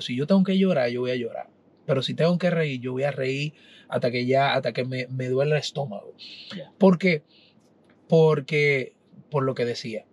Si 0.00 0.14
yo 0.14 0.28
tengo 0.28 0.44
que 0.44 0.56
llorar, 0.56 0.90
yo 0.90 1.00
voy 1.00 1.10
a 1.10 1.16
llorar. 1.16 1.50
Pero 1.84 2.02
si 2.02 2.14
tengo 2.14 2.38
que 2.38 2.50
reír, 2.50 2.80
yo 2.80 2.92
voy 2.92 3.02
a 3.02 3.10
reír 3.10 3.54
hasta 3.88 4.10
que 4.10 4.26
ya, 4.26 4.54
hasta 4.54 4.72
que 4.72 4.84
me, 4.84 5.08
me 5.08 5.28
duele 5.28 5.52
el 5.52 5.58
estómago. 5.58 6.14
Ya. 6.56 6.72
Porque, 6.78 7.24
porque, 8.06 8.92
por 9.28 9.42
lo 9.42 9.54
que 9.54 9.64
decía, 9.64 10.04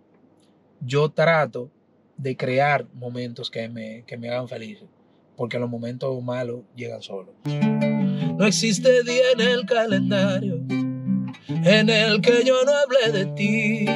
yo 0.80 1.10
trato 1.10 1.70
de 2.16 2.36
crear 2.36 2.86
momentos 2.94 3.50
que 3.50 3.68
me, 3.68 4.04
que 4.06 4.16
me 4.16 4.28
hagan 4.28 4.48
feliz. 4.48 4.80
Porque 5.36 5.58
los 5.58 5.70
momentos 5.70 6.20
malos 6.22 6.62
llegan 6.74 7.02
solos. 7.02 7.34
No 7.44 8.44
existe 8.44 9.04
día 9.04 9.32
en 9.34 9.40
el 9.40 9.66
calendario 9.66 10.60
en 11.48 11.90
el 11.90 12.20
que 12.20 12.42
yo 12.44 12.64
no 12.64 12.72
hable 12.72 13.12
de 13.12 13.26
ti. 13.34 13.86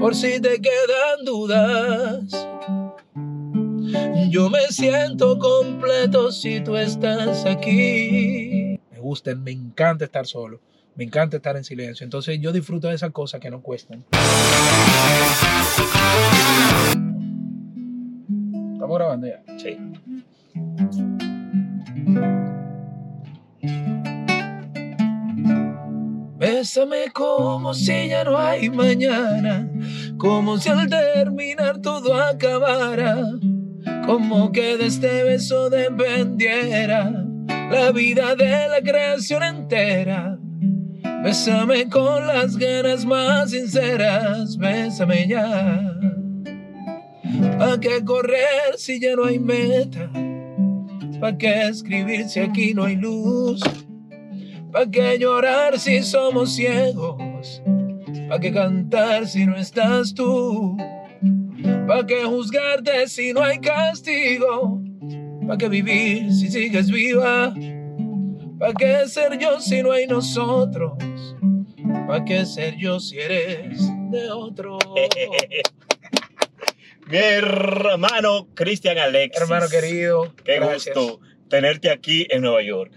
Por 0.00 0.14
si 0.14 0.40
te 0.40 0.60
quedan 0.60 1.24
dudas. 1.24 2.48
Yo 4.30 4.50
me 4.50 4.66
siento 4.70 5.38
completo 5.38 6.32
si 6.32 6.60
tú 6.60 6.76
estás 6.76 7.44
aquí. 7.46 8.78
Me 8.90 8.98
gusta, 8.98 9.34
me 9.34 9.52
encanta 9.52 10.04
estar 10.04 10.26
solo. 10.26 10.60
Me 10.94 11.04
encanta 11.04 11.36
estar 11.36 11.56
en 11.56 11.64
silencio. 11.64 12.04
Entonces 12.04 12.38
yo 12.40 12.52
disfruto 12.52 12.88
de 12.88 12.94
esas 12.94 13.12
cosas 13.12 13.40
que 13.40 13.50
no 13.50 13.62
cuestan. 13.62 14.04
Estamos 18.74 18.98
grabando 18.98 19.26
ya. 19.26 19.42
Sí. 19.58 19.78
Bésame 26.38 27.10
como 27.12 27.74
si 27.74 28.08
ya 28.08 28.22
no 28.22 28.38
hay 28.38 28.70
mañana, 28.70 29.68
como 30.18 30.56
si 30.58 30.68
al 30.68 30.88
terminar 30.88 31.80
todo 31.82 32.14
acabara, 32.14 33.24
como 34.08 34.52
que 34.52 34.78
de 34.78 34.86
este 34.86 35.22
beso 35.22 35.68
dependiera 35.68 37.12
la 37.70 37.92
vida 37.92 38.34
de 38.36 38.66
la 38.66 38.80
creación 38.80 39.42
entera. 39.42 40.38
Bésame 41.22 41.90
con 41.90 42.26
las 42.26 42.56
ganas 42.56 43.04
más 43.04 43.50
sinceras, 43.50 44.56
bésame 44.56 45.28
ya. 45.28 45.94
¿Para 47.58 47.78
qué 47.78 48.02
correr 48.02 48.78
si 48.78 48.98
ya 48.98 49.14
no 49.14 49.26
hay 49.26 49.38
meta? 49.38 50.10
¿Para 51.20 51.36
qué 51.36 51.68
escribir 51.68 52.30
si 52.30 52.40
aquí 52.40 52.72
no 52.72 52.84
hay 52.84 52.96
luz? 52.96 53.60
¿Para 54.72 54.90
qué 54.90 55.18
llorar 55.18 55.78
si 55.78 56.02
somos 56.02 56.54
ciegos? 56.54 57.62
¿Para 58.26 58.40
qué 58.40 58.52
cantar 58.54 59.26
si 59.26 59.44
no 59.44 59.54
estás 59.54 60.14
tú? 60.14 60.78
¿Para 61.88 62.06
qué 62.06 62.22
juzgarte 62.22 63.08
si 63.08 63.32
no 63.32 63.42
hay 63.42 63.58
castigo? 63.60 64.82
¿Para 65.46 65.56
qué 65.56 65.70
vivir 65.70 66.30
si 66.30 66.50
sigues 66.50 66.90
viva? 66.90 67.54
¿Para 68.58 68.74
qué 68.74 69.08
ser 69.08 69.38
yo 69.38 69.58
si 69.58 69.82
no 69.82 69.92
hay 69.92 70.06
nosotros? 70.06 70.92
¿Para 72.06 72.22
qué 72.26 72.44
ser 72.44 72.76
yo 72.76 73.00
si 73.00 73.18
eres 73.18 73.80
de 74.10 74.30
otro? 74.30 74.76
Mi 77.06 77.16
hermano 77.16 78.48
Cristian 78.52 78.98
Alexis. 78.98 79.40
Hermano 79.40 79.66
querido, 79.70 80.34
Qué 80.44 80.56
gracias. 80.56 80.94
gusto 80.94 81.20
tenerte 81.48 81.90
aquí 81.90 82.26
en 82.28 82.42
Nueva 82.42 82.62
York. 82.62 82.92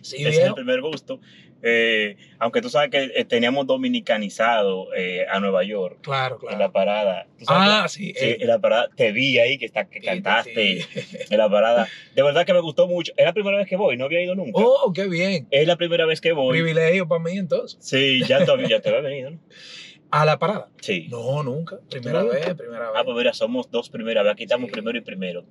Sí, 0.00 0.24
es 0.24 0.38
el 0.38 0.54
primer 0.54 0.80
gusto. 0.80 1.18
Eh, 1.62 2.16
aunque 2.38 2.60
tú 2.62 2.70
sabes 2.70 2.88
que 2.90 3.10
eh, 3.16 3.24
teníamos 3.24 3.66
dominicanizado 3.66 4.94
eh, 4.94 5.26
a 5.28 5.40
Nueva 5.40 5.64
York 5.64 5.98
Claro, 6.02 6.38
en 6.42 6.50
la 6.50 6.56
claro. 6.56 6.72
parada. 6.72 7.26
¿Tú 7.38 7.44
sabes 7.46 7.68
Ah, 7.68 7.82
que- 7.84 7.88
sí. 7.88 8.14
sí, 8.16 8.24
eh, 8.26 8.36
en 8.40 8.46
la 8.48 8.58
parada. 8.60 8.88
Te 8.94 9.10
vi 9.12 9.38
ahí 9.38 9.58
que, 9.58 9.66
está, 9.66 9.86
que 9.88 9.98
sí, 10.00 10.06
cantaste 10.06 10.82
sí. 10.82 11.26
en 11.30 11.38
la 11.38 11.50
parada. 11.50 11.88
De 12.14 12.22
verdad 12.22 12.46
que 12.46 12.52
me 12.54 12.60
gustó 12.60 12.86
mucho. 12.86 13.12
Es 13.16 13.24
la 13.24 13.32
primera 13.32 13.56
vez 13.56 13.66
que 13.68 13.76
voy, 13.76 13.96
no 13.96 14.04
había 14.04 14.22
ido 14.22 14.34
nunca. 14.36 14.52
Oh, 14.54 14.92
qué 14.94 15.08
bien. 15.08 15.48
Es 15.50 15.66
la 15.66 15.76
primera 15.76 16.06
vez 16.06 16.20
que 16.20 16.30
voy. 16.32 16.50
Privilegio 16.58 17.08
para 17.08 17.22
mí 17.24 17.32
entonces. 17.36 17.76
Sí, 17.80 18.22
ya 18.26 18.44
te, 18.44 18.68
ya 18.68 18.80
te 18.80 18.88
había 18.90 19.00
venido, 19.00 19.30
¿no? 19.32 19.40
¿A 20.10 20.24
la 20.24 20.38
parada? 20.38 20.70
Sí. 20.80 21.06
No, 21.10 21.42
nunca. 21.42 21.80
Primera 21.90 22.22
vez, 22.22 22.54
primera 22.54 22.90
vez. 22.90 22.96
Ah, 22.96 23.02
pues 23.04 23.16
mira, 23.16 23.34
somos 23.34 23.70
dos 23.70 23.90
primeras 23.90 24.24
vez. 24.24 24.32
Aquí 24.32 24.44
estamos 24.44 24.68
Sí. 24.68 24.72
primero 24.72 24.96
y 24.96 25.02
primero. 25.02 25.44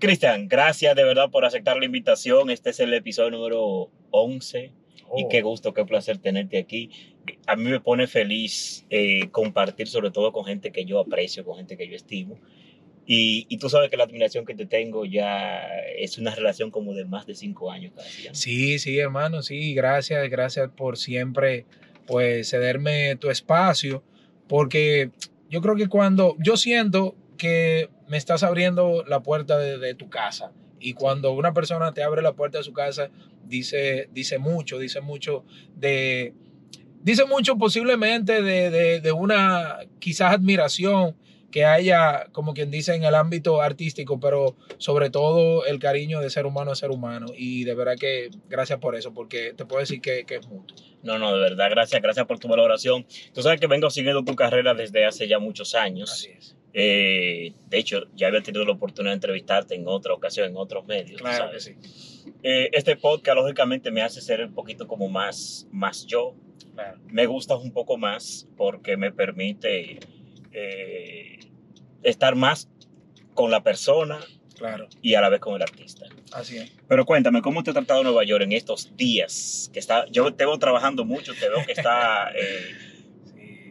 Cristian, 0.00 0.48
gracias 0.48 0.94
de 0.96 1.04
verdad 1.04 1.30
por 1.30 1.44
aceptar 1.44 1.76
la 1.76 1.84
invitación. 1.84 2.48
Este 2.50 2.70
es 2.70 2.80
el 2.80 2.94
episodio 2.94 3.30
número 3.32 3.90
11. 4.10 4.72
Y 5.16 5.24
Oh. 5.24 5.28
qué 5.28 5.42
gusto, 5.42 5.72
qué 5.74 5.84
placer 5.84 6.18
tenerte 6.18 6.58
aquí. 6.58 6.90
A 7.46 7.56
mí 7.56 7.64
me 7.64 7.80
pone 7.80 8.06
feliz 8.06 8.84
eh, 8.90 9.28
compartir 9.30 9.88
sobre 9.88 10.10
todo 10.10 10.32
con 10.32 10.44
gente 10.44 10.72
que 10.72 10.84
yo 10.84 10.98
aprecio, 11.00 11.44
con 11.44 11.56
gente 11.56 11.76
que 11.76 11.88
yo 11.88 11.94
estimo. 11.96 12.38
Y, 13.06 13.46
y 13.48 13.58
tú 13.58 13.68
sabes 13.68 13.88
que 13.88 13.96
la 13.96 14.04
admiración 14.04 14.44
que 14.44 14.54
te 14.54 14.66
tengo 14.66 15.04
ya 15.04 15.60
es 15.96 16.18
una 16.18 16.34
relación 16.34 16.72
como 16.72 16.92
de 16.92 17.04
más 17.04 17.24
de 17.26 17.36
cinco 17.36 17.70
años 17.70 17.92
casi. 17.94 18.24
¿ya? 18.24 18.34
Sí, 18.34 18.80
sí, 18.80 18.98
hermano, 18.98 19.42
sí, 19.42 19.74
gracias, 19.74 20.28
gracias 20.28 20.70
por 20.70 20.98
siempre, 20.98 21.66
pues, 22.06 22.50
cederme 22.50 23.14
tu 23.14 23.30
espacio, 23.30 24.02
porque 24.48 25.10
yo 25.48 25.60
creo 25.60 25.76
que 25.76 25.86
cuando, 25.86 26.34
yo 26.40 26.56
siento 26.56 27.14
que 27.38 27.90
me 28.08 28.16
estás 28.16 28.42
abriendo 28.42 29.04
la 29.04 29.22
puerta 29.22 29.56
de, 29.56 29.78
de 29.78 29.94
tu 29.94 30.08
casa, 30.08 30.52
y 30.80 30.94
cuando 30.94 31.32
una 31.32 31.52
persona 31.52 31.92
te 31.92 32.02
abre 32.02 32.22
la 32.22 32.34
puerta 32.34 32.58
de 32.58 32.64
su 32.64 32.72
casa, 32.72 33.10
dice, 33.44 34.08
dice 34.12 34.38
mucho, 34.38 34.78
dice 34.78 35.00
mucho 35.00 35.44
de, 35.74 36.34
dice 37.02 37.24
mucho 37.24 37.56
posiblemente 37.56 38.42
de, 38.42 38.70
de, 38.70 39.00
de 39.00 39.12
una 39.12 39.78
quizás 39.98 40.32
admiración 40.32 41.16
que 41.50 41.64
haya, 41.64 42.26
como 42.32 42.52
quien 42.52 42.70
dice, 42.70 42.94
en 42.94 43.04
el 43.04 43.14
ámbito 43.14 43.62
artístico, 43.62 44.20
pero 44.20 44.56
sobre 44.78 45.08
todo 45.08 45.64
el 45.64 45.78
cariño 45.78 46.20
de 46.20 46.28
ser 46.28 46.44
humano 46.44 46.72
a 46.72 46.74
ser 46.74 46.90
humano. 46.90 47.28
Y 47.34 47.64
de 47.64 47.74
verdad 47.74 47.96
que 47.98 48.28
gracias 48.50 48.78
por 48.78 48.94
eso, 48.94 49.14
porque 49.14 49.54
te 49.56 49.64
puedo 49.64 49.80
decir 49.80 50.02
que, 50.02 50.24
que 50.26 50.36
es 50.36 50.46
mutuo. 50.48 50.76
No, 51.02 51.18
no, 51.18 51.34
de 51.34 51.40
verdad, 51.40 51.70
gracias, 51.70 52.02
gracias 52.02 52.26
por 52.26 52.38
tu 52.38 52.48
valoración. 52.48 53.06
Tú 53.32 53.40
sabes 53.40 53.58
que 53.58 53.68
vengo 53.68 53.88
siguiendo 53.88 54.22
tu 54.22 54.34
carrera 54.34 54.74
desde 54.74 55.06
hace 55.06 55.28
ya 55.28 55.38
muchos 55.38 55.74
años. 55.74 56.12
Así 56.12 56.28
es. 56.36 56.56
Eh, 56.78 57.54
de 57.70 57.78
hecho, 57.78 58.02
ya 58.14 58.26
había 58.26 58.42
tenido 58.42 58.62
la 58.66 58.72
oportunidad 58.72 59.12
de 59.12 59.14
entrevistarte 59.14 59.74
en 59.74 59.84
otra 59.88 60.12
ocasión, 60.12 60.50
en 60.50 60.58
otros 60.58 60.86
medios. 60.86 61.18
Claro 61.18 61.50
que 61.50 61.58
sabes. 61.60 61.64
sí. 61.64 62.32
Eh, 62.42 62.68
este 62.72 62.96
podcast, 62.96 63.34
lógicamente, 63.34 63.90
me 63.90 64.02
hace 64.02 64.20
ser 64.20 64.44
un 64.44 64.52
poquito 64.52 64.86
como 64.86 65.08
más, 65.08 65.66
más 65.72 66.04
yo. 66.04 66.34
Claro. 66.74 66.98
Me 67.08 67.24
gusta 67.24 67.56
un 67.56 67.72
poco 67.72 67.96
más 67.96 68.46
porque 68.58 68.98
me 68.98 69.10
permite 69.10 70.00
eh, 70.52 71.38
estar 72.02 72.34
más 72.34 72.68
con 73.32 73.50
la 73.50 73.62
persona 73.62 74.20
Claro, 74.58 74.88
y 75.00 75.14
a 75.14 75.22
la 75.22 75.30
vez 75.30 75.40
con 75.40 75.54
el 75.54 75.62
artista. 75.62 76.06
así 76.32 76.58
es. 76.58 76.72
Pero 76.88 77.06
cuéntame, 77.06 77.40
¿cómo 77.40 77.62
te 77.62 77.70
ha 77.70 77.74
tratado 77.74 78.02
Nueva 78.02 78.24
York 78.24 78.42
en 78.44 78.52
estos 78.52 78.94
días? 78.96 79.70
Que 79.72 79.78
está, 79.78 80.04
yo 80.10 80.34
te 80.34 80.44
veo 80.44 80.58
trabajando 80.58 81.06
mucho, 81.06 81.32
te 81.34 81.48
veo 81.48 81.64
que 81.64 81.72
está... 81.72 82.30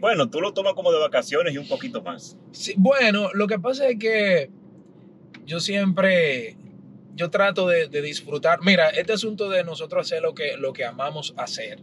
Sí. 0.05 0.11
bueno, 0.11 0.29
tú 0.29 0.41
lo 0.41 0.53
tomas 0.53 0.73
como 0.73 0.91
de 0.91 0.99
vacaciones 0.99 1.53
y 1.53 1.57
un 1.57 1.67
poquito 1.67 2.01
más. 2.01 2.37
Sí, 2.51 2.73
bueno, 2.77 3.29
lo 3.33 3.47
que 3.47 3.59
pasa 3.59 3.87
es 3.89 3.97
que 3.97 4.49
yo 5.45 5.59
siempre, 5.59 6.57
yo 7.15 7.29
trato 7.29 7.67
de, 7.67 7.87
de 7.87 8.01
disfrutar. 8.01 8.59
Mira, 8.61 8.89
este 8.89 9.13
asunto 9.13 9.49
de 9.49 9.63
nosotros 9.63 10.05
hacer 10.05 10.21
lo 10.21 10.33
que, 10.33 10.57
lo 10.57 10.73
que 10.73 10.85
amamos 10.85 11.33
hacer, 11.37 11.79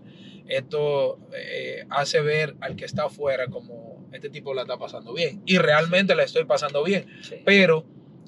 esto 0.48 1.18
eh, 1.34 1.84
hace 1.90 2.20
ver 2.20 2.56
al 2.60 2.76
que 2.76 2.84
está 2.84 3.04
afuera 3.04 3.46
como 3.48 4.06
este 4.12 4.30
tipo 4.30 4.54
la 4.54 4.62
está 4.62 4.78
pasando 4.78 5.14
bien. 5.14 5.42
Y 5.46 5.58
realmente 5.58 6.14
la 6.14 6.22
estoy 6.22 6.44
pasando 6.44 6.84
bien. 6.84 7.06
pero 7.44 7.84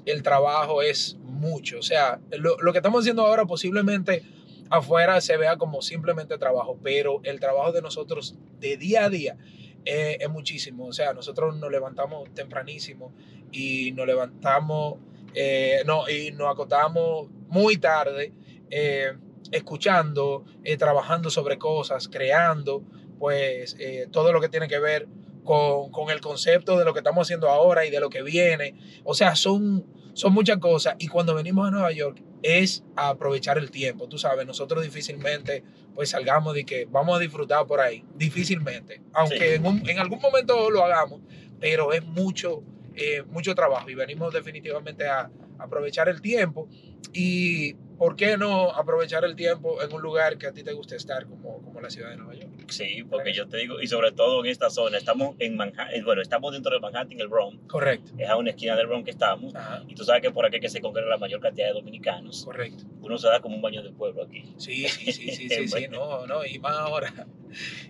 el 0.07 0.23
trabajo 0.23 0.83
es 0.83 1.17
mucho. 1.23 1.79
O 1.79 1.83
sea, 1.83 2.21
lo, 2.33 2.57
lo 2.61 2.73
que 2.73 2.79
estamos 2.79 3.03
haciendo 3.03 3.25
ahora 3.27 3.45
posiblemente 3.47 4.23
afuera 4.71 5.21
se 5.21 5.37
vea 5.37 5.57
como 5.57 5.83
simplemente 5.83 6.39
trabajo, 6.39 6.79
pero 6.83 7.21
el 7.25 7.41
trabajo 7.41 7.73
de 7.73 7.83
nosotros 7.83 8.37
de 8.61 8.77
día 8.77 9.05
a 9.05 9.11
día 9.11 9.37
es 9.85 10.29
muchísimo. 10.31 10.87
O 10.87 10.93
sea, 10.93 11.13
nosotros 11.13 11.57
nos 11.57 11.71
levantamos 11.71 12.33
tempranísimo 12.35 13.13
y 13.53 13.93
nos 13.93 14.07
levantamos, 14.07 14.99
eh, 15.35 15.83
no, 15.87 16.09
y 16.09 16.33
nos 16.33 16.53
acostamos 16.53 17.29
muy 17.49 17.77
tarde, 17.77 18.33
eh, 18.71 19.13
escuchando, 19.51 20.45
eh, 20.65 20.77
trabajando 20.77 21.31
sobre 21.31 21.59
cosas, 21.59 22.09
creando, 22.09 22.83
pues 23.19 23.77
todo 24.11 24.33
lo 24.33 24.41
que 24.41 24.49
tiene 24.49 24.69
que 24.69 24.79
ver 24.79 25.07
con, 25.45 25.91
con 25.91 26.11
el 26.11 26.21
concepto 26.21 26.79
de 26.79 26.85
lo 26.85 26.93
que 26.93 27.01
estamos 27.01 27.27
haciendo 27.27 27.49
ahora 27.49 27.87
y 27.87 27.91
de 27.91 28.01
lo 28.01 28.11
que 28.11 28.23
viene. 28.23 28.75
O 29.05 29.15
sea, 29.15 29.37
son, 29.37 29.87
son 30.15 30.33
muchas 30.33 30.57
cosas. 30.59 30.97
Y 30.99 31.09
cuando 31.09 31.35
venimos 31.35 31.69
a 31.69 31.71
Nueva 31.71 31.93
York 31.93 32.23
es 32.43 32.83
a 32.97 33.11
aprovechar 33.11 33.59
el 33.59 33.71
tiempo. 33.71 34.09
Tú 34.09 34.17
sabes, 34.19 34.47
nosotros 34.47 34.83
difícilmente 34.83 35.63
pues 35.95 36.11
salgamos 36.11 36.55
de 36.55 36.65
que 36.65 36.87
vamos 36.87 37.17
a 37.17 37.21
disfrutar 37.21 37.67
por 37.67 37.81
ahí. 37.81 38.05
Difícilmente. 38.17 39.01
Aunque 39.13 39.39
Sí. 39.39 39.55
en, 39.55 39.67
un- 39.67 39.89
en 39.89 39.99
algún 40.01 40.21
momento 40.21 40.71
lo 40.71 40.85
hagamos, 40.85 41.21
pero 41.61 41.93
es 41.93 42.05
mucho, 42.05 42.63
eh, 42.97 43.23
mucho 43.31 43.55
trabajo. 43.55 43.89
Y 43.91 43.95
venimos 43.95 44.33
definitivamente 44.35 45.07
a, 45.07 45.21
a 45.21 45.31
aprovechar 45.65 46.09
el 46.09 46.21
tiempo 46.21 46.69
y 47.13 47.75
¿por 47.99 48.17
qué 48.17 48.37
no 48.37 48.71
aprovechar 48.71 49.25
el 49.25 49.37
tiempo 49.37 49.81
en 49.83 49.93
un 49.93 50.03
lugar 50.03 50.37
que 50.39 50.47
a 50.47 50.53
ti 50.53 50.63
te 50.63 50.73
gusta 50.73 50.97
estar 50.97 51.27
como, 51.27 51.63
como 51.63 51.81
la 51.81 51.91
ciudad 51.91 52.11
de 52.11 52.17
Nueva 52.17 52.35
York? 52.35 52.53
Sí, 52.69 53.05
porque 53.09 53.33
yo 53.33 53.47
te 53.47 53.59
digo, 53.59 53.81
y 53.81 53.87
sobre 53.87 54.13
todo 54.13 54.45
en 54.45 54.51
esta 54.51 54.71
zona, 54.71 54.97
estamos 54.97 55.37
en 55.39 55.57
Manhattan, 55.57 56.05
bueno, 56.05 56.23
estamos 56.23 56.53
dentro 56.53 56.73
de 56.75 56.81
Manhattan, 56.81 57.21
el 57.21 57.29
Bronx, 57.29 57.59
Correcto. 57.69 58.13
es 58.19 58.29
a 58.29 58.37
una 58.37 58.51
esquina 58.51 58.75
del 58.75 58.87
Bronx 58.87 59.05
que 59.05 59.11
estamos, 59.11 59.55
Ajá, 59.55 59.85
y 59.87 59.95
tú 59.95 60.05
sabes 60.05 60.23
que 60.23 60.31
por 60.31 60.47
aquí 60.47 60.57
es 60.57 60.63
que 60.63 60.69
se 60.71 60.81
congrega 60.81 61.09
la 61.09 61.19
mayor 61.19 61.41
cantidad 61.41 61.69
de 61.69 61.75
dominicanos. 61.75 62.45
correcto. 62.45 62.85
Uno 63.01 63.19
se 63.19 63.29
da 63.29 63.41
como 63.41 63.57
un 63.57 63.63
baño 63.63 63.83
de 63.83 63.93
pueblo 63.93 64.23
aquí. 64.25 64.55
Sí, 64.57 64.89
sí, 64.89 65.13
sí, 65.13 65.31
sí, 65.31 65.49
sí, 65.49 65.69
sí, 65.69 65.89
no, 65.91 66.27
no, 66.27 66.45
y 66.45 66.59
más 66.59 66.77
ahora, 66.77 67.27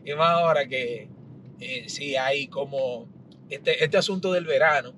y 0.04 0.12
más 0.14 0.30
ahora 0.30 0.66
que 0.66 1.08
eh, 1.60 1.88
sí 1.88 2.16
hay 2.16 2.48
como 2.48 3.08
este, 3.48 3.82
este 3.84 3.96
asunto 3.96 4.32
del 4.32 4.44
verano, 4.44 4.92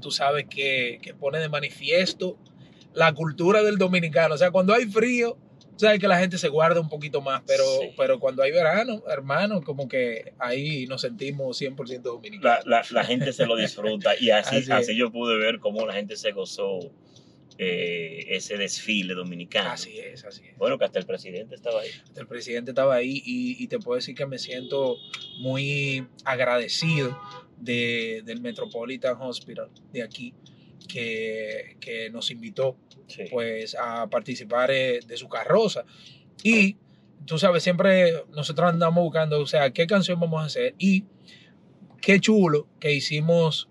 tú 0.00 0.10
sabes 0.10 0.46
que, 0.48 0.98
que 1.02 1.14
pone 1.14 1.38
de 1.38 1.48
manifiesto 1.48 2.38
la 2.94 3.12
cultura 3.14 3.62
del 3.62 3.78
dominicano, 3.78 4.34
o 4.34 4.38
sea, 4.38 4.50
cuando 4.50 4.74
hay 4.74 4.86
frío, 4.86 5.38
sabes 5.76 5.98
que 6.00 6.08
la 6.08 6.18
gente 6.18 6.36
se 6.38 6.48
guarda 6.48 6.80
un 6.80 6.88
poquito 6.88 7.20
más, 7.20 7.42
pero, 7.46 7.64
Sí. 7.80 7.90
pero 7.96 8.18
cuando 8.18 8.42
hay 8.42 8.50
verano, 8.50 9.02
hermano, 9.08 9.62
como 9.62 9.86
que 9.88 10.32
ahí 10.38 10.86
nos 10.86 11.02
sentimos 11.02 11.56
100% 11.60 12.02
dominicanos. 12.02 12.66
La, 12.66 12.80
la, 12.82 12.86
la 12.90 13.04
gente 13.04 13.32
se 13.32 13.46
lo 13.46 13.56
disfruta 13.56 14.14
y 14.18 14.30
así, 14.30 14.70
Así 14.70 14.96
yo 14.96 15.10
pude 15.12 15.38
ver 15.38 15.58
cómo 15.60 15.86
la 15.86 15.92
gente 15.94 16.16
se 16.16 16.32
gozó 16.32 16.80
eh, 17.58 18.26
ese 18.28 18.56
desfile 18.56 19.14
dominicano. 19.14 19.70
Así 19.70 19.98
es, 19.98 20.24
así 20.24 20.42
es. 20.46 20.56
Bueno, 20.58 20.78
que 20.78 20.84
hasta 20.86 20.98
el 20.98 21.06
presidente 21.06 21.54
estaba 21.54 21.80
ahí. 21.82 21.90
El 22.16 22.26
presidente 22.26 22.70
estaba 22.72 22.94
ahí 22.94 23.22
y, 23.24 23.62
y 23.62 23.66
te 23.68 23.78
puedo 23.78 23.96
decir 23.96 24.14
que 24.14 24.26
me 24.26 24.38
siento 24.38 24.96
muy 25.38 26.06
agradecido 26.24 27.16
de, 27.60 28.22
del 28.24 28.40
Metropolitan 28.40 29.16
Hospital 29.20 29.68
de 29.92 30.02
aquí, 30.02 30.34
que, 30.88 31.76
que 31.80 32.10
nos 32.10 32.30
invitó 32.30 32.76
Sí. 33.10 33.24
pues 33.30 33.74
a 33.74 34.08
participar 34.08 34.70
eh, 34.70 35.00
de 35.06 35.16
su 35.16 35.28
carroza. 35.28 35.84
Y 36.42 36.76
tú 37.26 37.38
sabes, 37.38 37.62
siempre 37.62 38.24
nosotros 38.30 38.70
andamos 38.70 39.02
buscando, 39.02 39.40
o 39.40 39.46
sea, 39.46 39.70
qué 39.70 39.86
canción 39.86 40.20
vamos 40.20 40.42
a 40.42 40.46
hacer 40.46 40.74
y 40.78 41.04
qué 42.00 42.20
chulo 42.20 42.68
que 42.78 42.92
hicimos 42.92 43.68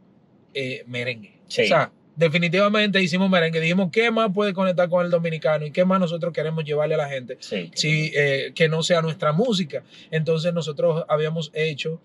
eh, 0.54 0.84
merengue. 0.88 1.40
Sí. 1.48 1.64
O 1.64 1.68
sea, 1.68 1.92
definitivamente 2.16 3.02
hicimos 3.02 3.30
merengue. 3.30 3.62
Dijimos, 3.62 3.90
¿qué 3.92 4.12
más 4.12 4.32
puede 4.34 4.54
conectar 4.54 4.90
con 4.90 5.06
el 5.06 5.12
dominicano 5.12 5.66
y 5.66 5.72
qué 5.72 5.86
más 5.86 6.00
nosotros 6.00 6.34
queremos 6.34 6.66
llevarle 6.66 6.96
a 6.96 6.98
la 6.98 7.10
gente? 7.10 7.38
sí. 7.40 7.72
sí, 7.74 8.12
eh, 8.16 8.52
que 8.54 8.68
no 8.68 8.84
sea 8.84 9.02
nuestra 9.02 9.32
música. 9.32 9.84
Entonces 10.12 10.54
nosotros 10.54 11.06
habíamos 11.08 11.50
hecho 11.54 12.02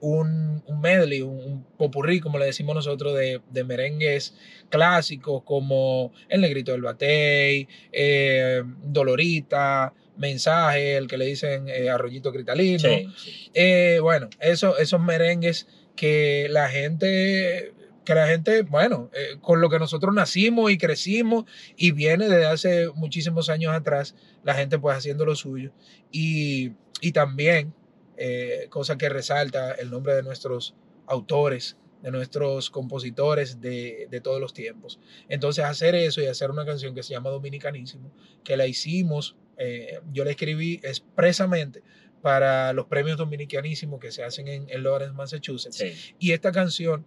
un, 0.00 0.62
un 0.66 0.80
medley, 0.80 1.22
un, 1.22 1.38
un 1.38 1.64
popurrí, 1.76 2.20
como 2.20 2.38
le 2.38 2.46
decimos 2.46 2.74
nosotros, 2.74 3.14
de, 3.14 3.40
de 3.50 3.64
merengues 3.64 4.34
clásicos 4.68 5.42
como 5.44 6.12
El 6.28 6.40
Negrito 6.40 6.72
del 6.72 6.82
Batey, 6.82 7.68
eh, 7.92 8.62
Dolorita, 8.84 9.92
Mensaje, 10.16 10.96
el 10.96 11.06
que 11.08 11.16
le 11.16 11.26
dicen 11.26 11.68
eh, 11.68 11.88
Arroyito 11.88 12.32
Cristalino. 12.32 12.78
Sí, 12.78 13.08
sí. 13.16 13.50
Eh, 13.54 13.98
bueno, 14.02 14.28
eso, 14.40 14.76
esos 14.78 15.00
merengues 15.00 15.66
que 15.96 16.48
la 16.50 16.68
gente, 16.68 17.72
que 18.04 18.14
la 18.14 18.26
gente, 18.26 18.62
bueno, 18.62 19.10
eh, 19.14 19.36
con 19.40 19.60
lo 19.60 19.70
que 19.70 19.78
nosotros 19.78 20.14
nacimos 20.14 20.70
y 20.70 20.78
crecimos 20.78 21.44
y 21.76 21.92
viene 21.92 22.28
desde 22.28 22.46
hace 22.46 22.88
muchísimos 22.94 23.48
años 23.48 23.74
atrás, 23.74 24.14
la 24.44 24.54
gente 24.54 24.78
pues 24.78 24.96
haciendo 24.96 25.24
lo 25.24 25.34
suyo. 25.34 25.72
Y, 26.10 26.72
y 27.00 27.12
también, 27.12 27.72
eh, 28.16 28.66
cosa 28.70 28.96
que 28.96 29.08
resalta 29.08 29.72
el 29.72 29.90
nombre 29.90 30.14
de 30.14 30.22
nuestros 30.22 30.74
autores, 31.06 31.76
de 32.02 32.10
nuestros 32.10 32.70
compositores 32.70 33.60
de, 33.60 34.08
de 34.10 34.20
todos 34.20 34.40
los 34.40 34.52
tiempos. 34.52 34.98
Entonces 35.28 35.64
hacer 35.64 35.94
eso 35.94 36.20
y 36.20 36.26
hacer 36.26 36.50
una 36.50 36.66
canción 36.66 36.94
que 36.94 37.02
se 37.02 37.14
llama 37.14 37.30
Dominicanísimo, 37.30 38.10
que 38.42 38.56
la 38.56 38.66
hicimos, 38.66 39.36
eh, 39.56 40.00
yo 40.12 40.24
la 40.24 40.30
escribí 40.30 40.80
expresamente 40.82 41.82
para 42.20 42.72
los 42.72 42.86
premios 42.86 43.16
dominicanísimos 43.16 44.00
que 44.00 44.12
se 44.12 44.24
hacen 44.24 44.48
en, 44.48 44.68
en 44.68 44.82
Lawrence, 44.82 45.14
Massachusetts. 45.14 45.76
Sí. 45.76 45.92
Y 46.18 46.32
esta 46.32 46.52
canción 46.52 47.04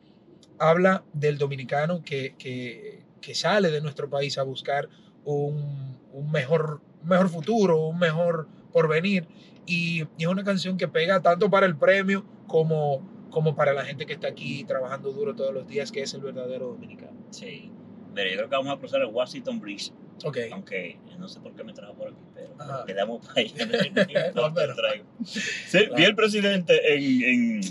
habla 0.59 1.03
del 1.13 1.37
dominicano 1.37 2.01
que, 2.03 2.35
que, 2.37 2.99
que 3.21 3.35
sale 3.35 3.71
de 3.71 3.81
nuestro 3.81 4.09
país 4.09 4.37
a 4.37 4.43
buscar 4.43 4.89
un, 5.25 5.97
un 6.13 6.31
mejor, 6.31 6.81
mejor 7.03 7.29
futuro, 7.29 7.79
un 7.87 7.99
mejor 7.99 8.47
porvenir. 8.71 9.27
Y, 9.65 10.03
y 10.17 10.23
es 10.23 10.27
una 10.27 10.43
canción 10.43 10.77
que 10.77 10.87
pega 10.87 11.21
tanto 11.21 11.49
para 11.49 11.65
el 11.65 11.75
premio 11.75 12.25
como, 12.47 13.01
como 13.31 13.55
para 13.55 13.73
la 13.73 13.83
gente 13.85 14.05
que 14.05 14.13
está 14.13 14.27
aquí 14.27 14.63
trabajando 14.63 15.11
duro 15.11 15.35
todos 15.35 15.53
los 15.53 15.67
días, 15.67 15.91
que 15.91 16.01
es 16.01 16.13
el 16.13 16.21
verdadero 16.21 16.67
dominicano. 16.67 17.17
sí. 17.31 17.71
Mira, 18.13 18.29
yo 18.29 18.37
creo 18.37 18.49
que 18.49 18.55
vamos 18.55 18.73
a 18.73 18.79
cruzar 18.79 19.01
el 19.01 19.07
Washington 19.07 19.59
Bridge, 19.59 19.91
Ok. 20.23 20.37
aunque 20.53 20.97
no 21.19 21.27
sé 21.27 21.41
por 21.41 21.53
qué 21.53 21.65
me 21.65 21.73
trajo 21.73 21.95
por 21.95 22.07
aquí, 22.07 22.21
pero 22.33 22.55
Ajá. 22.57 22.85
le 22.87 22.93
damos 22.93 23.27
para 23.27 23.41
allá. 23.41 24.31
No, 24.33 24.53
pero- 24.53 24.73
Sí, 25.25 25.79
vi 25.97 26.03
el 26.05 26.15
presidente 26.15 26.95
en, 26.95 27.23
en, 27.23 27.61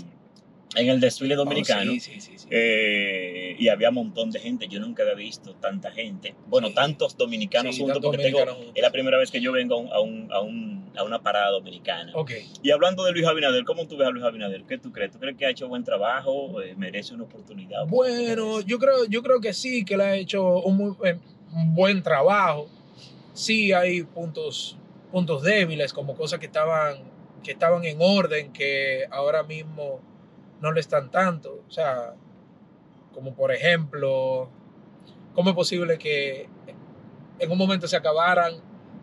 en 0.75 0.89
el 0.89 0.99
desfile 0.99 1.35
dominicano. 1.35 1.91
Oh, 1.91 1.99
sí, 1.99 2.19
sí, 2.19 2.37
sí. 2.37 2.47
eh, 2.49 3.55
y 3.57 3.67
había 3.69 3.89
un 3.89 3.95
montón 3.95 4.31
de 4.31 4.39
gente. 4.39 4.67
Yo 4.67 4.79
nunca 4.79 5.03
había 5.03 5.13
visto 5.15 5.53
tanta 5.55 5.91
gente. 5.91 6.35
Bueno, 6.47 6.71
tantos 6.73 7.15
dominicanos 7.15 7.77
juntos, 7.77 7.99
porque 8.01 8.17
tengo, 8.23 8.39
es 8.73 8.81
la 8.81 8.91
primera 8.91 9.17
vez 9.17 9.31
que 9.31 9.39
yo 9.39 9.51
vengo 9.51 9.75
a, 9.75 9.79
un- 9.79 9.91
a, 9.93 9.99
un- 10.01 10.31
a, 10.31 10.41
un- 10.41 10.91
a 10.97 11.03
una 11.03 11.21
parada 11.21 11.51
dominicana. 11.51 12.11
Ok. 12.15 12.31
Y 12.63 12.71
hablando 12.71 13.03
de 13.03 13.11
Luis 13.11 13.25
Abinader, 13.25 13.63
¿cómo 13.63 13.87
tú 13.87 13.95
ves 13.97 14.07
a 14.07 14.11
Luis 14.11 14.25
Abinader? 14.25 14.63
¿Qué 14.63 14.77
tú 14.77 14.91
crees? 14.91 15.11
¿Tú 15.11 15.19
crees 15.19 15.37
que 15.37 15.45
ha 15.45 15.49
hecho 15.49 15.67
buen 15.67 15.83
trabajo? 15.83 16.61
Eh, 16.61 16.73
¿Merece 16.75 17.13
una 17.13 17.23
oportunidad? 17.23 17.85
Bueno, 17.87 18.59
yo 18.61 18.77
creo, 18.79 19.05
yo 19.05 19.21
creo 19.23 19.39
que 19.39 19.53
sí, 19.53 19.85
que 19.85 19.95
le 19.97 20.03
ha 20.03 20.15
hecho 20.15 20.59
un, 20.61 20.75
muy, 20.77 20.95
eh, 21.05 21.17
un 21.53 21.73
buen 21.75 22.01
trabajo. 22.03 22.67
Sí 23.33 23.71
hay 23.73 24.03
puntos, 24.03 24.77
puntos 25.11 25.43
débiles, 25.43 25.93
como 25.93 26.15
cosas 26.15 26.39
que 26.39 26.45
estaban, 26.47 26.97
que 27.43 27.51
estaban 27.51 27.83
en 27.85 27.97
orden, 28.01 28.51
que 28.53 29.05
ahora 29.11 29.43
mismo 29.43 29.99
no 30.65 30.71
lo 30.71 30.79
están 30.79 31.11
tanto. 31.11 31.63
O 31.67 31.71
sea, 31.71 32.15
como 33.13 33.35
por 33.35 33.51
ejemplo, 33.51 34.49
¿cómo 35.33 35.51
es 35.51 35.55
posible 35.55 35.97
que 35.97 36.49
en 37.39 37.51
un 37.51 37.57
momento 37.57 37.87
se 37.87 37.95
acabaran 37.95 38.55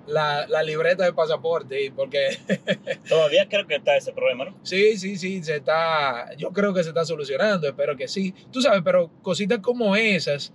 la, 0.06 0.46
la 0.48 0.62
libreta 0.64 1.04
de 1.04 1.12
pasaporte? 1.12 1.92
Porque 1.94 2.36
Todavía 3.08 3.48
creo 3.48 3.66
que 3.66 3.76
está 3.76 3.96
ese 3.96 4.12
problema, 4.12 4.46
¿no? 4.46 4.56
Sí, 4.64 4.98
sí, 4.98 5.16
sí, 5.16 5.42
se 5.44 5.56
está, 5.56 6.34
yo 6.36 6.50
creo 6.50 6.74
que 6.74 6.82
se 6.82 6.88
está 6.88 7.04
solucionando, 7.04 7.68
espero 7.68 7.96
que 7.96 8.08
sí. 8.08 8.34
Tú 8.50 8.60
sabes, 8.60 8.82
pero 8.84 9.08
cositas 9.22 9.60
como 9.60 9.94
esas, 9.94 10.52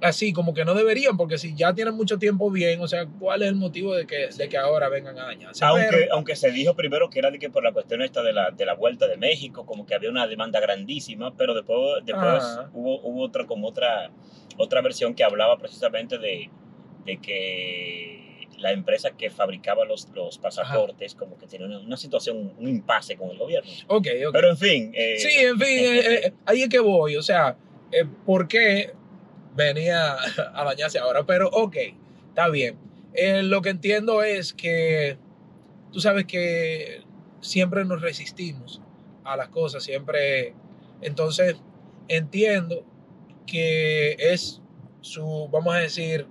así 0.00 0.32
como 0.32 0.52
que 0.54 0.64
no 0.64 0.74
deberían, 0.74 1.16
porque 1.16 1.38
si 1.38 1.54
ya 1.54 1.72
tienen 1.74 1.94
mucho 1.94 2.18
tiempo 2.18 2.50
bien, 2.50 2.80
o 2.80 2.88
sea, 2.88 3.06
¿cuál 3.06 3.42
es 3.42 3.48
el 3.48 3.54
motivo 3.54 3.94
de 3.94 4.06
que, 4.06 4.28
de 4.36 4.48
que 4.48 4.58
ahora 4.58 4.88
vengan 4.88 5.18
a 5.18 5.24
dañarse? 5.24 5.64
Aunque, 5.64 5.86
Pero- 5.90 6.12
aunque 6.14 6.36
se 6.36 6.50
dijo 6.50 6.74
primero 6.76 7.08
que 7.10 7.18
era 7.20 7.30
de 7.30 7.38
que 7.38 7.48
por 7.50 7.62
la 7.64 7.72
cuestión 7.72 8.02
esta 8.02 8.22
de 8.22 8.32
la, 8.32 8.50
de 8.50 8.66
la 8.66 8.74
vuelta 8.74 9.06
de 9.08 9.16
México, 9.16 9.64
como 9.64 9.86
que 9.86 9.94
había 9.94 10.10
una 10.10 10.26
demanda 10.26 10.60
grandísima, 10.60 11.34
pero 11.36 11.54
después, 11.54 12.04
después 12.04 12.42
Ah. 12.44 12.70
hubo, 12.74 13.00
hubo 13.00 13.22
otra, 13.22 13.46
como 13.46 13.68
otra, 13.68 14.10
otra 14.58 14.80
versión 14.82 15.14
que 15.14 15.24
hablaba 15.24 15.56
precisamente 15.58 16.18
de, 16.18 16.50
de 17.06 17.16
que 17.18 18.20
la 18.58 18.72
empresa 18.72 19.10
que 19.16 19.30
fabricaba 19.30 19.84
los, 19.84 20.08
los 20.14 20.38
pasaportes 20.38 21.14
como 21.14 21.36
que 21.38 21.46
tenía 21.46 21.66
una, 21.66 21.78
una 21.80 21.96
situación, 21.96 22.54
un 22.58 22.68
impasse 22.68 23.16
con 23.16 23.30
el 23.30 23.38
gobierno. 23.38 23.70
ok, 23.88 24.06
ok. 24.26 24.32
Pero 24.32 24.50
en 24.50 24.56
fin. 24.56 24.92
eh, 24.94 25.16
sí, 25.18 25.38
en 25.38 25.58
fin, 25.58 25.78
eh, 25.78 26.00
eh, 26.26 26.32
ahí 26.46 26.62
es 26.62 26.68
que 26.68 26.78
voy, 26.78 27.16
o 27.16 27.22
sea, 27.22 27.56
¿por 28.24 28.48
qué 28.48 28.92
venía 29.54 30.16
a 30.54 30.64
dañarse 30.64 30.98
ahora? 30.98 31.24
Pero 31.24 31.48
ok, 31.48 31.76
está 32.28 32.48
bien. 32.48 32.78
Eh, 33.14 33.42
lo 33.42 33.62
que 33.62 33.70
entiendo 33.70 34.22
es 34.22 34.52
que 34.52 35.18
tú 35.92 36.00
sabes 36.00 36.26
que 36.26 37.02
siempre 37.40 37.84
nos 37.84 38.02
resistimos 38.02 38.80
a 39.22 39.36
las 39.36 39.48
cosas, 39.48 39.84
siempre. 39.84 40.54
Entonces, 41.00 41.56
entiendo 42.08 42.84
que 43.46 44.16
es 44.18 44.60
su, 45.00 45.48
vamos 45.52 45.74
a 45.74 45.78
decir, 45.78 46.26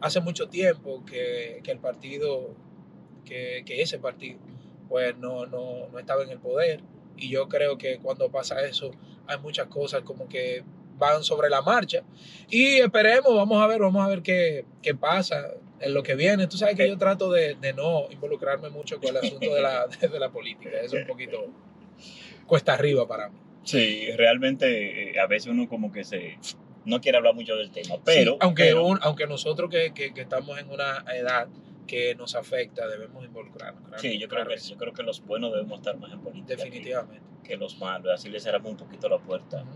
hace 0.00 0.20
mucho 0.20 0.48
tiempo 0.48 1.04
que, 1.04 1.60
que 1.62 1.70
el 1.70 1.78
partido, 1.78 2.54
que, 3.24 3.62
que 3.64 3.82
ese 3.82 3.98
partido, 3.98 4.38
pues 4.88 5.16
no, 5.18 5.46
no, 5.46 5.88
no 5.92 5.98
estaba 5.98 6.22
en 6.22 6.30
el 6.30 6.38
poder. 6.38 6.80
Y 7.16 7.30
yo 7.30 7.48
creo 7.48 7.78
que 7.78 7.98
cuando 7.98 8.30
pasa 8.30 8.66
eso, 8.66 8.90
hay 9.26 9.38
muchas 9.38 9.68
cosas 9.68 10.02
como 10.02 10.28
que 10.28 10.64
van 10.98 11.22
sobre 11.24 11.48
la 11.50 11.62
marcha. 11.62 12.02
Y 12.48 12.76
esperemos, 12.76 13.34
vamos 13.34 13.62
a 13.62 13.66
ver, 13.66 13.80
vamos 13.80 14.04
a 14.04 14.08
ver 14.08 14.22
qué, 14.22 14.64
qué 14.82 14.94
pasa 14.94 15.50
en 15.80 15.92
lo 15.94 16.02
que 16.02 16.14
viene. 16.14 16.46
Tú 16.46 16.56
sabes 16.56 16.76
que 16.76 16.88
yo 16.88 16.96
trato 16.98 17.30
de, 17.30 17.54
de 17.54 17.72
no 17.72 18.06
involucrarme 18.10 18.70
mucho 18.70 18.98
con 19.00 19.10
el 19.10 19.16
asunto 19.18 19.54
de 19.54 19.60
la, 19.60 19.86
de 20.00 20.18
la 20.18 20.30
política. 20.30 20.70
Es 20.82 20.92
un 20.92 21.06
poquito 21.06 21.46
cuesta 22.46 22.74
arriba 22.74 23.06
para 23.06 23.28
mí. 23.28 23.38
Sí, 23.64 24.10
realmente 24.16 25.10
eh, 25.10 25.18
a 25.20 25.26
veces 25.26 25.48
uno 25.50 25.68
como 25.68 25.90
que 25.92 26.04
se 26.04 26.38
no 26.84 27.00
quiere 27.00 27.18
hablar 27.18 27.34
mucho 27.34 27.56
del 27.56 27.72
tema, 27.72 27.96
pero, 28.04 28.32
Sí, 28.32 28.38
aunque, 28.40 28.62
pero- 28.66 28.86
un- 28.86 28.98
aunque 29.02 29.26
nosotros 29.26 29.68
que, 29.68 29.92
que- 29.92 30.14
que 30.14 30.20
estamos 30.20 30.56
en 30.60 30.70
una 30.70 31.04
edad 31.12 31.48
que 31.88 32.14
nos 32.14 32.36
afecta, 32.36 32.86
debemos 32.86 33.24
involucrarnos. 33.24 33.82
claro, 33.88 34.00
sí, 34.00 34.18
yo 34.20 34.28
creo 34.28 34.44
claro 34.44 34.50
que 34.50 34.56
que 34.62 34.68
yo 34.70 34.76
creo 34.76 34.92
que 34.92 35.02
los 35.02 35.24
buenos 35.24 35.52
debemos 35.52 35.80
estar 35.80 35.96
más 35.98 36.12
en 36.12 36.20
política 36.20 36.56
que- 36.56 36.62
Definitivamente. 36.64 37.26
que, 37.42 37.56
los 37.56 37.76
malos, 37.78 38.12
así 38.14 38.28
le 38.28 38.38
cerramos 38.38 38.70
un 38.70 38.76
poquito 38.76 39.08
la 39.08 39.18
puerta 39.18 39.62
Ujú. 39.62 39.70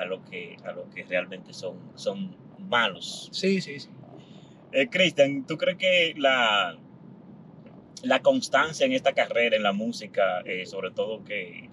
A 0.00 0.04
lo 0.06 0.24
que 0.24 0.56
a 0.64 0.72
lo 0.72 0.88
que 0.90 1.04
realmente 1.04 1.52
son 1.52 1.78
son 1.94 2.36
malos. 2.58 3.28
Sí, 3.32 3.60
sí, 3.60 3.80
sí. 3.80 3.88
Eh, 4.72 4.88
Cristian, 4.88 5.46
¿tú 5.46 5.56
crees 5.56 5.76
que 5.76 6.14
la, 6.16 6.78
la 8.02 8.22
constancia 8.22 8.86
en 8.86 8.92
esta 8.92 9.12
carrera, 9.12 9.56
en 9.56 9.62
la 9.62 9.72
música, 9.72 10.40
eh, 10.44 10.64
sobre 10.66 10.90
todo 10.92 11.24
que, 11.24 11.68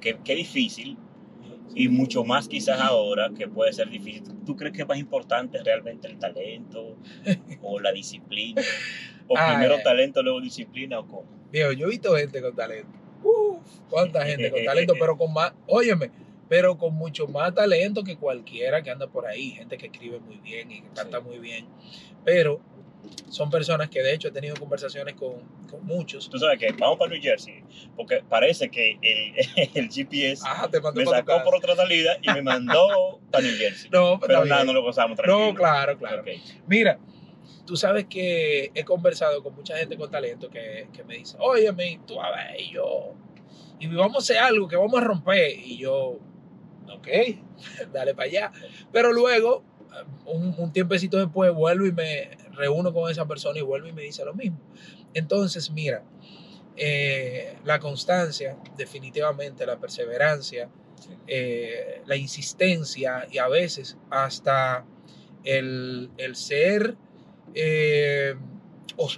que, 0.00 0.16
que 0.24 0.34
difícil, 0.34 0.96
y 1.74 1.88
mucho 1.88 2.24
más 2.24 2.48
quizás 2.48 2.80
ahora 2.80 3.30
que 3.36 3.46
puede 3.46 3.72
ser 3.72 3.90
difícil. 3.90 4.24
¿Tú 4.44 4.56
crees 4.56 4.74
que 4.74 4.82
es 4.82 4.88
más 4.88 4.98
importante 4.98 5.62
realmente 5.62 6.08
el 6.08 6.18
talento 6.18 6.96
o 7.62 7.78
la 7.80 7.92
disciplina? 7.92 8.62
¿O 9.28 9.34
Ay, 9.36 9.54
primero 9.54 9.76
ay. 9.76 9.82
talento, 9.82 10.22
luego 10.22 10.40
disciplina 10.40 10.98
o 10.98 11.06
cómo? 11.06 11.26
Viejo, 11.52 11.72
yo 11.72 11.86
he 11.86 11.90
visto 11.90 12.14
gente 12.16 12.40
con 12.40 12.54
talento. 12.54 12.88
Uf, 13.22 13.62
cuánta 13.90 14.24
gente 14.24 14.50
con 14.50 14.64
talento, 14.64 14.94
pero 14.98 15.16
con 15.16 15.32
más, 15.32 15.52
óyeme, 15.66 16.10
pero 16.48 16.78
con 16.78 16.94
mucho 16.94 17.26
más 17.26 17.54
talento 17.54 18.02
que 18.04 18.16
cualquiera 18.16 18.82
que 18.82 18.90
anda 18.90 19.06
por 19.06 19.26
ahí. 19.26 19.50
Gente 19.50 19.76
que 19.76 19.86
escribe 19.86 20.18
muy 20.20 20.36
bien 20.38 20.70
y 20.70 20.80
que 20.82 20.88
canta 20.94 21.18
Sí. 21.18 21.24
muy 21.24 21.38
bien. 21.38 21.66
Pero 22.24 22.60
son 23.28 23.50
personas 23.50 23.88
que 23.88 24.02
de 24.02 24.12
hecho 24.14 24.28
he 24.28 24.30
tenido 24.30 24.56
conversaciones 24.56 25.14
con, 25.14 25.40
con 25.70 25.84
muchos. 25.86 26.28
Tú 26.28 26.38
sabes 26.38 26.58
que 26.58 26.72
vamos 26.72 26.98
para 26.98 27.10
New 27.12 27.22
Jersey, 27.22 27.62
porque 27.96 28.22
parece 28.28 28.70
que 28.70 28.98
el, 29.00 29.34
el 29.74 29.88
GPS 29.90 30.42
Ah, 30.46 30.68
te 30.70 30.80
me 30.80 31.04
sacó 31.06 31.42
por 31.44 31.54
otra 31.54 31.76
salida 31.76 32.18
y 32.22 32.30
me 32.32 32.42
mandó 32.42 33.20
para 33.30 33.44
New 33.44 33.56
Jersey. 33.56 33.90
No, 33.90 34.18
Pero 34.20 34.44
nada, 34.44 34.64
no 34.64 34.72
lo 34.72 34.82
gozamos 34.82 35.16
tranquilo. 35.16 35.48
No, 35.48 35.54
claro, 35.54 35.96
claro. 35.96 36.24
Mira, 36.66 36.98
tú 37.66 37.76
sabes 37.76 38.06
que 38.06 38.70
he 38.74 38.84
conversado 38.84 39.42
con 39.42 39.54
mucha 39.54 39.76
gente 39.76 39.96
con 39.96 40.10
talento 40.10 40.48
que, 40.50 40.88
que 40.92 41.04
me 41.04 41.18
dice, 41.18 41.36
óyeme, 41.38 42.00
tú 42.06 42.20
a 42.20 42.30
ver, 42.30 42.60
y 42.60 42.72
yo, 42.72 43.14
y 43.78 43.86
vamos 43.88 44.16
a 44.16 44.18
hacer 44.18 44.38
algo 44.38 44.66
que 44.66 44.76
vamos 44.76 45.00
a 45.00 45.04
romper. 45.04 45.50
Y 45.58 45.76
yo, 45.78 46.18
ok, 46.90 47.08
dale 47.92 48.14
para 48.14 48.28
allá. 48.28 48.52
Pero 48.92 49.12
luego, 49.12 49.62
un, 50.26 50.54
un 50.58 50.72
tiempecito 50.72 51.18
después, 51.18 51.52
vuelvo 51.52 51.86
y 51.86 51.92
me 51.92 52.30
reúno 52.52 52.92
con 52.92 53.10
esa 53.10 53.26
persona 53.26 53.58
y 53.58 53.62
vuelvo 53.62 53.88
y 53.88 53.92
me 53.92 54.02
dice 54.02 54.24
lo 54.24 54.34
mismo. 54.34 54.58
Entonces, 55.14 55.70
mira, 55.70 56.02
eh, 56.76 57.56
la 57.64 57.80
constancia, 57.80 58.56
definitivamente, 58.76 59.66
la 59.66 59.78
perseverancia, 59.78 60.68
Sí. 60.98 61.10
eh, 61.28 62.02
la 62.06 62.16
insistencia 62.16 63.28
y 63.30 63.38
a 63.38 63.46
veces 63.46 63.96
hasta 64.10 64.84
el, 65.44 66.10
el 66.16 66.34
ser 66.34 66.96
eh, 67.54 68.34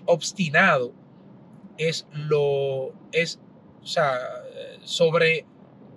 obstinado 0.04 0.92
es 1.78 2.06
lo 2.12 2.92
es 3.12 3.40
o 3.82 3.86
sea 3.86 4.18
sobre 4.82 5.46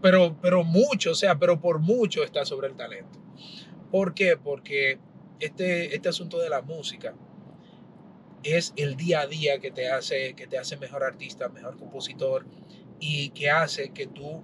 pero 0.03 0.37
pero 0.41 0.63
mucho 0.63 1.11
o 1.11 1.15
sea 1.15 1.39
pero 1.39 1.59
por 1.59 1.79
mucho 1.79 2.23
está 2.23 2.45
sobre 2.45 2.67
el 2.67 2.75
talento 2.75 3.19
¿por 3.89 4.13
qué? 4.13 4.37
porque 4.37 4.99
este 5.39 5.95
este 5.95 6.09
asunto 6.09 6.37
de 6.39 6.49
la 6.49 6.61
música 6.61 7.15
es 8.43 8.73
el 8.75 8.97
día 8.97 9.21
a 9.21 9.27
día 9.27 9.59
que 9.59 9.71
te 9.71 9.89
hace 9.89 10.35
que 10.35 10.45
te 10.45 10.59
hace 10.59 10.77
mejor 10.77 11.03
artista 11.03 11.49
mejor 11.49 11.77
compositor 11.77 12.45
y 12.99 13.29
que 13.29 13.49
hace 13.49 13.91
que 13.91 14.05
tú 14.05 14.43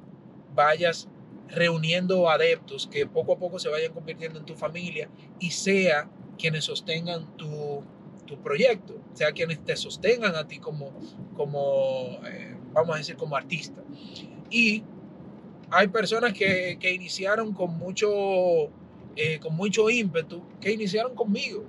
vayas 0.56 1.10
reuniendo 1.50 2.30
adeptos 2.30 2.88
que 2.88 3.06
poco 3.06 3.34
a 3.34 3.38
poco 3.38 3.60
se 3.60 3.70
vayan 3.70 3.94
convirtiendo 3.94 4.40
en 4.40 4.46
tu 4.46 4.56
familia 4.56 5.10
y 5.40 5.52
sea 5.52 6.10
quienes 6.38 6.66
sostengan 6.66 7.36
tu, 7.38 7.84
tu 8.26 8.42
proyecto, 8.42 8.96
sea 9.14 9.32
quienes 9.34 9.64
te 9.64 9.76
sostengan 9.76 10.36
a 10.36 10.48
ti 10.48 10.60
como, 10.60 10.92
como 11.36 12.20
eh, 12.26 12.56
vamos 12.72 12.96
a 12.96 12.98
decir, 13.00 13.18
como 13.18 13.36
artista. 13.36 13.84
Y 14.50 14.84
hay 15.72 15.88
personas 15.88 16.34
que, 16.34 16.78
que 16.80 16.92
iniciaron 16.92 17.54
con 17.54 17.78
mucho, 17.78 18.10
eh, 19.16 19.40
con 19.40 19.56
mucho 19.56 19.90
ímpetu, 19.90 20.44
que 20.60 20.72
iniciaron 20.72 21.16
conmigo, 21.16 21.64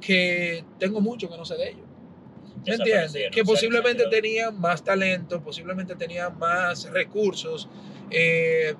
que 0.00 0.64
tengo 0.78 1.00
mucho 1.00 1.28
que 1.28 1.36
no 1.36 1.44
sé 1.44 1.56
de 1.56 1.70
ellos. 1.70 1.86
¿Me 2.66 2.74
entiendes? 2.74 3.30
Que 3.32 3.42
posiblemente 3.44 4.06
tenían 4.08 4.60
más 4.60 4.84
talento, 4.84 5.42
posiblemente 5.42 5.96
tenían 5.96 6.38
más 6.38 6.90
recursos, 6.92 7.68
eh, 8.10 8.74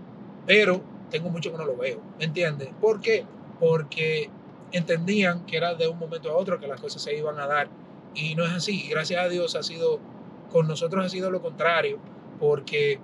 pero 0.47 0.83
tengo 1.11 1.31
mucho 1.31 1.51
que 1.51 1.59
no 1.59 1.65
lo 1.65 1.77
veo. 1.77 2.01
¿Me 2.19 2.27
entiendes? 2.27 2.69
¿Por 2.81 3.01
qué? 3.01 3.25
Porque 3.59 4.31
entendían 4.71 5.45
que 5.47 5.57
era 5.57 5.75
de 5.75 5.89
un 5.89 5.99
momento 5.99 6.31
a 6.31 6.37
otro 6.37 6.61
que 6.61 6.67
las 6.67 6.81
cosas 6.81 7.03
se 7.03 7.17
iban 7.17 7.39
a 7.41 7.47
dar 7.47 7.69
y 8.15 8.35
no 8.35 8.45
es 8.45 8.53
así. 8.53 8.89
Gracias 8.89 9.25
a 9.25 9.29
Dios 9.29 9.57
ha 9.57 9.63
sido, 9.63 9.99
con 10.51 10.69
nosotros 10.69 11.05
ha 11.05 11.09
sido 11.09 11.31
lo 11.31 11.43
contrario, 11.43 11.99
porque 12.39 13.01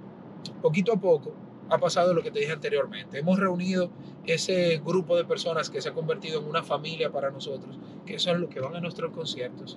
poquito 0.63 0.93
a 0.93 1.01
poco 1.01 1.35
ha 1.71 1.79
pasado 1.79 2.15
lo 2.15 2.23
que 2.23 2.31
te 2.31 2.41
dije 2.41 2.53
anteriormente. 2.53 3.19
Hemos 3.19 3.39
reunido 3.39 3.91
ese 4.27 4.81
grupo 4.85 5.17
de 5.17 5.25
personas 5.25 5.71
que 5.71 5.81
se 5.81 5.91
ha 5.91 5.93
convertido 5.93 6.41
en 6.41 6.47
una 6.47 6.63
familia 6.63 7.11
para 7.11 7.31
nosotros, 7.31 7.79
que 8.07 8.19
son 8.19 8.41
los 8.41 8.51
que 8.51 8.61
van 8.61 8.77
a 8.77 8.81
nuestros 8.81 9.13
conciertos, 9.13 9.77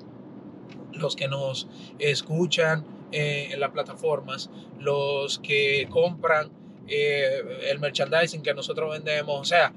los 0.94 1.16
que 1.16 1.28
nos 1.28 1.68
escuchan 2.00 2.86
eh, 3.12 3.50
en 3.52 3.60
las 3.60 3.72
plataformas, 3.72 4.50
los 4.80 5.40
que 5.40 5.88
compran 5.90 6.50
eh, 6.88 7.42
el 7.70 7.80
merchandising 7.80 8.42
que 8.42 8.54
nosotros 8.54 8.92
vendemos, 8.92 9.40
o 9.40 9.46
sea, 9.46 9.74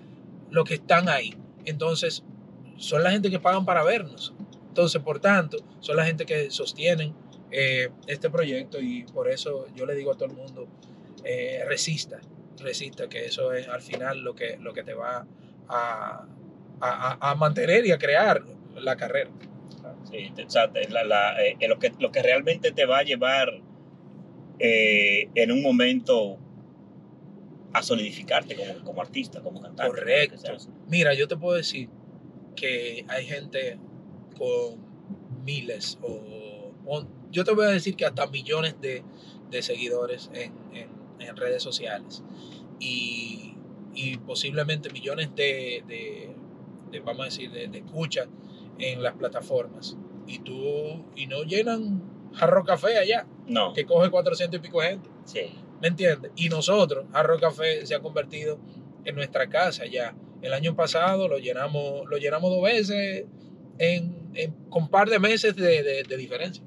los 0.50 0.64
que 0.64 0.75
están 0.75 1.09
ahí. 1.09 1.35
Entonces, 1.64 2.25
son 2.76 3.02
la 3.02 3.11
gente 3.11 3.30
que 3.30 3.38
pagan 3.38 3.64
para 3.64 3.83
vernos. 3.85 4.35
Entonces, 4.68 5.00
por 5.02 5.21
tanto, 5.21 5.59
son 5.80 5.97
la 5.97 6.04
gente 6.04 6.26
que 6.26 6.50
sostienen 6.50 7.14
eh, 7.50 7.90
este 8.09 8.30
proyecto 8.30 8.80
y 8.80 9.04
por 9.04 9.30
eso 9.30 9.66
yo 9.76 9.87
le 9.87 9.94
digo 9.94 10.12
a 10.12 10.16
todo 10.16 10.28
el 10.28 10.35
mundo, 10.35 10.66
eh, 11.25 11.64
resista, 11.66 12.21
resista, 12.59 13.09
que 13.09 13.26
eso 13.26 13.52
es 13.52 13.69
al 13.69 13.83
final 13.83 14.21
lo 14.21 14.35
que, 14.35 14.57
lo 14.59 14.73
que 14.75 14.83
te 14.85 14.95
va 14.95 15.26
a, 15.69 16.26
a- 16.81 17.31
a 17.31 17.35
mantener 17.35 17.87
y 17.87 17.93
a 17.93 17.99
crear 17.99 18.43
la 18.76 18.97
carrera. 18.97 19.31
Sí, 20.11 20.33
la- 20.90 21.04
la, 21.04 21.43
eh, 21.45 21.57
lo, 21.69 21.78
que, 21.78 21.93
lo 21.99 22.11
que 22.12 22.23
realmente 22.23 22.73
te 22.73 22.85
va 22.87 22.99
a 22.99 23.02
llevar 23.02 23.49
eh, 24.59 25.28
en 25.35 25.50
un 25.52 25.62
momento 25.62 26.38
a 27.73 27.83
solidificarte 27.83 28.54
como, 28.54 28.85
como 28.85 29.00
artista, 29.02 29.40
como 29.40 29.61
cantante. 29.61 29.90
Correcto. 29.90 30.37
Mira, 30.88 31.12
yo 31.14 31.26
te 31.26 31.37
puedo 31.37 31.57
decir 31.57 31.88
que 32.54 33.04
hay 33.09 33.26
gente 33.26 33.78
con 34.38 34.78
miles 35.45 35.99
o, 36.02 36.73
o- 36.87 37.07
yo 37.31 37.45
te 37.45 37.52
voy 37.52 37.66
a 37.66 37.71
decir 37.71 37.97
que 37.97 38.07
hasta 38.07 38.26
millones 38.28 38.81
de, 38.81 39.02
de 39.50 39.62
seguidores 39.62 40.31
en, 40.35 40.52
en- 40.73 41.03
en 41.28 41.37
redes 41.37 41.62
sociales 41.62 42.23
y, 42.81 43.54
y 43.95 44.16
posiblemente 44.19 44.90
millones 44.90 45.31
de, 45.35 45.83
de- 45.87 46.35
de, 46.90 47.00
vamos 47.00 47.23
a 47.23 47.25
decir, 47.25 47.50
de, 47.50 47.66
de 47.69 47.78
escuchas 47.78 48.28
en 48.78 49.02
las 49.02 49.14
plataformas 49.14 49.97
y 50.26 50.38
tú, 50.40 51.04
y 51.16 51.26
no 51.26 51.43
llenan 51.43 52.02
Jarro 52.35 52.64
Café 52.64 52.99
allá, 52.99 53.26
No, 53.47 53.73
que 53.73 53.85
coge 53.85 54.11
400 54.11 54.59
y 54.59 54.62
pico 54.62 54.81
de 54.81 54.88
gente. 54.88 55.11
sí. 55.25 55.40
¿Me 55.81 55.88
entiendes? 55.88 56.31
Y 56.37 56.49
nosotros, 56.49 57.04
Arroz 57.12 57.40
Café 57.43 57.85
se 57.85 57.95
ha 57.95 58.00
convertido 58.00 58.59
en 59.04 59.16
nuestra 59.16 59.49
casa 59.50 59.85
ya. 59.87 60.14
El 60.40 60.54
año 60.54 60.75
pasado 60.76 61.28
lo 61.28 61.37
llenamos, 61.38 62.07
lo 62.09 62.16
llenamos 62.16 62.50
dos 62.50 62.62
veces 62.62 63.26
en, 63.78 64.31
en- 64.35 64.52
con 64.71 64.88
par 64.88 65.11
de 65.11 65.19
meses 65.19 65.54
de, 65.57 65.83
de- 65.83 66.02
de 66.04 66.16
diferencia. 66.16 66.62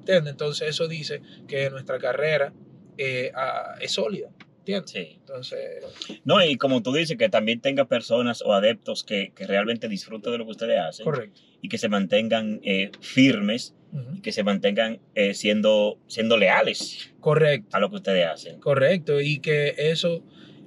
¿Entiendes? 0.00 0.32
Entonces 0.32 0.68
eso 0.68 0.88
dice 0.88 1.22
que 1.46 1.70
nuestra 1.70 1.98
carrera 1.98 2.52
eh, 3.00 3.32
es 3.80 3.92
sólida. 3.92 4.30
¿Entiendes? 4.58 4.90
Sí. 4.90 5.16
Entonces, 5.20 6.20
No, 6.24 6.44
y 6.44 6.56
como 6.56 6.82
tú 6.82 6.92
dices, 6.92 7.16
que 7.16 7.28
también 7.30 7.60
tenga 7.60 7.86
personas 7.86 8.42
o 8.42 8.52
adeptos 8.52 9.02
que, 9.04 9.32
que 9.34 9.46
realmente 9.46 9.88
disfruten 9.88 10.32
de 10.32 10.38
lo 10.38 10.44
que 10.44 10.50
ustedes 10.52 10.78
hacen 10.78 11.04
correcto. 11.04 11.40
y 11.62 11.68
que 11.70 11.78
se 11.78 11.88
mantengan 11.88 12.60
eh, 12.62 12.90
firmes 13.00 13.74
y 14.16 14.20
que 14.20 14.30
se 14.32 14.44
mantengan 14.44 15.00
eh, 15.16 15.34
siendo, 15.34 15.98
siendo 16.06 16.36
leales 16.36 17.10
Correcto. 17.20 17.74
a 17.76 17.80
lo 17.80 17.88
que 17.90 17.96
ustedes 17.96 18.26
hacen. 18.26 18.60
Correcto, 18.60 19.20
y 19.20 19.40
que 19.40 19.74
eso, 19.78 20.22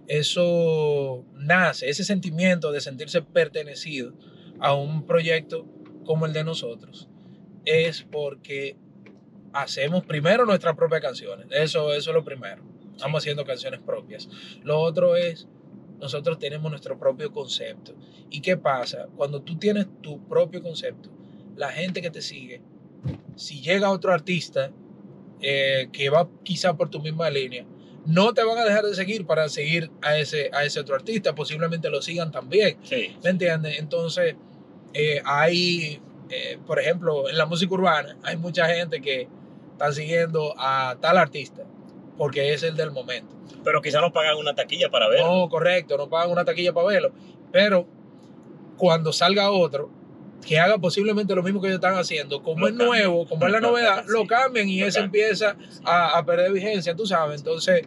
eso 0.07 1.23
nace, 1.35 1.87
ese 1.89 2.03
sentimiento 2.03 2.71
de 2.71 2.81
sentirse 2.81 3.21
pertenecido 3.21 4.13
a 4.59 4.73
un 4.73 5.05
proyecto 5.05 5.65
como 6.03 6.25
el 6.25 6.33
de 6.33 6.43
nosotros, 6.43 7.07
es 7.65 8.03
porque 8.03 8.75
hacemos 9.53 10.03
primero 10.05 10.45
nuestras 10.45 10.75
propias 10.75 11.01
canciones. 11.01 11.47
Eso, 11.51 11.93
eso 11.93 12.09
es 12.11 12.15
lo 12.15 12.23
primero. 12.23 12.63
Estamos 12.95 13.21
haciendo 13.23 13.45
canciones 13.45 13.79
propias. 13.81 14.29
Lo 14.63 14.79
otro 14.79 15.15
es, 15.15 15.47
nosotros 15.99 16.37
tenemos 16.39 16.69
nuestro 16.69 16.99
propio 16.99 17.31
concepto. 17.31 17.95
¿Y 18.29 18.41
qué 18.41 18.57
pasa? 18.57 19.07
Cuando 19.15 19.41
tú 19.41 19.57
tienes 19.57 19.87
tu 20.01 20.27
propio 20.27 20.61
concepto, 20.61 21.09
la 21.55 21.69
gente 21.69 22.01
que 22.01 22.09
te 22.09 22.21
sigue, 22.21 22.61
si 23.35 23.61
llega 23.61 23.89
otro 23.91 24.11
artista 24.13 24.71
eh, 25.41 25.87
que 25.91 26.09
va 26.09 26.27
quizá 26.43 26.75
por 26.75 26.89
tu 26.89 26.99
misma 27.01 27.29
línea, 27.29 27.65
no 28.05 28.33
te 28.33 28.43
van 28.43 28.57
a 28.57 28.65
dejar 28.65 28.83
de 28.85 28.95
seguir 28.95 29.25
para 29.25 29.47
seguir 29.49 29.89
a 30.01 30.17
ese, 30.17 30.49
a 30.53 30.65
ese 30.65 30.79
otro 30.79 30.95
artista, 30.95 31.35
posiblemente 31.35 31.89
lo 31.89 32.01
sigan 32.01 32.31
también, 32.31 32.77
Sí. 32.83 33.15
¿me 33.23 33.29
entiendes? 33.29 33.79
Entonces, 33.79 34.35
eh, 34.93 35.21
hay, 35.25 36.01
eh, 36.29 36.59
por 36.67 36.79
ejemplo, 36.79 37.29
en 37.29 37.37
la 37.37 37.45
música 37.45 37.73
urbana, 37.73 38.17
hay 38.23 38.35
mucha 38.37 38.67
gente 38.67 39.01
que 39.01 39.27
está 39.73 39.91
siguiendo 39.91 40.53
a 40.57 40.95
tal 41.01 41.17
artista, 41.17 41.63
porque 42.17 42.53
es 42.53 42.63
el 42.63 42.75
del 42.75 42.91
momento. 42.91 43.35
Pero 43.63 43.81
quizás 43.81 44.01
no 44.01 44.11
pagan 44.13 44.37
una 44.37 44.55
taquilla 44.55 44.89
para 44.89 45.07
verlo. 45.09 45.27
No, 45.27 45.49
correcto, 45.49 45.97
no 45.97 46.09
pagan 46.09 46.31
una 46.31 46.45
taquilla 46.45 46.73
para 46.73 46.87
verlo, 46.87 47.11
pero 47.51 47.85
cuando 48.77 49.13
salga 49.13 49.51
otro 49.51 49.89
que 50.45 50.59
haga 50.59 50.77
posiblemente 50.77 51.33
lo 51.35 51.41
mismo 51.43 51.61
que 51.61 51.67
ellos 51.67 51.77
están 51.77 51.95
haciendo, 51.95 52.43
como 52.43 52.59
Lo 52.61 52.67
es 52.67 52.71
cambian. 52.73 52.89
nuevo, 52.89 53.25
como 53.25 53.45
es 53.45 53.51
la 53.53 53.61
novedad, 53.61 54.03
lo 54.07 54.27
cambian 54.27 54.67
y 54.67 54.81
lo 54.81 54.87
ese 54.87 54.99
cambian. 54.99 55.25
empieza 55.25 55.55
a, 55.85 56.17
a 56.17 56.25
perder 56.25 56.51
vigencia, 56.51 56.93
tú 56.95 57.05
sabes. 57.07 57.39
Entonces, 57.39 57.85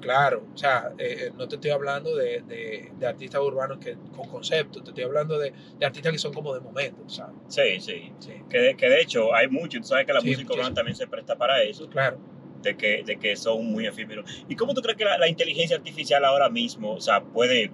claro, 0.00 0.46
o 0.54 0.56
sea, 0.56 0.92
eh, 0.98 1.30
no 1.36 1.46
te 1.48 1.56
estoy 1.56 1.70
hablando 1.70 2.14
de, 2.16 2.42
de- 2.42 2.92
de 2.98 3.06
artistas 3.06 3.40
urbanos 3.40 3.78
que, 3.78 3.96
con 4.14 4.28
concepto, 4.28 4.82
te 4.82 4.90
estoy 4.90 5.04
hablando 5.04 5.38
de, 5.38 5.52
de 5.78 5.86
artistas 5.86 6.12
que 6.12 6.18
son 6.18 6.32
como 6.32 6.54
de 6.54 6.60
momento, 6.60 7.08
¿sabes? 7.08 7.34
Sí, 7.48 7.80
sí. 7.80 8.12
Sí, 8.18 8.32
Que 8.48 8.58
de, 8.58 8.76
que 8.76 8.88
de 8.88 9.00
hecho 9.00 9.34
hay 9.34 9.48
mucho, 9.48 9.78
tú 9.80 9.84
sabes 9.88 10.06
que 10.06 10.12
la 10.12 10.20
Sí, 10.20 10.28
música 10.30 10.52
urbana 10.54 10.74
también 10.74 10.96
se 10.96 11.06
presta 11.06 11.36
para 11.36 11.62
eso, 11.62 11.88
claro. 11.88 12.18
de 12.62 12.76
que, 12.76 13.02
de 13.04 13.18
que 13.18 13.36
son 13.36 13.66
muy 13.66 13.86
efímeros. 13.86 14.44
¿Y 14.48 14.56
cómo 14.56 14.74
tú 14.74 14.80
crees 14.82 14.96
que 14.98 15.04
la, 15.04 15.18
la 15.18 15.28
inteligencia 15.28 15.76
artificial 15.76 16.24
ahora 16.24 16.48
mismo, 16.48 16.92
o 16.94 17.00
sea, 17.00 17.22
puede 17.22 17.70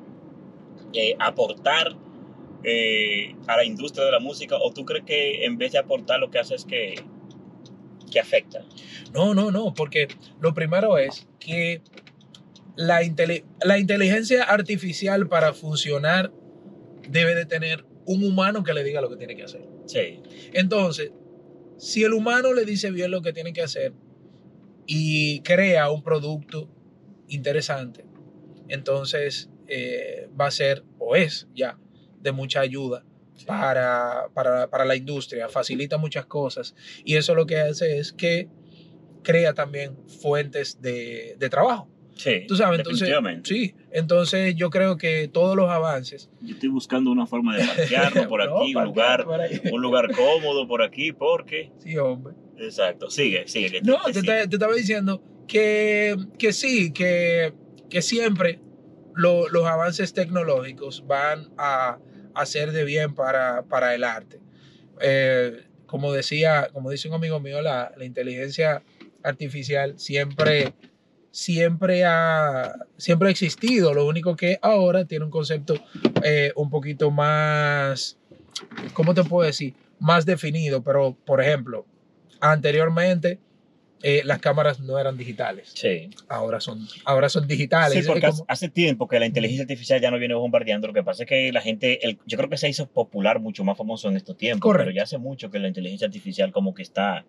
eh, 0.93 1.17
aportar 1.19 1.95
eh, 2.63 3.35
a 3.47 3.57
la 3.57 3.65
industria 3.65 4.05
de 4.05 4.13
la 4.13 4.21
música? 4.21 4.57
¿O 4.61 4.73
tú 4.73 4.85
crees 4.85 5.05
que 5.05 5.45
en 5.45 5.59
vez 5.59 5.73
de 5.73 5.79
aportar 5.79 6.21
lo 6.21 6.31
que 6.31 6.39
hace 6.39 6.55
es 6.55 6.65
que, 6.65 6.95
que 8.11 8.21
afecta? 8.21 8.61
No, 9.13 9.35
no, 9.35 9.51
no, 9.51 9.75
porque 9.75 10.09
lo 10.41 10.55
primero 10.55 10.99
es 10.99 11.27
que 11.39 11.83
la, 12.77 13.01
la 13.63 13.79
inteligencia 13.79 14.45
artificial 14.45 15.29
para 15.29 15.53
funcionar 15.53 16.33
debe 17.09 17.35
de 17.35 17.47
tener 17.47 17.85
un 18.07 18.25
humano 18.25 18.65
que 18.65 18.75
le 18.75 18.85
diga 18.85 19.01
lo 19.01 19.09
que 19.11 19.17
tiene 19.17 19.37
que 19.37 19.45
hacer. 19.45 19.63
Sí, 19.87 20.23
Entonces, 20.53 21.13
si 21.79 22.05
el 22.05 22.13
humano 22.13 22.53
le 22.53 22.65
dice 22.65 22.91
bien 22.91 23.11
lo 23.11 23.23
que 23.23 23.33
tiene 23.33 23.53
que 23.53 23.63
hacer 23.63 23.93
y 24.87 25.41
crea 25.41 25.91
un 25.91 26.03
producto 26.03 26.69
interesante, 27.29 28.05
entonces 28.69 29.51
eh, 29.67 30.29
va 30.39 30.47
a 30.47 30.51
ser 30.51 30.85
o 30.99 31.17
es 31.17 31.49
ya 31.55 31.79
de 32.21 32.33
mucha 32.33 32.61
ayuda 32.61 33.05
para, 33.47 34.29
para, 34.33 34.71
para 34.71 34.85
la 34.85 34.97
industria, 34.97 35.49
facilita 35.49 35.99
muchas 35.99 36.27
cosas 36.27 36.75
y 37.05 37.17
eso 37.17 37.35
lo 37.35 37.47
que 37.47 37.59
hace 37.59 37.99
es 37.99 38.13
que 38.13 38.49
crea 39.23 39.55
también 39.55 39.97
fuentes 40.07 40.81
de, 40.81 41.37
de 41.39 41.51
trabajo. 41.51 41.89
Sí. 42.17 42.45
Tú 42.49 42.57
sabes, 42.57 42.79
entonces, 42.81 43.11
sí, 43.45 43.75
entonces 43.91 44.55
yo 44.57 44.71
creo 44.71 44.97
que 44.97 45.29
todos 45.29 45.57
los 45.57 45.71
avances... 45.71 46.31
Yo 46.43 46.55
estoy 46.55 46.69
buscando 46.69 47.11
una 47.11 47.27
forma 47.27 47.57
de 47.57 47.65
parquearnos 47.67 48.27
por 48.29 48.45
No, 48.45 48.59
aquí, 48.63 48.75
un 48.75 48.85
lugar, 48.85 49.27
un 49.73 49.81
lugar 49.83 50.13
cómodo 50.15 50.67
por 50.67 50.83
aquí, 50.83 51.13
porque... 51.13 51.71
Sí, 51.79 51.97
hombre. 51.99 52.35
Exacto, 52.59 53.11
sigue, 53.11 53.47
sigue. 53.49 53.71
que 53.71 53.83
No, 53.83 53.99
te- 54.07 54.13
te, 54.13 54.21
sigue. 54.21 54.33
te- 54.33 54.49
te 54.49 54.57
estaba 54.57 54.75
diciendo 54.75 55.23
que, 55.49 56.17
que 56.39 56.53
sí, 56.53 56.93
que, 56.93 57.53
que 57.91 58.01
siempre 58.03 58.61
lo- 59.15 59.49
los 59.49 59.65
avances 59.67 60.13
tecnológicos 60.15 61.07
van 61.07 61.51
a 61.59 61.99
hacer 62.35 62.73
de 62.73 62.85
bien 62.85 63.15
para, 63.15 63.63
para 63.65 63.95
el 63.95 64.05
arte. 64.05 64.41
Eh, 65.01 65.65
como 65.87 66.13
decía, 66.13 66.69
como 66.73 66.91
dice 66.91 67.09
un 67.09 67.15
amigo 67.15 67.39
mío, 67.41 67.61
la, 67.63 67.93
la 67.97 68.05
inteligencia 68.05 68.83
artificial 69.23 69.99
siempre, 69.99 70.75
siempre, 71.35 72.05
ha, 72.05 72.77
siempre 72.97 73.27
ha 73.29 73.31
existido. 73.33 73.93
Lo 73.93 74.07
único 74.07 74.37
que 74.37 74.57
ahora 74.63 75.05
tiene 75.05 75.25
un 75.25 75.33
concepto 75.33 75.75
eh, 76.23 76.53
un 76.55 76.71
poquito 76.71 77.11
más, 77.11 78.17
¿cómo 78.93 79.15
te 79.15 79.25
puedo 79.25 79.45
decir? 79.45 79.75
Más 79.99 80.25
definido. 80.25 80.83
Pero, 80.85 81.17
por 81.27 81.43
ejemplo, 81.43 81.87
anteriormente 82.41 83.41
eh, 84.03 84.23
las 84.25 84.39
cámaras 84.39 84.79
no 84.79 84.97
eran 84.99 85.17
digitales. 85.17 85.73
Sí. 85.75 86.11
Ahora 86.29 86.61
son, 86.61 86.87
ahora 87.05 87.29
son 87.29 87.49
digitales. 87.49 88.05
Sí, 88.05 88.07
porque 88.07 88.29
como- 88.29 88.45
hace 88.47 88.69
tiempo 88.69 89.09
que 89.09 89.19
la 89.19 89.27
inteligencia 89.27 89.63
artificial 89.63 90.01
ya 90.01 90.13
no 90.13 90.19
viene 90.21 90.35
bombardeando. 90.35 90.87
Lo 90.87 90.95
que 90.95 91.03
pasa 91.03 91.25
es 91.25 91.29
que 91.29 91.51
la 91.53 91.63
gente, 91.63 92.07
el- 92.07 92.19
yo 92.27 92.37
creo 92.37 92.49
que 92.49 92.59
se 92.59 92.69
hizo 92.69 92.87
popular, 92.87 93.41
mucho 93.41 93.65
más 93.65 93.77
famoso 93.77 94.09
en 94.09 94.17
estos 94.17 94.37
tiempos. 94.37 94.61
Correcto. 94.69 94.85
Pero 94.85 94.95
ya 94.97 95.03
hace 95.03 95.19
mucho 95.19 95.51
que 95.51 95.59
la 95.59 95.67
inteligencia 95.67 96.07
artificial 96.07 96.53
como 96.53 96.75
que 96.75 96.83
está 96.83 97.25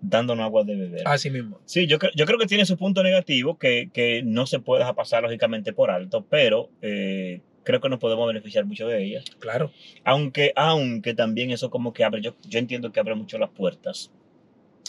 dándonos 0.00 0.44
agua 0.44 0.64
de 0.64 0.76
beber. 0.76 1.02
así 1.06 1.30
mismo. 1.30 1.60
Sí, 1.64 1.86
yo, 1.86 1.98
yo 2.14 2.26
creo 2.26 2.38
que 2.38 2.46
tiene 2.46 2.66
su 2.66 2.76
punto 2.76 3.02
negativo 3.02 3.58
que, 3.58 3.90
que 3.92 4.22
no 4.22 4.46
se 4.46 4.60
puede 4.60 4.80
dejar 4.80 4.94
pasar 4.94 5.22
lógicamente 5.22 5.72
por 5.72 5.90
alto, 5.90 6.24
pero 6.28 6.70
eh, 6.82 7.40
creo 7.64 7.80
que 7.80 7.88
nos 7.88 7.98
podemos 7.98 8.26
beneficiar 8.26 8.64
mucho 8.64 8.86
de 8.86 9.04
ella. 9.04 9.22
Claro. 9.38 9.72
Aunque, 10.04 10.52
aunque 10.56 11.14
también 11.14 11.50
eso 11.50 11.70
como 11.70 11.92
que 11.92 12.04
abre, 12.04 12.20
yo, 12.20 12.34
yo 12.48 12.58
entiendo 12.58 12.92
que 12.92 13.00
abre 13.00 13.14
mucho 13.14 13.38
las 13.38 13.50
puertas 13.50 14.12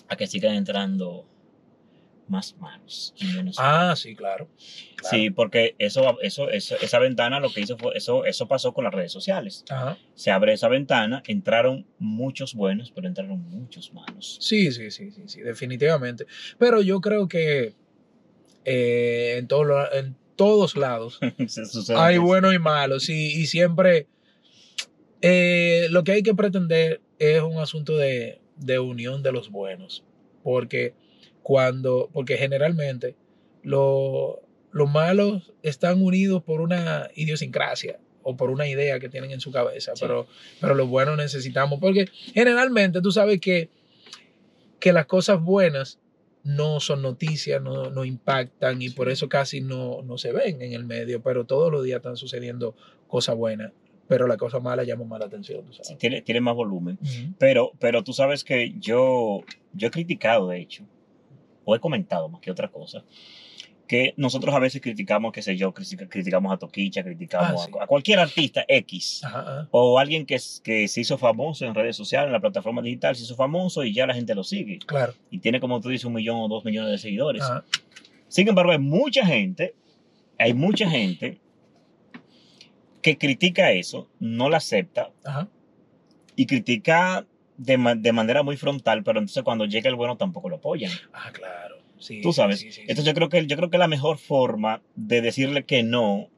a 0.08 0.16
que 0.16 0.28
sigan 0.28 0.56
entrando 0.56 1.26
más 2.30 2.56
manos. 2.58 3.14
y 3.20 3.26
menos 3.36 3.56
Ah, 3.60 3.94
sí, 3.96 4.16
claro. 4.16 4.48
claro. 4.96 5.16
Sí, 5.18 5.30
porque 5.30 5.76
eso, 5.80 6.20
eso, 6.22 6.50
eso, 6.50 6.76
esa 6.82 7.00
ventana 7.00 7.40
lo 7.40 7.50
que 7.52 7.62
hizo 7.62 7.78
fue, 7.78 7.98
eso, 7.98 8.26
eso 8.26 8.48
pasó 8.48 8.74
con 8.74 8.84
las 8.84 8.94
redes 8.94 9.12
sociales. 9.12 9.64
Ajá. 9.70 9.98
Se 10.16 10.32
abre 10.32 10.54
esa 10.54 10.68
ventana, 10.68 11.24
entraron 11.28 11.86
muchos 12.00 12.54
buenos, 12.54 12.92
pero 12.92 13.08
entraron 13.08 13.40
muchos 13.50 13.94
malos. 13.94 14.38
Sí, 14.42 14.72
sí, 14.72 14.92
sí, 14.92 15.12
sí, 15.12 15.24
sí, 15.28 15.42
definitivamente. 15.42 16.26
Pero 16.58 16.82
yo 16.82 17.00
creo 17.02 17.28
que 17.28 17.74
eh, 18.66 19.36
en, 19.38 19.48
todo 19.48 19.64
lo- 19.64 19.94
en 19.94 20.16
todos 20.36 20.76
lados 20.76 21.20
hay 21.96 22.18
buenos 22.18 22.54
y 22.54 22.60
malos. 22.60 23.04
sí, 23.06 23.34
y 23.42 23.48
siempre 23.48 24.08
eh, 25.22 25.88
lo 25.90 26.04
que 26.04 26.12
hay 26.14 26.24
que 26.24 26.36
pretender 26.36 27.02
es 27.20 27.42
un 27.42 27.58
asunto 27.58 27.98
de, 27.98 28.40
de 28.58 28.80
unión 28.80 29.24
de 29.24 29.32
los 29.32 29.50
buenos. 29.50 30.04
Porque 30.44 30.94
cuando, 31.48 32.10
porque 32.12 32.36
generalmente 32.36 33.16
lo- 33.64 34.42
los 34.74 34.92
malos 34.92 35.54
están 35.64 36.02
unidos 36.04 36.44
por 36.44 36.60
una 36.60 37.08
idiosincrasia 37.16 38.02
o 38.22 38.36
por 38.36 38.50
una 38.50 38.68
idea 38.68 39.00
que 39.00 39.08
tienen 39.08 39.32
en 39.32 39.40
su 39.40 39.50
cabeza, 39.50 39.96
Sí. 39.96 40.02
pero, 40.02 40.28
pero 40.60 40.76
los 40.76 40.90
buenos 40.90 41.16
necesitamos, 41.16 41.80
porque 41.80 42.08
generalmente 42.34 43.00
tú 43.02 43.14
sabes 43.14 43.40
que, 43.40 43.70
que 44.82 44.92
las 44.92 45.06
cosas 45.06 45.42
buenas 45.42 46.00
no 46.44 46.82
son 46.82 47.02
noticias, 47.02 47.62
no, 47.62 47.92
no 47.92 48.04
impactan 48.04 48.82
y 48.82 48.90
por 48.90 49.10
eso 49.10 49.30
casi 49.30 49.62
no, 49.62 50.02
no 50.04 50.18
se 50.18 50.34
ven 50.34 50.62
en 50.62 50.74
el 50.74 50.84
medio, 50.84 51.22
pero 51.24 51.46
todos 51.46 51.72
los 51.72 51.82
días 51.86 51.98
están 52.00 52.18
sucediendo 52.18 52.76
cosas 53.08 53.38
buenas, 53.38 53.72
pero 54.10 54.28
la 54.28 54.36
cosa 54.36 54.60
mala 54.60 54.84
llama 54.84 55.06
más 55.06 55.20
la 55.22 55.28
atención, 55.28 55.64
tú 55.66 55.72
sabes. 55.72 55.88
Sí, 55.88 55.96
tiene, 55.96 56.22
tiene 56.22 56.42
más 56.42 56.56
volumen. 56.56 57.00
Pero, 57.40 57.72
pero 57.80 58.04
tú 58.04 58.12
sabes 58.12 58.44
que 58.44 58.74
yo, 58.80 59.44
yo 59.72 59.88
he 59.88 59.92
criticado, 59.92 60.50
de 60.50 60.60
hecho, 60.60 60.84
o 61.70 61.76
he 61.76 61.80
comentado 61.82 62.30
más 62.30 62.40
que 62.40 62.50
otra 62.50 62.70
cosa, 62.70 63.04
que 63.88 64.14
nosotros 64.18 64.54
a 64.56 64.60
veces 64.60 64.82
criticamos, 64.82 65.32
qué 65.34 65.42
sé 65.42 65.56
yo, 65.58 65.74
critica- 65.74 66.08
criticamos 66.10 66.52
a 66.54 66.58
Toquicha, 66.58 67.04
criticamos 67.04 67.62
Ah, 67.64 67.66
sí. 67.66 67.72
a, 67.80 67.84
a 67.84 67.88
cualquier 67.88 68.20
artista 68.20 68.64
X. 68.68 69.22
Ajá, 69.26 69.40
ajá. 69.42 69.68
O 69.72 70.00
alguien 70.00 70.26
que, 70.26 70.40
se 70.40 71.02
hizo 71.02 71.18
famoso 71.18 71.66
en 71.66 71.76
redes 71.76 71.96
sociales, 71.98 72.28
en 72.28 72.34
la 72.34 72.40
plataforma 72.40 72.82
digital, 72.82 73.16
se 73.16 73.24
hizo 73.24 73.36
famoso 73.36 73.84
y 73.84 73.94
ya 73.94 74.06
la 74.08 74.14
gente 74.14 74.34
lo 74.34 74.44
sigue. 74.44 74.80
Claro. 74.80 75.14
Y 75.30 75.40
tiene, 75.40 75.60
como 75.60 75.80
tú 75.82 75.90
dices, 75.90 76.06
un 76.06 76.14
millón 76.14 76.38
o 76.40 76.48
dos 76.48 76.64
millones 76.66 76.92
de 76.92 76.98
seguidores. 76.98 77.44
Ajá. 77.44 77.64
Sin 78.30 78.48
embargo, 78.48 78.72
hay 78.72 78.80
mucha 78.80 79.26
gente, 79.26 79.74
hay 80.38 80.54
mucha 80.54 80.90
gente 80.90 81.40
que 83.02 83.18
critica 83.18 83.72
eso, 83.72 84.10
no 84.20 84.50
la 84.50 84.58
acepta 84.58 85.12
y 86.36 86.46
critica 86.46 87.26
de, 87.58 87.78
ma- 87.78 87.96
de 87.96 88.12
manera 88.12 88.44
muy 88.44 88.56
frontal, 88.58 89.04
pero 89.04 89.20
entonces 89.20 89.44
cuando 89.44 89.66
llega 89.66 89.90
el 89.90 89.96
bueno 89.96 90.16
tampoco 90.18 90.50
lo 90.50 90.58
apoyan. 90.58 90.92
Ah, 91.14 91.32
claro. 91.34 91.78
Sí, 92.00 92.22
Tú 92.22 92.32
sabes. 92.32 92.60
sí. 92.60 92.70
Entonces 92.82 93.06
yo 93.06 93.14
creo, 93.16 93.30
que, 93.30 93.46
yo 93.48 93.58
creo 93.58 93.70
que 93.72 93.78
la 93.80 93.88
mejor 93.88 94.18
forma 94.20 94.82
de 94.96 95.22
decirle 95.22 95.66
que 95.66 95.82
no 95.84 96.30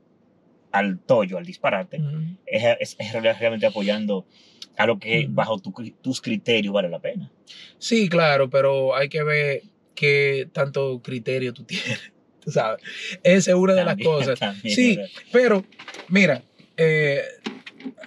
al 0.71 0.99
tollo, 0.99 1.37
al 1.37 1.45
disparate, 1.45 2.01
es, 2.45 2.63
es- 2.79 2.95
es 2.99 3.13
realmente 3.13 3.65
apoyando 3.65 4.25
a 4.77 4.85
lo 4.87 4.97
que 4.99 5.27
bajo 5.29 5.59
tu 5.59 5.73
tus 6.01 6.21
criterios 6.21 6.73
vale 6.73 6.87
la 6.89 6.99
pena. 6.99 7.29
Sí, 7.79 8.07
claro, 8.07 8.49
pero 8.49 8.95
hay 8.95 9.09
que 9.09 9.23
ver 9.23 9.63
qué 9.95 10.47
tanto 10.53 11.01
criterio 11.01 11.53
tú 11.53 11.63
tienes. 11.65 11.99
Tú 12.39 12.51
sabes. 12.51 12.81
Esa 13.23 13.51
es 13.51 13.57
una 13.57 13.73
de 13.73 13.83
las 13.83 13.97
cosas. 13.97 14.39
también, 14.39 14.73
Sí. 14.73 14.95
¿verdad? 14.95 15.09
Pero, 15.33 15.65
mira, 16.07 16.41
eh, 16.77 17.21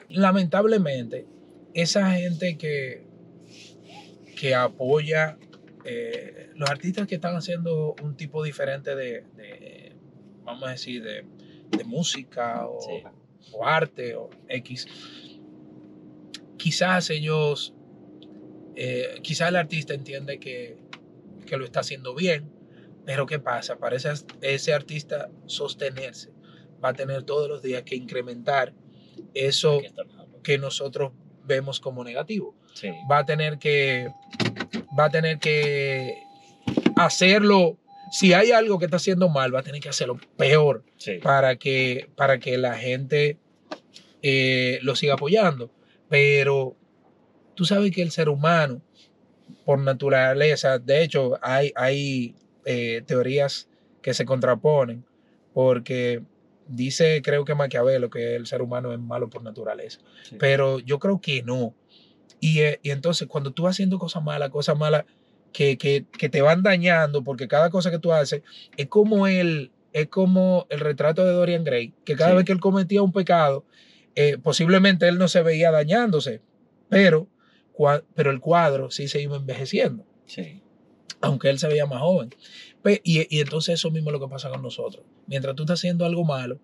lamentablemente, 0.09 1.27
esa 1.75 2.13
gente 2.13 2.57
que, 2.57 3.02
que 4.43 4.57
apoya 4.57 5.39
eh, 5.85 6.51
los 6.57 6.69
artistas 6.69 7.07
que 7.07 7.15
están 7.15 7.37
haciendo 7.37 7.95
un 8.03 8.17
tipo 8.17 8.43
diferente 8.43 8.97
de, 8.97 9.25
de, 9.37 9.93
vamos 10.43 10.65
a 10.65 10.73
decir, 10.73 11.01
de, 11.01 11.25
de 11.71 11.85
música 11.85 12.67
o, 12.67 12.81
Sí. 12.81 13.05
o 13.53 13.65
arte 13.65 14.17
o 14.17 14.31
X, 14.49 14.89
quizás 16.57 17.09
ellos, 17.11 17.73
eh, 18.75 19.21
quizás 19.23 19.51
el 19.51 19.55
artista 19.55 19.95
entiende 19.95 20.41
que, 20.41 20.77
que 21.47 21.57
lo 21.57 21.65
está 21.65 21.79
haciendo 21.79 22.13
bien, 22.13 22.51
pero 23.05 23.27
¿qué 23.27 23.39
pasa? 23.39 23.77
Para 23.79 23.95
ese, 23.95 24.13
ese 24.41 24.75
artista 24.75 25.31
sostenerse, 25.47 26.33
va 26.85 26.89
a 26.89 26.95
tener 26.95 27.23
todos 27.23 27.49
los 27.49 27.63
días 27.63 27.85
que 27.85 27.95
incrementar 27.95 28.75
eso 29.35 29.81
que 30.43 30.59
nosotros 30.59 31.13
vemos 31.45 31.79
como 31.79 32.03
negativo. 32.03 32.57
Sí. 32.75 32.91
Va 33.11 33.19
a 33.19 33.25
tener 33.27 33.59
que, 33.59 34.09
va 34.99 35.07
a 35.07 35.11
tener 35.11 35.39
que 35.39 36.23
hacerlo. 36.97 37.79
Si 38.11 38.33
hay 38.35 38.53
algo 38.53 38.79
que 38.79 38.85
está 38.85 38.97
haciendo 38.97 39.29
mal, 39.29 39.55
va 39.55 39.61
a 39.61 39.63
tener 39.63 39.81
que 39.81 39.89
hacerlo 39.89 40.19
peor 40.37 40.85
Sí. 40.97 41.19
para 41.23 41.57
que, 41.57 42.09
para 42.17 42.39
que 42.39 42.59
la 42.59 42.75
gente 42.77 43.39
eh, 44.23 44.79
lo 44.83 44.95
siga 44.97 45.15
apoyando. 45.15 45.71
Pero 46.09 46.77
tú 47.55 47.65
sabes 47.65 47.91
que 47.93 48.03
el 48.03 48.11
ser 48.11 48.29
humano, 48.29 48.83
por 49.65 49.79
naturaleza, 49.79 50.79
de 50.79 51.03
hecho, 51.03 51.39
hay, 51.43 51.73
hay 51.75 52.35
eh, 52.65 53.03
teorías 53.07 53.69
que 54.03 54.15
se 54.15 54.25
contraponen, 54.25 55.05
porque 55.55 56.23
dice, 56.69 57.23
creo 57.23 57.45
que 57.45 57.55
Maquiavelo, 57.55 58.11
que 58.11 58.35
el 58.37 58.47
ser 58.47 58.63
humano 58.63 58.93
es 58.93 58.99
malo 58.99 59.29
por 59.31 59.43
naturaleza, 59.43 60.01
Sí. 60.25 60.37
pero 60.39 60.79
yo 60.81 60.99
creo 60.99 61.21
que 61.21 61.43
no. 61.43 61.75
Y, 62.41 62.61
eh, 62.61 62.81
y 62.83 62.91
entonces, 62.91 63.29
cuando 63.29 63.53
tú 63.53 63.65
vas 63.65 63.73
haciendo 63.77 63.99
cosas 63.99 64.23
malas, 64.23 64.51
cosas 64.51 64.77
malas 64.77 65.05
que, 65.53 65.77
que, 65.79 66.07
que 66.19 66.29
te 66.29 66.43
van 66.43 66.63
dañando, 66.63 67.23
porque 67.23 67.47
cada 67.49 67.71
cosa 67.71 67.91
que 67.91 67.99
tú 67.99 68.13
haces 68.13 68.43
es 68.77 68.87
como 68.89 69.27
el, 69.27 69.71
es 69.93 70.09
como 70.09 70.67
el 70.71 70.81
retrato 70.81 71.25
de 71.25 71.33
Dorian 71.33 71.65
Gray, 71.65 71.93
que 72.05 72.17
cada 72.17 72.31
Sí. 72.31 72.37
vez 72.37 72.45
que 72.47 72.53
él 72.53 72.61
cometía 72.61 73.03
un 73.03 73.13
pecado, 73.13 73.65
eh, 74.15 74.39
posiblemente 74.39 75.07
él 75.09 75.19
no 75.19 75.29
se 75.29 75.43
veía 75.43 75.71
dañándose, 75.71 76.41
pero, 76.89 77.29
cua- 77.75 78.03
pero 78.15 78.31
el 78.31 78.41
cuadro 78.41 78.91
sí 78.91 79.09
se 79.09 79.21
iba 79.23 79.37
envejeciendo 79.37 80.05
Sí. 80.27 80.63
aunque 81.21 81.51
él 81.51 81.59
se 81.59 81.69
veía 81.69 81.87
más 81.87 82.01
joven. 82.01 82.31
Y, 83.05 83.27
y 83.37 83.41
entonces 83.41 83.75
eso 83.75 83.91
mismo 83.91 84.11
es 84.11 84.13
lo 84.15 84.21
que 84.21 84.31
pasa 84.33 84.49
con 84.51 84.61
nosotros. 84.63 85.05
Mientras 85.27 85.55
tú 85.55 85.63
estás 85.63 85.79
haciendo 85.79 86.05
algo 86.05 86.25
malo 86.25 86.59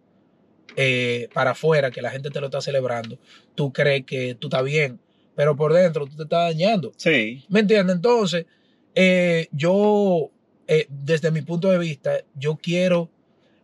eh, 0.76 1.28
para 1.34 1.52
afuera, 1.52 1.90
que 1.90 2.02
la 2.02 2.10
gente 2.10 2.30
te 2.30 2.40
lo 2.40 2.46
está 2.46 2.60
celebrando, 2.60 3.18
tú 3.54 3.72
crees 3.72 4.04
que 4.04 4.34
tú 4.34 4.48
estás 4.48 4.64
bien, 4.64 5.00
pero 5.38 5.54
por 5.54 5.72
dentro 5.72 6.04
tú 6.04 6.16
te 6.16 6.24
estás 6.24 6.52
dañando. 6.52 6.92
Sí. 6.96 7.44
¿Me 7.48 7.60
entiendes? 7.60 7.94
Entonces, 7.94 8.46
eh, 8.92 9.46
yo, 9.52 10.32
eh, 10.66 10.88
desde 10.90 11.30
mi 11.30 11.42
punto 11.42 11.70
de 11.70 11.78
vista, 11.78 12.24
yo 12.34 12.56
quiero, 12.56 13.08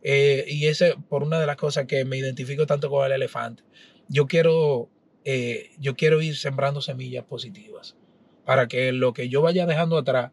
eh, 0.00 0.44
y 0.46 0.68
ese 0.68 0.94
por 1.08 1.24
una 1.24 1.40
de 1.40 1.46
las 1.46 1.56
cosas 1.56 1.86
que 1.86 2.04
me 2.04 2.16
identifico 2.16 2.64
tanto 2.64 2.88
con 2.88 3.04
el 3.04 3.10
elefante, 3.10 3.64
yo 4.06 4.28
quiero, 4.28 4.88
eh, 5.24 5.70
yo 5.80 5.96
quiero 5.96 6.22
ir 6.22 6.36
sembrando 6.36 6.80
semillas 6.80 7.24
positivas 7.24 7.96
para 8.44 8.68
que 8.68 8.92
lo 8.92 9.12
que 9.12 9.28
yo 9.28 9.42
vaya 9.42 9.66
dejando 9.66 9.98
atrás 9.98 10.30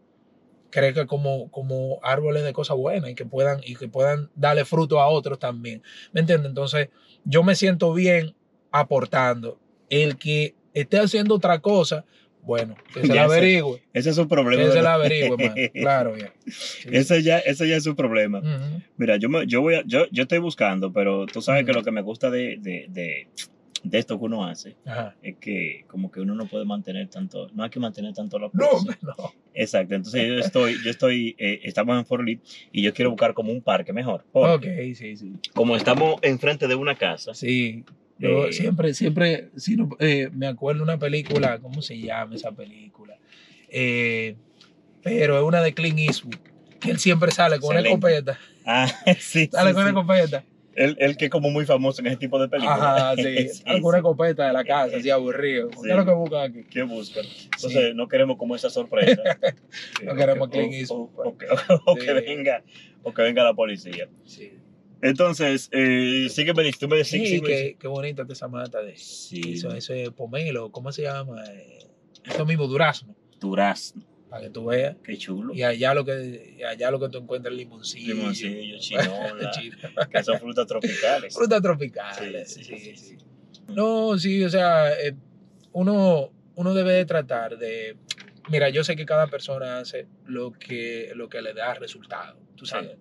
crezca 0.69 1.07
como, 1.07 1.49
como 1.49 1.97
árboles 2.03 2.43
de 2.43 2.53
cosas 2.53 2.77
buenas 2.77 3.09
y 3.09 3.15
que 3.15 3.25
puedan, 3.25 3.61
y 3.65 3.75
que 3.75 3.87
puedan 3.87 4.29
darle 4.35 4.63
fruto 4.63 5.01
a 5.01 5.07
otros 5.07 5.39
también. 5.39 5.81
¿Me 6.11 6.19
entiendes? 6.21 6.49
Entonces, 6.49 6.89
yo 7.25 7.41
me 7.41 7.55
siento 7.55 7.95
bien 7.95 8.35
aportando. 8.69 9.59
El 9.89 10.17
que 10.17 10.60
esté 10.73 10.99
haciendo 10.99 11.35
otra 11.35 11.59
cosa, 11.59 12.05
bueno, 12.43 12.75
que 12.93 13.01
se 13.01 13.07
la 13.13 13.23
averigüe. 13.25 13.81
Ese 13.93 14.09
es 14.11 14.15
su 14.15 14.27
problema. 14.27 14.63
Que 14.63 14.71
se 14.71 14.81
la 14.81 14.93
averigüe, 14.95 15.37
man. 15.37 15.55
Claro, 15.73 16.17
ya. 16.17 16.33
Sí. 16.47 16.89
Ese 16.91 17.21
ya, 17.23 17.39
ese 17.39 17.67
ya 17.67 17.77
es 17.77 17.83
su 17.83 17.95
problema. 17.95 18.41
Mira, 18.97 19.17
yo, 19.17 19.29
me, 19.29 19.45
yo, 19.47 19.61
voy 19.61 19.75
a- 19.75 19.83
yo, 19.85 20.05
yo 20.11 20.23
estoy 20.23 20.39
buscando, 20.39 20.91
pero 20.91 21.25
tú 21.27 21.41
sabes 21.41 21.65
que 21.65 21.73
lo 21.73 21.83
que 21.83 21.91
me 21.91 22.01
gusta 22.01 22.29
de, 22.31 22.57
de, 22.59 22.87
de, 22.89 23.27
de 23.83 23.97
esto 23.97 24.17
que 24.19 24.25
uno 24.25 24.45
hace 24.45 24.75
Ajá. 24.85 25.15
es 25.23 25.37
que 25.37 25.85
como 25.87 26.11
que 26.11 26.19
uno 26.21 26.33
no 26.35 26.45
puede 26.47 26.65
mantener 26.65 27.07
tanto, 27.09 27.47
no 27.53 27.63
hay 27.63 27.69
que 27.69 27.79
mantener 27.79 28.13
tanto 28.13 28.37
la 28.39 28.47
No, 28.53 28.69
presión. 28.69 28.97
no. 29.01 29.15
Exacto, 29.53 29.95
entonces 29.95 30.27
yo 30.27 30.35
estoy, 30.39 30.75
yo 30.83 30.89
estoy, 30.91 31.35
eh, 31.37 31.59
estamos 31.63 31.97
en 31.97 32.05
Fort 32.05 32.23
Lee 32.23 32.39
y 32.71 32.81
yo 32.81 32.93
quiero 32.93 33.11
buscar 33.11 33.33
como 33.33 33.51
un 33.51 33.61
parque 33.61 33.91
mejor. 33.93 34.23
Ok, 34.31 34.65
sí, 34.95 35.15
sí. 35.17 35.33
como 35.53 35.75
estamos 35.75 36.15
enfrente 36.23 36.67
de 36.67 36.75
una 36.75 36.95
casa, 36.95 37.33
Sí. 37.35 37.83
Yo 38.21 38.45
Eh, 38.47 38.53
siempre, 38.53 38.93
siempre, 38.93 39.49
si 39.57 39.75
no, 39.75 39.89
eh, 39.99 40.29
me 40.33 40.47
acuerdo 40.47 40.83
una 40.83 40.97
película, 40.99 41.59
¿cómo 41.59 41.81
se 41.81 41.97
llama 41.99 42.35
esa 42.35 42.51
película? 42.51 43.17
Eh, 43.69 44.35
pero 45.03 45.37
es 45.37 45.43
una 45.43 45.61
de 45.61 45.73
Clint 45.73 45.99
Eastwood, 45.99 46.35
que 46.79 46.91
él 46.91 46.99
siempre 46.99 47.31
sale 47.31 47.59
con 47.59 47.71
una 47.71 47.79
Excelente. 47.79 48.07
escopeta. 48.21 48.39
ah, 48.65 48.87
sí, 49.19 49.49
Sale 49.51 49.69
sí, 49.69 49.73
con 49.73 49.81
una 49.83 49.89
escopeta. 49.89 50.43
Él, 50.73 50.95
él 51.01 51.17
que 51.17 51.25
es 51.25 51.31
como 51.31 51.49
muy 51.49 51.65
famoso 51.65 51.99
en 52.01 52.07
ese 52.07 52.15
tipo 52.17 52.39
de 52.39 52.47
películas. 52.47 52.79
Ajá, 52.79 53.15
sí. 53.17 53.23
Sí, 53.23 53.47
Sale 53.49 53.81
con 53.81 53.89
una 53.89 53.97
sí. 53.97 53.99
escopeta 53.99 54.47
de 54.47 54.53
la 54.53 54.63
casa, 54.63 54.97
así 54.97 55.09
aburrido. 55.09 55.69
¿Qué 55.69 55.77
Sí. 55.77 55.89
es 55.89 55.95
lo 55.95 56.05
que 56.05 56.11
buscan 56.13 56.49
aquí? 56.51 56.63
¿Qué 56.69 56.83
buscan? 56.83 57.25
Entonces 57.55 57.95
no 57.95 58.07
queremos 58.07 58.37
como 58.37 58.55
esa 58.55 58.69
sorpresa. 58.69 59.21
No 60.05 60.15
queremos 60.15 60.49
que- 60.49 60.59
Clint 60.59 60.73
o- 60.73 60.75
Eastwood, 60.77 61.09
o- 61.15 61.29
o 61.29 61.37
que- 61.37 61.47
o 61.85 61.95
que 61.95 62.01
Sí. 62.01 62.25
venga, 62.25 62.63
o 63.03 63.13
que 63.13 63.21
venga 63.23 63.43
la 63.43 63.53
policía. 63.53 64.07
Sí. 64.25 64.53
Entonces, 65.01 65.69
eh, 65.71 66.27
sí 66.29 66.45
que 66.45 66.53
me 66.53 66.63
dices, 66.63 66.79
tú 66.79 66.87
me 66.87 67.03
Sí, 67.03 67.25
sí, 67.25 67.41
qué, 67.41 67.75
qué 67.79 67.87
bonita 67.87 68.25
esa 68.29 68.47
mata 68.47 68.81
de 68.81 68.95
Sí. 68.97 69.53
eso, 69.55 69.73
eso 69.73 69.93
es 69.93 70.09
pomelo, 70.11 70.71
¿cómo 70.71 70.91
se 70.91 71.03
llama? 71.03 71.43
Eh, 71.45 71.87
Eso 72.23 72.45
mismo, 72.45 72.67
durazno, 72.67 73.15
durazno, 73.39 74.03
para 74.29 74.43
que 74.43 74.49
tú 74.51 74.65
veas. 74.65 74.95
qué 75.03 75.17
chulo. 75.17 75.53
Y 75.55 75.63
allá 75.63 75.93
lo 75.95 76.05
que, 76.05 76.63
allá 76.69 76.91
lo 76.91 76.99
que 76.99 77.09
tú 77.09 77.17
encuentras 77.17 77.51
es 77.53 77.57
limoncillo. 77.57 78.13
Limoncillo, 78.13 78.77
chinola, 78.79 79.51
Chino. 79.51 79.77
que 80.11 80.23
son 80.23 80.39
frutas 80.39 80.67
tropicales. 80.67 81.33
Frutas 81.35 81.61
tropicales. 81.61 82.53
Sí, 82.53 82.63
Sí, 82.63 82.77
sí, 82.77 82.95
sí, 82.95 83.17
No, 83.69 84.17
sí, 84.19 84.43
o 84.43 84.49
sea, 84.49 84.93
eh, 84.93 85.15
uno, 85.73 86.31
uno 86.55 86.73
debe 86.75 86.93
de 86.93 87.05
tratar 87.05 87.57
de... 87.57 87.97
Mira, 88.49 88.69
yo 88.69 88.83
sé 88.83 88.95
que 88.95 89.05
cada 89.05 89.27
persona 89.27 89.79
hace 89.79 90.07
lo 90.25 90.51
que, 90.51 91.11
lo 91.15 91.27
que 91.29 91.41
le 91.41 91.53
da 91.53 91.73
resultado. 91.73 92.37
Tú 92.55 92.65
sabes. 92.65 92.97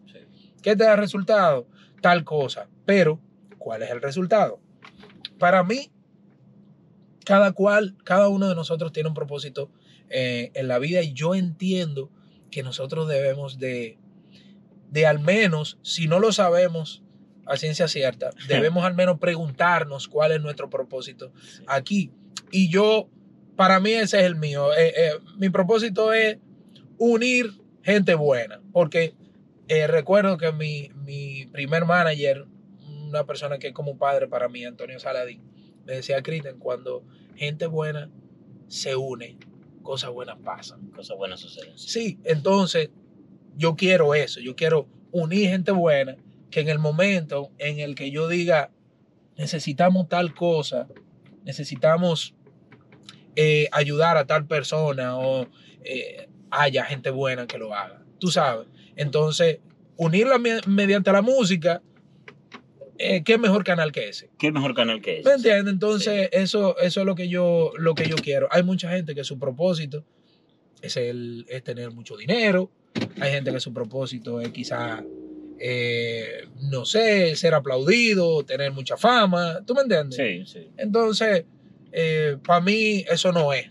¿Qué 0.62 0.76
te 0.76 0.84
da 0.84 0.96
resultado? 0.96 1.66
Tal 2.00 2.24
cosa. 2.24 2.68
Pero, 2.86 3.20
¿cuál 3.58 3.82
es 3.82 3.90
el 3.90 4.00
resultado? 4.00 4.60
Para 5.38 5.62
mí, 5.64 5.90
cada 7.24 7.52
cual, 7.52 7.96
cada 8.04 8.28
uno 8.28 8.48
de 8.48 8.54
nosotros 8.54 8.92
tiene 8.92 9.08
un 9.08 9.14
propósito 9.14 9.70
eh, 10.08 10.50
en 10.54 10.68
la 10.68 10.78
vida 10.78 11.02
y 11.02 11.12
yo 11.12 11.34
entiendo 11.34 12.10
que 12.50 12.62
nosotros 12.62 13.08
debemos 13.08 13.58
de, 13.58 13.98
de 14.90 15.06
al 15.06 15.20
menos, 15.20 15.78
si 15.82 16.08
no 16.08 16.18
lo 16.18 16.32
sabemos 16.32 17.02
a 17.46 17.56
ciencia 17.56 17.88
cierta, 17.88 18.30
debemos 18.48 18.84
al 18.84 18.94
menos 18.94 19.18
preguntarnos 19.18 20.08
cuál 20.08 20.32
es 20.32 20.40
nuestro 20.40 20.68
propósito 20.70 21.32
Sí. 21.42 21.62
aquí. 21.66 22.10
Y 22.50 22.68
yo, 22.68 23.08
para 23.56 23.78
mí 23.78 23.92
ese 23.92 24.20
es 24.20 24.24
el 24.24 24.34
mío. 24.36 24.72
Eh, 24.74 24.92
eh, 24.96 25.12
mi 25.36 25.48
propósito 25.50 26.12
es 26.12 26.38
unir 26.98 27.52
gente 27.82 28.14
buena, 28.14 28.60
porque 28.72 29.14
eh, 29.70 29.86
recuerdo 29.86 30.36
que 30.36 30.50
mi, 30.50 30.90
mi 31.06 31.46
primer 31.46 31.84
manager, 31.84 32.44
una 33.06 33.24
persona 33.24 33.60
que 33.60 33.68
es 33.68 33.72
como 33.72 33.92
un 33.92 33.98
padre 33.98 34.26
para 34.26 34.48
mí, 34.48 34.64
Antonio 34.64 34.98
Saladín, 34.98 35.42
me 35.86 35.92
decía, 35.92 36.20
Kristen, 36.22 36.58
cuando 36.58 37.04
gente 37.36 37.68
buena 37.68 38.10
se 38.66 38.96
une, 38.96 39.38
cosas 39.84 40.10
buenas 40.10 40.38
pasan. 40.38 40.88
Cosas 40.90 41.16
buenas 41.16 41.38
suceden. 41.38 41.78
sí. 41.78 41.88
Sí, 41.88 42.18
entonces 42.24 42.90
yo 43.56 43.76
quiero 43.76 44.12
eso, 44.16 44.40
yo 44.40 44.56
quiero 44.56 44.88
unir 45.12 45.50
gente 45.50 45.70
buena, 45.70 46.16
que 46.50 46.58
en 46.58 46.68
el 46.68 46.80
momento 46.80 47.52
en 47.58 47.78
el 47.78 47.94
que 47.94 48.10
yo 48.10 48.26
diga, 48.26 48.72
necesitamos 49.36 50.08
tal 50.08 50.34
cosa, 50.34 50.88
necesitamos 51.44 52.34
eh, 53.36 53.68
ayudar 53.70 54.16
a 54.16 54.26
tal 54.26 54.48
persona 54.48 55.16
o 55.16 55.46
eh, 55.84 56.28
haya 56.50 56.84
gente 56.86 57.10
buena 57.10 57.46
que 57.46 57.56
lo 57.56 57.72
haga, 57.72 58.02
tú 58.18 58.32
sabes. 58.32 58.66
Entonces, 58.96 59.58
unirla 59.96 60.38
me- 60.38 60.60
mediante 60.66 61.12
la 61.12 61.22
música, 61.22 61.82
eh, 62.98 63.22
¿qué 63.24 63.38
mejor 63.38 63.64
canal 63.64 63.92
que 63.92 64.08
ese? 64.08 64.30
¿Qué 64.38 64.52
mejor 64.52 64.74
canal 64.74 65.00
que 65.00 65.14
¿Me 65.14 65.18
ese? 65.20 65.34
entiendes? 65.34 65.72
Entonces, 65.72 66.28
eso, 66.32 66.76
eso 66.78 67.00
es 67.00 67.06
lo 67.06 67.14
que, 67.14 67.28
yo, 67.28 67.72
lo 67.78 67.94
que 67.94 68.08
yo 68.08 68.16
quiero. 68.16 68.48
Hay 68.50 68.62
mucha 68.62 68.90
gente 68.90 69.14
que 69.14 69.24
su 69.24 69.38
propósito 69.38 70.04
es, 70.82 70.96
el, 70.96 71.46
es 71.48 71.62
tener 71.64 71.90
mucho 71.92 72.16
dinero. 72.16 72.70
Hay 73.20 73.30
gente 73.32 73.52
que 73.52 73.60
su 73.60 73.72
propósito 73.72 74.40
es 74.40 74.50
quizá, 74.50 75.02
eh, 75.58 76.44
no 76.70 76.84
sé, 76.84 77.36
ser 77.36 77.54
aplaudido, 77.54 78.44
tener 78.44 78.72
mucha 78.72 78.96
fama. 78.96 79.60
¿Tú 79.66 79.74
me 79.74 79.82
entiendes? 79.82 80.16
Sí, 80.16 80.44
sí. 80.46 80.68
Entonces, 80.76 81.44
para 82.44 82.60
mí 82.60 83.04
eso 83.10 83.32
no 83.32 83.52
es. 83.52 83.66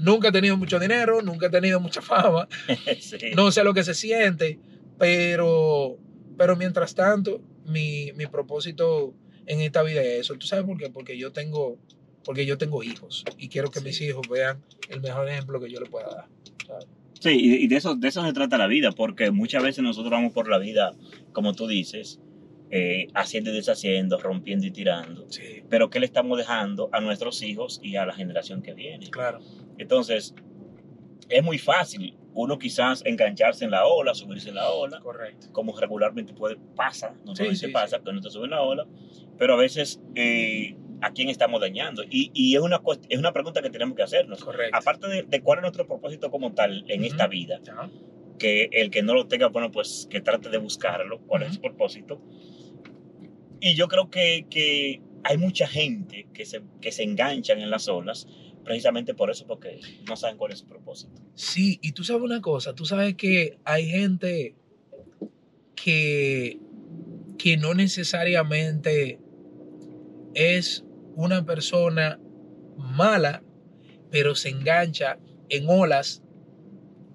Nunca 0.00 0.28
he 0.28 0.32
tenido 0.32 0.56
mucho 0.56 0.78
dinero, 0.78 1.22
nunca 1.22 1.46
he 1.46 1.50
tenido 1.50 1.80
mucha 1.80 2.00
fama. 2.02 2.48
sí. 3.00 3.18
No 3.36 3.50
sé 3.52 3.62
lo 3.64 3.74
que 3.74 3.84
se 3.84 3.94
siente, 3.94 4.58
pero, 4.98 5.98
pero 6.36 6.56
mientras 6.56 6.94
tanto, 6.94 7.40
mi, 7.66 8.12
mi 8.12 8.26
propósito 8.26 9.14
en 9.46 9.60
esta 9.60 9.82
vida 9.82 10.02
es 10.02 10.20
eso. 10.20 10.34
¿Tú 10.34 10.46
sabes 10.46 10.64
por 10.64 10.78
qué? 10.78 10.90
Porque 10.90 11.18
yo 11.18 11.32
tengo, 11.32 11.78
porque 12.24 12.46
yo 12.46 12.56
tengo 12.58 12.82
hijos 12.82 13.24
y 13.38 13.48
quiero 13.48 13.70
que 13.70 13.80
Sí. 13.80 13.84
mis 13.84 14.00
hijos 14.02 14.28
vean 14.28 14.62
el 14.88 15.00
mejor 15.00 15.28
ejemplo 15.28 15.60
que 15.60 15.70
yo 15.70 15.80
les 15.80 15.88
pueda 15.88 16.06
dar. 16.08 16.26
¿sabes? 16.66 16.86
Sí, 17.20 17.30
y 17.38 17.64
y 17.64 17.66
de 17.66 17.76
eso, 17.76 17.94
de 17.96 18.08
eso 18.08 18.24
se 18.24 18.32
trata 18.32 18.56
la 18.56 18.66
vida, 18.66 18.92
porque 18.92 19.30
muchas 19.30 19.62
veces 19.62 19.82
nosotros 19.84 20.10
vamos 20.10 20.32
por 20.32 20.48
la 20.48 20.58
vida, 20.58 20.92
como 21.32 21.52
tú 21.54 21.66
dices, 21.66 22.18
eh, 22.70 23.08
haciendo 23.14 23.50
y 23.50 23.54
deshaciendo, 23.54 24.18
rompiendo 24.18 24.66
y 24.66 24.70
tirando. 24.70 25.26
Sí, 25.28 25.62
Pero 25.68 25.90
¿qué 25.90 25.98
le 26.00 26.06
estamos 26.06 26.38
dejando 26.38 26.88
a 26.92 27.00
nuestros 27.00 27.42
hijos 27.42 27.80
y 27.82 27.96
a 27.96 28.06
la 28.06 28.12
generación 28.14 28.62
que 28.62 28.74
viene? 28.74 29.10
claro. 29.10 29.40
Entonces, 29.78 30.34
es 31.28 31.42
muy 31.42 31.58
fácil 31.58 32.16
uno 32.34 32.58
quizás 32.58 33.02
engancharse 33.06 33.64
en 33.64 33.72
la 33.72 33.86
ola, 33.86 34.14
subirse 34.14 34.50
en 34.50 34.56
la 34.56 34.68
ola, 34.70 35.00
Correcto. 35.00 35.48
como 35.52 35.76
regularmente 35.78 36.32
puede, 36.32 36.56
pasa, 36.76 37.14
normalmente 37.24 37.66
sí, 37.66 37.72
pasa, 37.72 38.00
que 38.00 38.10
uno 38.10 38.20
te 38.20 38.30
sube 38.30 38.44
en 38.44 38.50
la 38.50 38.62
ola, 38.62 38.86
pero 39.38 39.54
a 39.54 39.56
veces, 39.56 40.00
eh, 40.14 40.76
¿a 41.00 41.12
quién 41.12 41.28
estamos 41.28 41.60
dañando? 41.60 42.04
Y, 42.08 42.30
y 42.34 42.54
es, 42.54 42.62
una, 42.62 42.80
es 43.08 43.18
una 43.18 43.32
pregunta 43.32 43.62
que 43.62 43.70
tenemos 43.70 43.96
que 43.96 44.02
hacernos. 44.02 44.44
Correcto. 44.44 44.76
Aparte 44.76 45.08
de, 45.08 45.22
de 45.24 45.40
cuál 45.40 45.58
es 45.58 45.62
nuestro 45.62 45.86
propósito 45.86 46.30
como 46.30 46.52
tal 46.52 46.84
en 46.88 47.04
esta 47.04 47.26
vida, 47.26 47.60
que 48.38 48.68
el 48.72 48.90
que 48.90 49.02
no 49.02 49.14
lo 49.14 49.26
tenga, 49.26 49.48
bueno, 49.48 49.70
pues 49.70 50.06
que 50.10 50.20
trate 50.20 50.48
de 50.50 50.58
buscarlo, 50.58 51.20
cuál 51.26 51.42
es 51.42 51.54
su 51.54 51.60
propósito. 51.60 52.20
Y 53.60 53.74
yo 53.74 53.88
creo 53.88 54.10
que, 54.10 54.46
que 54.48 55.02
hay 55.24 55.38
mucha 55.38 55.66
gente 55.66 56.26
que 56.32 56.46
se, 56.46 56.62
que 56.80 56.92
se 56.92 57.02
enganchan 57.02 57.60
en 57.60 57.70
las 57.70 57.88
olas 57.88 58.26
precisamente 58.64 59.14
por 59.14 59.30
eso, 59.30 59.46
porque 59.46 59.80
no 60.08 60.16
saben 60.16 60.36
cuál 60.36 60.52
es 60.52 60.60
su 60.60 60.66
propósito. 60.66 61.22
Sí, 61.34 61.78
y 61.82 61.92
tú 61.92 62.04
sabes 62.04 62.22
una 62.22 62.40
cosa, 62.40 62.74
tú 62.74 62.84
sabes 62.84 63.14
que 63.16 63.58
hay 63.64 63.86
gente 63.86 64.54
que, 65.74 66.58
que 67.38 67.56
no 67.56 67.74
necesariamente 67.74 69.18
es 70.34 70.84
una 71.14 71.44
persona 71.44 72.20
mala, 72.76 73.42
pero 74.10 74.34
se 74.34 74.50
engancha 74.50 75.18
en 75.48 75.68
olas 75.68 76.22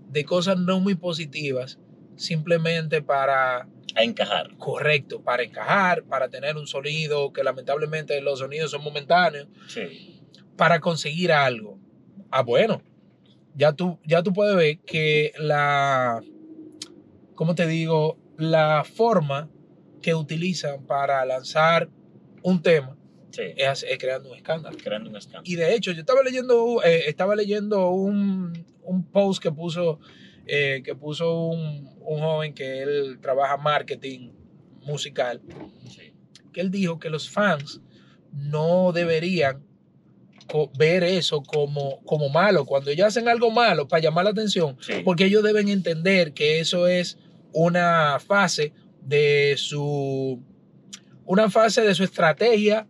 de 0.10 0.25
cosas 0.25 0.58
no 0.58 0.79
muy 0.79 0.95
positivas, 0.95 1.79
simplemente 2.15 3.01
para 3.01 3.67
A 3.95 4.04
encajar. 4.04 4.56
correcto, 4.58 5.21
para 5.21 5.43
encajar, 5.43 6.04
para 6.04 6.30
tener 6.30 6.58
un 6.58 6.67
sonido 6.67 7.32
que 7.34 7.43
lamentablemente 7.43 8.19
los 8.21 8.39
sonidos 8.39 8.71
son 8.71 8.84
momentáneos, 8.84 9.47
Sí. 9.67 10.21
para 10.58 10.80
conseguir 10.80 11.32
algo. 11.32 11.80
Ah, 12.32 12.41
bueno, 12.41 12.82
ya 13.56 13.73
tú, 13.73 13.99
ya 14.06 14.21
tú 14.23 14.34
puedes 14.34 14.56
ver 14.56 14.80
que 14.80 15.32
la, 15.38 16.21
¿cómo 17.36 17.56
te 17.56 17.67
digo? 17.67 18.17
La 18.38 18.84
forma 18.84 19.49
que 20.01 20.13
utilizan 20.13 20.86
para 20.86 21.23
lanzar 21.25 21.89
un 22.43 22.62
tema 22.62 22.95
Sí. 23.32 23.43
es, 23.58 23.84
es 23.84 23.97
creando 23.97 24.30
un 24.30 24.36
escándalo. 24.38 24.78
Creando 24.82 25.10
un 25.10 25.15
escándalo. 25.17 25.43
Y 25.45 25.56
de 25.56 25.73
hecho, 25.75 25.91
yo 25.91 25.99
estaba 26.01 26.21
leyendo, 26.23 26.82
eh, 26.84 27.04
estaba 27.08 27.36
leyendo 27.36 27.89
un, 27.89 28.65
un 28.84 29.04
post 29.12 29.41
que 29.41 29.51
puso, 29.51 29.99
eh, 30.47 30.81
que 30.84 30.95
puso 30.95 31.47
un, 31.47 31.89
un 32.01 32.19
joven 32.19 32.53
que 32.53 32.84
él 32.84 33.19
trabaja 33.21 33.58
marketing 33.58 34.31
musical, 34.84 35.41
Sí. 35.89 36.13
que 36.53 36.62
él 36.62 36.69
dijo 36.71 36.99
que 36.99 37.10
los 37.10 37.29
fans 37.29 37.81
no 38.31 38.91
deberían 38.91 39.63
ver 40.77 41.03
eso 41.03 41.41
como, 41.41 42.01
como 42.03 42.29
malo. 42.29 42.65
Cuando 42.65 42.91
ellos 42.91 43.08
hacen 43.08 43.27
algo 43.27 43.49
malo 43.49 43.88
para 43.88 44.01
llamar 44.03 44.25
la 44.25 44.31
atención, 44.31 44.77
Sí. 44.81 44.93
porque 45.03 45.25
ellos 45.25 45.43
deben 45.43 45.69
entender 45.69 46.34
que 46.34 46.60
eso 46.60 46.88
es 46.88 47.17
una 47.51 48.19
fase 48.19 48.73
de 49.01 49.55
su 49.58 50.41
una 51.27 51.49
fase 51.49 51.81
de 51.81 51.95
su 51.95 52.03
estrategia 52.03 52.88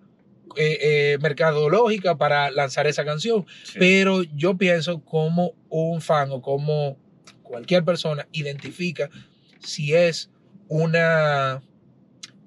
eh, 0.57 0.77
eh, 0.81 1.17
mercadológica 1.21 2.17
para 2.17 2.51
lanzar 2.51 2.85
esa 2.87 3.05
canción. 3.05 3.45
Sí. 3.63 3.73
Pero 3.79 4.23
yo 4.23 4.57
pienso 4.57 5.01
como 5.03 5.53
un 5.69 6.01
fan 6.01 6.31
o 6.31 6.41
como 6.41 6.97
cualquier 7.45 7.86
persona 7.86 8.27
identifica 8.34 9.10
si 9.60 9.93
es 9.93 10.29
una, 10.67 11.63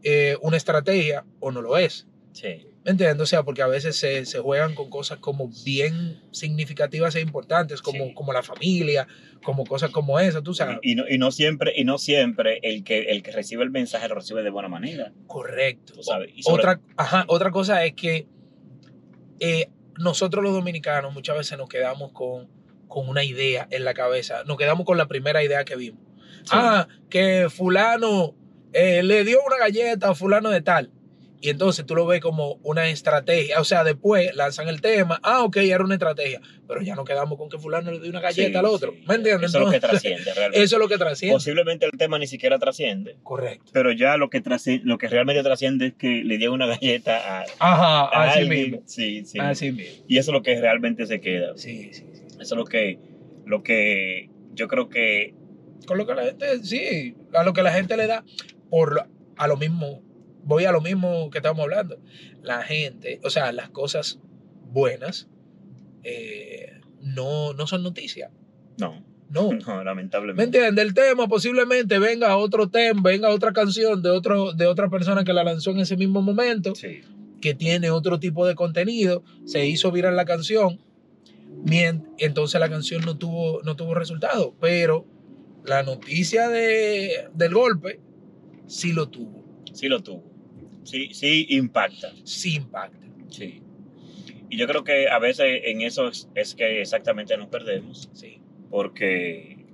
eh, 0.03 0.37
una 0.43 0.57
estrategia 0.57 1.25
o 1.41 1.51
no 1.51 1.63
lo 1.63 1.79
es. 1.79 2.07
Sí. 2.33 2.67
¿Me 2.85 2.93
entiendes? 2.93 3.21
O 3.21 3.27
sea, 3.27 3.43
porque 3.43 3.61
a 3.63 3.67
veces 3.67 3.97
se, 3.97 4.25
se 4.25 4.39
juegan 4.39 4.75
con 4.75 4.89
cosas 4.89 5.19
como 5.19 5.51
bien 5.65 6.21
significativas 6.31 7.15
e 7.17 7.21
importantes, 7.21 7.83
como, 7.83 8.07
Sí. 8.07 8.15
como 8.15 8.33
la 8.33 8.43
familia, 8.43 9.07
como 9.45 9.65
cosas 9.67 9.91
como 9.91 10.19
esas, 10.21 10.43
tú 10.43 10.55
sabes. 10.55 10.79
Y, 10.83 10.93
y 10.93 10.95
no, 10.95 11.05
y 11.09 11.19
no 11.19 11.31
siempre, 11.31 11.73
y 11.77 11.85
no 11.85 11.99
siempre 11.99 12.61
el 12.63 12.85
que, 12.85 13.11
el 13.11 13.23
que 13.23 13.33
recibe 13.33 13.65
el 13.65 13.71
mensaje 13.71 14.09
lo 14.09 14.15
recibe 14.15 14.43
de 14.43 14.51
buena 14.51 14.69
manera. 14.69 15.13
Correcto. 15.27 15.93
Tú 15.95 16.03
sabes. 16.03 16.31
Y 16.35 16.43
sobre- 16.43 16.61
Otra, 16.63 16.81
ajá, 16.97 17.25
otra 17.29 17.51
cosa 17.51 17.85
es 17.85 17.93
que 17.95 18.27
eh, 19.41 19.69
nosotros 19.99 20.43
los 20.43 20.53
dominicanos 20.55 21.13
muchas 21.13 21.37
veces 21.37 21.59
nos 21.59 21.69
quedamos 21.69 22.13
con, 22.13 22.49
con 22.89 23.09
una 23.09 23.23
idea 23.25 23.69
en 23.71 23.85
la 23.85 23.95
cabeza, 23.95 24.43
nos 24.45 24.57
quedamos 24.57 24.85
con 24.87 24.99
la 24.99 25.07
primera 25.07 25.43
idea 25.45 25.65
que 25.65 25.77
vimos. 25.77 26.01
Sí. 26.45 26.51
Ah, 26.53 26.89
que 27.11 27.49
fulano 27.51 28.35
eh, 28.73 29.03
le 29.03 29.25
dio 29.25 29.39
una 29.47 29.59
galleta 29.59 30.11
a 30.11 30.15
fulano 30.15 30.51
de 30.51 30.63
tal. 30.63 30.91
Y 31.41 31.51
entonces 31.51 31.87
tú 31.87 31.95
lo 31.95 32.05
ves 32.05 32.21
como 32.21 32.55
una 32.65 32.89
estrategia. 32.89 33.61
O 33.61 33.65
sea, 33.65 33.85
después 33.85 34.35
lanzan 34.35 34.67
el 34.67 34.81
tema. 34.81 35.21
Ah, 35.23 35.45
ok, 35.45 35.59
era 35.59 35.85
una 35.85 35.95
estrategia. 35.95 36.41
Pero 36.67 36.83
ya 36.83 36.97
no 36.97 37.05
quedamos 37.05 37.39
con 37.39 37.49
que 37.49 37.59
fulano 37.59 37.93
le 37.93 38.01
dio 38.01 38.11
una 38.11 38.19
galleta 38.21 38.51
Sí, 38.51 38.57
al 38.57 38.65
otro. 38.65 38.91
sí. 38.93 39.05
¿Me 39.07 39.15
entiendes? 39.15 39.51
Eso 39.51 39.59
es 39.61 39.65
lo 39.67 39.71
que 39.71 39.79
trasciende 39.79 40.25
realmente. 40.35 40.63
Eso 40.65 40.77
es 40.77 40.81
lo 40.81 40.89
que 40.89 40.99
trasciende. 40.99 41.35
Posiblemente 41.37 41.87
el 41.87 41.93
tema 41.97 42.19
ni 42.19 42.27
siquiera 42.27 42.59
trasciende, 42.59 43.19
Correcto. 43.23 43.71
pero 43.73 43.93
ya 43.93 44.17
lo 44.17 44.31
que, 44.31 44.43
lo 44.83 44.99
que 44.99 45.07
realmente 45.09 45.45
trasciende 45.45 45.87
es 45.87 45.95
que 45.95 46.23
le 46.25 46.39
dieron 46.39 46.55
una 46.57 46.67
galleta 46.67 47.39
a, 47.41 47.45
Ajá, 47.61 48.01
a 48.13 48.31
así 48.31 48.41
alguien. 48.41 48.63
mismo. 48.71 48.83
Sí, 48.87 49.25
sí. 49.25 49.39
Así 49.39 49.71
mismo. 49.71 50.05
Y 50.09 50.19
eso 50.19 50.33
es 50.33 50.33
lo 50.33 50.43
que 50.43 50.61
realmente 50.61 51.07
se 51.07 51.21
queda. 51.21 51.53
Sí, 51.57 51.91
sí, 51.93 52.05
sí. 52.15 52.23
Eso 52.41 52.55
es 52.55 52.59
lo 52.59 52.65
que, 52.65 52.99
lo 53.45 53.63
que 53.63 54.31
yo 54.55 54.69
creo 54.69 54.89
que 54.89 55.35
con 55.87 55.97
lo 55.97 56.07
que 56.07 56.15
la 56.15 56.25
gente, 56.25 56.63
sí, 56.65 57.15
a 57.35 57.45
lo 57.45 57.53
que 57.53 57.63
la 57.63 57.73
gente 57.73 57.97
le 57.97 58.07
da, 58.07 58.25
por 58.69 59.09
a 59.37 59.47
lo 59.47 59.57
mismo, 59.57 60.03
voy 60.45 60.65
a 60.65 60.73
lo 60.73 60.81
mismo 60.81 61.31
que 61.31 61.39
estamos 61.39 61.63
hablando. 61.63 61.99
La 62.43 62.63
gente, 62.63 63.21
o 63.25 63.31
sea, 63.31 63.53
las 63.53 63.71
cosas 63.71 64.19
buenas 64.71 65.29
eh, 66.03 66.81
no, 67.01 67.53
no 67.55 67.67
son 67.67 67.83
noticias. 67.83 68.31
no, 68.79 69.05
No. 69.31 69.53
no, 69.67 69.77
¿Me 69.79 69.85
lamentablemente. 69.85 70.43
entiendes? 70.59 70.85
El 70.85 70.95
tema 70.95 71.29
posiblemente 71.29 71.99
venga 71.99 72.37
otro 72.37 72.69
tema, 72.69 73.01
venga 73.03 73.31
otra 73.31 73.53
canción 73.53 74.03
de, 74.03 74.11
otro, 74.11 74.53
de 74.53 74.67
otra 74.67 74.89
persona 74.89 75.25
que 75.25 75.33
la 75.33 75.45
lanzó 75.45 75.71
en 75.71 75.81
ese 75.81 75.97
mismo 75.97 76.23
momento, 76.23 76.75
Sí, 76.75 77.01
que 77.41 77.55
tiene 77.55 77.91
otro 77.91 78.19
tipo 78.19 78.47
de 78.47 78.55
contenido, 78.55 79.23
se 79.45 79.67
hizo 79.67 79.93
viral 79.93 80.17
la 80.17 80.25
canción, 80.25 80.81
entonces 82.19 82.61
la 82.61 82.69
canción 82.69 83.03
no 83.05 83.17
tuvo, 83.19 83.63
no 83.63 83.77
tuvo 83.77 83.95
resultado, 83.95 84.55
pero 84.61 85.07
la 85.65 85.83
noticia 85.83 86.49
de, 86.49 87.29
del 87.35 87.55
golpe 87.55 88.01
sí 88.67 88.93
lo 88.93 89.09
tuvo, 89.09 89.45
sí 89.73 89.89
lo 89.89 90.03
tuvo. 90.03 90.25
Sí, 90.85 91.11
sí 91.13 91.47
impacta. 91.51 92.13
sí 92.25 92.55
impacta. 92.57 93.07
Sí. 93.29 93.63
Y 94.49 94.57
yo 94.57 94.67
creo 94.67 94.83
que 94.85 95.09
a 95.09 95.19
veces 95.19 95.61
en 95.65 95.83
eso 95.83 96.09
es, 96.09 96.29
es 96.35 96.55
que 96.55 96.81
exactamente 96.81 97.37
nos 97.37 97.49
perdemos, 97.49 98.09
Sí. 98.15 98.41
porque 98.71 99.67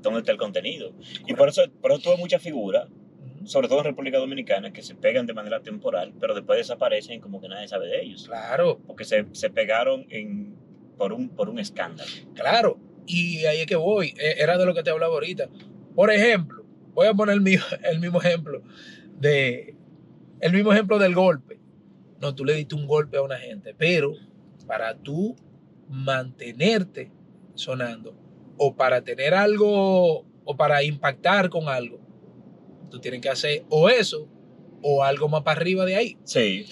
¿dónde 0.00 0.20
está 0.20 0.30
el 0.32 0.38
contenido? 0.38 0.94
Y 1.26 1.34
por 1.34 1.48
eso, 1.48 1.62
por 1.80 1.90
eso 1.90 2.00
tuve 2.00 2.16
muchas 2.16 2.40
figuras, 2.40 2.88
sobre 3.44 3.66
todo 3.66 3.78
en 3.80 3.86
República 3.86 4.18
Dominicana, 4.18 4.72
que 4.72 4.82
se 4.82 4.94
pegan 4.94 5.26
de 5.26 5.34
manera 5.34 5.60
temporal, 5.60 6.12
pero 6.20 6.34
después 6.34 6.58
desaparecen 6.58 7.20
como 7.20 7.40
que 7.40 7.48
nadie 7.48 7.66
sabe 7.66 7.88
de 7.88 8.02
ellos. 8.02 8.26
Claro, 8.28 8.78
Porque 8.86 9.04
se, 9.04 9.26
se 9.32 9.50
pegaron 9.50 10.06
en, 10.10 10.54
por, 11.00 11.14
un, 11.14 11.30
por 11.30 11.48
un 11.48 11.58
escándalo. 11.58 12.10
claro. 12.34 12.78
Y 13.06 13.46
ahí 13.46 13.60
es 13.60 13.66
que 13.66 13.76
voy, 13.76 14.08
eh, 14.20 14.34
era 14.36 14.58
de 14.58 14.66
lo 14.66 14.74
que 14.74 14.82
te 14.82 14.90
hablaba 14.90 15.14
ahorita. 15.14 15.48
Por 15.96 16.12
ejemplo, 16.12 16.64
voy 16.92 17.06
a 17.06 17.14
poner 17.14 17.34
el 17.34 17.40
mismo, 17.40 17.64
el 17.90 17.98
mismo 17.98 18.20
ejemplo 18.20 18.62
de 19.18 19.74
el 20.40 20.52
mismo 20.52 20.72
ejemplo 20.72 20.98
del 20.98 21.14
golpe. 21.14 21.58
No, 22.20 22.34
tú 22.34 22.44
le 22.44 22.54
diste 22.54 22.74
un 22.74 22.86
golpe 22.86 23.16
a 23.16 23.22
una 23.22 23.38
gente, 23.38 23.74
pero 23.76 24.12
para 24.66 24.94
tú 24.94 25.34
mantenerte 25.88 27.10
sonando 27.54 28.14
o 28.58 28.76
para 28.76 29.02
tener 29.02 29.32
algo 29.32 30.26
o 30.44 30.56
para 30.56 30.82
impactar 30.82 31.48
con 31.48 31.68
algo, 31.68 31.98
tú 32.90 33.00
tienes 33.00 33.22
que 33.22 33.30
hacer 33.30 33.64
o 33.70 33.88
eso 33.88 34.28
o 34.82 35.02
algo 35.02 35.30
más 35.30 35.42
para 35.44 35.58
arriba 35.58 35.86
de 35.86 35.96
ahí. 35.96 36.18
Sí. 36.24 36.66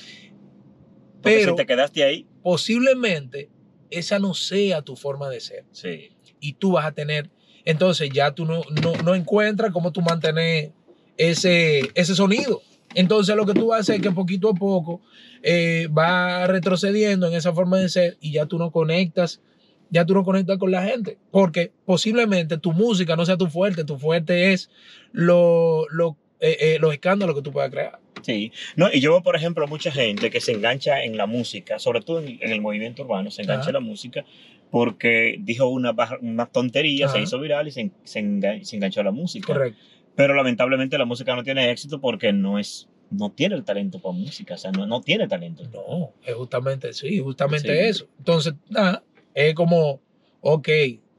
Porque 1.22 1.38
Pero 1.38 1.50
si 1.52 1.56
te 1.56 1.66
quedaste 1.66 2.04
ahí, 2.04 2.26
posiblemente 2.42 3.50
esa 3.90 4.18
no 4.18 4.34
sea 4.34 4.82
tu 4.82 4.96
forma 4.96 5.28
de 5.28 5.40
ser 5.40 5.64
sí. 5.72 6.10
y 6.40 6.54
tú 6.54 6.72
vas 6.72 6.86
a 6.86 6.92
tener, 6.92 7.30
entonces 7.64 8.10
ya 8.12 8.32
tú 8.32 8.44
no, 8.44 8.62
no, 8.82 8.92
no 9.02 9.14
encuentras 9.14 9.72
cómo 9.72 9.92
tú 9.92 10.00
mantener 10.00 10.72
ese, 11.16 11.82
ese 11.94 12.14
sonido. 12.14 12.62
Entonces 12.94 13.36
lo 13.36 13.44
que 13.44 13.52
tú 13.52 13.74
haces 13.74 13.96
es 13.96 14.02
que 14.02 14.10
poquito 14.10 14.48
a 14.48 14.54
poco 14.54 15.02
eh, 15.42 15.88
va 15.88 16.46
retrocediendo 16.46 17.26
en 17.26 17.34
esa 17.34 17.52
forma 17.52 17.78
de 17.78 17.88
ser 17.88 18.16
y 18.20 18.32
ya 18.32 18.46
tú 18.46 18.58
no 18.58 18.70
conectas, 18.70 19.42
ya 19.90 20.06
tú 20.06 20.14
no 20.14 20.24
conectas 20.24 20.58
con 20.58 20.70
la 20.70 20.82
gente, 20.82 21.18
porque 21.30 21.72
posiblemente 21.84 22.56
tu 22.58 22.72
música 22.72 23.16
no 23.16 23.26
sea 23.26 23.36
tu 23.36 23.48
fuerte, 23.48 23.84
tu 23.84 23.98
fuerte 23.98 24.52
es 24.52 24.70
lo, 25.12 25.86
lo, 25.90 26.16
eh, 26.40 26.56
eh, 26.60 26.78
los 26.80 26.92
escándalos 26.92 27.36
que 27.36 27.42
tú 27.42 27.52
puedas 27.52 27.70
crear. 27.70 28.00
Sí, 28.22 28.52
no, 28.76 28.88
y 28.92 29.00
yo 29.00 29.12
veo, 29.12 29.22
por 29.22 29.36
ejemplo, 29.36 29.66
mucha 29.66 29.90
gente 29.92 30.30
que 30.30 30.40
se 30.40 30.52
engancha 30.52 31.02
en 31.04 31.16
la 31.16 31.26
música, 31.26 31.78
sobre 31.78 32.00
todo 32.00 32.20
en, 32.20 32.38
en 32.42 32.50
el 32.52 32.60
movimiento 32.60 33.02
urbano, 33.02 33.30
se 33.30 33.42
engancha 33.42 33.62
Ajá. 33.62 33.70
en 33.70 33.74
la 33.74 33.80
música 33.80 34.24
porque 34.70 35.36
dijo 35.40 35.66
una, 35.68 35.94
una 36.20 36.46
tontería, 36.46 37.08
se 37.08 37.20
hizo 37.20 37.38
viral 37.40 37.68
y 37.68 37.70
se, 37.70 37.80
en- 37.82 37.92
se, 38.04 38.20
enga- 38.20 38.62
se 38.64 38.76
enganchó 38.76 39.00
a 39.00 39.04
la 39.04 39.10
música. 39.12 39.46
Correcto. 39.52 39.78
Pero 40.14 40.34
lamentablemente 40.34 40.98
la 40.98 41.04
música 41.04 41.34
no 41.36 41.42
tiene 41.44 41.70
éxito 41.70 42.00
porque 42.00 42.32
no 42.32 42.58
es, 42.58 42.88
no 43.10 43.30
tiene 43.30 43.54
el 43.54 43.64
talento 43.64 44.00
para 44.00 44.12
música, 44.14 44.54
o 44.54 44.58
sea, 44.58 44.72
no, 44.72 44.84
no 44.86 45.00
tiene 45.00 45.28
talento. 45.28 45.62
No, 45.72 46.12
es 46.26 46.34
justamente, 46.34 46.92
sí, 46.92 47.18
justamente 47.20 47.68
Sí. 47.68 47.88
eso. 47.88 48.08
Entonces, 48.18 48.54
nada, 48.68 49.02
es 49.34 49.54
como, 49.54 50.00
ok, 50.40 50.68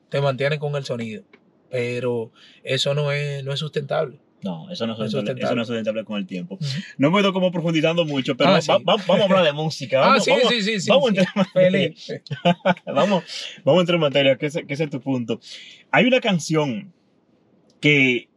te 0.09 0.21
mantienes 0.21 0.59
con 0.59 0.75
el 0.75 0.83
sonido, 0.83 1.23
pero 1.71 2.31
eso 2.63 2.93
no 2.93 3.11
es, 3.11 3.43
no 3.43 3.53
es 3.53 3.59
sustentable. 3.59 4.19
No, 4.41 4.69
eso 4.71 4.87
no 4.87 4.93
es 4.93 4.99
sustentable, 4.99 5.43
eso 5.43 5.55
no 5.55 5.61
es 5.63 5.67
sustentable 5.67 6.05
con 6.05 6.17
el 6.17 6.25
tiempo. 6.25 6.57
No 6.97 7.11
me 7.11 7.17
he 7.17 7.21
ido 7.21 7.33
como 7.33 7.51
profundizando 7.51 8.05
mucho, 8.05 8.37
pero 8.37 8.51
Ah, 8.51 8.53
va- 8.53 8.61
sí. 8.61 8.71
va- 8.71 8.77
vamos 8.85 9.19
a 9.19 9.23
hablar 9.23 9.43
de 9.43 9.51
música. 9.53 9.97
Ah, 10.01 10.07
Vamos, 10.09 10.23
sí, 10.23 10.31
vamos, 10.31 10.47
sí, 10.49 10.61
sí, 10.61 10.79
sí. 10.79 10.89
vamos 10.89 11.09
sí. 11.11 11.17
a 11.17 11.21
entrar 11.21 11.33
en 11.35 11.41
materia. 11.53 11.93
Feliz. 11.93 12.21
vamos, 12.85 13.23
vamos 13.65 13.79
a 13.79 13.81
entrar 13.81 13.95
en 13.95 14.01
materia, 14.01 14.37
que 14.37 14.45
ese, 14.45 14.65
que 14.65 14.73
ese 14.75 14.85
es 14.85 14.89
tu 14.89 15.01
punto. 15.01 15.39
Hay 15.91 16.05
una 16.05 16.21
canción 16.21 16.93
que 17.81 18.29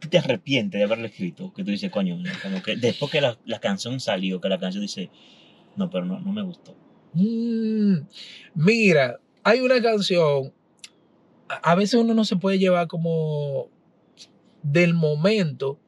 tú 0.00 0.08
te 0.08 0.18
arrepientes 0.18 0.78
de 0.78 0.84
haberla 0.84 1.06
escrito, 1.06 1.52
que 1.54 1.62
tú 1.62 1.70
dices, 1.70 1.90
coño, 1.90 2.20
como 2.42 2.62
que 2.62 2.74
después 2.76 3.10
que 3.12 3.20
la, 3.20 3.38
la 3.44 3.60
canción 3.60 4.00
salió, 4.00 4.40
que 4.40 4.48
la 4.48 4.58
canción 4.58 4.82
dice, 4.82 5.10
No, 5.76 5.90
pero 5.90 6.04
no, 6.06 6.18
no 6.20 6.32
me 6.32 6.42
gustó. 6.42 6.74
Mm, 7.12 7.98
mira, 8.54 9.20
hay 9.44 9.60
una 9.60 9.80
canción. 9.80 10.52
A 11.62 11.74
veces 11.74 11.94
uno 12.00 12.14
no 12.14 12.24
se 12.24 12.36
puede 12.36 12.58
llevar 12.58 12.86
como 12.86 13.68
del 14.62 14.94
momento, 14.94 15.78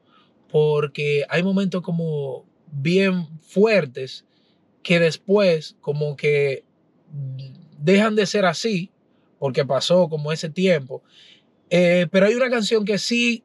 porque 0.49 1.25
hay 1.29 1.43
momentos 1.43 1.81
como 1.81 2.45
bien 2.71 3.27
fuertes 3.41 4.25
que 4.83 4.99
después 4.99 5.77
como 5.81 6.15
que 6.15 6.63
dejan 7.79 8.15
de 8.15 8.25
ser 8.25 8.45
así, 8.45 8.91
porque 9.39 9.65
pasó 9.65 10.09
como 10.09 10.31
ese 10.31 10.49
tiempo. 10.49 11.03
Eh, 11.69 12.07
pero 12.11 12.27
hay 12.27 12.35
una 12.35 12.49
canción 12.49 12.85
que 12.85 12.97
sí, 12.97 13.43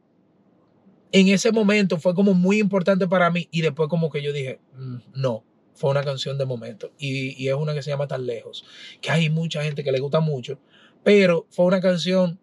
en 1.13 1.29
ese 1.29 1.53
momento 1.53 1.99
fue 1.99 2.15
como 2.15 2.35
muy 2.35 2.59
importante 2.59 3.09
para 3.09 3.31
mí 3.31 3.49
y 3.51 3.63
después 3.63 3.89
como 3.89 4.11
que 4.11 4.23
yo 4.23 4.33
dije, 4.33 4.61
"Mm, 4.75 4.97
no, 5.15 5.45
fue 5.75 5.91
una 5.91 6.03
canción 6.03 6.37
de 6.39 6.45
momento. 6.45 6.93
Y, 6.99 7.43
y 7.43 7.49
es 7.49 7.55
una 7.55 7.73
que 7.73 7.83
se 7.83 7.91
llama 7.91 8.09
Tan 8.09 8.27
Lejos, 8.27 8.65
que 9.01 9.11
hay 9.11 9.31
mucha 9.31 9.63
gente 9.63 9.85
que 9.85 9.93
le 9.93 10.01
gusta 10.01 10.21
mucho, 10.21 10.59
pero 11.05 11.47
fue 11.51 11.65
una 11.67 11.81
canción 11.81 12.39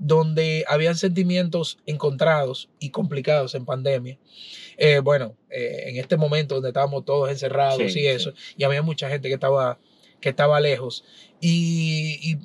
donde 0.00 0.64
habían 0.66 0.96
sentimientos 0.96 1.78
encontrados 1.86 2.70
y 2.80 2.90
complicados 2.90 3.54
en 3.54 3.66
pandemia. 3.66 4.18
Eh, 4.78 4.98
bueno, 5.00 5.36
eh, 5.50 5.84
en 5.88 5.96
este 5.98 6.16
momento 6.16 6.54
donde 6.56 6.70
estábamos 6.70 7.04
todos 7.04 7.30
encerrados 7.30 7.78
Sí, 7.78 7.84
y 7.84 7.90
sí. 7.90 8.06
eso, 8.06 8.32
y 8.56 8.64
había 8.64 8.82
mucha 8.82 9.08
gente 9.10 9.28
que 9.28 9.34
estaba, 9.34 9.78
que 10.20 10.30
estaba 10.30 10.58
lejos. 10.58 11.04
Y, 11.40 12.18
y 12.22 12.38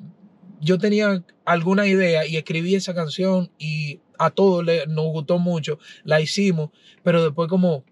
yo 0.59 0.77
tenía 0.77 1.23
alguna 1.45 1.87
idea 1.87 2.25
y 2.27 2.35
escribí 2.35 2.75
esa 2.75 2.93
canción 2.93 3.49
y 3.57 4.01
a 4.19 4.29
todos 4.31 4.63
le, 4.65 4.85
nos 4.87 5.05
gustó 5.07 5.39
mucho, 5.39 5.79
la 6.03 6.19
hicimos, 6.19 6.71
pero 7.03 7.23
después 7.23 7.47
como 7.49 7.85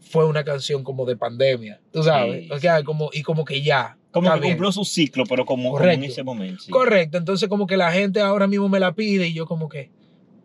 fue 0.00 0.24
una 0.24 0.42
canción 0.42 0.82
como 0.82 1.04
de 1.04 1.16
pandemia, 1.16 1.80
tú 1.92 2.02
sabes, 2.02 2.44
Sí, 2.46 2.52
o 2.52 2.58
sea, 2.58 2.82
como, 2.82 3.10
y 3.12 3.22
como 3.22 3.44
que 3.44 3.60
ya. 3.62 3.98
Como 4.12 4.26
está 4.26 4.36
que 4.36 4.40
bien. 4.42 4.54
cumplió 4.54 4.72
su 4.72 4.84
ciclo, 4.84 5.24
pero 5.26 5.44
como, 5.44 5.72
como 5.72 5.84
en 5.84 6.04
ese 6.04 6.22
momento. 6.22 6.62
sí. 6.62 6.70
Correcto, 6.70 7.18
entonces 7.18 7.48
como 7.48 7.66
que 7.66 7.76
la 7.76 7.92
gente 7.92 8.20
ahora 8.20 8.46
mismo 8.46 8.68
me 8.68 8.80
la 8.80 8.94
pide 8.94 9.28
y 9.28 9.32
yo 9.34 9.46
como 9.46 9.68
que, 9.68 9.90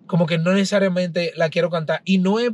como 0.07 0.25
que 0.27 0.37
no 0.37 0.53
necesariamente 0.53 1.31
la 1.35 1.49
quiero 1.49 1.69
cantar 1.69 2.01
y 2.05 2.19
no 2.19 2.39
es 2.39 2.51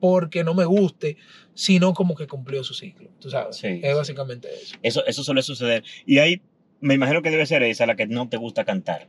porque 0.00 0.42
no 0.44 0.54
me 0.54 0.64
guste, 0.64 1.16
sino 1.54 1.92
como 1.94 2.14
que 2.14 2.26
cumplió 2.26 2.62
su 2.64 2.74
ciclo, 2.74 3.10
tú 3.20 3.30
sabes. 3.30 3.56
Sí, 3.56 3.80
es 3.82 3.90
sí. 3.90 3.94
básicamente 3.96 4.48
eso. 4.52 4.76
Eso, 4.82 5.06
eso 5.06 5.24
suele 5.24 5.42
suceder. 5.42 5.82
Y 6.06 6.18
ahí 6.18 6.40
me 6.80 6.94
imagino 6.94 7.22
que 7.22 7.30
debe 7.30 7.46
ser 7.46 7.62
esa 7.64 7.86
la 7.86 7.96
que 7.96 8.06
no 8.06 8.28
te 8.28 8.36
gusta 8.36 8.64
cantar. 8.64 9.08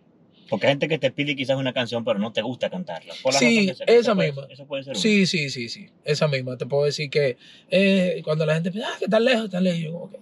Porque 0.49 0.65
hay 0.65 0.71
gente 0.71 0.87
que 0.87 0.97
te 0.97 1.11
pide 1.11 1.35
quizás 1.35 1.57
una 1.57 1.73
canción, 1.73 2.03
pero 2.03 2.17
no 2.17 2.31
te 2.33 2.41
gusta 2.41 2.71
cantarla. 2.71 3.13
Por 3.21 3.33
la 3.33 3.39
Sí. 3.39 3.69
Eso 3.69 3.83
esa 3.85 4.15
puede- 4.15 4.29
misma. 4.31 4.47
Eso 4.49 4.65
puede 4.65 4.83
ser. 4.83 4.93
una. 4.93 4.99
Sí, 4.99 5.27
sí, 5.27 5.51
sí, 5.51 5.69
sí, 5.69 5.89
esa 6.03 6.27
misma. 6.27 6.57
Te 6.57 6.65
puedo 6.65 6.85
decir 6.85 7.11
que 7.11 7.37
eh, 7.69 8.21
cuando 8.23 8.47
la 8.47 8.55
gente 8.55 8.71
piensa, 8.71 8.89
ah, 8.91 8.97
que 8.99 9.07
tan 9.07 9.23
lejos, 9.25 9.47
tan 9.51 9.63
lejos, 9.63 9.79
yo 9.79 9.91
como 9.91 10.09
que... 10.09 10.17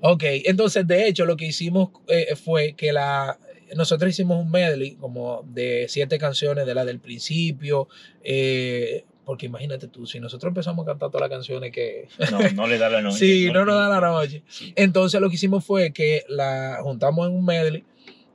Ok, 0.00 0.22
entonces 0.44 0.86
de 0.86 1.08
hecho 1.08 1.24
lo 1.24 1.36
que 1.36 1.46
hicimos 1.46 1.90
eh, 2.08 2.34
fue 2.36 2.74
que 2.74 2.92
la... 2.92 3.38
Nosotros 3.76 4.10
hicimos 4.10 4.42
un 4.42 4.50
medley 4.50 4.94
como 4.96 5.44
de 5.46 5.86
siete 5.88 6.18
canciones 6.18 6.64
de 6.66 6.74
la 6.74 6.84
del 6.84 7.00
principio, 7.00 7.88
eh, 8.22 9.04
porque 9.26 9.44
imagínate 9.46 9.88
tú, 9.88 10.06
si 10.06 10.20
nosotros 10.20 10.50
empezamos 10.52 10.84
a 10.84 10.92
cantar 10.92 11.10
todas 11.10 11.28
las 11.28 11.36
canciones 11.36 11.70
que... 11.72 12.08
No, 12.30 12.38
no 12.54 12.66
le 12.66 12.78
da 12.78 12.88
la 12.88 13.02
noche. 13.02 13.18
Sí, 13.18 13.50
no 13.52 13.64
nos 13.66 13.74
da 13.74 13.88
la 13.88 14.00
noche. 14.00 14.42
Sí. 14.48 14.72
Entonces 14.76 15.20
lo 15.20 15.28
que 15.28 15.34
hicimos 15.34 15.64
fue 15.64 15.92
que 15.92 16.24
la 16.28 16.78
juntamos 16.82 17.26
en 17.28 17.34
un 17.34 17.44
medley 17.44 17.84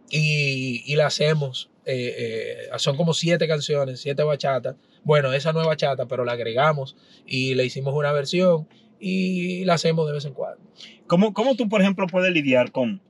y, 0.09 0.83
y 0.85 0.95
la 0.95 1.07
hacemos. 1.07 1.71
eh, 1.85 2.67
eh, 2.69 2.77
son 2.77 2.95
como 2.95 3.13
siete 3.13 3.47
canciones, 3.47 4.01
siete 4.01 4.21
bachatas. 4.23 4.75
Bueno, 5.03 5.33
esa 5.33 5.51
no 5.51 5.61
es 5.61 5.67
bachata, 5.67 6.07
pero 6.07 6.23
la 6.25 6.33
agregamos 6.33 6.95
y 7.25 7.55
le 7.55 7.65
hicimos 7.65 7.93
una 7.95 8.11
versión 8.11 8.67
y 9.05 9.65
la 9.65 9.73
hacemos 9.75 10.07
de 10.07 10.13
vez 10.13 10.25
en 10.25 10.33
cuando. 10.33 10.61
¿Cómo, 11.07 11.33
¿Cómo 11.33 11.55
tú, 11.55 11.67
por 11.67 11.81
ejemplo, 11.81 12.07
puedes 12.07 12.31
lidiar 12.33 12.71
con, 12.71 13.01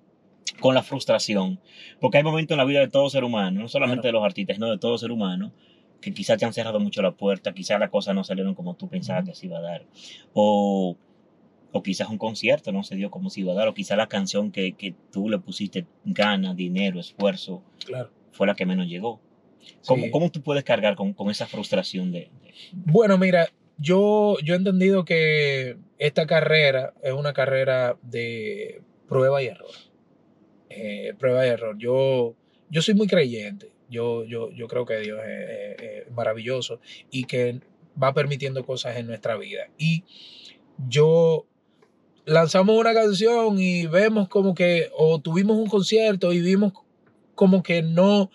con 0.60 0.73
la 0.75 0.82
frustración? 0.84 1.60
Porque 2.01 2.17
hay 2.17 2.23
momentos 2.23 2.56
en 2.56 2.58
la 2.58 2.65
vida 2.65 2.79
de 2.79 2.88
todo 2.88 3.10
ser 3.10 3.23
humano, 3.23 3.62
no 3.62 3.67
solamente 3.67 4.01
Claro. 4.01 4.08
de 4.17 4.21
los 4.21 4.25
artistas, 4.25 4.56
sino 4.56 4.69
de 4.71 4.77
todo 4.79 4.97
ser 4.97 5.12
humano, 5.12 5.51
que 6.01 6.13
quizás 6.13 6.38
te 6.38 6.45
han 6.45 6.53
cerrado 6.53 6.79
mucho 6.79 7.01
la 7.01 7.12
puerta, 7.12 7.53
quizás 7.53 7.79
las 7.79 7.89
cosas 7.89 8.15
no 8.15 8.23
salieron 8.23 8.56
como 8.56 8.75
tú 8.75 8.89
pensabas 8.89 9.23
que 9.25 9.36
se 9.36 9.45
iba 9.45 9.60
a 9.60 9.62
dar. 9.62 9.86
O, 10.34 10.97
o 11.71 11.84
quizás 11.84 12.10
un 12.10 12.17
concierto 12.17 12.71
no 12.71 12.84
se 12.84 12.95
dio 12.95 13.10
como 13.12 13.29
se 13.29 13.41
iba 13.41 13.53
a 13.53 13.56
dar, 13.56 13.67
o 13.67 13.73
quizás 13.73 13.97
la 13.97 14.08
canción 14.08 14.51
que, 14.51 14.73
que 14.73 14.95
tú 15.12 15.29
le 15.29 15.38
pusiste 15.39 15.86
ganas, 16.06 16.56
dinero, 16.56 16.99
esfuerzo, 16.99 17.62
Claro. 17.86 18.10
fue 18.32 18.47
la 18.47 18.56
que 18.56 18.65
menos 18.65 18.88
llegó. 18.88 19.21
¿Cómo, 19.88 20.03
Sí. 20.06 20.12
cómo 20.12 20.29
tú 20.29 20.41
puedes 20.41 20.63
cargar 20.65 20.95
con, 20.95 21.13
con 21.13 21.29
esa 21.29 21.47
frustración 21.47 22.12
de, 22.12 22.19
de- 22.41 22.53
Bueno, 22.73 23.17
mira, 23.17 23.47
yo, 23.83 24.37
yo 24.41 24.53
he 24.53 24.57
entendido 24.57 25.03
que 25.03 25.77
esta 25.99 26.25
carrera 26.25 26.93
es 27.03 27.11
una 27.11 27.33
carrera 27.33 27.97
de 28.01 28.81
prueba 29.09 29.43
y 29.43 29.47
error. 29.47 29.69
Eh, 30.69 31.13
prueba 31.19 31.45
y 31.45 31.49
error. 31.49 31.77
Yo, 31.77 32.33
yo 32.69 32.81
soy 32.81 32.93
muy 32.93 33.07
creyente. 33.07 33.73
Yo, 33.89 34.23
yo, 34.23 34.51
yo 34.51 34.67
creo 34.67 34.85
que 34.85 34.99
Dios 35.01 35.19
es, 35.27 36.09
maravilloso 36.11 36.79
y 37.11 37.25
que 37.25 37.59
va 38.01 38.13
permitiendo 38.13 38.65
cosas 38.65 38.95
en 38.95 39.05
nuestra 39.05 39.35
vida. 39.35 39.67
Y 39.77 40.05
yo 40.87 41.45
lanzamos 42.23 42.79
una 42.79 42.93
canción 42.93 43.59
y 43.59 43.85
vemos 43.87 44.29
como 44.29 44.55
que, 44.55 44.89
o 44.95 45.19
tuvimos 45.19 45.57
un 45.57 45.67
concierto 45.67 46.31
y 46.31 46.39
vimos 46.39 46.71
como 47.35 47.63
que 47.63 47.83
no, 47.83 48.31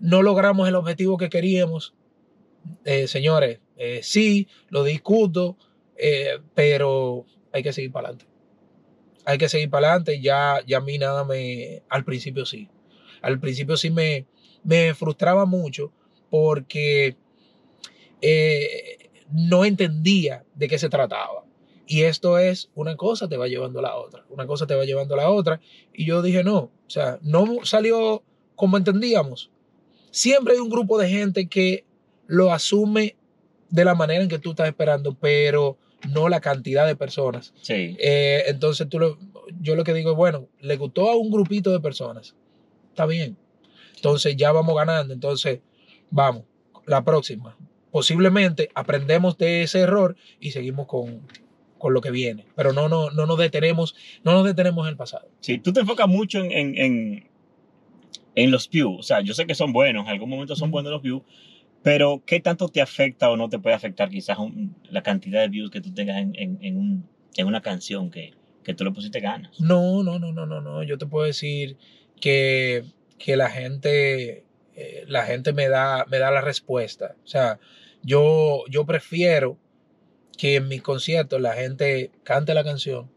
no 0.00 0.22
logramos 0.22 0.66
el 0.66 0.74
objetivo 0.74 1.16
que 1.16 1.28
queríamos. 1.28 1.94
Eh, 2.84 3.06
señores, 3.06 3.60
eh, 3.78 4.00
sí, 4.02 4.48
lo 4.68 4.82
discuto, 4.82 5.56
eh, 5.96 6.40
pero 6.54 7.24
hay 7.52 7.62
que 7.62 7.72
seguir 7.72 7.92
para 7.92 8.08
adelante. 8.08 8.26
Hay 9.24 9.38
que 9.38 9.48
seguir 9.48 9.70
para 9.70 9.88
adelante. 9.88 10.20
Ya, 10.20 10.60
ya 10.66 10.78
a 10.78 10.80
mí 10.80 10.98
nada 10.98 11.24
me. 11.24 11.82
Al 11.88 12.04
principio 12.04 12.44
sí. 12.44 12.68
Al 13.22 13.38
principio 13.40 13.76
sí 13.76 13.90
me, 13.90 14.26
me 14.64 14.94
frustraba 14.94 15.46
mucho 15.46 15.92
porque 16.30 17.16
eh, 18.20 19.10
no 19.32 19.64
entendía 19.64 20.44
de 20.54 20.68
qué 20.68 20.78
se 20.78 20.88
trataba. 20.88 21.44
Y 21.86 22.02
esto 22.02 22.38
es 22.38 22.70
una 22.74 22.96
cosa 22.96 23.28
te 23.28 23.36
va 23.36 23.48
llevando 23.48 23.78
a 23.78 23.82
la 23.82 23.96
otra, 23.96 24.24
una 24.28 24.46
cosa 24.46 24.66
te 24.66 24.74
va 24.74 24.84
llevando 24.84 25.14
a 25.14 25.18
la 25.18 25.30
otra. 25.30 25.60
Y 25.94 26.04
yo 26.04 26.20
dije, 26.20 26.44
no, 26.44 26.58
o 26.58 26.72
sea, 26.88 27.18
no 27.22 27.64
salió 27.64 28.22
como 28.56 28.76
entendíamos. 28.76 29.50
Siempre 30.10 30.54
hay 30.54 30.60
un 30.60 30.68
grupo 30.68 30.98
de 30.98 31.08
gente 31.08 31.48
que 31.48 31.84
lo 32.26 32.52
asume 32.52 33.16
de 33.70 33.84
la 33.84 33.94
manera 33.94 34.22
en 34.22 34.28
que 34.28 34.38
tú 34.38 34.50
estás 34.50 34.68
esperando, 34.68 35.14
pero 35.14 35.78
no 36.12 36.28
la 36.28 36.40
cantidad 36.40 36.86
de 36.86 36.96
personas. 36.96 37.52
Sí. 37.60 37.96
Eh, 37.98 38.44
entonces 38.46 38.88
tú 38.88 38.98
lo- 38.98 39.18
yo 39.60 39.74
lo 39.74 39.84
que 39.84 39.94
digo 39.94 40.10
es, 40.12 40.16
bueno, 40.16 40.48
le 40.60 40.76
gustó 40.76 41.10
a 41.10 41.16
un 41.16 41.30
grupito 41.30 41.70
de 41.72 41.80
personas. 41.80 42.34
Está 42.90 43.04
bien. 43.06 43.36
Entonces 43.96 44.36
ya 44.36 44.52
vamos 44.52 44.76
ganando. 44.76 45.12
Entonces, 45.12 45.60
vamos, 46.10 46.44
la 46.86 47.04
próxima. 47.04 47.56
Posiblemente 47.90 48.68
aprendemos 48.74 49.38
de 49.38 49.62
ese 49.62 49.80
error 49.80 50.14
y 50.40 50.50
seguimos 50.52 50.86
con, 50.86 51.22
con 51.78 51.92
lo 51.94 52.00
que 52.00 52.10
viene. 52.10 52.46
Pero 52.54 52.72
no, 52.72 52.88
no, 52.88 53.10
no 53.10 53.26
nos 53.26 53.38
detenemos, 53.38 53.94
no 54.24 54.32
nos 54.32 54.44
detenemos 54.44 54.86
en 54.86 54.90
el 54.90 54.96
pasado. 54.96 55.28
Sí, 55.40 55.58
tú 55.58 55.72
te 55.72 55.80
enfocas 55.80 56.06
mucho 56.06 56.38
en, 56.38 56.52
en, 56.52 56.78
en, 56.78 57.28
en 58.34 58.50
los 58.50 58.68
views. 58.70 58.98
O 59.00 59.02
sea, 59.02 59.20
yo 59.20 59.34
sé 59.34 59.46
que 59.46 59.54
son 59.54 59.72
buenos, 59.72 60.04
en 60.06 60.12
algún 60.12 60.30
momento 60.30 60.54
son 60.54 60.70
buenos 60.70 60.92
los 60.92 61.02
views, 61.02 61.22
pero 61.82 62.22
¿qué 62.26 62.40
tanto 62.40 62.68
te 62.68 62.80
afecta 62.80 63.30
o 63.30 63.36
no 63.36 63.48
te 63.48 63.58
puede 63.58 63.76
afectar 63.76 64.08
quizás 64.10 64.38
un- 64.38 64.76
la 64.90 65.02
cantidad 65.02 65.40
de 65.40 65.48
views 65.48 65.70
que 65.70 65.80
tú 65.80 65.92
tengas 65.94 66.16
en, 66.18 66.32
en, 66.36 66.58
en, 66.60 66.76
un- 66.76 67.08
en 67.36 67.46
una 67.46 67.60
canción 67.62 68.10
que, 68.10 68.34
que 68.64 68.74
tú 68.74 68.84
le 68.84 68.90
pusiste 68.92 69.20
ganas? 69.20 69.58
No, 69.60 70.02
no, 70.02 70.18
no, 70.18 70.32
no, 70.32 70.46
no, 70.46 70.60
no. 70.60 70.82
Yo 70.82 70.98
te 70.98 71.06
puedo 71.06 71.24
decir 71.26 71.76
que, 72.20 72.84
que 73.18 73.36
la 73.36 73.48
gente, 73.50 74.44
eh, 74.74 75.04
la 75.06 75.24
gente 75.24 75.52
me 75.52 75.68
da, 75.68 76.04
me 76.10 76.18
da 76.18 76.30
la 76.30 76.40
respuesta. 76.40 77.14
O 77.24 77.26
sea, 77.28 77.58
yo, 78.02 78.64
yo 78.68 78.84
prefiero 78.86 79.56
que 80.36 80.56
en 80.56 80.68
mis 80.68 80.82
conciertos 80.82 81.40
la 81.40 81.54
gente 81.54 82.10
cante 82.22 82.54
la 82.54 82.64
canción 82.64 83.10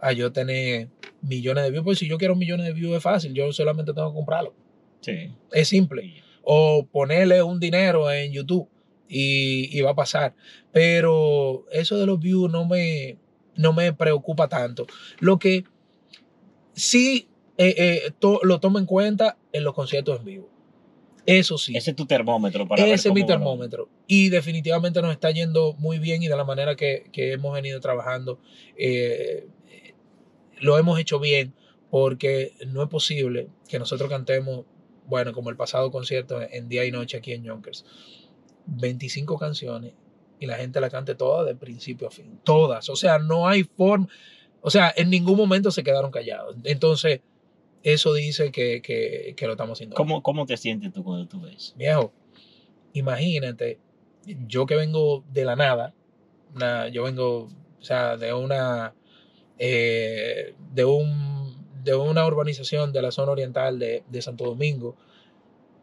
a 0.00 0.12
yo 0.12 0.32
tener 0.32 0.88
millones 1.22 1.64
de 1.64 1.70
views. 1.70 1.84
Pues 1.84 1.98
si 1.98 2.08
yo 2.08 2.18
quiero 2.18 2.34
millones 2.36 2.66
de 2.66 2.72
views 2.72 2.96
es 2.96 3.02
fácil, 3.02 3.34
yo 3.34 3.52
solamente 3.52 3.92
tengo 3.92 4.10
que 4.10 4.14
comprarlo. 4.16 4.54
Sí. 5.00 5.30
Es 5.52 5.68
simple. 5.68 6.22
O 6.42 6.86
ponerle 6.90 7.42
un 7.42 7.60
dinero 7.60 8.10
en 8.10 8.32
YouTube 8.32 8.68
y, 9.08 9.76
y 9.76 9.80
va 9.82 9.90
a 9.90 9.94
pasar. 9.94 10.34
Pero 10.72 11.66
eso 11.72 11.98
de 11.98 12.06
los 12.06 12.18
views 12.20 12.50
no 12.50 12.64
me, 12.66 13.18
no 13.56 13.72
me 13.72 13.92
preocupa 13.92 14.48
tanto. 14.48 14.86
Lo 15.18 15.38
que 15.38 15.64
sí 16.72 17.28
eh, 17.58 17.74
eh, 17.76 18.10
to- 18.18 18.40
lo 18.42 18.58
tomo 18.60 18.78
en 18.78 18.86
cuenta 18.86 19.36
en 19.52 19.64
los 19.64 19.74
conciertos 19.74 20.18
en 20.18 20.24
vivo. 20.24 20.50
Eso 21.26 21.58
sí. 21.58 21.76
Ese 21.76 21.90
es 21.90 21.96
tu 21.96 22.06
termómetro 22.06 22.66
para 22.66 22.82
ver 22.84 22.94
Ese 22.94 23.08
es 23.08 23.14
mi 23.14 23.20
va 23.20 23.26
termómetro. 23.26 23.88
Y 24.06 24.30
definitivamente 24.30 25.02
nos 25.02 25.12
está 25.12 25.30
yendo 25.30 25.74
muy 25.74 25.98
bien 25.98 26.22
y 26.22 26.28
de 26.28 26.36
la 26.36 26.44
manera 26.44 26.74
que, 26.76 27.04
que 27.12 27.32
hemos 27.32 27.52
venido 27.52 27.78
trabajando, 27.80 28.40
eh, 28.76 29.46
lo 30.60 30.78
hemos 30.78 30.98
hecho 30.98 31.20
bien 31.20 31.52
porque 31.90 32.54
no 32.66 32.82
es 32.82 32.88
posible 32.88 33.48
que 33.68 33.78
nosotros 33.78 34.08
cantemos, 34.08 34.64
bueno, 35.10 35.32
como 35.32 35.50
el 35.50 35.56
pasado 35.56 35.90
concierto 35.90 36.40
en 36.40 36.68
día 36.68 36.84
y 36.86 36.90
noche 36.90 37.18
aquí 37.18 37.32
en 37.32 37.42
Yonkers, 37.44 37.84
25 38.66 39.36
canciones 39.38 39.92
y 40.38 40.46
la 40.46 40.56
gente 40.56 40.80
la 40.80 40.88
cante 40.88 41.14
todas 41.14 41.46
de 41.46 41.54
principio 41.54 42.08
a 42.08 42.10
fin. 42.10 42.40
Todas. 42.44 42.88
O 42.88 42.96
sea, 42.96 43.18
no 43.18 43.46
hay 43.46 43.64
forma. 43.64 44.08
O 44.62 44.70
sea, 44.70 44.92
en 44.96 45.10
ningún 45.10 45.36
momento 45.36 45.70
se 45.70 45.82
quedaron 45.82 46.10
callados. 46.10 46.56
Entonces, 46.64 47.20
eso 47.82 48.14
dice 48.14 48.50
que, 48.52 48.80
que, 48.82 49.34
que 49.36 49.46
lo 49.46 49.52
estamos 49.52 49.76
haciendo. 49.76 49.96
¿Cómo, 49.96 50.22
¿Cómo 50.22 50.46
te 50.46 50.56
sientes 50.56 50.92
tú 50.92 51.02
cuando 51.04 51.26
tú 51.26 51.40
ves? 51.40 51.74
Viejo, 51.76 52.12
imagínate, 52.92 53.78
yo 54.46 54.66
que 54.66 54.76
vengo 54.76 55.24
de 55.32 55.44
la 55.44 55.56
nada, 55.56 55.94
una- 56.54 56.88
yo 56.88 57.04
vengo, 57.04 57.44
o 57.80 57.82
sea, 57.84 58.16
de 58.16 58.32
una, 58.34 58.94
eh, 59.58 60.54
de 60.72 60.84
un, 60.84 61.39
de 61.82 61.94
una 61.94 62.26
urbanización 62.26 62.92
de 62.92 63.02
la 63.02 63.10
zona 63.10 63.32
oriental 63.32 63.78
de, 63.78 64.04
de 64.08 64.22
Santo 64.22 64.44
Domingo, 64.44 64.96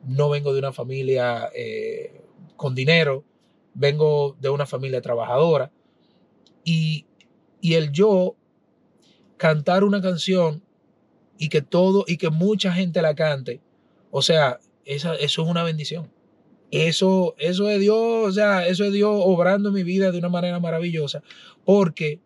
no 0.05 0.29
vengo 0.29 0.53
de 0.53 0.59
una 0.59 0.73
familia 0.73 1.49
eh, 1.55 2.21
con 2.55 2.75
dinero, 2.75 3.23
vengo 3.73 4.35
de 4.39 4.49
una 4.49 4.65
familia 4.65 5.01
trabajadora, 5.01 5.71
y, 6.63 7.05
y 7.61 7.75
el 7.75 7.91
yo 7.91 8.35
cantar 9.37 9.83
una 9.83 10.01
canción 10.01 10.63
y 11.37 11.49
que 11.49 11.61
todo, 11.61 12.03
y 12.07 12.17
que 12.17 12.29
mucha 12.29 12.71
gente 12.73 13.01
la 13.01 13.15
cante, 13.15 13.61
o 14.11 14.21
sea, 14.21 14.59
esa, 14.85 15.15
eso 15.15 15.43
es 15.43 15.47
una 15.49 15.63
bendición. 15.63 16.11
Eso, 16.69 17.33
eso 17.37 17.69
es 17.69 17.79
Dios, 17.79 18.27
o 18.27 18.31
sea, 18.31 18.67
eso 18.67 18.83
es 18.83 18.91
Dios 18.91 19.11
obrando 19.23 19.71
mi 19.71 19.83
vida 19.83 20.11
de 20.11 20.17
una 20.17 20.27
manera 20.27 20.59
maravillosa, 20.59 21.23
porque 21.63 22.19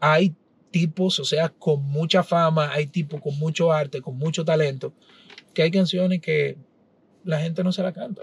hay 0.00 0.34
tipos, 0.70 1.18
o 1.18 1.24
sea, 1.24 1.48
con 1.48 1.82
mucha 1.84 2.22
fama, 2.22 2.72
hay 2.72 2.86
tipos 2.86 3.20
con 3.20 3.38
mucho 3.38 3.72
arte, 3.72 4.00
con 4.00 4.16
mucho 4.18 4.44
talento, 4.44 4.92
que 5.54 5.62
hay 5.62 5.70
canciones 5.70 6.20
que 6.20 6.56
la 7.24 7.40
gente 7.40 7.64
no 7.64 7.72
se 7.72 7.82
la 7.82 7.92
canta. 7.92 8.22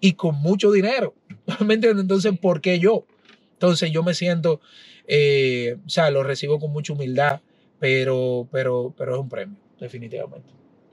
Y 0.00 0.14
con 0.14 0.36
mucho 0.36 0.72
dinero, 0.72 1.14
¿me 1.64 1.74
entiendes? 1.74 2.02
Entonces, 2.02 2.38
¿por 2.38 2.60
qué 2.60 2.78
yo? 2.78 3.06
Entonces 3.52 3.92
yo 3.92 4.02
me 4.02 4.14
siento, 4.14 4.60
eh, 5.06 5.76
o 5.86 5.88
sea, 5.88 6.10
lo 6.10 6.24
recibo 6.24 6.58
con 6.58 6.72
mucha 6.72 6.92
humildad, 6.92 7.40
pero, 7.78 8.48
pero, 8.50 8.92
pero 8.96 9.14
es 9.14 9.20
un 9.20 9.28
premio, 9.28 9.56
definitivamente. 9.78 10.48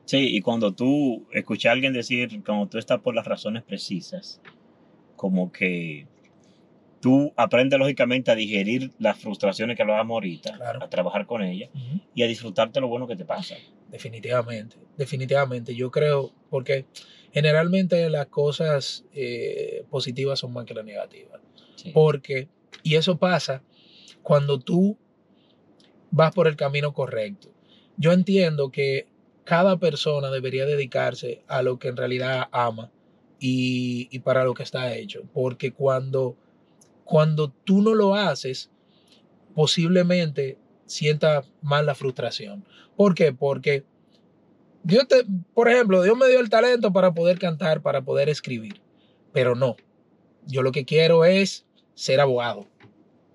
Sí, 0.06 0.36
y 0.36 0.42
cuando 0.42 0.74
tú 0.74 1.28
escuchas 1.32 1.70
a 1.70 1.74
alguien 1.74 1.94
decir, 1.94 2.44
cuando 2.44 2.68
tú 2.68 2.78
estás 2.78 3.00
por 3.00 3.16
las 3.16 3.26
razones 3.26 3.64
precisas, 3.64 4.42
como 5.16 5.52
que 5.52 6.08
tú 7.00 7.34
aprendes 7.38 7.80
lógicamente 7.80 8.32
a 8.32 8.36
digerir 8.36 8.91
las 9.00 9.18
frustraciones 9.18 9.76
que 9.76 9.82
hablábamos 9.84 10.16
ahorita, 10.16 10.56
Claro. 10.58 10.84
a 10.84 10.89
trabajar 10.89 11.26
con 11.26 11.41
ellas 11.43 11.70
y 12.14 12.24
a 12.24 12.28
disfrutarte 12.28 12.80
lo 12.82 12.88
bueno 12.88 13.08
que 13.08 13.16
te 13.16 13.26
pasa. 13.26 13.56
Definitivamente, 13.89 14.76
definitivamente. 14.97 15.76
Yo 15.76 15.91
creo, 15.91 16.32
porque 16.50 16.86
generalmente 17.32 18.10
las 18.10 18.28
cosas 18.28 19.06
eh, 19.14 19.84
positivas 19.89 20.39
son 20.39 20.54
más 20.54 20.66
que 20.66 20.74
las 20.74 20.86
negativas. 20.86 21.39
Sí. 21.76 21.91
Porque, 21.93 22.50
y 22.84 22.95
eso 22.95 23.18
pasa 23.18 23.64
cuando 24.22 24.60
tú 24.60 24.97
vas 26.12 26.34
por 26.34 26.47
el 26.47 26.56
camino 26.56 26.93
correcto. 26.93 27.50
Yo 27.97 28.12
entiendo 28.14 28.72
que 28.72 29.08
cada 29.43 29.78
persona 29.78 30.30
debería 30.30 30.66
dedicarse 30.66 31.43
a 31.47 31.62
lo 31.62 31.80
que 31.80 31.88
en 31.88 31.97
realidad 31.97 32.47
ama 32.52 32.91
y, 33.39 34.08
y 34.12 34.20
para 34.20 34.43
lo 34.43 34.54
que 34.54 34.64
está 34.64 34.95
hecho. 34.95 35.24
Porque 35.34 35.72
cuando, 35.72 36.36
cuando 37.10 37.49
tú 37.64 37.82
no 37.82 37.95
lo 37.95 38.14
haces, 38.14 38.70
posiblemente 39.55 40.60
sienta 40.86 41.43
más 41.64 41.84
la 41.84 41.95
frustración. 41.95 42.64
¿Por 42.95 43.16
qué? 43.16 43.34
Porque 43.34 43.84
Dios 44.84 45.07
te, 45.07 45.26
por 45.55 45.70
ejemplo, 45.70 46.03
Dios 46.03 46.16
me 46.16 46.28
dio 46.28 46.39
el 46.39 46.49
talento 46.51 46.93
para 46.93 47.16
poder 47.16 47.39
cantar, 47.39 47.82
para 47.82 48.03
poder 48.03 48.30
escribir, 48.30 48.82
pero 49.34 49.55
no. 49.55 49.76
Yo 50.45 50.62
lo 50.62 50.72
que 50.72 50.86
quiero 50.86 51.26
es 51.26 51.66
ser 51.95 52.20
abogado, 52.20 52.68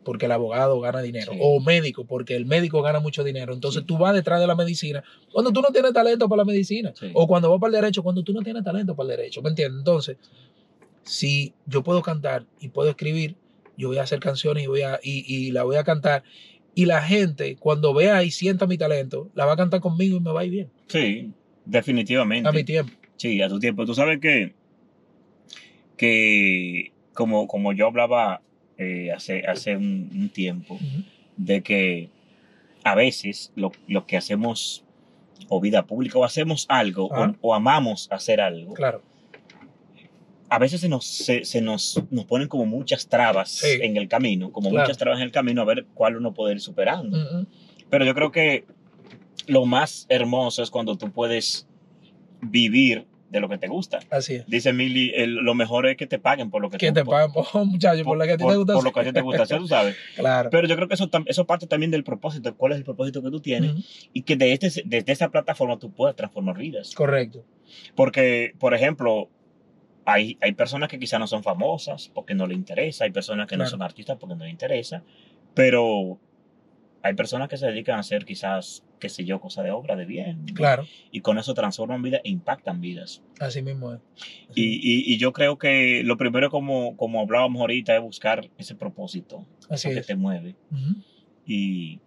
porque 0.04 0.26
el 0.26 0.32
abogado 0.32 0.78
gana 0.78 1.02
dinero, 1.02 1.32
Sí. 1.32 1.38
o 1.42 1.58
médico, 1.58 2.04
porque 2.04 2.36
el 2.36 2.46
médico 2.46 2.80
gana 2.80 3.00
mucho 3.00 3.24
dinero. 3.24 3.52
Entonces 3.54 3.80
Sí. 3.82 3.86
tú 3.88 3.98
vas 3.98 4.14
detrás 4.14 4.38
de 4.40 4.46
la 4.46 4.54
medicina 4.54 5.02
cuando 5.32 5.50
tú 5.52 5.60
no 5.62 5.70
tienes 5.72 5.92
talento 5.92 6.28
para 6.28 6.42
la 6.42 6.46
medicina, 6.46 6.92
Sí. 6.94 7.10
o 7.12 7.26
cuando 7.26 7.50
vas 7.50 7.58
para 7.60 7.76
el 7.76 7.82
derecho 7.82 8.04
cuando 8.04 8.22
tú 8.22 8.32
no 8.32 8.42
tienes 8.42 8.62
talento 8.62 8.94
para 8.94 9.10
el 9.10 9.16
derecho, 9.18 9.42
¿me 9.42 9.48
entiendes? 9.50 9.78
Entonces, 9.80 10.16
si 11.02 11.54
yo 11.66 11.82
puedo 11.82 12.02
cantar 12.02 12.46
y 12.60 12.68
puedo 12.68 12.88
escribir, 12.90 13.36
yo 13.76 13.88
voy 13.88 13.98
a 13.98 14.02
hacer 14.02 14.20
canciones 14.20 14.64
y, 14.64 14.66
voy 14.66 14.82
a, 14.82 14.98
y, 15.02 15.24
y 15.26 15.50
la 15.50 15.62
voy 15.64 15.76
a 15.76 15.84
cantar. 15.84 16.22
Y 16.74 16.86
la 16.86 17.02
gente, 17.02 17.56
cuando 17.56 17.94
vea 17.94 18.22
y 18.24 18.30
sienta 18.30 18.66
mi 18.66 18.76
talento, 18.78 19.30
la 19.34 19.46
va 19.46 19.52
a 19.52 19.56
cantar 19.56 19.80
conmigo 19.80 20.16
y 20.16 20.20
me 20.20 20.32
va 20.32 20.40
a 20.40 20.44
ir 20.44 20.50
bien. 20.50 20.70
Sí, 20.88 21.30
definitivamente. 21.64 22.48
A 22.48 22.52
mi 22.52 22.64
tiempo. 22.64 22.92
Sí, 23.16 23.40
a 23.42 23.48
tu 23.48 23.58
tiempo. 23.60 23.86
Tú 23.86 23.94
sabes 23.94 24.18
que, 24.20 24.54
que 25.96 26.92
como, 27.12 27.46
como 27.46 27.72
yo 27.72 27.86
hablaba 27.86 28.42
eh, 28.78 29.12
hace, 29.12 29.44
hace 29.46 29.76
un, 29.76 30.10
un 30.12 30.28
tiempo, 30.30 30.78
de 31.36 31.62
que 31.62 32.10
a 32.82 32.94
veces 32.94 33.52
lo, 33.54 33.72
lo 33.86 34.06
que 34.06 34.16
hacemos 34.16 34.84
o 35.48 35.60
vida 35.60 35.86
pública 35.86 36.18
o 36.18 36.24
hacemos 36.24 36.66
algo 36.68 37.06
o- 37.06 37.14
Ajá. 37.14 37.36
o, 37.40 37.54
amamos 37.54 38.08
hacer 38.10 38.40
algo, 38.40 38.74
Claro. 38.74 39.02
A 40.50 40.58
veces 40.58 40.80
se 40.80 40.88
nos, 40.88 41.04
se, 41.06 41.44
se 41.44 41.60
nos, 41.60 42.02
nos 42.10 42.24
ponen 42.26 42.48
como 42.48 42.66
muchas 42.66 43.08
trabas 43.08 43.50
Sí. 43.50 43.78
en 43.82 43.96
el 43.96 44.08
camino, 44.08 44.52
como 44.52 44.70
Claro. 44.70 44.84
muchas 44.86 44.98
trabas 44.98 45.18
en 45.20 45.24
el 45.26 45.32
camino 45.32 45.62
a 45.62 45.64
ver 45.64 45.86
cuál 45.94 46.16
uno 46.16 46.32
puede 46.34 46.54
ir 46.54 46.60
superando. 46.60 47.46
Pero 47.90 48.04
yo 48.04 48.14
creo 48.14 48.30
que 48.32 48.64
lo 49.46 49.66
más 49.66 50.06
hermoso 50.08 50.62
es 50.62 50.70
cuando 50.70 50.96
tú 50.96 51.10
puedes 51.12 51.66
vivir 52.40 53.06
de 53.30 53.40
lo 53.40 53.48
que 53.48 53.58
te 53.58 53.66
gusta. 53.66 53.98
Así 54.10 54.34
es. 54.36 54.46
Dice 54.46 54.72
Mili, 54.72 55.12
lo 55.26 55.54
mejor 55.54 55.86
es 55.88 55.96
que 55.96 56.06
te 56.06 56.20
paguen 56.20 56.50
por 56.50 56.62
lo 56.62 56.70
que 56.70 56.78
Que 56.78 56.88
tú- 56.88 56.94
te 56.94 57.04
por- 57.04 57.14
pagan, 57.14 57.30
oh, 57.52 57.64
muchacho, 57.64 58.04
por, 58.04 58.16
la 58.16 58.26
que 58.26 58.32
a 58.32 58.36
ti 58.36 58.42
te 58.42 58.44
por- 58.44 58.56
gusta. 58.58 58.72
por 58.74 58.84
lo 58.84 58.92
que 58.92 59.00
a 59.00 59.04
ti 59.04 59.12
te 59.12 59.20
gusta 59.22 59.42
hacer, 59.42 59.58
tú 59.58 59.66
sabes. 59.66 59.96
Claro. 60.16 60.50
Pero 60.50 60.68
yo 60.68 60.76
creo 60.76 60.86
que 60.86 60.94
eso, 60.94 61.10
eso 61.26 61.44
parte 61.46 61.66
también 61.66 61.90
del 61.90 62.04
propósito. 62.04 62.54
¿Cuál 62.56 62.72
es 62.72 62.78
el 62.78 62.84
propósito 62.84 63.22
que 63.22 63.30
tú 63.30 63.40
tienes? 63.40 63.72
Y 64.12 64.22
que 64.22 64.36
de 64.36 64.52
este, 64.52 64.68
desde 64.84 65.12
esa 65.12 65.30
plataforma 65.30 65.78
tú 65.78 65.90
puedas 65.90 66.14
transformar 66.14 66.56
vidas. 66.58 66.94
Correcto. 66.94 67.44
Porque, 67.96 68.54
por 68.60 68.72
ejemplo, 68.72 69.28
hay, 70.06 70.36
hay 70.40 70.52
personas 70.52 70.88
que 70.88 70.98
quizás 70.98 71.18
no 71.20 71.26
son 71.26 71.42
famosas 71.42 72.10
porque 72.14 72.34
no 72.34 72.46
le 72.46 72.54
interesa, 72.54 73.04
hay 73.04 73.10
personas 73.12 73.46
que 73.46 73.56
no 73.56 73.64
son 73.70 73.82
artistas 73.82 74.16
porque 74.18 74.34
no 74.36 74.44
le 74.44 74.50
interesa, 74.50 75.02
pero 75.54 76.18
hay 77.02 77.14
personas 77.14 77.48
que 77.48 77.56
se 77.56 77.66
dedican 77.66 77.96
a 77.96 78.00
hacer 78.00 78.24
quizás, 78.24 78.82
qué 78.98 79.08
sé 79.10 79.24
yo, 79.26 79.40
cosa 79.40 79.62
de 79.62 79.70
obra, 79.70 79.94
de 79.96 80.06
bien. 80.06 80.44
Claro. 80.54 80.86
Y 81.10 81.20
con 81.20 81.38
eso 81.38 81.52
transforman 81.54 82.00
vidas 82.02 82.22
e 82.24 82.30
impactan 82.30 82.80
vidas. 82.80 83.22
Así 83.40 83.60
mismo 83.60 83.92
es. 83.92 84.00
Así 84.50 84.60
Y, 84.62 84.74
y- 84.82 85.14
y 85.14 85.18
yo 85.18 85.32
creo 85.32 85.58
que 85.58 86.02
lo 86.04 86.16
primero, 86.16 86.50
como, 86.50 86.96
como 86.96 87.20
hablábamos 87.20 87.60
ahorita, 87.60 87.94
es 87.94 88.00
buscar 88.02 88.48
ese 88.56 88.74
propósito, 88.74 89.46
Así 89.68 89.88
eso 89.88 90.00
que 90.00 90.06
te 90.06 90.14
mueve 90.16 90.56
y, 91.46 92.00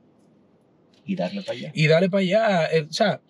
y 1.06 1.16
darle 1.16 1.42
para 1.44 1.58
allá. 1.58 1.72
Y 1.76 1.88
dale 1.88 2.10
para 2.10 2.22
allá. 2.22 2.66
eh, 2.72 2.88
o 2.90 2.94
sea, 2.94 3.22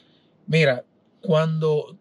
mira, 0.46 0.86
cuando, 1.22 1.98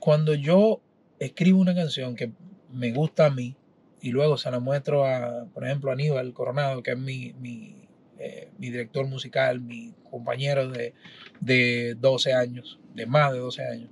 cuando 0.00 0.34
yo 0.34 0.80
escribo 1.18 1.60
una 1.60 1.74
canción 1.74 2.14
que 2.16 2.32
me 2.72 2.92
gusta 2.92 3.26
a 3.26 3.30
mí 3.30 3.56
y 4.00 4.10
luego 4.10 4.36
se 4.36 4.50
la 4.50 4.60
muestro 4.60 5.04
a, 5.06 5.46
por 5.52 5.64
ejemplo, 5.64 5.90
a 5.90 5.94
Aníbal 5.94 6.32
Coronado, 6.32 6.82
que 6.82 6.92
es 6.92 6.98
mi, 6.98 7.32
mi, 7.34 7.88
eh, 8.18 8.50
mi 8.58 8.70
director 8.70 9.06
musical, 9.06 9.60
mi 9.60 9.94
compañero 10.10 10.68
de, 10.70 10.94
de 11.40 11.94
12 11.98 12.32
años, 12.34 12.78
de 12.94 13.06
más 13.06 13.32
de 13.32 13.38
12 13.38 13.64
años. 13.64 13.90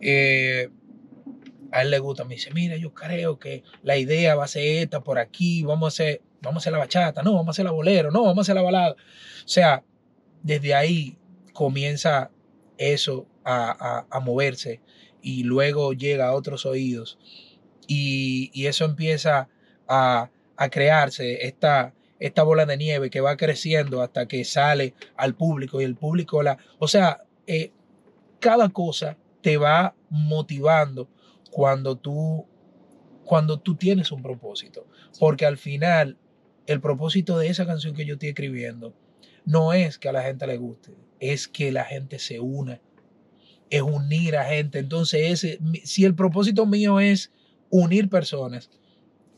eh, 0.00 0.68
a 1.70 1.82
él 1.82 1.90
le 1.90 1.98
gusta, 1.98 2.24
me 2.24 2.34
dice, 2.34 2.50
mira, 2.52 2.76
yo 2.76 2.94
creo 2.94 3.38
que 3.38 3.62
la 3.82 3.96
idea 3.98 4.34
va 4.34 4.44
a 4.44 4.48
ser 4.48 4.64
esta 4.82 5.00
por 5.02 5.18
aquí, 5.18 5.62
vamos 5.64 5.86
a 5.86 5.88
hacer, 5.94 6.22
vamos 6.40 6.60
a 6.60 6.62
hacer 6.62 6.72
la 6.72 6.78
bachata, 6.78 7.22
no, 7.22 7.32
vamos 7.34 7.48
a 7.48 7.50
hacer 7.50 7.64
la 7.64 7.72
bolero, 7.72 8.10
no, 8.10 8.22
vamos 8.22 8.38
a 8.38 8.42
hacer 8.42 8.54
la 8.54 8.62
balada. 8.62 8.92
O 8.92 9.48
sea, 9.48 9.84
desde 10.42 10.74
ahí 10.74 11.18
comienza 11.52 12.30
eso 12.78 13.26
a, 13.44 13.70
a- 13.70 14.06
a 14.10 14.20
moverse 14.20 14.80
y 15.22 15.44
luego 15.44 15.92
llega 15.92 16.28
a 16.28 16.34
otros 16.34 16.66
oídos 16.66 17.18
y, 17.86 18.50
y 18.52 18.66
eso 18.66 18.84
empieza 18.84 19.48
a, 19.86 20.30
a 20.58 20.70
crearse 20.70 21.46
esta, 21.46 21.94
esta 22.18 22.42
bola 22.42 22.66
de 22.66 22.76
nieve 22.76 23.10
que 23.10 23.20
va 23.20 23.36
creciendo 23.36 24.02
hasta 24.02 24.26
que 24.26 24.44
sale 24.44 24.94
al 25.16 25.34
público 25.34 25.80
y 25.80 25.84
el 25.84 25.94
público 25.94 26.42
la... 26.42 26.58
O 26.78 26.88
sea, 26.88 27.22
eh, 27.46 27.70
cada 28.40 28.68
cosa 28.68 29.16
te 29.40 29.56
va 29.56 29.94
motivando 30.10 31.08
cuando 31.50 31.96
tú, 31.96 32.44
cuando 33.24 33.60
tú 33.60 33.76
tienes 33.76 34.10
un 34.10 34.20
propósito. 34.20 34.86
Porque 35.20 35.46
al 35.46 35.58
final, 35.58 36.18
el 36.66 36.80
propósito 36.80 37.38
de 37.38 37.48
esa 37.48 37.64
canción 37.64 37.94
que 37.94 38.04
yo 38.04 38.14
estoy 38.14 38.30
escribiendo 38.30 38.94
no 39.44 39.72
es 39.72 39.96
que 39.96 40.08
a 40.08 40.12
la 40.12 40.22
gente 40.22 40.46
le 40.46 40.58
guste, 40.58 40.92
es 41.20 41.46
que 41.48 41.72
la 41.72 41.84
gente 41.84 42.18
se 42.18 42.40
una, 42.40 42.80
es 43.70 43.82
unir 43.82 44.36
a 44.36 44.44
gente. 44.44 44.78
Entonces, 44.78 45.44
ese, 45.44 45.58
si 45.84 46.04
el 46.04 46.14
propósito 46.14 46.66
mío 46.66 47.00
es 47.00 47.32
unir 47.70 48.08
personas, 48.08 48.70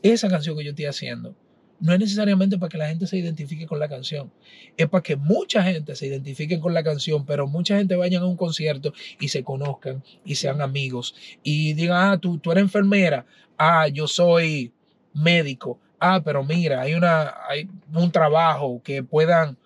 esa 0.01 0.29
canción 0.29 0.57
que 0.57 0.63
yo 0.63 0.71
estoy 0.71 0.85
haciendo 0.85 1.35
no 1.81 1.93
es 1.93 1.99
necesariamente 1.99 2.59
para 2.59 2.69
que 2.69 2.77
la 2.77 2.87
gente 2.87 3.07
se 3.07 3.17
identifique 3.17 3.65
con 3.65 3.79
la 3.79 3.89
canción, 3.89 4.31
es 4.77 4.87
para 4.87 5.01
que 5.01 5.15
mucha 5.15 5.63
gente 5.63 5.95
se 5.95 6.07
identifique 6.07 6.59
con 6.59 6.75
la 6.75 6.83
canción, 6.83 7.25
pero 7.25 7.47
mucha 7.47 7.77
gente 7.77 7.95
vayan 7.95 8.21
a 8.21 8.27
un 8.27 8.37
concierto 8.37 8.93
y 9.19 9.29
se 9.29 9.43
conozcan 9.43 10.03
y 10.23 10.35
sean 10.35 10.61
amigos 10.61 11.15
y 11.43 11.73
digan, 11.73 12.11
ah, 12.11 12.17
tú, 12.19 12.37
tú 12.37 12.51
eres 12.51 12.61
enfermera, 12.63 13.25
ah, 13.57 13.87
yo 13.87 14.07
soy 14.07 14.71
médico, 15.13 15.79
ah, 15.99 16.21
pero 16.23 16.43
mira, 16.43 16.81
hay, 16.81 16.93
una, 16.93 17.33
hay 17.49 17.67
un 17.91 18.11
trabajo 18.11 18.81
que 18.83 19.01
puedan 19.01 19.57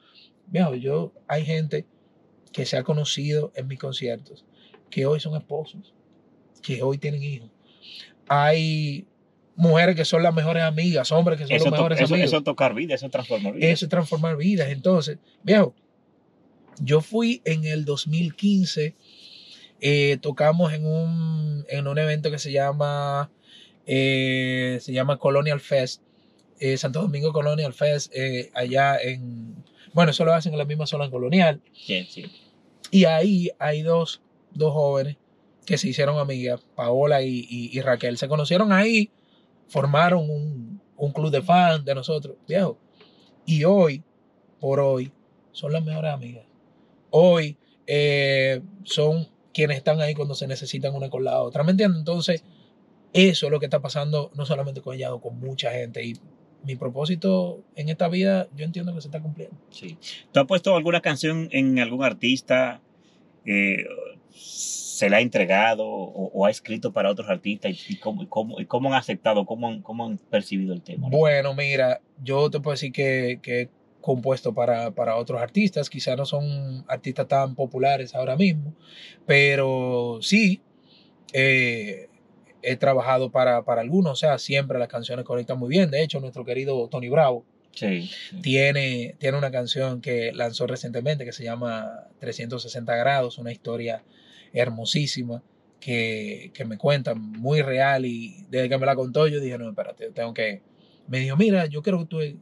viejo, 0.47 0.73
yo, 0.75 1.11
hay 1.27 1.45
gente 1.45 1.85
que 2.53 2.65
se 2.65 2.77
ha 2.77 2.83
conocido 2.83 3.51
en 3.55 3.67
mis 3.67 3.77
conciertos, 3.77 4.45
que 4.95 5.05
hoy 5.05 5.19
son 5.19 5.35
esposos, 5.35 5.93
que 6.61 6.81
hoy 6.81 6.97
tienen 6.97 7.21
hijos. 7.21 7.49
Hay 8.29 9.05
mujeres 9.57 9.93
que 9.97 10.05
son 10.05 10.23
las 10.23 10.33
mejores 10.33 10.63
amigas, 10.63 11.11
hombres 11.11 11.37
que 11.37 11.47
son 11.47 11.53
Eso, 11.57 11.65
los 11.65 11.73
mejores 11.73 11.99
eso, 11.99 12.13
amigos. 12.13 12.29
eso 12.29 12.37
es 12.37 12.43
tocar 12.45 12.73
vida, 12.73 12.95
eso 12.95 13.07
es 13.07 13.11
transformar 13.11 13.55
vida. 13.55 13.67
Eso 13.67 13.85
es 13.87 13.89
transformar 13.89 14.37
vidas. 14.37 14.69
Entonces, 14.69 15.17
viejo, 15.43 15.75
yo 16.79 17.01
fui 17.01 17.41
en 17.43 17.65
el 17.65 17.83
2015, 17.83 18.95
eh, 19.81 20.17
tocamos 20.21 20.71
en 20.71 20.85
un, 20.85 21.65
en 21.67 21.87
un 21.87 21.97
evento 21.97 22.31
que 22.31 22.39
se 22.39 22.53
llama, 22.53 23.29
eh, 23.85 24.77
se 24.79 24.93
llama 24.93 25.17
Colonial 25.17 25.59
Fest, 25.59 26.03
eh, 26.61 26.77
Santo 26.77 27.01
Domingo 27.01 27.33
Colonial 27.33 27.73
Fest, 27.73 28.13
eh, 28.15 28.49
allá 28.53 28.97
en, 28.97 29.57
bueno, 29.91 30.11
eso 30.11 30.23
lo 30.23 30.33
hacen 30.33 30.53
en 30.53 30.59
la 30.59 30.63
misma 30.63 30.87
zona 30.87 31.11
colonial. 31.11 31.59
Sí, 31.73 32.07
sí. 32.09 32.31
Y 32.91 33.03
ahí 33.03 33.51
hay 33.59 33.81
dos, 33.81 34.21
dos 34.55 34.73
jóvenes 34.73 35.17
que 35.65 35.77
se 35.77 35.89
hicieron 35.89 36.19
amigas, 36.19 36.61
Paola 36.75 37.21
y, 37.23 37.47
y- 37.49 37.81
Raquel. 37.81 38.17
Se 38.17 38.27
conocieron 38.27 38.71
ahí, 38.71 39.09
formaron 39.67 40.29
un, 40.29 40.79
un 40.95 41.11
club 41.11 41.31
de 41.31 41.41
fans 41.41 41.83
de 41.83 41.95
nosotros, 41.95 42.35
viejo. 42.47 42.77
Y 43.45 43.63
hoy, 43.63 44.03
por 44.59 44.79
hoy, 44.79 45.11
son 45.51 45.71
las 45.71 45.83
mejores 45.83 46.11
amigas. 46.11 46.45
Hoy 47.09 47.57
eh, 47.87 48.61
son 48.83 49.27
quienes 49.53 49.77
están 49.77 50.01
ahí 50.01 50.13
cuando 50.13 50.35
se 50.35 50.47
necesitan 50.47 50.93
una 50.93 51.09
con 51.09 51.23
la 51.23 51.41
otra. 51.41 51.63
¿Me 51.63 51.71
entiendes? 51.71 51.99
Entonces, 51.99 52.43
eso 53.13 53.45
es 53.47 53.51
lo 53.51 53.59
que 53.59 53.65
está 53.65 53.81
pasando 53.81 54.31
no 54.35 54.45
solamente 54.45 54.81
con 54.81 54.95
ella, 54.95 55.09
con 55.21 55.39
mucha 55.39 55.71
gente. 55.71 56.03
Y 56.05 56.13
mi 56.63 56.75
propósito 56.75 57.63
en 57.75 57.89
esta 57.89 58.07
vida, 58.07 58.47
yo 58.55 58.65
entiendo 58.65 58.93
que 58.93 59.01
se 59.01 59.07
está 59.07 59.21
cumpliendo. 59.21 59.55
Sí. 59.69 59.97
¿Tú 60.31 60.39
has 60.41 60.45
puesto 60.45 60.75
alguna 60.75 61.01
canción 61.01 61.47
en 61.51 61.79
algún 61.79 62.03
artista? 62.03 62.81
eh, 63.45 63.85
¿Se 64.35 65.09
la 65.09 65.17
ha 65.17 65.21
entregado 65.21 65.85
o, 65.87 66.31
o 66.33 66.45
ha 66.45 66.49
escrito 66.49 66.91
para 66.93 67.09
otros 67.09 67.29
artistas? 67.29 67.71
¿Y, 67.89 67.93
y 67.93 67.95
cómo, 67.97 68.23
y 68.23 68.27
cómo, 68.27 68.59
y 68.61 68.65
cómo 68.65 68.89
han 68.89 68.95
aceptado, 68.99 69.45
cómo 69.45 69.67
han, 69.67 69.81
cómo 69.81 70.05
han 70.05 70.17
percibido 70.17 70.73
el 70.73 70.81
tema? 70.81 71.09
no? 71.09 71.17
Bueno, 71.17 71.53
mira, 71.53 72.01
yo 72.23 72.49
te 72.49 72.59
puedo 72.59 72.73
decir 72.73 72.91
que, 72.91 73.39
que 73.41 73.61
he 73.61 73.69
compuesto 74.01 74.53
para, 74.53 74.91
para 74.91 75.15
otros 75.15 75.41
artistas, 75.41 75.89
quizás 75.89 76.15
no 76.15 76.25
son 76.25 76.85
artistas 76.87 77.27
tan 77.27 77.55
populares 77.55 78.13
ahora 78.13 78.35
mismo, 78.35 78.73
pero 79.25 80.19
sí, 80.21 80.61
eh, 81.33 82.07
he 82.61 82.75
trabajado 82.77 83.31
para, 83.31 83.63
para 83.63 83.81
algunos, 83.81 84.13
o 84.13 84.15
sea, 84.15 84.37
siempre 84.37 84.79
las 84.79 84.87
canciones 84.87 85.25
conectan 85.25 85.57
muy 85.59 85.69
bien. 85.69 85.91
De 85.91 86.03
hecho, 86.03 86.19
nuestro 86.19 86.45
querido 86.45 86.87
Tony 86.87 87.09
Bravo 87.09 87.45
Sí. 87.71 88.03
sí. 88.07 88.41
tiene, 88.41 89.15
tiene 89.19 89.37
una 89.37 89.51
canción 89.51 89.99
que 89.99 90.31
lanzó 90.33 90.65
recientemente 90.65 91.25
que 91.25 91.33
se 91.33 91.43
llama 91.43 92.05
360 92.19 92.95
grados, 92.95 93.37
una 93.37 93.51
historia 93.51 94.01
hermosísima 94.55 95.43
que, 95.79 96.51
que 96.53 96.65
me 96.65 96.77
cuenta 96.77 97.13
muy 97.13 97.61
real 97.61 98.05
y 98.05 98.45
desde 98.49 98.69
que 98.69 98.77
me 98.77 98.85
la 98.85 98.95
contó 98.95 99.27
yo 99.27 99.39
dije, 99.39 99.57
no, 99.57 99.69
espérate, 99.69 100.09
tengo 100.11 100.33
que... 100.33 100.61
Me 101.07 101.19
dijo, 101.19 101.37
mira, 101.37 101.67
yo 101.67 101.83
quiero 101.83 101.99
que 101.99 102.05
tú 102.05 102.21
e- 102.21 102.37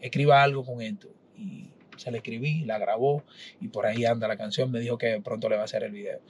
escribas 0.00 0.44
algo 0.44 0.64
con 0.64 0.82
esto. 0.82 1.08
Y 1.36 1.70
se 1.96 2.10
la 2.10 2.18
escribí, 2.18 2.64
la 2.64 2.78
grabó 2.78 3.24
y 3.60 3.68
por 3.68 3.86
ahí 3.86 4.04
anda 4.04 4.28
la 4.28 4.36
canción. 4.36 4.70
Me 4.70 4.80
dijo 4.80 4.98
que 4.98 5.20
pronto 5.22 5.48
le 5.48 5.56
va 5.56 5.62
a 5.62 5.64
hacer 5.64 5.84
el 5.84 5.92
video. 5.92 6.20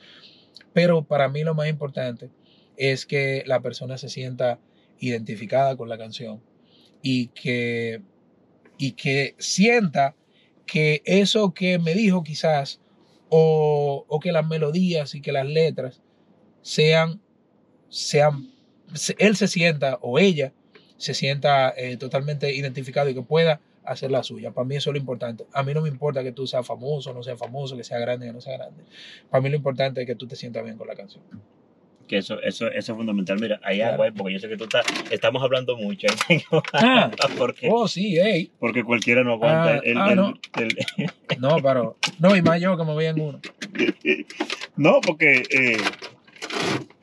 Pero 0.72 1.02
para 1.02 1.28
mí 1.28 1.42
lo 1.42 1.54
más 1.54 1.68
importante 1.68 2.30
es 2.76 3.06
que 3.06 3.42
la 3.46 3.60
persona 3.60 3.98
se 3.98 4.08
sienta 4.08 4.60
identificada 4.98 5.76
con 5.76 5.88
la 5.88 5.98
canción 5.98 6.40
y 7.02 7.28
que, 7.28 8.02
y 8.78 8.92
que 8.92 9.34
sienta 9.38 10.14
que 10.66 11.02
eso 11.04 11.52
que 11.52 11.78
me 11.78 11.94
dijo 11.94 12.22
quizás 12.22 12.80
o, 13.34 14.04
o 14.08 14.20
que 14.20 14.30
las 14.32 14.46
melodías 14.46 15.14
y 15.14 15.22
que 15.22 15.32
las 15.32 15.46
letras 15.46 16.02
sean, 16.62 17.20
sean, 17.88 18.52
se- 18.94 19.16
él 19.18 19.36
se 19.36 19.48
sienta 19.48 19.98
o 20.02 20.18
ella 20.18 20.52
se 20.98 21.14
sienta 21.14 21.72
eh, 21.76 21.96
totalmente 21.96 22.54
identificado 22.54 23.08
y 23.10 23.14
que 23.14 23.22
pueda 23.22 23.60
hacer 23.84 24.10
la 24.10 24.22
suya. 24.22 24.52
Para 24.52 24.66
mí 24.66 24.76
eso 24.76 24.90
es 24.90 24.94
lo 24.94 24.98
importante. 25.00 25.46
A 25.52 25.62
mí 25.62 25.74
no 25.74 25.82
me 25.82 25.88
importa 25.88 26.22
que 26.22 26.32
tú 26.32 26.46
seas 26.46 26.66
famoso, 26.66 27.12
no 27.14 27.22
seas 27.22 27.38
famoso, 27.38 27.76
que 27.76 27.84
sea 27.84 27.98
grande 27.98 28.30
o 28.30 28.32
no 28.34 28.40
sea 28.40 28.56
grande. 28.58 28.84
Para 29.30 29.42
mí 29.42 29.50
lo 29.50 29.56
importante 29.56 30.02
es 30.02 30.06
que 30.06 30.14
tú 30.14 30.26
te 30.28 30.36
sientas 30.36 30.64
bien 30.64 30.76
con 30.78 30.86
la 30.88 30.94
canción. 30.94 31.24
Que 32.12 32.18
eso, 32.18 32.38
eso, 32.42 32.66
eso 32.68 32.92
es 32.92 32.96
fundamental. 32.98 33.38
Mira, 33.40 33.58
ahí 33.64 33.78
Claro. 33.78 33.94
agua, 33.94 34.12
porque 34.14 34.34
yo 34.34 34.38
sé 34.38 34.46
que 34.46 34.58
tú 34.58 34.64
estás, 34.64 34.84
estamos 35.10 35.42
hablando 35.42 35.78
mucho. 35.78 36.08
tengo 36.28 36.62
Ah. 36.74 37.10
porque, 37.38 37.70
Oh, 37.72 37.88
sí, 37.88 38.18
hey. 38.22 38.52
porque 38.58 38.84
cualquiera 38.84 39.24
no 39.24 39.32
aguanta. 39.32 39.76
Ah, 39.76 39.80
el- 39.82 39.96
ah, 39.96 40.10
el- 40.10 40.16
no. 40.16 40.34
el- 40.60 40.76
No, 41.40 41.56
pero, 41.62 41.96
no, 42.18 42.36
y 42.36 42.42
más 42.42 42.60
yo 42.60 42.76
que 42.76 42.84
me 42.84 42.92
voy 42.92 43.06
en 43.06 43.18
uno. 43.18 43.40
no, 44.76 45.00
porque 45.00 45.42
eh, 45.50 45.78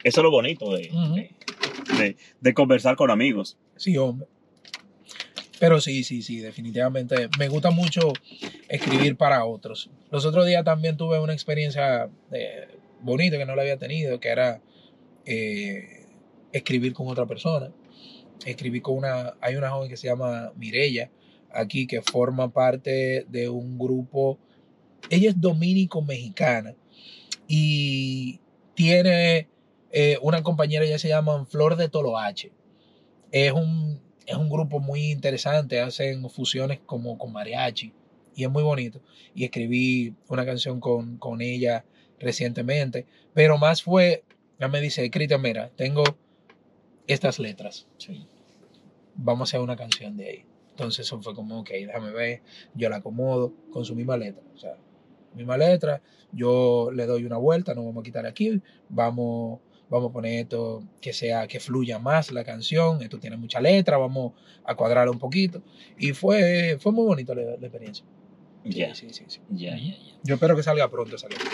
eso 0.03 0.19
es 0.21 0.23
lo 0.23 0.29
bonito 0.29 0.71
de, 0.75 0.91
Ujú. 0.93 1.15
de, 1.15 1.31
de- 1.97 2.15
de 2.39 2.53
conversar 2.53 2.95
con 2.95 3.09
amigos. 3.09 3.57
Sí, 3.77 3.97
hombre. 3.97 4.27
Pero 5.59 5.81
sí, 5.81 6.03
sí, 6.03 6.21
sí, 6.21 6.37
definitivamente. 6.37 7.29
Me 7.39 7.47
gusta 7.47 7.71
mucho 7.71 8.13
escribir 8.67 9.15
para 9.17 9.43
otros. 9.43 9.89
Los 10.11 10.23
otros 10.25 10.45
días 10.45 10.63
también 10.63 10.97
tuve 10.97 11.19
una 11.19 11.33
experiencia 11.33 12.09
eh, 12.31 12.67
bonita 13.01 13.39
que 13.39 13.45
no 13.47 13.55
la 13.55 13.63
había 13.63 13.77
tenido, 13.77 14.19
que 14.19 14.29
era 14.29 14.61
eh, 15.29 16.05
escribir 16.51 16.93
con 16.93 17.07
otra 17.07 17.25
persona. 17.25 17.71
Escribí 18.45 18.81
con 18.81 18.97
una, 18.97 19.35
hay 19.41 19.55
una 19.55 19.69
joven 19.69 19.89
que 19.89 19.97
se 19.97 20.07
llama 20.07 20.51
Mirella 20.55 21.11
aquí 21.51 21.87
que 21.87 22.01
forma 22.01 22.51
parte 22.51 23.25
de 23.29 23.49
un 23.49 23.77
grupo, 23.77 24.39
ella 25.09 25.29
es 25.29 25.39
dominico-mexicana 25.39 26.75
y 27.47 28.39
tiene 28.75 29.47
eh, 29.91 30.17
una 30.21 30.43
compañera, 30.43 30.85
ella 30.85 30.99
se 30.99 31.09
llama 31.09 31.45
Flor 31.45 31.75
de 31.75 31.89
Toloache. 31.89 32.51
Es 33.31 33.51
un, 33.51 34.01
es 34.25 34.35
un 34.35 34.49
grupo 34.49 34.79
muy 34.79 35.11
interesante, 35.11 35.79
hacen 35.79 36.29
fusiones 36.29 36.79
como 36.85 37.17
con 37.17 37.31
mariachi 37.31 37.93
y 38.35 38.43
es 38.43 38.49
muy 38.49 38.63
bonito. 38.63 39.01
Y 39.35 39.43
escribí 39.43 40.15
una 40.27 40.45
canción 40.45 40.79
con, 40.79 41.17
con 41.17 41.41
ella 41.41 41.85
recientemente, 42.19 43.05
pero 43.33 43.57
más 43.57 43.81
fue, 43.83 44.23
ella 44.59 44.67
me 44.67 44.81
dice, 44.81 45.09
Cristian, 45.09 45.41
mira, 45.41 45.69
tengo 45.75 46.03
estas 47.07 47.39
letras, 47.39 47.87
vamos 49.15 49.41
a 49.41 49.49
hacer 49.49 49.61
una 49.61 49.75
canción 49.75 50.17
de 50.17 50.29
ahí. 50.29 50.45
Entonces 50.71 51.05
eso 51.05 51.21
fue 51.21 51.33
como, 51.33 51.59
ok, 51.61 51.69
déjame 51.71 52.11
ver, 52.11 52.41
yo 52.73 52.89
la 52.89 52.97
acomodo 52.97 53.53
con 53.71 53.83
su 53.85 53.95
misma 53.95 54.15
letra, 54.17 54.43
o 54.55 54.57
sea, 54.57 54.77
misma 55.35 55.57
letra, 55.57 56.01
yo 56.31 56.89
le 56.93 57.05
doy 57.05 57.25
una 57.25 57.37
vuelta, 57.37 57.73
no 57.73 57.83
vamos 57.85 58.01
a 58.01 58.03
quitar 58.03 58.25
aquí, 58.25 58.61
vamos, 58.87 59.59
vamos 59.89 60.09
a 60.09 60.13
poner 60.13 60.41
esto 60.41 60.83
que 61.01 61.11
sea, 61.13 61.47
que 61.47 61.59
fluya 61.59 61.99
más 61.99 62.31
la 62.31 62.43
canción, 62.43 63.01
esto 63.01 63.19
tiene 63.19 63.35
mucha 63.37 63.59
letra, 63.59 63.97
vamos 63.97 64.33
a 64.63 64.75
cuadrarlo 64.75 65.11
un 65.11 65.19
poquito. 65.19 65.61
Y 65.97 66.13
fue, 66.13 66.77
fue 66.79 66.91
muy 66.91 67.05
bonito 67.05 67.33
la, 67.35 67.41
la 67.43 67.67
experiencia. 67.67 68.05
Sí, 68.63 68.71
Ya, 68.71 68.93
sí, 68.95 69.07
sí, 69.11 69.23
sí. 69.27 69.39
ya, 69.49 69.75
ya, 69.77 69.97
ya. 69.97 70.19
Yo 70.23 70.35
espero 70.35 70.55
que 70.55 70.63
salga 70.63 70.89
pronto 70.89 71.15
esa 71.15 71.27
letra. 71.27 71.45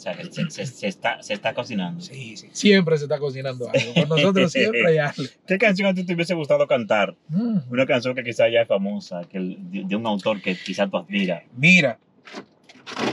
O 0.00 0.02
sea, 0.02 0.14
que 0.16 0.24
se, 0.32 0.48
se- 0.48 0.64
se 0.64 0.86
está, 0.88 1.22
se 1.22 1.34
está 1.34 1.52
cocinando. 1.52 2.00
Sí, 2.00 2.34
sí. 2.34 2.48
Siempre 2.52 2.96
se 2.96 3.04
está 3.04 3.18
cocinando 3.18 3.68
algo. 3.68 3.92
Con 3.92 4.08
nosotros 4.08 4.50
siempre 4.50 4.86
hay 4.86 4.96
algo. 4.96 5.22
¿Qué 5.46 5.58
canción 5.58 5.88
a 5.88 5.92
ti 5.94 6.04
te 6.04 6.14
hubiese 6.14 6.32
gustado 6.32 6.66
cantar? 6.66 7.14
Mm. 7.28 7.58
Una 7.70 7.84
canción 7.84 8.14
que 8.14 8.24
quizás 8.24 8.50
ya 8.50 8.62
es 8.62 8.66
famosa, 8.68 9.20
que 9.30 9.38
de 9.38 9.94
un 9.96 10.06
autor 10.06 10.40
que 10.40 10.56
quizás 10.56 10.90
tú 10.90 10.96
admiras. 10.96 11.42
Mira, 11.54 11.98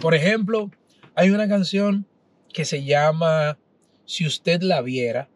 por 0.01 0.15
ejemplo, 0.15 0.71
hay 1.13 1.29
una 1.31 1.49
canción 1.49 2.05
que 2.53 2.63
se 2.63 2.85
llama 2.85 3.57
Si 4.05 4.25
usted 4.25 4.61
la 4.61 4.81
viera, 4.81 5.27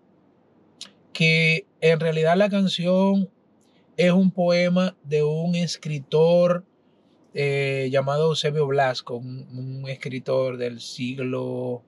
que 1.12 1.66
en 1.82 2.00
realidad 2.00 2.38
la 2.38 2.50
canción 2.50 3.30
es 3.98 4.14
un 4.14 4.32
poema 4.32 4.96
de 5.04 5.24
un 5.24 5.56
escritor 5.56 6.64
eh, 7.34 7.90
llamado 7.92 8.30
Eusebio 8.30 8.68
Blasco, 8.68 9.16
un, 9.16 9.48
un 9.58 9.90
escritor 9.90 10.58
del 10.58 10.82
siglo, 10.82 11.84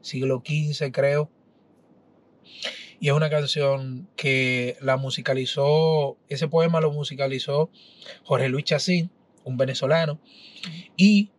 siglo 0.00 0.42
XV, 0.44 0.90
creo. 0.92 1.30
Y 3.00 3.08
es 3.08 3.14
una 3.14 3.30
canción 3.30 4.08
que 4.16 4.76
la 4.80 4.96
musicalizó, 4.96 6.18
ese 6.28 6.48
poema 6.48 6.80
lo 6.80 6.90
musicalizó 6.90 7.70
Jorge 8.24 8.48
Luis 8.48 8.64
Chacín, 8.64 9.10
un 9.44 9.56
venezolano, 9.56 10.20
y 10.96 11.30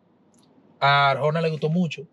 a 0.80 1.10
Arjona 1.10 1.42
le 1.42 1.50
gustó 1.50 1.70
mucho 1.70 2.08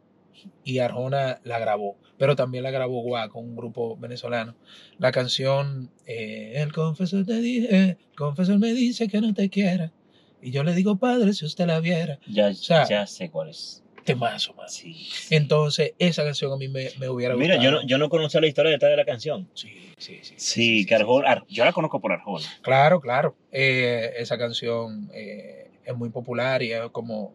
y 0.65 0.79
Arjona 0.81 1.41
la 1.45 1.59
grabó, 1.59 1.97
pero 2.19 2.37
también 2.37 2.65
la 2.65 2.71
grabó 2.71 3.03
Guá 3.03 3.29
con 3.29 3.45
un 3.45 3.57
grupo 3.57 3.97
venezolano. 3.97 4.57
La 4.99 5.13
canción, 5.13 5.91
eh, 6.07 6.55
el 6.57 6.73
confesor 6.73 7.25
te 7.25 7.41
dice, 7.41 7.91
el 7.91 8.17
confesor 8.17 8.59
me 8.59 8.73
dice 8.73 9.09
que 9.09 9.21
no 9.21 9.33
te 9.35 9.49
quiera. 9.49 9.93
Y 10.47 10.53
yo 10.53 10.63
le 10.63 10.75
digo, 10.75 10.97
padre, 10.97 11.33
si 11.33 11.45
usted 11.45 11.67
la 11.67 11.81
viera, 11.81 12.21
Ya, 12.29 12.55
sea, 12.55 12.87
ya 12.89 13.07
sé 13.07 13.31
cuál 13.31 13.49
es. 13.49 13.83
temazo 14.05 14.55
más. 14.55 14.73
Sí. 14.73 14.95
sí. 14.95 15.35
Entonces, 15.35 15.95
esa 15.99 16.23
canción 16.23 16.53
a 16.53 16.57
mí 16.57 16.69
me, 16.69 16.91
me 17.01 17.09
hubiera 17.09 17.35
Mira, 17.35 17.57
gustado. 17.57 17.75
yo 17.77 17.83
no, 17.83 17.87
yo 17.89 17.99
no 17.99 18.09
conocía 18.09 18.41
la 18.41 18.47
historia 18.47 18.71
detrás 18.71 18.91
de 18.93 18.97
la 18.97 19.05
canción. 19.05 19.49
Sí, 19.55 19.73
sí, 19.99 20.21
sí. 20.23 20.35
Sí, 20.37 20.87
que 20.87 20.95
Arjona, 20.95 21.29
Ar- 21.29 21.45
yo 21.49 21.65
la 21.65 21.73
conozco 21.73 22.01
por 22.01 22.13
Arjona. 22.13 22.45
Claro, 22.63 23.01
claro. 23.01 23.35
Eh, 23.51 24.13
esa 24.19 24.39
canción 24.39 25.11
eh, 25.13 25.71
es 25.85 25.97
muy 25.97 26.11
popular 26.11 26.63
y 26.63 26.73
es 26.73 26.81
como 26.93 27.35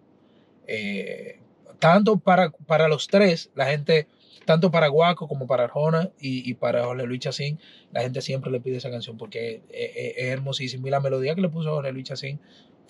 eh, 0.67 1.39
tanto 1.79 2.17
para, 2.17 2.51
para 2.51 2.87
los 2.87 3.07
tres, 3.07 3.51
la 3.55 3.65
gente, 3.65 4.07
tanto 4.45 4.71
para 4.71 4.87
Guaco 4.87 5.27
como 5.27 5.47
para 5.47 5.65
Arjona 5.65 6.09
y, 6.19 6.49
y 6.49 6.53
para 6.53 6.85
Jorge 6.85 7.05
Luis 7.05 7.19
Chacín, 7.19 7.59
la 7.91 8.01
gente 8.01 8.21
siempre 8.21 8.49
le 8.51 8.61
pide 8.61 8.77
esa 8.77 8.89
canción 8.91 9.17
porque 9.17 9.61
es, 9.69 9.91
es- 9.95 10.13
es 10.17 10.23
hermosísima 10.27 10.87
y 10.87 10.91
la 10.91 10.99
melodía 11.01 11.35
que 11.35 11.41
le 11.41 11.49
puso 11.49 11.71
Jorge 11.71 11.91
Luis 11.91 12.05
Chacín 12.07 12.39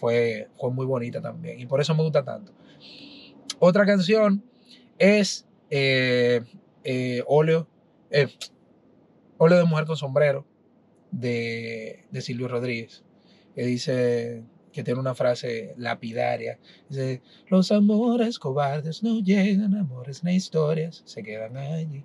fue, 0.01 0.49
fue 0.57 0.71
muy 0.71 0.87
bonita 0.87 1.21
también 1.21 1.59
y 1.59 1.67
por 1.67 1.79
eso 1.79 1.93
me 1.95 2.01
gusta 2.01 2.25
tanto. 2.25 2.51
Otra 3.59 3.85
canción 3.85 4.43
es 4.97 5.47
eh, 5.69 6.41
eh, 6.83 7.23
Óleo, 7.27 7.67
eh, 8.09 8.27
Óleo 9.37 9.59
de 9.59 9.63
Mujer 9.63 9.85
con 9.85 9.95
Sombrero 9.95 10.45
de, 11.11 12.05
de 12.09 12.21
Silvio 12.21 12.47
Rodríguez, 12.47 13.03
que 13.53 13.63
dice 13.63 14.43
que 14.73 14.83
tiene 14.83 14.99
una 14.99 15.13
frase 15.13 15.75
lapidaria. 15.77 16.57
Dice, 16.89 17.21
los 17.47 17.71
amores 17.71 18.39
cobardes 18.39 19.03
no 19.03 19.19
llegan, 19.19 19.75
amores 19.75 20.23
ni 20.23 20.33
historias, 20.33 21.03
se 21.05 21.21
quedan 21.21 21.57
allí. 21.57 22.03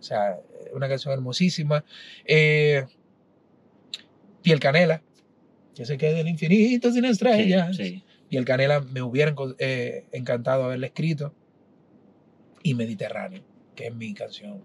O 0.00 0.02
sea, 0.02 0.40
una 0.72 0.88
canción 0.88 1.14
hermosísima. 1.14 1.84
Eh, 2.24 2.86
Piel 4.42 4.58
Canela, 4.58 5.02
que 5.76 5.84
se 5.84 5.96
quede 5.98 6.20
el 6.20 6.28
infinito 6.28 6.90
sin 6.90 7.04
estrellas. 7.04 7.76
Sí, 7.76 7.84
sí. 7.84 8.04
Piel 8.28 8.44
Canela 8.44 8.80
me 8.80 9.02
hubiera 9.02 9.32
eh, 9.58 10.06
encantado 10.10 10.64
haberle 10.64 10.88
escrito. 10.88 11.32
Y 12.62 12.74
Mediterráneo, 12.74 13.42
que 13.76 13.86
es 13.88 13.94
mi 13.94 14.12
canción. 14.14 14.64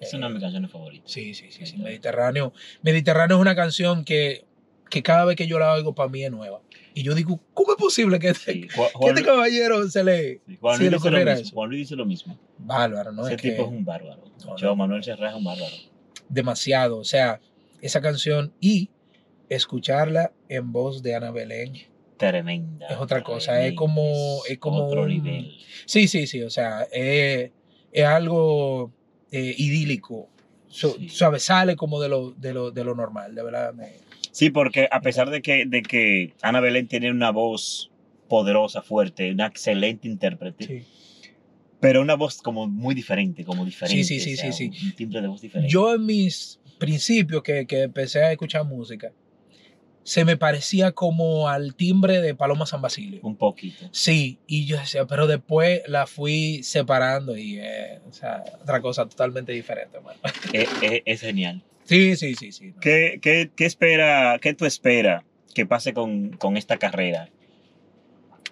Es 0.00 0.12
eh, 0.12 0.16
una 0.16 0.26
de 0.28 0.34
mis 0.34 0.42
canciones 0.42 0.70
favoritas. 0.70 1.10
Sí, 1.12 1.34
sí, 1.34 1.50
sí, 1.50 1.64
sí. 1.66 1.76
Mediterráneo. 1.76 2.52
Mediterráneo 2.82 3.36
es 3.36 3.40
una 3.40 3.54
canción 3.54 4.04
que, 4.04 4.44
que 4.90 5.02
cada 5.02 5.24
vez 5.24 5.36
que 5.36 5.46
yo 5.46 5.58
la 5.60 5.72
oigo 5.74 5.94
para 5.94 6.08
mí 6.08 6.24
es 6.24 6.30
nueva. 6.32 6.60
Y 6.94 7.02
yo 7.02 7.14
digo, 7.14 7.38
¿cómo 7.54 7.72
es 7.72 7.76
posible 7.78 8.18
que 8.18 8.30
este, 8.30 8.52
Sí. 8.54 8.60
que 8.62 8.68
Juan, 8.74 8.88
Juan- 8.94 9.14
este 9.14 9.24
caballero 9.24 9.88
se 9.88 10.02
le... 10.02 10.40
sí, 10.46 10.56
Juan 10.60 10.78
se 10.78 10.80
Luis 10.80 10.80
le 10.80 10.84
dice 10.84 10.90
lo 10.90 10.96
ocurriera 10.98 11.32
mismo. 11.32 11.46
eso? 11.46 11.54
Juan 11.54 11.68
Luis 11.70 11.80
dice 11.80 11.96
lo 11.96 12.06
mismo. 12.06 12.38
Bárbaro, 12.58 13.12
¿no? 13.12 13.26
Ese 13.26 13.34
Es 13.36 13.42
que 13.42 13.50
tipo 13.50 13.62
es 13.64 13.68
un 13.68 13.84
bárbaro. 13.84 14.24
No, 14.44 14.56
no. 14.56 14.76
Manuel 14.76 15.04
Serra 15.04 15.28
es 15.30 15.36
un 15.36 15.44
bárbaro. 15.44 15.74
demasiado. 16.28 16.96
O 16.98 17.04
sea, 17.04 17.40
esa 17.82 18.00
canción 18.00 18.52
y 18.60 18.90
escucharla 19.48 20.32
en 20.48 20.72
voz 20.72 21.02
de 21.02 21.14
Ana 21.14 21.30
Belén 21.30 21.72
Tremenda. 22.16 22.86
es 22.88 22.96
otra 22.96 23.22
cosa. 23.22 23.64
Es 23.66 23.74
como, 23.74 24.40
es 24.48 24.58
como 24.58 24.86
otro 24.86 25.02
un- 25.02 25.08
nivel. 25.08 25.52
Sí, 25.84 26.08
sí, 26.08 26.26
sí. 26.26 26.42
O 26.42 26.50
sea, 26.50 26.82
es, 26.92 27.50
es 27.92 28.04
algo 28.04 28.92
eh, 29.30 29.54
idílico. 29.58 30.28
So- 30.68 30.96
Sí. 30.98 31.08
¿Sabes? 31.10 31.44
Sale 31.44 31.76
como 31.76 32.00
de 32.00 32.08
lo, 32.08 32.32
de, 32.32 32.52
lo, 32.54 32.70
de 32.70 32.84
lo 32.84 32.94
normal. 32.94 33.34
De 33.34 33.42
verdad. 33.42 33.72
me- 33.74 33.92
Sí, 34.32 34.50
porque 34.50 34.88
a 34.90 35.00
pesar 35.00 35.30
de 35.30 35.40
que, 35.42 35.64
de 35.66 35.82
que 35.82 36.34
Ana 36.42 36.60
Belén 36.60 36.88
tiene 36.88 37.10
una 37.10 37.30
voz 37.30 37.90
poderosa, 38.28 38.82
fuerte, 38.82 39.30
una 39.30 39.46
excelente 39.46 40.08
intérprete, 40.08 40.66
sí. 40.66 41.32
pero 41.80 42.02
una 42.02 42.16
voz 42.16 42.42
como 42.42 42.66
muy 42.66 42.94
diferente, 42.94 43.44
como 43.44 43.64
diferente. 43.64 44.04
sí, 44.04 44.20
sí, 44.20 44.34
o 44.34 44.36
sea, 44.36 44.52
sí, 44.52 44.70
Un 44.84 44.92
timbre 44.96 45.20
de 45.22 45.28
voz 45.28 45.40
diferente. 45.40 45.72
Yo 45.72 45.94
en 45.94 46.04
mis 46.04 46.60
principios 46.78 47.42
que, 47.42 47.66
que 47.66 47.82
empecé 47.82 48.22
a 48.24 48.32
escuchar 48.32 48.64
música, 48.64 49.12
se 50.06 50.24
me 50.24 50.36
parecía 50.36 50.92
como 50.92 51.48
al 51.48 51.74
timbre 51.74 52.20
de 52.20 52.32
Paloma 52.32 52.64
San 52.64 52.80
Basilio. 52.80 53.18
Un 53.24 53.34
poquito. 53.34 53.86
Sí, 53.90 54.38
y 54.46 54.64
yo 54.64 54.76
decía, 54.78 55.04
pero 55.06 55.26
después 55.26 55.82
la 55.88 56.06
fui 56.06 56.62
separando 56.62 57.36
y, 57.36 57.58
eh, 57.58 57.98
o 58.08 58.12
sea, 58.12 58.44
otra 58.62 58.80
cosa 58.80 59.08
totalmente 59.08 59.50
diferente. 59.50 59.98
Es, 60.52 60.68
es- 60.80 61.02
es 61.04 61.20
genial. 61.22 61.64
Sí, 61.86 62.14
sí, 62.14 62.36
sí, 62.36 62.52
sí. 62.52 62.68
no. 62.70 62.80
¿Qué, 62.80 63.18
qué, 63.20 63.50
qué 63.56 63.66
espera, 63.66 64.38
qué 64.40 64.54
tú 64.54 64.64
esperas 64.64 65.24
que 65.54 65.66
pase 65.66 65.92
con, 65.92 66.30
con 66.36 66.56
esta 66.56 66.76
carrera? 66.76 67.28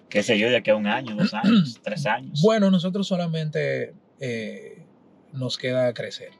¿Qué 0.09 0.23
sé 0.23 0.37
yo, 0.37 0.49
de 0.49 0.57
aquí 0.57 0.71
a 0.71 0.75
un 0.75 0.87
año, 0.87 1.15
dos 1.15 1.33
años, 1.33 1.79
tres 1.83 2.05
años? 2.05 2.41
Bueno, 2.41 2.69
nosotros 2.69 3.07
solamente 3.07 3.93
eh, 4.19 4.83
nos 5.31 5.57
queda 5.57 5.93
crecer, 5.93 6.31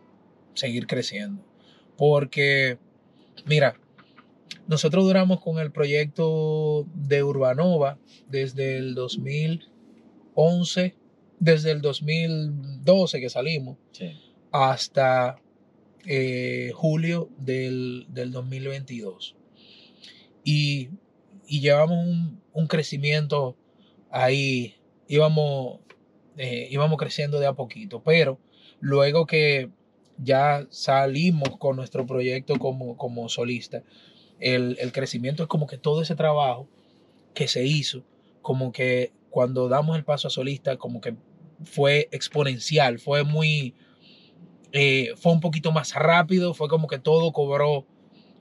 seguir 0.55 0.87
creciendo. 0.87 1.41
Porque, 1.97 2.77
mira, 3.45 3.79
nosotros 4.67 5.03
duramos 5.05 5.41
con 5.41 5.59
el 5.59 5.71
proyecto 5.71 6.85
de 6.95 7.23
Urbanova 7.23 7.97
desde 8.29 8.77
el 8.77 8.95
2011, 8.95 10.95
desde 11.39 11.71
el 11.71 11.81
2012 11.81 13.19
que 13.19 13.29
salimos, 13.29 13.77
Sí. 13.91 14.11
hasta 14.51 15.37
eh, 16.05 16.71
julio 16.75 17.29
del, 17.37 18.05
del 18.09 18.31
2022. 18.31 19.35
Y, 20.43 20.89
y 21.47 21.61
llevamos 21.61 22.05
un, 22.05 22.41
un 22.53 22.67
crecimiento 22.67 23.55
ahí, 24.11 24.75
íbamos, 25.07 25.79
eh, 26.37 26.67
íbamos 26.71 26.97
creciendo 26.97 27.39
de 27.39 27.47
a 27.47 27.53
poquito, 27.53 28.03
pero 28.03 28.39
luego 28.79 29.25
que 29.25 29.69
ya 30.17 30.65
salimos 30.69 31.57
con 31.57 31.75
nuestro 31.75 32.05
proyecto 32.05 32.57
como, 32.59 32.95
como 32.97 33.27
solista, 33.27 33.83
el, 34.39 34.77
el 34.79 34.91
crecimiento 34.91 35.43
es 35.43 35.49
como 35.49 35.67
que 35.67 35.77
todo 35.77 36.01
ese 36.01 36.15
trabajo 36.15 36.67
que 37.33 37.47
se 37.47 37.63
hizo, 37.65 38.03
como 38.41 38.71
que 38.71 39.11
cuando 39.29 39.67
damos 39.67 39.97
el 39.97 40.05
paso 40.05 40.27
a 40.27 40.31
solista, 40.31 40.77
como 40.77 41.01
que 41.01 41.15
fue 41.63 42.07
exponencial, 42.11 42.99
fue 42.99 43.23
muy, 43.23 43.75
eh, 44.71 45.13
fue 45.17 45.31
un 45.31 45.41
poquito 45.41 45.71
más 45.71 45.93
rápido, 45.93 46.53
fue 46.53 46.67
como 46.67 46.87
que 46.87 46.99
todo 46.99 47.31
cobró, 47.31 47.85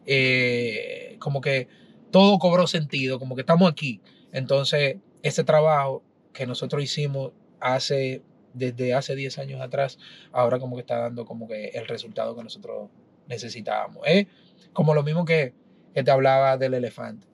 eh, 0.07 1.17
como 1.19 1.41
que 1.41 1.69
todo 2.11 2.39
cobró 2.39 2.67
sentido, 2.67 3.19
como 3.19 3.35
que 3.35 3.43
estamos 3.43 3.71
aquí. 3.71 4.01
Entonces, 4.33 4.99
ese 5.23 5.45
trabajo 5.45 6.03
que 6.33 6.47
nosotros 6.47 6.83
hicimos 6.83 7.33
hace, 7.61 8.23
desde 8.53 8.95
hace 8.95 9.17
10 9.17 9.39
años 9.39 9.61
atrás, 9.61 9.99
ahora 10.33 10.59
como 10.59 10.77
que 10.77 10.83
está 10.83 10.99
dando 10.99 11.25
como 11.25 11.49
que 11.49 11.69
el 11.69 11.89
resultado 11.89 12.37
que 12.37 12.45
nosotros 12.45 12.91
necesitábamos. 13.27 14.03
Es 14.07 14.27
como 14.73 14.95
lo 14.95 15.03
mismo 15.03 15.25
que, 15.25 15.55
que 15.95 16.03
te 16.03 16.11
hablaba 16.11 16.57
del 16.57 16.75
elefante. 16.75 17.27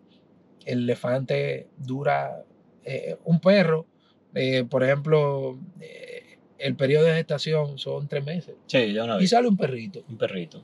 El 0.66 0.80
elefante 0.84 1.68
dura, 1.78 2.44
eh, 2.84 3.16
un 3.24 3.40
perro, 3.40 3.86
eh, 4.34 4.64
por 4.68 4.84
ejemplo, 4.84 5.58
eh, 5.80 6.38
el 6.58 6.76
periodo 6.76 7.06
de 7.06 7.14
gestación 7.14 7.78
son 7.78 8.06
tres 8.08 8.24
meses. 8.24 8.54
Sí, 8.66 8.92
ya 8.92 9.04
una 9.04 9.16
Y 9.16 9.20
vez. 9.20 9.30
sale 9.30 9.48
un 9.48 9.56
perrito, 9.56 10.04
Un 10.08 10.18
perrito. 10.18 10.62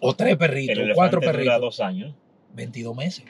o 0.00 0.14
tres 0.14 0.32
El 0.32 0.38
perritos, 0.38 0.78
o 0.78 0.80
elefante 0.80 0.94
cuatro 0.94 1.20
dura 1.20 1.32
perritos. 1.32 1.60
dos 1.60 1.80
años. 1.80 2.14
22 2.54 2.96
meses. 2.96 3.24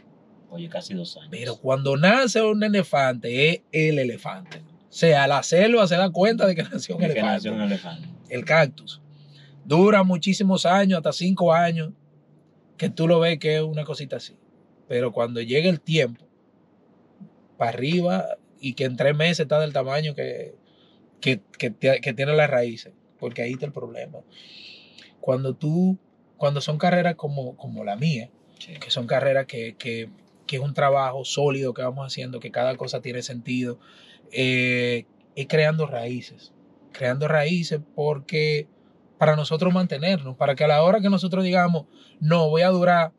Oye, 0.51 0.69
casi 0.69 0.95
dos 0.95 1.17
años. 1.17 1.29
Pero 1.31 1.57
cuando 1.57 1.97
nace 1.97 2.41
un 2.43 2.63
elefante, 2.63 3.51
es 3.51 3.61
el 3.73 3.99
elefante. 3.99 4.59
O 4.89 4.93
sea, 4.99 5.27
la 5.27 5.43
selva 5.43 5.87
se 5.89 5.97
da 5.97 6.11
cuenta 6.11 6.47
de 6.47 6.55
que 6.55 6.63
nació 6.63 6.95
un 6.97 7.01
Que 7.01 7.07
elefante. 7.07 7.33
nació 7.33 7.55
un 7.55 7.63
elefante. 7.63 8.09
El 8.29 8.45
cactus. 8.45 9.01
Dura 9.65 10.03
muchísimos 10.05 10.65
años, 10.67 10.99
hasta 10.99 11.13
cinco 11.13 11.53
años, 11.53 11.93
que 12.77 12.91
tú 12.91 13.09
lo 13.09 13.21
ves 13.21 13.39
que 13.39 13.57
es 13.57 13.63
una 13.63 13.85
cosita 13.85 14.17
así. 14.17 14.37
Pero 14.89 15.13
cuando 15.13 15.41
llega 15.41 15.69
el 15.69 15.81
tiempo, 15.81 16.27
para 17.57 17.71
arriba, 17.71 18.27
y 18.61 18.75
que 18.75 18.85
en 18.85 18.97
tres 18.97 19.17
meses 19.17 19.41
está 19.41 19.59
del 19.61 19.73
tamaño 19.73 20.15
que, 20.15 20.55
que, 21.21 21.41
que, 21.59 21.73
que 21.75 22.13
tiene 22.15 22.35
las 22.35 22.51
raíces, 22.51 22.93
porque 23.19 23.43
ahí 23.43 23.53
está 23.53 23.67
el 23.67 23.73
problema. 23.73 24.19
Cuando 25.21 25.55
tú, 25.55 25.99
cuando 26.37 26.61
son 26.61 26.79
carreras 26.79 27.17
como, 27.17 27.57
como 27.57 27.85
la 27.85 27.97
mía, 27.97 28.31
Sí. 28.59 28.73
que 28.81 28.91
son 28.91 29.07
carreras 29.07 29.45
que, 29.45 29.75
que, 29.77 30.09
que 30.47 30.57
es 30.57 30.63
un 30.63 30.73
trabajo 30.73 31.27
sólido 31.27 31.75
que 31.75 31.83
vamos 31.83 32.07
haciendo, 32.07 32.41
que 32.41 32.51
cada 32.51 32.75
cosa 32.77 33.03
tiene 33.03 33.21
sentido, 33.23 33.79
eh, 34.33 35.05
es 35.35 35.47
creando 35.47 35.87
raíces, 35.87 36.55
creando 36.93 37.29
raíces 37.29 37.81
porque 37.95 38.67
para 39.19 39.37
nosotros 39.37 39.73
mantenernos, 39.73 40.37
para 40.37 40.55
que 40.55 40.65
a 40.65 40.69
la 40.69 40.83
hora 40.83 41.01
que 41.01 41.09
nosotros 41.11 41.45
digamos, 41.45 41.87
no, 42.21 42.49
voy 42.49 42.63
a 42.63 42.69
durar 42.69 43.13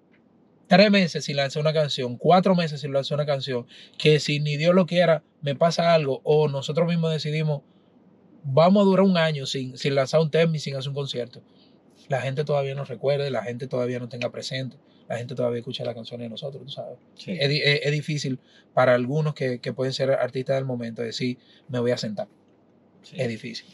tres 0.67 0.91
meses 0.91 1.25
sin 1.25 1.37
lanzar 1.37 1.61
una 1.61 1.73
canción, 1.73 2.17
cuatro 2.17 2.53
meses 2.55 2.81
sin 2.81 2.91
lanzar 2.93 3.15
una 3.17 3.25
canción, 3.25 3.65
que 3.97 4.19
si 4.19 4.39
ni 4.39 4.57
Dios 4.57 4.75
lo 4.75 4.85
quiera, 4.85 5.23
me 5.41 5.55
pasa 5.55 5.93
algo, 5.93 6.21
o 6.23 6.47
nosotros 6.49 6.87
mismos 6.87 7.11
decidimos, 7.11 7.61
vamos 8.43 8.81
a 8.81 8.85
durar 8.85 9.05
un 9.05 9.17
año 9.17 9.45
sin, 9.45 9.77
sin 9.77 9.95
lanzar 9.95 10.19
un 10.21 10.29
tema 10.29 10.55
y 10.55 10.59
sin 10.59 10.75
hacer 10.75 10.89
un 10.89 10.95
concierto. 10.95 11.41
La 12.09 12.21
gente 12.21 12.43
todavía 12.45 12.75
nos 12.75 12.87
recuerde, 12.89 13.31
la 13.31 13.43
gente 13.43 13.67
todavía 13.67 13.99
no 13.99 14.07
tenga 14.09 14.29
presente, 14.31 14.77
la 15.09 15.17
gente 15.17 15.35
todavía 15.35 15.59
escucha 15.59 15.83
las 15.83 15.95
canciones 15.95 16.25
de 16.25 16.29
nosotros, 16.29 16.63
tú 16.63 16.69
sabes. 16.69 16.97
Sí. 17.15 17.31
Es, 17.31 17.49
es- 17.49 17.79
es 17.83 17.91
difícil 17.91 18.39
para 18.73 18.93
algunos 18.93 19.33
que, 19.33 19.59
que 19.59 19.73
pueden 19.73 19.93
ser 19.93 20.11
artistas 20.11 20.55
del 20.57 20.65
momento 20.65 21.01
decir, 21.01 21.37
me 21.69 21.79
voy 21.79 21.91
a 21.91 21.97
sentar. 21.97 22.27
Sí. 23.03 23.15
Es 23.19 23.27
difícil. 23.29 23.67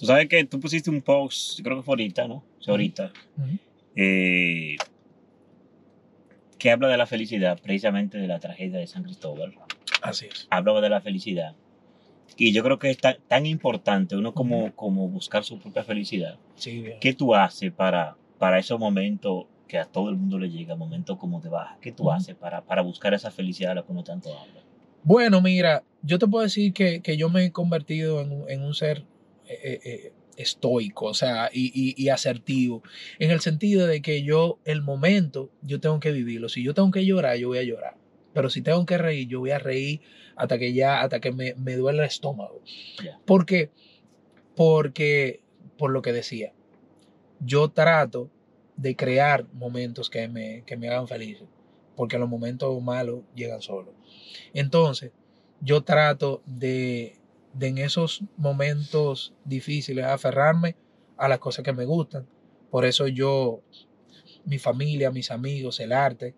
Tú 0.00 0.06
sabes 0.06 0.28
que 0.28 0.42
tú 0.46 0.58
pusiste 0.58 0.88
un 0.88 1.02
post, 1.02 1.60
creo 1.62 1.76
que 1.76 1.82
fue 1.82 1.92
ahorita, 1.92 2.26
¿no? 2.26 2.42
Sí, 2.58 2.70
ahorita. 2.70 3.12
Ujú. 3.36 3.58
eh, 3.96 4.76
que 6.56 6.70
habla 6.70 6.88
de 6.88 6.96
la 6.96 7.06
felicidad, 7.06 7.58
precisamente 7.62 8.16
de 8.16 8.26
la 8.26 8.38
tragedia 8.38 8.78
de 8.78 8.86
San 8.86 9.02
Cristóbal. 9.02 9.54
Así 10.00 10.26
es. 10.26 10.46
Hablaba 10.48 10.80
de 10.80 10.88
la 10.88 11.02
felicidad. 11.02 11.54
Y 12.38 12.52
yo 12.52 12.62
creo 12.62 12.78
que 12.78 12.90
es 12.90 12.96
tan, 12.96 13.16
tan 13.28 13.44
importante 13.44 14.16
uno 14.16 14.32
como, 14.32 14.74
como 14.74 15.06
buscar 15.08 15.44
su 15.44 15.58
propia 15.58 15.84
felicidad. 15.84 16.38
Sí, 16.54 16.80
bien. 16.80 16.98
¿Qué 16.98 17.12
tú 17.12 17.34
haces 17.34 17.70
para, 17.70 18.16
para 18.38 18.58
esos 18.58 18.80
momentos 18.80 19.46
que 19.68 19.76
a 19.76 19.84
todo 19.84 20.08
el 20.08 20.16
mundo 20.16 20.38
le 20.38 20.48
llega, 20.50 20.76
momentos 20.76 21.18
como 21.18 21.40
de 21.40 21.50
baja? 21.50 21.76
¿Qué 21.82 21.92
tú 21.92 22.10
haces 22.10 22.36
para, 22.36 22.62
para 22.62 22.80
buscar 22.80 23.12
esa 23.12 23.30
felicidad 23.30 23.70
de 23.70 23.74
la 23.76 23.82
que 23.82 23.92
uno 23.92 24.02
tanto 24.02 24.30
habla? 24.30 24.62
Bueno, 25.02 25.42
mira, 25.42 25.82
yo 26.02 26.18
te 26.18 26.26
puedo 26.26 26.42
decir 26.42 26.72
que, 26.72 27.02
que 27.02 27.18
yo 27.18 27.28
me 27.28 27.44
he 27.44 27.52
convertido 27.52 28.22
en, 28.22 28.44
en 28.48 28.62
un 28.62 28.72
ser 28.74 29.04
eh, 29.62 29.80
eh, 29.84 30.12
estoico, 30.36 31.06
o 31.06 31.14
sea, 31.14 31.50
y, 31.52 31.66
y- 31.74 32.02
y 32.02 32.08
asertivo, 32.08 32.82
en 33.18 33.30
el 33.30 33.40
sentido 33.40 33.86
de 33.86 34.00
que 34.02 34.22
yo, 34.22 34.58
el 34.64 34.82
momento, 34.82 35.50
yo 35.62 35.80
tengo 35.80 36.00
que 36.00 36.12
vivirlo. 36.12 36.48
Si 36.48 36.62
yo 36.62 36.72
tengo 36.74 36.90
que 36.90 37.04
llorar, 37.04 37.36
yo 37.36 37.48
voy 37.48 37.58
a 37.58 37.62
llorar. 37.62 37.96
Pero 38.32 38.48
si 38.48 38.62
tengo 38.62 38.86
que 38.86 38.96
reír, 38.96 39.28
yo 39.28 39.40
voy 39.40 39.50
a 39.50 39.58
reír 39.58 40.00
hasta 40.36 40.58
que 40.58 40.72
ya, 40.72 41.00
hasta 41.02 41.20
que 41.20 41.32
me, 41.32 41.54
me 41.56 41.76
duele 41.76 41.98
el 42.00 42.04
estómago. 42.04 42.62
Ya. 43.04 43.18
¿Por 43.26 43.44
qué? 43.44 43.70
Porque, 44.56 45.42
por 45.76 45.90
lo 45.90 46.02
que 46.02 46.12
decía, 46.12 46.52
yo 47.40 47.70
trato 47.70 48.30
de 48.76 48.96
crear 48.96 49.46
momentos 49.52 50.10
que 50.10 50.28
me, 50.28 50.62
que 50.64 50.76
me 50.76 50.88
hagan 50.88 51.08
feliz, 51.08 51.38
porque 51.96 52.18
los 52.18 52.28
momentos 52.28 52.80
malos 52.82 53.20
llegan 53.34 53.62
solos. 53.62 53.94
Entonces, 54.54 55.12
yo 55.60 55.82
trato 55.82 56.42
de, 56.46 57.16
de 57.52 57.68
en 57.68 57.78
esos 57.78 58.22
momentos 58.36 59.34
difíciles 59.44 60.04
aferrarme 60.04 60.76
a 61.16 61.28
las 61.28 61.38
cosas 61.38 61.64
que 61.64 61.72
me 61.72 61.84
gustan. 61.84 62.26
Por 62.70 62.84
eso 62.84 63.06
yo, 63.06 63.62
mi 64.44 64.58
familia, 64.58 65.10
mis 65.10 65.30
amigos, 65.30 65.80
el 65.80 65.92
arte, 65.92 66.34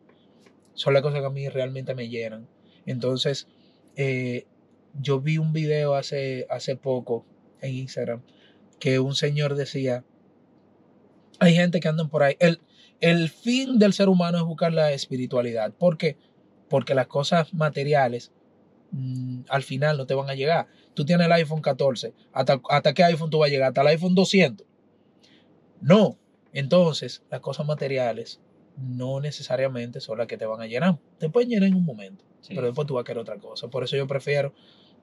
son 0.75 0.95
las 0.95 1.03
cosas 1.03 1.21
que 1.21 1.27
a 1.27 1.31
mí 1.31 1.49
realmente 1.49 1.95
me 1.95 2.09
llenan. 2.09 2.49
Entonces, 2.87 3.47
eh, 3.97 4.47
yo 5.01 5.21
vi 5.21 5.39
un 5.39 5.53
video 5.53 5.95
hace, 5.95 6.47
hace 6.51 6.77
poco 6.77 7.27
en 7.61 7.75
Instagram 7.75 8.23
que 8.81 8.99
un 8.99 9.15
señor 9.15 9.55
decía, 9.55 10.05
hay 11.39 11.55
gente 11.55 11.81
que 11.81 11.89
andan 11.89 12.09
por 12.09 12.23
ahí. 12.23 12.37
El, 12.41 12.61
el 13.01 13.29
fin 13.29 13.79
del 13.79 13.93
ser 13.93 14.09
humano 14.09 14.39
es 14.39 14.45
buscar 14.45 14.73
la 14.73 14.93
espiritualidad. 14.93 15.73
¿Por 15.73 15.97
qué? 15.97 16.17
Porque 16.69 16.95
las 16.95 17.07
cosas 17.07 17.55
materiales 17.55 18.33
mm, 18.93 19.41
al 19.49 19.63
final 19.63 19.97
no 19.97 20.07
te 20.07 20.15
van 20.15 20.31
a 20.31 20.35
llegar. 20.35 20.69
Tú 20.95 21.05
tienes 21.05 21.27
el 21.27 21.33
iPhone 21.33 21.61
14. 21.61 22.13
¿Hasta, 22.33 22.61
¿Hasta 22.69 22.95
qué 22.95 23.05
iPhone 23.05 23.31
tú 23.31 23.39
vas 23.39 23.49
a 23.49 23.51
llegar? 23.51 23.69
¿Hasta 23.69 23.81
el 23.83 23.89
iPhone 23.89 24.15
200? 24.15 24.67
No. 25.81 26.19
Entonces, 26.53 27.23
las 27.31 27.41
cosas 27.41 27.67
materiales 27.67 28.41
no 28.77 29.21
necesariamente 29.21 30.01
son 30.01 30.19
las 30.19 30.27
que 30.27 30.37
te 30.37 30.47
van 30.47 30.61
a 30.61 30.67
llenar. 30.67 30.99
Te 31.19 31.29
pueden 31.31 31.49
llenar 31.51 31.69
en 31.69 31.75
un 31.77 31.85
momento, 31.85 32.25
Sí. 32.41 32.55
pero 32.55 32.67
después 32.67 32.87
tú 32.87 32.95
vas 32.95 33.03
a 33.03 33.05
querer 33.05 33.21
otra 33.21 33.37
cosa. 33.39 33.69
Por 33.69 33.85
eso 33.85 33.97
yo 33.97 34.07
prefiero 34.07 34.53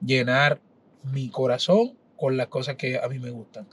llenar 0.04 0.60
mi 1.02 1.28
corazón 1.28 1.96
con 2.16 2.36
las 2.36 2.48
cosas 2.48 2.76
que 2.76 2.98
a 2.98 3.08
mí 3.08 3.18
me 3.18 3.30
gustan. 3.30 3.66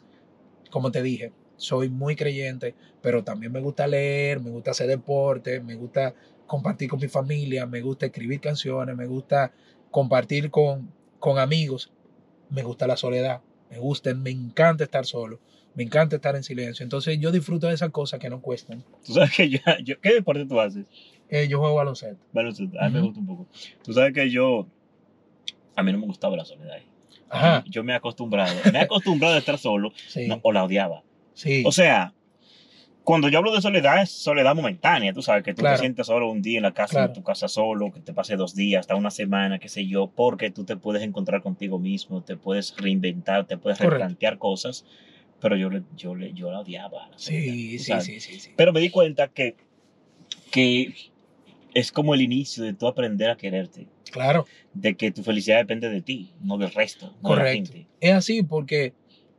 Como 0.72 0.92
te 0.92 1.02
dije, 1.04 1.34
soy 1.58 1.90
muy 1.90 2.16
creyente, 2.16 2.76
pero 3.02 3.24
también 3.24 3.52
me 3.52 3.60
gusta 3.60 3.88
leer, 3.88 4.40
me 4.40 4.50
gusta 4.52 4.72
hacer 4.72 4.88
deporte, 4.88 5.60
me 5.60 5.76
gusta 5.76 6.14
compartir 6.46 6.90
con 6.90 7.00
mi 7.00 7.08
familia, 7.08 7.66
me 7.66 7.82
gusta 7.82 8.06
escribir 8.06 8.40
canciones, 8.40 8.96
me 8.96 9.06
gusta 9.06 9.52
compartir 9.92 10.50
con, 10.52 10.92
con 11.20 11.40
amigos, 11.40 11.92
me 12.50 12.64
gusta 12.64 12.88
la 12.88 12.98
soledad, 12.98 13.42
me 13.70 13.80
gusta, 13.80 14.14
me 14.14 14.30
encanta 14.30 14.84
estar 14.84 15.06
solo, 15.06 15.40
me 15.76 15.84
encanta 15.84 16.16
estar 16.16 16.36
en 16.36 16.44
silencio. 16.44 16.84
Entonces 16.84 17.18
yo 17.20 17.32
disfruto 17.32 17.68
de 17.68 17.74
esas 17.74 17.90
cosas 17.92 18.20
que 18.20 18.30
no 18.30 18.42
cuestan. 18.42 18.84
Tú 19.06 19.14
sabes 19.14 19.32
que 19.36 19.50
yo, 19.50 19.60
yo- 19.84 20.00
¿qué 20.02 20.14
deporte 20.14 20.46
tú 20.46 20.60
haces? 20.60 20.86
Eh, 21.30 21.48
yo 21.50 21.60
juego 21.60 21.76
baloncesto. 21.76 22.24
Baloncesto. 22.32 22.80
A 22.80 22.88
mí 22.90 22.96
me 22.96 23.02
gusta 23.02 23.20
un 23.20 23.28
poco. 23.28 23.48
Tú 23.84 23.94
sabes 23.94 24.14
que 24.14 24.30
yo, 24.30 24.68
a 25.76 25.84
mí 25.84 25.92
no 25.92 25.98
me 26.00 26.06
gustaba 26.06 26.36
la 26.38 26.46
soledad. 26.46 26.78
Ajá, 27.30 27.64
Yo 27.68 27.84
me 27.84 27.92
he 27.92 27.96
acostumbrado, 27.96 28.56
me 28.72 28.80
he 28.80 28.82
acostumbrado 28.84 29.36
a 29.36 29.40
estar 29.40 29.58
solo 29.58 29.92
sí, 30.08 30.28
no, 30.28 30.40
o 30.44 30.52
la 30.54 30.64
odiaba. 30.64 31.04
sí, 31.34 31.64
O 31.66 31.74
sea, 31.74 32.14
cuando 33.08 33.30
yo 33.30 33.38
hablo 33.38 33.54
de 33.56 33.62
soledad 33.62 34.02
es 34.02 34.12
soledad 34.12 34.54
momentánea, 34.54 35.14
tú 35.14 35.22
sabes, 35.22 35.42
que 35.42 35.54
tú 35.54 35.62
Claro. 35.62 35.78
te 35.78 35.80
sientes 35.80 36.08
solo 36.08 36.30
un 36.30 36.42
día 36.42 36.58
en 36.58 36.64
la 36.64 36.74
casa, 36.74 36.92
Claro. 36.96 37.08
en 37.08 37.14
tu 37.14 37.24
casa 37.24 37.48
solo, 37.48 37.90
que 37.94 38.02
te 38.02 38.12
pase 38.14 38.36
dos 38.36 38.54
días, 38.54 38.82
hasta 38.82 38.96
una 38.96 39.12
semana, 39.12 39.60
qué 39.60 39.70
sé 39.70 39.88
yo, 39.88 40.12
porque 40.14 40.52
tú 40.52 40.66
te 40.66 40.76
puedes 40.76 41.02
encontrar 41.04 41.42
contigo 41.42 41.80
mismo, 41.80 42.22
te 42.22 42.36
puedes 42.36 42.76
reinventar, 42.76 43.46
te 43.48 43.58
puedes 43.58 43.78
Correcto. 43.78 43.94
replantear 44.00 44.38
cosas, 44.38 44.84
pero 45.40 45.56
yo, 45.56 45.70
le- 45.70 45.84
yo, 45.96 46.16
le- 46.16 46.34
yo 46.34 46.52
la 46.52 46.60
odiaba. 46.60 47.08
la 47.08 47.18
sí, 47.18 47.80
sí, 47.80 48.02
sí, 48.02 48.20
sí, 48.20 48.40
sí. 48.42 48.52
Pero 48.58 48.74
me 48.74 48.82
di 48.82 48.90
cuenta 48.90 49.30
que, 49.30 49.56
que 50.52 50.94
es 51.74 51.94
como 51.94 52.14
el 52.14 52.22
inicio 52.22 52.62
de 52.66 52.74
tú 52.74 52.88
aprender 52.88 53.30
a 53.30 53.38
quererte, 53.38 53.88
Claro. 54.12 54.46
de 54.74 54.98
que 54.98 55.12
tu 55.14 55.24
felicidad 55.24 55.60
depende 55.60 55.90
de 55.90 56.02
ti, 56.02 56.34
no 56.42 56.58
del 56.58 56.72
resto, 56.74 57.14
no 57.24 57.30
de 57.30 57.36
la 57.38 57.42
Correcto. 57.44 57.72
gente. 57.72 57.88
Es 58.02 58.12
así 58.16 58.44
porque 58.44 58.94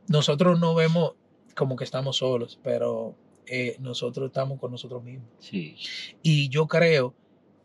nosotros 0.07 0.59
no 0.59 0.73
vemos 0.73 1.13
como 1.55 1.75
que 1.75 1.83
estamos 1.83 2.17
solos, 2.17 2.59
pero 2.63 3.15
eh, 3.49 3.75
nosotros 3.79 4.27
estamos 4.27 4.59
con 4.59 4.71
nosotros 4.71 5.03
mismos. 5.03 5.27
Sí, 5.39 5.75
Y 6.21 6.49
yo 6.49 6.67
creo 6.67 7.13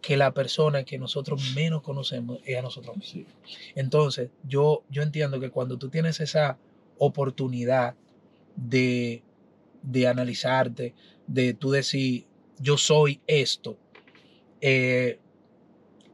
que 0.00 0.16
la 0.16 0.32
persona 0.34 0.84
que 0.84 0.98
nosotros 0.98 1.54
menos 1.54 1.82
conocemos 1.82 2.38
es 2.44 2.58
a 2.58 2.62
nosotros 2.62 2.96
mismos. 2.96 3.10
sí. 3.44 3.62
Entonces, 3.74 4.30
yo, 4.46 4.84
yo 4.90 5.02
entiendo 5.02 5.40
que 5.40 5.50
cuando 5.50 5.78
tú 5.78 5.88
tienes 5.88 6.20
esa 6.20 6.58
oportunidad 6.98 7.94
de, 8.56 9.22
de 9.82 10.06
analizarte, 10.08 10.94
de 11.26 11.54
tú 11.54 11.70
decir, 11.70 12.26
yo 12.60 12.76
soy 12.76 13.20
esto, 13.26 13.78
eh, 14.60 15.18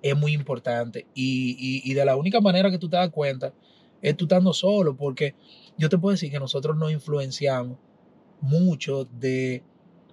es 0.03 0.17
muy 0.17 0.33
importante. 0.33 1.07
Y, 1.15 1.57
y- 1.85 1.91
y 1.91 1.95
de 1.95 2.05
la 2.05 2.17
única 2.17 2.41
manera 2.41 2.71
que 2.71 2.79
tú 2.79 2.89
te 2.89 2.97
das 2.97 3.11
cuenta 3.11 3.53
es 4.03 4.17
tú 4.17 4.25
estando 4.25 4.53
solo, 4.53 4.97
porque 4.97 5.35
yo 5.77 5.89
te 5.89 5.99
puedo 5.99 6.13
decir 6.13 6.31
que 6.31 6.39
nosotros 6.39 6.77
nos 6.77 6.91
influenciamos 6.93 7.77
mucho 8.41 9.05
de, 9.05 9.63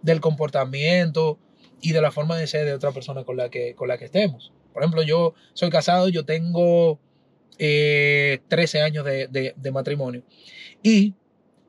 del 0.01 0.19
comportamiento 0.21 1.39
y 1.82 1.91
de 1.93 2.01
la 2.01 2.11
forma 2.11 2.38
de 2.38 2.47
ser 2.47 2.65
de 2.65 2.73
otra 2.73 2.91
persona 2.91 3.23
con 3.23 3.38
la 3.38 3.49
que, 3.49 3.75
con 3.75 3.88
la 3.88 3.97
que 3.97 4.05
estemos. 4.05 4.51
Por 4.73 4.84
ejemplo, 4.84 5.03
yo 5.03 5.34
soy 5.53 5.69
casado, 5.69 6.09
yo 6.09 6.25
tengo 6.25 6.99
eh, 7.59 8.39
13 8.47 8.82
años 8.82 9.05
de, 9.05 9.28
de- 9.28 9.53
de 9.55 9.71
matrimonio. 9.71 10.23
Y 10.84 11.15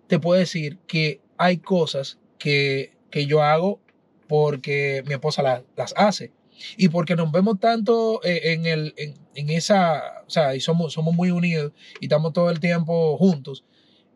te 0.07 0.19
puedo 0.19 0.39
decir 0.39 0.79
que 0.87 1.21
hay 1.37 1.59
cosas 1.59 2.19
que, 2.39 2.97
que 3.11 3.27
yo 3.27 3.43
hago 3.43 3.81
porque 4.29 5.03
mi 5.07 5.15
esposa 5.15 5.43
la- 5.43 5.65
las 5.77 5.95
hace. 5.97 6.33
Y 6.77 6.89
porque 6.89 7.15
nos 7.17 7.31
vemos 7.31 7.61
tanto 7.61 8.21
eh, 8.25 8.53
en, 8.53 8.67
el, 8.67 8.93
en, 8.97 9.15
en 9.35 9.51
esa, 9.51 10.03
o 10.27 10.31
sea, 10.31 10.55
y 10.57 10.61
somos, 10.61 10.93
somos 10.93 11.15
muy 11.15 11.31
unidos 11.31 11.73
y 12.01 12.07
estamos 12.07 12.33
todo 12.33 12.51
el 12.51 12.61
tiempo 12.61 13.17
juntos. 13.17 13.65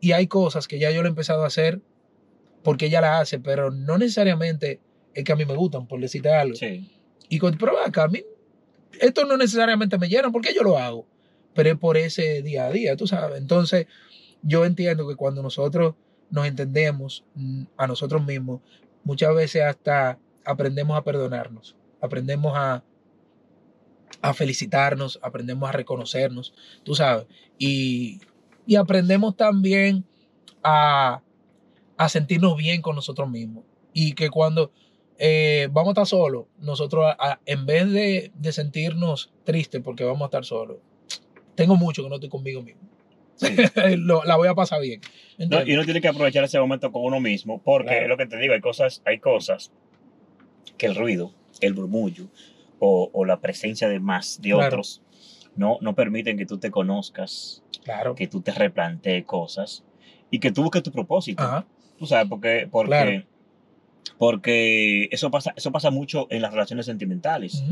Y 0.01 0.13
hay 0.13 0.27
cosas 0.27 0.67
que 0.67 0.79
ya 0.81 0.91
yo 0.91 1.03
le 1.03 1.09
he 1.09 1.11
empezado 1.11 1.45
a 1.45 1.47
hacer 1.47 1.81
porque 2.63 2.87
ella 2.87 3.01
las 3.01 3.23
hace, 3.23 3.39
pero 3.39 3.71
no 3.71 3.99
necesariamente 3.99 4.81
es 5.15 5.25
que 5.25 5.33
a 5.33 5.37
mí 5.37 5.45
me 5.45 5.57
gustan, 5.57 5.87
por 5.87 6.01
decirte 6.01 6.33
algo. 6.33 6.55
Sí. 6.57 6.91
Y 7.29 7.39
con, 7.39 7.59
acá, 7.85 8.05
a 8.05 8.09
mí, 8.09 8.23
esto 9.01 9.25
no 9.25 9.37
necesariamente 9.37 9.99
me 9.99 10.09
llena, 10.09 10.31
porque 10.31 10.55
yo 10.55 10.63
lo 10.63 10.79
hago, 10.79 11.07
pero 11.55 11.71
es 11.71 11.79
por 11.79 11.97
ese 11.97 12.43
día 12.43 12.67
a 12.67 12.71
día, 12.71 12.97
tú 12.97 13.07
sabes. 13.07 13.39
Entonces, 13.39 13.87
yo 14.43 14.65
entiendo 14.65 15.09
que 15.09 15.17
cuando 15.17 15.43
nosotros 15.43 15.95
nos 16.31 16.47
entendemos 16.47 17.25
mm, 17.35 17.65
a 17.77 17.87
nosotros 17.87 18.25
mismos, 18.25 18.61
muchas 19.05 19.35
veces 19.35 19.63
hasta 19.63 20.19
aprendemos 20.45 20.97
a 20.97 21.05
perdonarnos, 21.05 21.77
aprendemos 22.01 22.53
a, 22.57 22.83
a 24.21 24.35
felicitarnos, 24.35 25.19
aprendemos 25.23 25.69
a 25.69 25.73
reconocernos, 25.73 26.55
tú 26.83 26.95
sabes. 26.95 27.27
Y, 27.59 28.21
y 28.67 28.77
aprendemos 28.77 29.37
también 29.37 30.05
a, 30.63 31.23
a 32.05 32.09
sentirnos 32.09 32.57
bien 32.57 32.83
con 32.83 32.95
nosotros 32.97 33.29
mismos. 33.31 33.65
Y 33.93 34.13
que 34.15 34.31
cuando 34.31 34.73
eh, 35.19 35.69
vamos 35.71 35.91
a 35.91 35.93
estar 35.93 36.07
solos, 36.07 36.47
nosotros 36.59 37.05
a- 37.07 37.17
a- 37.33 37.41
en 37.47 37.65
vez 37.67 37.91
de, 37.93 38.33
de 38.35 38.53
sentirnos 38.53 39.33
tristes 39.45 39.81
porque 39.83 40.05
vamos 40.05 40.23
a 40.23 40.25
estar 40.27 40.45
solos, 40.45 40.79
tengo 41.55 41.77
mucho 41.77 42.03
que 42.03 42.09
no 42.09 42.15
estoy 42.17 42.31
conmigo 42.31 42.63
mismo. 42.63 42.81
Sí. 43.37 43.47
Lo- 43.99 44.25
la 44.25 44.37
voy 44.37 44.49
a 44.49 44.55
pasar 44.55 44.81
bien. 44.81 45.01
Y 45.39 45.45
uno 45.75 45.85
tiene 45.85 46.01
que 46.01 46.09
aprovechar 46.09 46.45
ese 46.45 46.59
momento 46.59 46.91
con 46.91 47.05
uno 47.05 47.21
mismo, 47.21 47.61
porque 47.63 47.89
Claro. 47.91 48.03
es 48.05 48.09
lo 48.09 48.17
que 48.17 48.27
te 48.27 48.37
digo, 48.39 48.55
hay 48.55 48.61
cosas, 48.61 49.03
hay 49.05 49.19
cosas 49.19 49.71
que 50.79 50.87
el 50.87 50.95
ruido, 50.97 51.33
el 51.61 51.75
murmullo 51.75 52.27
o, 52.79 53.11
o 53.13 53.25
la 53.25 53.41
presencia 53.41 53.89
de 53.89 54.01
más 54.01 54.41
de 54.41 54.51
Claro. 54.51 54.67
otros 54.67 55.03
no, 55.55 55.79
no 55.83 55.95
permiten 55.95 56.37
que 56.39 56.47
tú 56.47 56.59
te 56.59 56.71
conozcas, 56.71 57.63
Claro. 57.85 58.15
que 58.15 58.27
tú 58.27 58.41
te 58.41 58.53
replantees 58.53 59.25
cosas 59.25 59.85
y 60.31 60.39
que 60.39 60.51
tú 60.51 60.63
busques 60.63 60.83
tu 60.83 60.91
propósito. 60.91 61.43
Ajá. 61.43 61.67
Tú 62.03 62.07
sabes, 62.09 62.27
porque, 62.29 62.67
porque, 62.69 62.89
Claro. 62.89 63.23
porque 64.19 65.05
eso, 65.13 65.31
pasa, 65.31 65.53
eso 65.57 65.71
pasa 65.71 65.91
mucho 65.93 66.27
en 66.31 66.43
las 66.43 66.51
relaciones 66.53 66.87
sentimentales, 66.87 67.63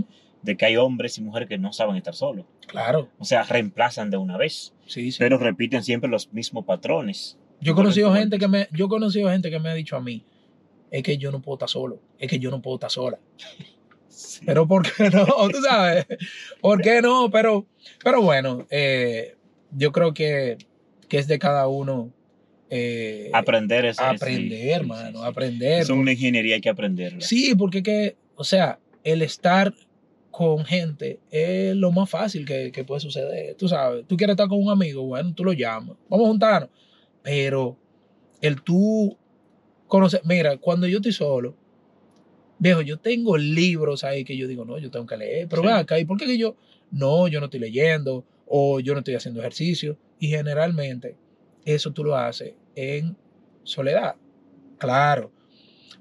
de 0.42 0.56
que 0.56 0.66
hay 0.66 0.76
hombres 0.76 1.18
y 1.18 1.22
mujeres 1.22 1.48
que 1.48 1.58
no 1.58 1.72
saben 1.72 1.96
estar 1.96 2.14
solos. 2.14 2.46
Claro. 2.68 3.08
O 3.18 3.24
sea, 3.24 3.42
reemplazan 3.42 4.08
de 4.08 4.18
una 4.18 4.36
vez, 4.36 4.72
Sí, 4.86 5.10
sí. 5.10 5.18
pero 5.18 5.36
repiten 5.36 5.82
siempre 5.82 6.08
los 6.08 6.32
mismos 6.32 6.64
patrones. 6.64 7.36
Yo 7.60 7.72
he 7.72 7.74
conocido 7.74 8.14
gente 8.14 8.38
que 8.38 8.46
me, 8.46 8.68
yo 8.70 8.86
he 8.86 8.88
conocido 8.88 9.28
gente 9.30 9.50
que 9.50 9.58
me 9.58 9.68
ha 9.68 9.74
dicho 9.74 9.96
a 9.96 10.00
mí, 10.00 10.24
es 10.92 11.02
que 11.02 11.18
yo 11.18 11.32
no 11.32 11.42
puedo 11.42 11.56
estar 11.56 11.68
solo, 11.68 12.00
es 12.20 12.30
que 12.30 12.38
yo 12.38 12.52
no 12.52 12.62
puedo 12.62 12.76
estar 12.76 12.90
sola. 12.90 13.18
Sí. 14.12 14.42
Pero 14.44 14.66
¿por 14.68 14.82
qué 14.82 15.08
no? 15.08 15.24
Tú 15.50 15.62
sabes, 15.66 16.06
¿por 16.60 16.82
qué 16.82 17.00
no? 17.00 17.30
Pero, 17.30 17.66
pero 18.04 18.20
bueno, 18.20 18.66
eh, 18.68 19.36
yo 19.70 19.92
creo 19.92 20.12
que, 20.12 20.58
que 21.08 21.18
es 21.18 21.26
de 21.26 21.38
cada 21.38 21.68
uno 21.68 22.10
eh, 22.72 23.30
aprender 23.32 23.84
es 23.84 23.98
aprender, 23.98 24.82
sí, 24.82 24.88
sí. 24.88 25.18
aprender. 25.24 25.82
Es 25.82 25.90
una 25.90 26.12
ingeniería 26.12 26.60
que 26.60 26.68
aprenderla. 26.68 27.20
Sí, 27.20 27.54
porque 27.56 27.82
que, 27.82 28.16
o 28.36 28.44
sea, 28.44 28.78
el 29.02 29.22
estar 29.22 29.74
con 30.30 30.64
gente 30.64 31.18
es 31.32 31.74
lo 31.74 31.90
más 31.90 32.08
fácil 32.08 32.46
que, 32.46 32.70
que 32.70 32.84
puede 32.84 33.00
suceder. 33.00 33.56
Tú 33.56 33.68
sabes, 33.68 34.06
tú 34.06 34.16
quieres 34.16 34.34
estar 34.34 34.46
con 34.46 34.62
un 34.62 34.70
amigo, 34.70 35.02
bueno, 35.02 35.34
tú 35.34 35.44
lo 35.44 35.52
llamas, 35.52 35.96
vamos 36.08 36.26
a 36.26 36.28
juntarnos. 36.28 36.70
Pero 37.22 37.76
el 38.40 38.62
tú 38.62 39.18
conocer, 39.88 40.20
mira, 40.24 40.56
cuando 40.56 40.86
yo 40.86 40.98
estoy 40.98 41.12
solo, 41.12 41.56
viejo, 42.60 42.82
yo 42.82 42.98
tengo 42.98 43.36
libros 43.36 44.04
ahí 44.04 44.22
que 44.24 44.36
yo 44.36 44.46
digo, 44.46 44.64
no, 44.64 44.78
yo 44.78 44.92
tengo 44.92 45.06
que 45.06 45.16
leer, 45.16 45.48
pero 45.48 45.62
ven 45.62 45.72
acá, 45.72 45.98
¿y 45.98 46.04
por 46.04 46.16
qué 46.18 46.26
que 46.26 46.38
yo? 46.38 46.54
No, 46.92 47.26
yo 47.26 47.40
no 47.40 47.46
estoy 47.46 47.60
leyendo 47.60 48.24
o 48.46 48.78
yo 48.78 48.92
no 48.92 49.00
estoy 49.00 49.16
haciendo 49.16 49.40
ejercicio. 49.40 49.98
Y 50.20 50.28
generalmente 50.28 51.16
eso 51.64 51.92
tú 51.92 52.04
lo 52.04 52.16
haces 52.16 52.54
en 52.74 53.16
soledad. 53.64 54.16
Claro, 54.78 55.32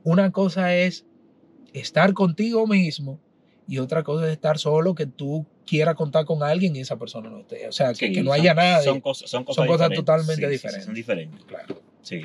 una 0.03 0.31
cosa 0.31 0.75
es 0.75 1.05
estar 1.73 2.13
contigo 2.13 2.65
mismo 2.67 3.19
y 3.67 3.77
otra 3.79 4.03
cosa 4.03 4.25
es 4.27 4.31
estar 4.33 4.57
solo 4.57 4.95
que 4.95 5.05
tú 5.05 5.45
quieras 5.67 5.93
contar 5.95 6.25
con 6.25 6.41
alguien 6.41 6.75
y 6.75 6.79
esa 6.79 6.97
persona 6.97 7.29
no 7.29 7.39
esté. 7.41 7.67
O 7.67 7.71
sea, 7.71 7.89
que, 7.89 8.07
Sí, 8.07 8.11
que 8.13 8.23
no 8.23 8.31
son- 8.31 8.39
haya 8.39 8.53
nadie. 8.55 8.85
Son 8.85 9.01
cosas, 9.01 9.29
son 9.29 9.43
cosas, 9.43 9.55
Son 9.57 9.67
cosas 9.67 9.89
diferentes. 9.89 10.05
totalmente 10.05 10.35
Sí, 10.35 10.41
sí, 10.41 10.47
sí, 10.47 10.51
diferentes. 10.53 10.85
son 10.85 10.93
diferentes. 10.95 11.45
Claro. 11.45 11.81
Sí. 12.01 12.21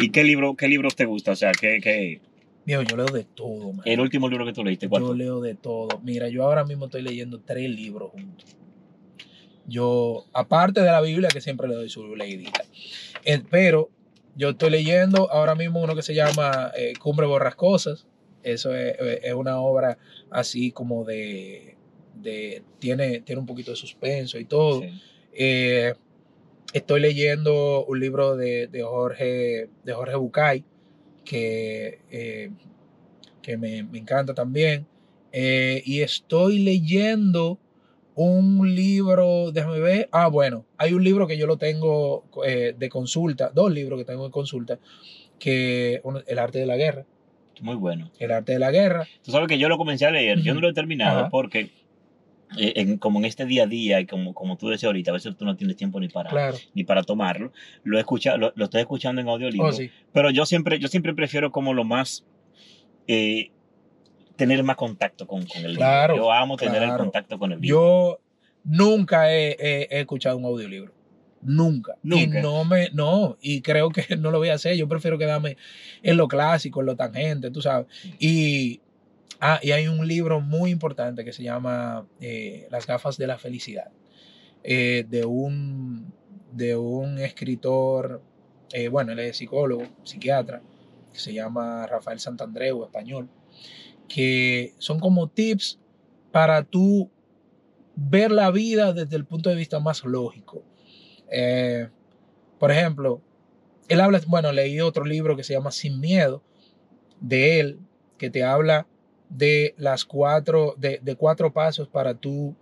¿Y 0.00 0.10
qué 0.10 0.24
libro, 0.24 0.56
qué 0.56 0.66
libros 0.66 0.96
te 0.96 1.04
gusta? 1.04 1.32
O 1.32 1.36
sea, 1.36 1.52
¿qué, 1.52 1.78
qué- 1.82 2.20
Viejo, 2.64 2.82
yo 2.82 2.96
leo 2.96 3.06
de 3.06 3.24
todo, 3.24 3.72
man. 3.72 3.82
el 3.86 4.00
último 4.00 4.28
libro 4.28 4.44
que 4.44 4.52
tú 4.52 4.64
leíste? 4.64 4.88
¿Cuál 4.88 5.02
Yo 5.02 5.14
leo 5.14 5.40
de 5.40 5.54
todo. 5.54 6.00
Mira, 6.02 6.28
yo 6.28 6.42
ahora 6.44 6.64
mismo 6.64 6.86
estoy 6.86 7.02
leyendo 7.02 7.40
tres 7.40 7.70
libros 7.70 8.10
juntos. 8.12 8.56
Yo, 9.66 10.24
aparte 10.32 10.80
de 10.80 10.90
la 10.90 11.00
Biblia, 11.00 11.28
que 11.32 11.40
siempre 11.40 11.68
le 11.68 11.74
doy 11.74 11.88
su 11.88 12.16
leidita. 12.16 12.64
Eh, 13.24 13.42
pero 13.50 13.90
yo 14.36 14.50
estoy 14.50 14.70
leyendo 14.70 15.30
ahora 15.30 15.54
mismo 15.54 15.82
uno 15.82 15.94
que 15.94 16.02
se 16.02 16.14
llama 16.14 16.70
eh, 16.76 16.94
Cumbre 16.98 17.26
Borrascosas. 17.26 18.06
Eso 18.42 18.74
es, 18.74 18.96
eh, 18.98 19.20
es 19.24 19.34
una 19.34 19.60
obra 19.60 19.98
así 20.30 20.72
como 20.72 21.04
de, 21.04 21.76
de 22.14 22.62
tiene, 22.78 23.20
tiene 23.20 23.40
un 23.40 23.46
poquito 23.46 23.72
de 23.72 23.76
suspenso 23.76 24.38
y 24.38 24.44
todo. 24.44 24.80
Sí. 24.80 24.88
Eh, 25.34 25.94
estoy 26.72 27.00
leyendo 27.00 27.84
un 27.84 28.00
libro 28.00 28.36
de, 28.36 28.66
de 28.68 28.82
Jorge, 28.82 29.68
de 29.84 29.92
Jorge 29.92 30.16
Bucay, 30.16 30.64
que, 31.24 32.00
eh, 32.10 32.50
que 33.42 33.56
me, 33.56 33.82
me 33.82 33.98
encanta 33.98 34.32
también. 34.32 34.86
Y 35.32 36.00
estoy 36.00 36.58
leyendo 36.58 37.58
un 38.14 38.74
libro, 38.74 39.52
déjame 39.52 39.80
ver. 39.80 40.08
Ah, 40.12 40.28
bueno, 40.28 40.66
hay 40.76 40.92
un 40.92 41.02
libro 41.04 41.26
que 41.26 41.38
yo 41.38 41.46
lo 41.46 41.56
tengo 41.56 42.24
eh, 42.46 42.74
de 42.76 42.88
consulta, 42.88 43.50
dos 43.54 43.72
libros 43.72 43.98
que 43.98 44.04
tengo 44.04 44.24
de 44.24 44.30
consulta, 44.30 44.78
que 45.38 46.00
uno- 46.04 46.20
El 46.26 46.38
arte 46.38 46.58
de 46.58 46.66
la 46.66 46.76
guerra. 46.76 47.04
Muy 47.60 47.76
bueno. 47.76 48.10
El 48.18 48.30
arte 48.32 48.52
de 48.52 48.58
la 48.58 48.70
guerra. 48.70 49.06
Tú 49.22 49.30
sabes 49.32 49.48
que 49.48 49.58
yo 49.58 49.68
lo 49.68 49.76
comencé 49.78 50.06
a 50.06 50.10
leer, 50.10 50.40
yo 50.40 50.54
no 50.54 50.60
lo 50.60 50.68
he 50.68 50.72
terminado 50.72 51.20
Ajá. 51.20 51.28
porque 51.30 51.70
eh, 52.58 52.72
en- 52.76 52.98
como 52.98 53.18
en 53.20 53.26
este 53.26 53.44
día 53.46 53.62
a 53.62 53.66
día 53.66 54.00
y 54.00 54.06
como, 54.06 54.34
como 54.34 54.56
tú 54.56 54.68
decías 54.68 54.88
ahorita, 54.88 55.12
a 55.12 55.14
veces 55.14 55.36
tú 55.36 55.44
no 55.44 55.56
tienes 55.56 55.76
tiempo 55.76 56.00
ni 56.00 56.08
para, 56.08 56.30
Claro. 56.30 56.56
ni 56.74 56.82
para 56.84 57.02
tomarlo. 57.04 57.52
Lo, 57.84 57.96
he 57.96 58.00
escuchado, 58.00 58.38
lo, 58.38 58.52
lo 58.56 58.64
estoy 58.64 58.80
escuchando 58.80 59.20
en 59.20 59.28
audiolibro, 59.28 59.68
Oh, 59.68 59.72
sí. 59.72 59.90
pero 60.12 60.30
yo 60.30 60.44
siempre, 60.46 60.78
yo 60.80 60.88
siempre 60.88 61.14
prefiero 61.14 61.52
como 61.52 61.74
lo 61.74 61.84
más... 61.84 62.24
eh, 63.06 63.50
tener 64.40 64.62
más 64.64 64.76
contacto 64.76 65.26
con, 65.26 65.46
con 65.46 65.64
el 65.64 65.76
Claro, 65.76 66.14
libro. 66.14 66.26
Yo 66.26 66.32
amo 66.32 66.56
tener 66.56 66.82
el 66.82 66.96
contacto 66.96 67.38
con 67.38 67.52
el 67.52 67.60
libro. 67.60 67.76
Yo 67.80 68.20
nunca 68.64 69.32
he, 69.32 69.56
he- 69.58 69.88
he 69.90 70.00
escuchado 70.00 70.36
un 70.36 70.44
audiolibro. 70.44 70.92
Nunca. 71.42 71.94
Nunca. 72.02 72.38
Y 72.38 72.42
no 72.42 72.64
me, 72.64 72.90
no, 72.92 73.36
y 73.40 73.62
creo 73.62 73.90
que 73.90 74.04
no 74.16 74.30
lo 74.30 74.38
voy 74.38 74.48
a 74.50 74.54
hacer. 74.54 74.76
Yo 74.76 74.88
prefiero 74.88 75.16
quedarme 75.18 75.56
en 76.02 76.16
lo 76.16 76.28
clásico, 76.28 76.80
en 76.80 76.86
lo 76.86 76.96
tangente, 76.96 77.50
tú 77.50 77.62
sabes. 77.62 77.86
Y, 78.18 78.80
ah, 79.40 79.58
y 79.62 79.70
hay 79.72 79.88
un 79.88 80.06
libro 80.06 80.40
muy 80.40 80.70
importante 80.70 81.24
que 81.24 81.32
se 81.32 81.42
llama 81.42 82.06
eh, 82.20 82.66
Las 82.70 82.86
gafas 82.86 83.16
de 83.16 83.26
la 83.26 83.38
felicidad. 83.38 83.90
eh, 84.64 85.06
de 85.08 85.24
un 85.24 86.12
de 86.52 86.76
un 86.76 87.18
escritor, 87.18 88.20
eh, 88.72 88.88
bueno, 88.88 89.12
él 89.12 89.20
es 89.20 89.36
psicólogo, 89.38 89.84
psiquiatra, 90.02 90.60
que 91.12 91.18
se 91.18 91.32
llama 91.32 91.86
Rafael 91.86 92.18
Santandreu, 92.20 92.82
español, 92.84 93.28
que 94.10 94.74
son 94.78 94.98
como 94.98 95.28
tips 95.28 95.78
para 96.32 96.64
tú 96.64 97.08
ver 97.94 98.32
la 98.32 98.50
vida 98.50 98.92
desde 98.92 99.14
el 99.14 99.24
punto 99.24 99.50
de 99.50 99.56
vista 99.56 99.78
más 99.78 100.04
lógico. 100.04 100.64
Eh, 101.30 101.88
por 102.58 102.72
ejemplo, 102.72 103.22
él 103.88 104.00
habla, 104.00 104.20
bueno, 104.26 104.50
leí 104.50 104.80
otro 104.80 105.04
libro 105.04 105.36
que 105.36 105.44
se 105.44 105.52
llama 105.52 105.70
Sin 105.70 106.00
Miedo, 106.00 106.42
de 107.20 107.60
él, 107.60 107.78
que 108.18 108.30
te 108.30 108.42
habla 108.42 108.88
de 109.28 109.74
las 109.78 110.04
cuatro, 110.04 110.74
de, 110.76 110.98
de 111.02 111.14
cuatro 111.14 111.52
pasos 111.52 111.86
para 111.86 112.14
tú 112.14 112.56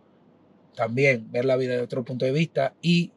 también 0.74 1.32
ver 1.32 1.46
la 1.46 1.56
vida 1.56 1.72
de 1.72 1.80
otro 1.80 2.04
punto 2.04 2.26
de 2.26 2.32
vista 2.32 2.74
y 2.82 3.12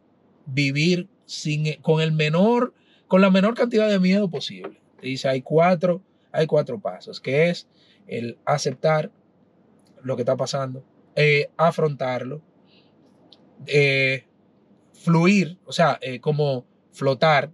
vivir 0.45 1.09
sin, 1.25 1.73
con 1.81 2.01
el 2.01 2.13
menor, 2.13 2.73
con 3.07 3.19
la 3.19 3.29
menor 3.29 3.55
cantidad 3.55 3.89
de 3.89 3.99
miedo 3.99 4.29
posible. 4.29 4.79
Dice, 5.01 5.27
hay 5.27 5.41
cuatro, 5.41 6.01
hay 6.31 6.47
cuatro 6.47 6.79
pasos, 6.79 7.19
que 7.19 7.49
es 7.49 7.67
el 8.07 8.37
aceptar 8.45 9.11
lo 10.03 10.15
que 10.15 10.23
está 10.23 10.35
pasando, 10.35 10.83
eh, 11.15 11.49
afrontarlo, 11.57 12.41
eh, 13.67 14.25
fluir, 14.93 15.57
o 15.65 15.71
sea, 15.71 15.99
eh, 16.01 16.19
como 16.19 16.65
flotar 16.91 17.51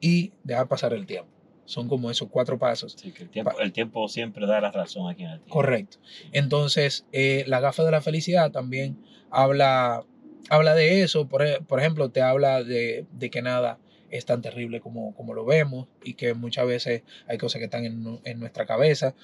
y 0.00 0.32
dejar 0.42 0.68
pasar 0.68 0.92
el 0.92 1.06
tiempo. 1.06 1.30
Son 1.66 1.88
como 1.88 2.10
esos 2.10 2.28
cuatro 2.28 2.58
pasos. 2.58 2.92
Sí, 2.98 3.10
que 3.12 3.22
el, 3.22 3.30
tiempo, 3.30 3.58
el 3.58 3.72
tiempo 3.72 4.06
siempre 4.08 4.46
da 4.46 4.60
la 4.60 4.70
razón 4.70 5.08
aquí 5.10 5.22
en 5.22 5.30
el 5.30 5.38
tiempo. 5.38 5.54
Correcto. 5.54 5.96
Entonces, 6.32 7.06
la 7.46 7.60
gafa 7.60 7.84
de 7.84 7.90
la 7.90 8.02
felicidad 8.02 8.50
también 8.50 9.02
habla, 9.30 10.04
habla 10.50 10.74
de 10.74 11.02
eso. 11.02 11.26
Por, 11.26 11.42
e- 11.42 11.62
por 11.62 11.80
ejemplo, 11.80 12.10
te 12.10 12.20
habla 12.20 12.62
de, 12.62 13.06
de 13.12 13.30
que 13.30 13.40
nada 13.40 13.78
es 14.10 14.26
tan 14.26 14.42
terrible 14.42 14.80
como, 14.80 15.14
como 15.14 15.32
lo 15.32 15.46
vemos 15.46 15.88
y 16.04 16.14
que 16.14 16.34
muchas 16.34 16.66
veces 16.66 17.02
hay 17.26 17.38
cosas 17.38 17.58
que 17.58 17.64
están 17.64 17.84
en, 17.84 18.20
en 18.24 18.40
nuestra 18.40 18.66
cabeza. 18.66 19.14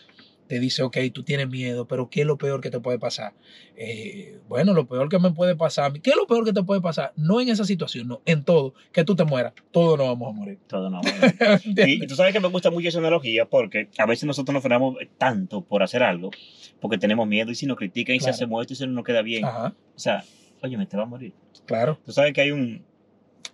Te 0.50 0.58
dice, 0.58 0.82
ok, 0.82 0.96
tú 1.14 1.22
tienes 1.22 1.48
miedo, 1.48 1.86
pero 1.86 2.10
¿qué 2.10 2.22
es 2.22 2.26
lo 2.26 2.36
peor 2.36 2.60
que 2.60 2.70
te 2.70 2.80
puede 2.80 2.98
pasar? 2.98 3.34
Eh, 3.76 4.40
bueno, 4.48 4.72
lo 4.74 4.84
peor 4.88 5.08
que 5.08 5.20
me 5.20 5.30
puede 5.30 5.54
pasar, 5.54 5.84
a 5.84 5.90
mí- 5.90 6.00
¿qué 6.00 6.10
es 6.10 6.16
lo 6.16 6.26
peor 6.26 6.44
que 6.44 6.52
te 6.52 6.64
puede 6.64 6.80
pasar? 6.80 7.12
No 7.14 7.40
en 7.40 7.50
esa 7.50 7.64
situación, 7.64 8.08
no, 8.08 8.20
en 8.26 8.42
todo, 8.42 8.74
que 8.90 9.04
tú 9.04 9.14
te 9.14 9.22
mueras, 9.24 9.52
todos 9.70 9.96
nos 9.96 10.08
vamos 10.08 10.28
a 10.28 10.32
morir. 10.32 10.58
Todo 10.66 10.90
no. 10.90 11.00
bueno. 11.02 11.18
Y, 11.20 11.66
y 11.66 11.68
¿Entiendes? 11.70 12.08
tú 12.08 12.16
sabes 12.16 12.32
que 12.32 12.40
me 12.40 12.48
gusta 12.48 12.68
mucho 12.72 12.88
esa 12.88 12.98
analogía 12.98 13.44
porque 13.46 13.88
a 13.96 14.06
veces 14.06 14.24
nosotros 14.24 14.52
nos 14.52 14.60
frenamos 14.64 14.96
tanto 15.18 15.60
por 15.62 15.84
hacer 15.84 16.02
algo 16.02 16.32
porque 16.80 16.98
tenemos 16.98 17.28
miedo 17.28 17.52
y 17.52 17.54
si 17.54 17.66
nos 17.66 17.76
critican 17.76 18.16
y 18.16 18.18
Claro. 18.18 18.32
si 18.32 18.36
hacemos 18.36 18.68
esto 18.68 18.84
y 18.84 18.88
no 18.88 18.94
nos 18.94 19.04
queda 19.04 19.22
bien. 19.22 19.44
Ajá, 19.44 19.72
O 19.94 19.98
sea, 20.00 20.24
oye, 20.64 20.76
me 20.76 20.86
te 20.86 20.96
va 20.96 21.04
a 21.04 21.06
morir. 21.06 21.32
claro. 21.64 21.96
Tú 22.04 22.10
sabes 22.10 22.32
que 22.32 22.40
hay 22.40 22.50
un, 22.50 22.82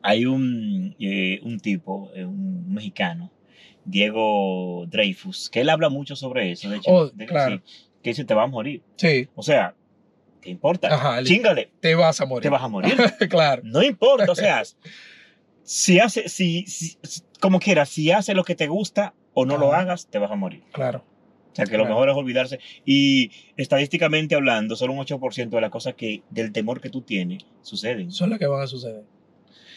hay 0.00 0.24
un, 0.24 0.96
eh, 0.98 1.40
un 1.42 1.60
tipo, 1.60 2.10
eh, 2.14 2.24
un 2.24 2.72
mexicano, 2.72 3.30
Diego 3.86 4.84
Dreyfus, 4.88 5.48
que 5.50 5.60
él 5.60 5.70
habla 5.70 5.88
mucho 5.88 6.16
sobre 6.16 6.52
eso. 6.52 6.68
De 6.68 6.76
hecho, 6.76 6.90
Oh, 6.90 7.06
de- 7.08 7.26
claro. 7.26 7.56
sí, 7.64 7.84
que 8.02 8.10
dice, 8.10 8.24
te 8.24 8.34
vas 8.34 8.44
a 8.44 8.48
morir. 8.48 8.82
Sí, 8.96 9.28
O 9.34 9.42
sea, 9.42 9.74
¿qué 10.42 10.50
importa? 10.50 10.92
Ajá, 10.94 11.22
Chíngale, 11.22 11.70
te 11.80 11.94
vas 11.94 12.20
a 12.20 12.26
morir. 12.26 12.42
te 12.42 12.48
vas 12.50 12.62
a 12.62 12.68
morir. 12.68 12.94
claro. 13.30 13.62
No 13.64 13.82
importa, 13.82 14.30
o 14.30 14.34
sea, 14.34 14.62
si 15.62 15.98
hace, 15.98 16.28
si, 16.28 16.64
como 17.40 17.58
quieras, 17.60 17.88
si 17.88 18.10
hace 18.10 18.34
lo 18.34 18.44
que 18.44 18.54
te 18.54 18.66
gusta 18.68 19.14
o 19.34 19.44
no 19.44 19.58
lo 19.58 19.72
hagas, 19.72 20.06
te 20.08 20.18
vas 20.18 20.30
a 20.30 20.36
morir. 20.36 20.62
Claro. 20.72 21.04
O 21.52 21.54
sea, 21.56 21.64
que 21.64 21.78
lo 21.78 21.86
mejor 21.86 22.08
es 22.10 22.14
olvidarse. 22.14 22.58
Y 22.84 23.30
estadísticamente 23.56 24.34
hablando, 24.34 24.76
solo 24.76 24.92
un 24.92 24.98
8% 24.98 25.48
de 25.48 25.60
las 25.62 25.70
cosas 25.70 25.94
que, 25.94 26.22
del 26.28 26.52
temor 26.52 26.82
que 26.82 26.90
tú 26.90 27.00
tienes, 27.00 27.44
suceden. 27.62 28.12
Son 28.12 28.28
las 28.28 28.38
que 28.38 28.46
van 28.46 28.60
a 28.62 28.66
suceder. 28.66 29.04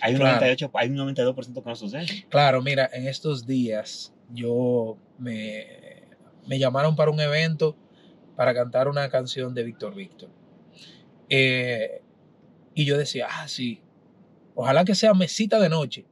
Hay 0.01 0.13
un, 0.13 0.19
Claro. 0.19 0.35
98, 0.35 0.71
hay 0.73 0.89
un 0.89 0.97
92% 0.97 1.63
que 1.63 1.69
no 1.69 1.75
sucede. 1.75 2.25
Claro, 2.29 2.61
mira, 2.61 2.89
en 2.93 3.07
estos 3.07 3.45
días 3.45 4.13
yo 4.31 4.97
me, 5.17 6.03
me 6.47 6.59
llamaron 6.59 6.95
para 6.95 7.11
un 7.11 7.19
evento 7.19 7.75
para 8.35 8.53
cantar 8.53 8.87
una 8.87 9.09
canción 9.09 9.53
de 9.53 9.63
Víctor 9.63 9.93
Víctor. 9.95 10.29
Eh, 11.29 12.01
y 12.73 12.85
yo 12.85 12.97
decía, 12.97 13.27
ah, 13.29 13.47
sí, 13.47 13.81
ojalá 14.55 14.85
que 14.85 14.95
sea 14.95 15.13
mesita 15.13 15.59
de 15.59 15.69
noche, 15.69 16.05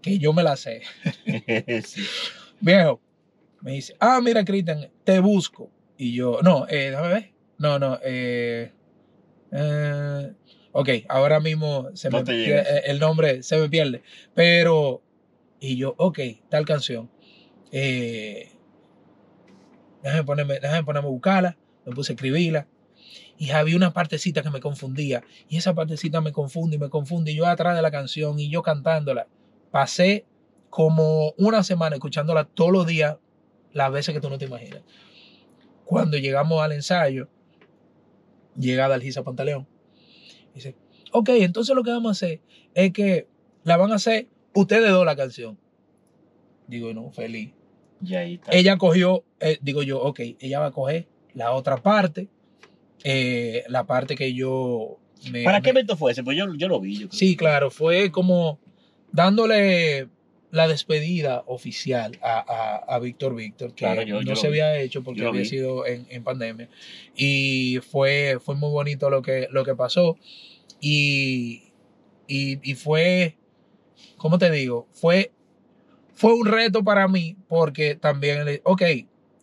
que 0.00 0.18
yo 0.18 0.32
me 0.32 0.42
la 0.42 0.56
sé. 0.56 0.82
Sí. 1.84 2.02
Viejo, 2.60 3.00
me 3.62 3.72
dice, 3.72 3.96
ah, 4.00 4.20
mira, 4.22 4.44
Cristian, 4.44 4.90
te 5.04 5.18
busco. 5.18 5.70
Y 5.96 6.14
yo, 6.14 6.40
no, 6.42 6.66
eh, 6.68 6.90
déjame 6.90 7.08
ver. 7.08 7.32
No, 7.58 7.78
no, 7.78 7.98
eh, 8.02 8.72
eh, 9.52 10.32
ok, 10.72 10.88
ahora 11.08 11.40
mismo 11.40 11.88
se 11.94 12.10
No 12.10 12.22
me 12.22 12.32
eh, 12.32 12.82
el 12.86 12.98
nombre 12.98 13.42
se 13.42 13.56
me 13.58 13.68
pierde. 13.68 14.02
Pero, 14.34 15.02
y 15.58 15.76
yo, 15.76 15.94
ok, 15.98 16.18
tal 16.48 16.64
canción. 16.64 17.10
Eh, 17.72 18.52
déjame 20.02 20.24
ponerme, 20.24 20.60
déjame 20.60 20.84
ponerme 20.84 21.08
a 21.08 21.10
buscarla. 21.10 21.58
Me 21.84 21.92
puse 21.92 22.12
a 22.12 22.14
escribirla. 22.14 22.66
Y 23.38 23.50
había 23.50 23.76
una 23.76 23.92
partecita 23.92 24.42
que 24.42 24.50
me 24.50 24.60
confundía. 24.60 25.24
Y 25.48 25.56
esa 25.56 25.74
partecita 25.74 26.20
me 26.20 26.32
confunde 26.32 26.76
y 26.76 26.78
me 26.78 26.90
confunde. 26.90 27.32
Y 27.32 27.36
yo 27.36 27.46
atrás 27.46 27.74
de 27.74 27.82
la 27.82 27.90
canción 27.90 28.38
y 28.38 28.50
yo 28.50 28.62
cantándola. 28.62 29.28
Pasé 29.70 30.26
como 30.68 31.32
una 31.36 31.64
semana 31.64 31.96
escuchándola 31.96 32.44
todos 32.44 32.70
los 32.70 32.86
días, 32.86 33.16
las 33.72 33.90
veces 33.90 34.14
que 34.14 34.20
tú 34.20 34.30
no 34.30 34.38
te 34.38 34.44
imaginas. 34.44 34.82
Cuando 35.84 36.16
llegamos 36.18 36.62
al 36.62 36.72
ensayo, 36.72 37.28
llega 38.56 38.88
Dalgisa 38.88 39.24
Pantaleón. 39.24 39.66
Dice, 40.54 40.74
ok, 41.12 41.28
entonces 41.30 41.74
lo 41.74 41.82
que 41.82 41.90
vamos 41.90 42.08
a 42.08 42.12
hacer 42.12 42.40
es 42.74 42.92
que 42.92 43.26
la 43.64 43.76
van 43.76 43.92
a 43.92 43.96
hacer 43.96 44.28
ustedes 44.54 44.90
dos 44.90 45.04
la 45.06 45.16
canción. 45.16 45.58
Digo, 46.66 46.92
no, 46.94 47.10
feliz. 47.10 47.50
Y 48.04 48.14
ahí 48.14 48.34
está. 48.34 48.52
Ella 48.52 48.76
cogió, 48.78 49.24
eh, 49.40 49.58
digo 49.60 49.82
yo, 49.82 50.00
ok, 50.02 50.20
ella 50.40 50.60
va 50.60 50.66
a 50.66 50.70
coger 50.72 51.06
la 51.34 51.52
otra 51.52 51.76
parte, 51.76 52.28
eh, 53.04 53.64
la 53.68 53.84
parte 53.86 54.14
que 54.16 54.32
yo... 54.34 54.98
me- 55.30 55.44
¿Para 55.44 55.60
qué 55.60 55.70
evento 55.70 55.96
fue 55.96 56.12
ese? 56.12 56.22
Pues 56.24 56.36
yo, 56.36 56.52
yo 56.54 56.68
lo 56.68 56.80
vi. 56.80 56.94
yo 56.94 57.08
creo. 57.08 57.18
Sí, 57.18 57.36
claro, 57.36 57.70
fue 57.70 58.10
como 58.10 58.58
dándole 59.12 60.08
la 60.50 60.66
despedida 60.68 61.44
oficial 61.46 62.18
a, 62.22 62.38
a, 62.40 62.94
a 62.94 62.98
Víctor 62.98 63.34
Víctor, 63.34 63.70
que 63.70 63.84
Claro, 63.84 64.02
yo- 64.02 64.20
yo 64.20 64.30
no 64.30 64.36
se 64.36 64.48
había 64.48 64.76
hecho 64.78 65.02
porque 65.02 65.24
había 65.24 65.42
vi. 65.42 65.46
sido 65.48 65.86
en, 65.86 66.06
en 66.10 66.24
pandemia. 66.24 66.68
Y 67.14 67.78
fue, 67.90 68.38
fue 68.44 68.56
muy 68.56 68.70
bonito 68.70 69.10
lo 69.10 69.22
que, 69.22 69.46
lo 69.50 69.64
que 69.64 69.74
pasó. 69.76 70.18
Y, 70.80 71.72
y, 72.26 72.58
y 72.68 72.74
fue, 72.74 73.36
¿cómo 74.16 74.38
te 74.38 74.50
digo? 74.50 74.88
Fue, 74.92 75.32
fue 76.14 76.34
un 76.34 76.46
reto 76.46 76.82
para 76.82 77.06
mí 77.08 77.36
porque 77.48 77.94
también, 77.94 78.46
el- 78.48 78.60
ok, 78.64 78.82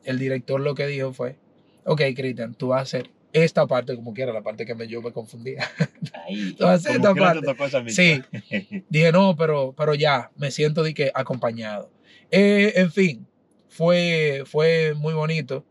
el 0.03 0.19
director 0.19 0.59
lo 0.59 0.75
que 0.75 0.87
dijo 0.87 1.13
fue, 1.13 1.37
ok, 1.85 2.01
Cristian, 2.15 2.53
tú 2.55 2.69
vas 2.69 2.79
a 2.79 2.83
hacer 2.83 3.09
esta 3.33 3.67
parte 3.67 3.95
como 3.95 4.13
quiera, 4.13 4.33
la 4.33 4.41
parte 4.41 4.65
que 4.65 4.75
me, 4.75 4.87
yo 4.87 5.01
me 5.01 5.11
confundía. 5.11 5.67
Ahí. 6.25 6.55
Esta 6.59 7.13
parte. 7.13 7.89
Sí. 7.89 8.21
Dije, 8.89 9.11
no, 9.11 9.35
pero, 9.35 9.73
pero 9.77 9.95
ya, 9.95 10.31
me 10.35 10.51
siento 10.51 10.83
de 10.83 10.93
que 10.93 11.11
acompañado. 11.13 11.91
Eh, 12.31 12.73
en 12.75 12.91
fin, 12.91 13.27
fue, 13.69 14.43
fue 14.45 14.93
muy 14.95 15.13
bonito 15.13 15.65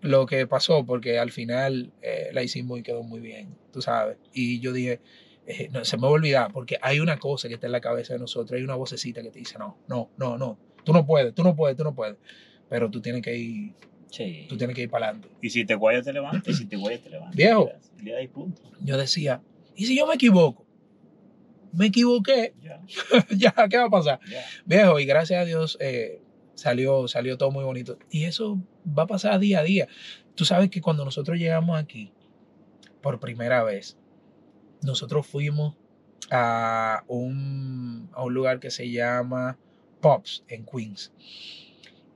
lo 0.00 0.26
que 0.26 0.46
pasó 0.46 0.84
porque 0.84 1.18
al 1.18 1.30
final 1.30 1.92
eh, 2.02 2.30
la 2.32 2.42
hicimos 2.42 2.78
y 2.78 2.82
quedó 2.82 3.02
muy 3.02 3.20
bien, 3.20 3.56
tú 3.72 3.82
sabes. 3.82 4.18
Y 4.32 4.60
yo 4.60 4.72
dije, 4.72 5.00
eh, 5.46 5.68
no, 5.72 5.84
se 5.84 5.96
me 5.96 6.02
va 6.02 6.08
a 6.08 6.12
olvidar 6.12 6.52
porque 6.52 6.78
hay 6.82 7.00
una 7.00 7.18
cosa 7.18 7.48
que 7.48 7.54
está 7.54 7.66
en 7.66 7.72
la 7.72 7.80
cabeza 7.80 8.12
de 8.12 8.18
nosotros, 8.18 8.52
hay 8.56 8.64
una 8.64 8.74
vocecita 8.74 9.22
que 9.22 9.30
te 9.30 9.38
dice, 9.38 9.58
no, 9.58 9.78
no, 9.88 10.10
no, 10.16 10.36
no, 10.38 10.58
tú 10.84 10.92
no 10.92 11.06
puedes, 11.06 11.34
tú 11.34 11.42
no 11.44 11.54
puedes, 11.54 11.76
tú 11.76 11.84
no 11.84 11.94
puedes. 11.94 12.16
Pero 12.68 12.90
tú 12.90 13.00
tienes 13.00 13.22
que 13.22 13.36
ir, 13.36 13.74
Sí. 14.12 14.46
tú 14.48 14.56
tienes 14.58 14.76
que 14.76 14.82
ir 14.82 14.90
para 14.90 15.06
adelante. 15.06 15.28
Y 15.40 15.48
si 15.50 15.64
te 15.64 15.74
guayas, 15.74 16.04
te 16.04 16.12
levantas. 16.12 16.48
Y 16.48 16.54
si 16.54 16.66
te 16.66 16.76
guayas, 16.76 17.00
te 17.02 17.10
levantas. 17.10 17.34
Viejo. 17.34 17.70
Le 18.02 18.12
das 18.12 18.28
punto. 18.28 18.62
Yo 18.80 18.96
decía, 18.98 19.40
¿y 19.74 19.86
si 19.86 19.96
yo 19.96 20.06
me 20.06 20.14
equivoco? 20.14 20.66
Me 21.72 21.86
equivoqué, 21.86 22.52
Ya, 22.60 22.80
ya, 23.34 23.68
¿qué 23.70 23.78
va 23.78 23.84
a 23.86 23.90
pasar? 23.90 24.20
ya. 24.30 24.44
Viejo, 24.66 25.00
y 25.00 25.06
gracias 25.06 25.40
a 25.40 25.44
Dios 25.46 25.78
eh, 25.80 26.20
salió, 26.54 27.08
salió 27.08 27.38
todo 27.38 27.50
muy 27.50 27.64
bonito. 27.64 27.98
Y 28.10 28.24
eso 28.24 28.60
va 28.86 29.04
a 29.04 29.06
pasar 29.06 29.40
día 29.40 29.60
a 29.60 29.62
día. 29.62 29.88
Tú 30.34 30.44
sabes 30.44 30.68
que 30.68 30.82
cuando 30.82 31.04
nosotros 31.04 31.38
llegamos 31.38 31.80
aquí, 31.80 32.12
por 33.00 33.18
primera 33.18 33.64
vez, 33.64 33.96
nosotros 34.82 35.26
fuimos 35.26 35.74
a 36.30 37.02
un, 37.08 38.10
a 38.12 38.22
un 38.22 38.34
lugar 38.34 38.60
que 38.60 38.70
se 38.70 38.90
llama 38.90 39.58
Pops 40.00 40.44
en 40.48 40.66
Queens. 40.66 41.12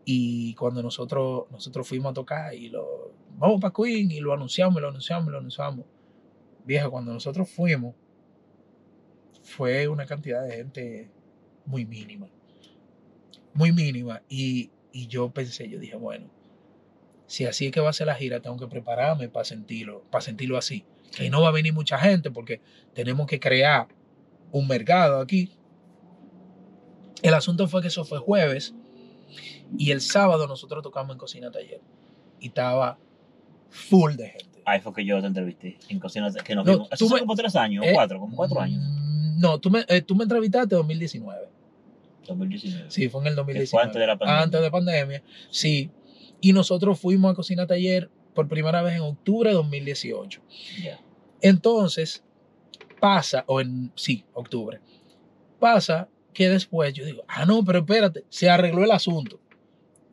Y 0.09 0.55
cuando 0.55 0.85
nosotros, 0.85 1.47
nosotros 1.51 1.89
fuimos 1.89 2.13
a 2.13 2.15
tocar 2.15 2.55
y 2.55 2.69
lo, 2.69 3.13
vamos 3.39 3.61
para 3.61 3.75
Queens 3.75 4.13
y 4.13 4.21
lo 4.21 4.33
anunciamos, 4.33 4.81
lo 4.81 4.89
anunciamos, 4.89 5.33
lo 5.33 5.39
anunciamos. 5.39 5.85
Viejo, 6.65 6.93
cuando 6.93 7.13
nosotros 7.13 7.51
fuimos, 7.51 7.93
fue 9.43 9.89
una 9.89 10.07
cantidad 10.07 10.47
de 10.47 10.55
gente 10.55 11.11
muy 11.65 11.85
mínima. 11.85 12.29
Muy 13.53 13.73
mínima. 13.73 14.23
Y, 14.29 14.71
y 14.93 15.09
yo 15.09 15.29
pensé, 15.31 15.69
yo 15.69 15.81
dije, 15.81 15.97
bueno, 15.97 16.31
si 17.27 17.45
así 17.45 17.67
es 17.67 17.73
que 17.73 17.81
va 17.81 17.91
a 17.91 17.93
ser 17.93 18.07
la 18.07 18.15
gira, 18.15 18.41
tengo 18.41 18.59
que 18.59 18.69
prepararme 18.69 19.29
para 19.29 19.45
sentirlo, 19.45 20.05
para 20.13 20.23
sentirlo 20.23 20.57
así. 20.57 20.85
Que 21.17 21.31
no 21.31 21.43
va 21.43 21.49
a 21.49 21.53
venir 21.53 21.73
mucha 21.73 21.99
gente 21.99 22.31
porque 22.31 22.61
tenemos 22.95 23.27
que 23.27 23.41
crear 23.41 23.89
un 24.53 24.69
mercado 24.69 25.21
aquí. 25.21 25.51
El 27.23 27.35
asunto 27.35 27.67
fue 27.67 27.83
que 27.83 27.89
eso 27.89 28.05
fue 28.05 28.21
jueves 28.21 28.73
y 29.79 29.91
el 29.91 30.01
sábado 30.01 30.47
nosotros 30.47 30.83
tocamos 30.83 31.15
en 31.15 31.19
Cocina 31.19 31.51
Taller 31.51 31.81
y 32.41 32.49
estaba 32.49 32.99
full 33.71 34.15
de 34.15 34.29
gente. 34.31 34.63
Ahí 34.65 34.81
fue 34.81 34.93
que 34.95 35.05
yo 35.05 35.21
te 35.21 35.27
entrevisté 35.29 35.79
en 35.89 36.01
cocinas 36.01 36.35
que 36.37 36.55
nos 36.55 36.67
No, 36.67 36.73
vimos. 36.73 36.89
Eso 36.91 37.09
como 37.09 37.35
tres 37.37 37.55
años, 37.55 37.85
Eh, 37.87 37.93
cuatro, 37.95 38.19
como 38.19 38.35
cuatro 38.37 38.61
años. 38.61 38.83
Mm, 38.85 39.41
No, 39.41 39.59
tú 39.61 39.71
me, 39.71 39.85
eh, 39.89 40.01
tú 40.03 40.17
me 40.17 40.25
entrevistaste 40.25 40.75
en 40.75 40.79
2019. 40.81 41.49
2019. 42.27 42.91
Sí, 42.91 43.09
fue 43.09 43.21
en 43.21 43.27
el 43.29 43.33
Que 43.35 43.37
2019. 43.37 43.67
fue 43.69 43.83
antes 43.83 44.01
de 44.01 44.07
la 44.07 44.19
pandemia. 44.19 44.43
Antes 44.43 44.61
de 44.61 44.71
pandemia, 44.71 45.23
sí. 45.51 45.91
Y 46.41 46.53
nosotros 46.53 46.99
fuimos 46.99 47.33
a 47.33 47.35
Cocina 47.35 47.67
Taller 47.67 48.11
por 48.35 48.49
primera 48.49 48.83
vez 48.83 48.95
en 48.97 49.03
octubre 49.03 49.51
de 49.51 49.55
2018. 49.57 50.41
Ya. 50.83 50.99
Entonces, 51.41 52.25
pasa, 53.01 53.45
o 53.47 53.61
en, 53.61 53.93
sí, 53.95 54.25
octubre, 54.35 54.81
pasa 55.61 56.09
que 56.37 56.51
después 56.51 56.93
yo 56.93 57.07
digo, 57.07 57.25
ah, 57.29 57.47
no, 57.47 57.65
pero 57.65 57.79
espérate, 57.79 58.25
se 58.29 58.51
arregló 58.51 58.85
el 58.85 58.91
asunto. 58.91 59.41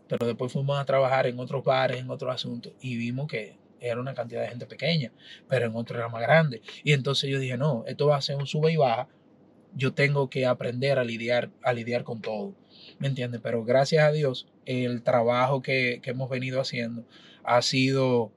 Pero 0.08 0.26
después 0.26 0.54
fuimos 0.54 0.80
a 0.80 0.86
trabajar 0.86 1.28
en 1.28 1.38
otros 1.38 1.66
bares, 1.66 2.00
en 2.00 2.10
otros 2.10 2.34
asuntos, 2.34 2.72
y 2.80 2.96
vimos 2.96 3.28
que 3.28 3.58
era 3.82 4.00
una 4.00 4.14
cantidad 4.14 4.42
de 4.42 4.48
gente 4.48 4.66
pequeña, 4.66 5.12
pero 5.50 5.66
en 5.66 5.76
otros 5.76 6.00
era 6.00 6.08
más 6.08 6.22
grande. 6.22 6.62
Y 6.86 6.94
entonces 6.94 7.30
yo 7.30 7.40
dije, 7.40 7.58
no, 7.58 7.84
esto 7.88 8.08
va 8.08 8.16
a 8.16 8.22
ser 8.22 8.38
un 8.38 8.48
sube 8.48 8.72
y 8.72 8.78
baja. 8.78 9.10
Yo 9.76 9.94
tengo 9.94 10.30
que 10.30 10.46
aprender 10.46 10.98
a 10.98 11.04
lidiar, 11.04 11.52
a 11.62 11.74
lidiar 11.74 12.06
con 12.06 12.22
todo. 12.22 12.56
¿Me 13.00 13.10
entiendes? 13.10 13.42
Pero 13.44 13.66
gracias 13.66 14.06
a 14.06 14.14
Dios, 14.14 14.48
el 14.66 15.04
trabajo 15.04 15.62
que, 15.62 16.00
que 16.02 16.12
hemos 16.12 16.30
venido 16.30 16.62
haciendo 16.62 17.04
ha 17.44 17.62
sido, 17.62 18.32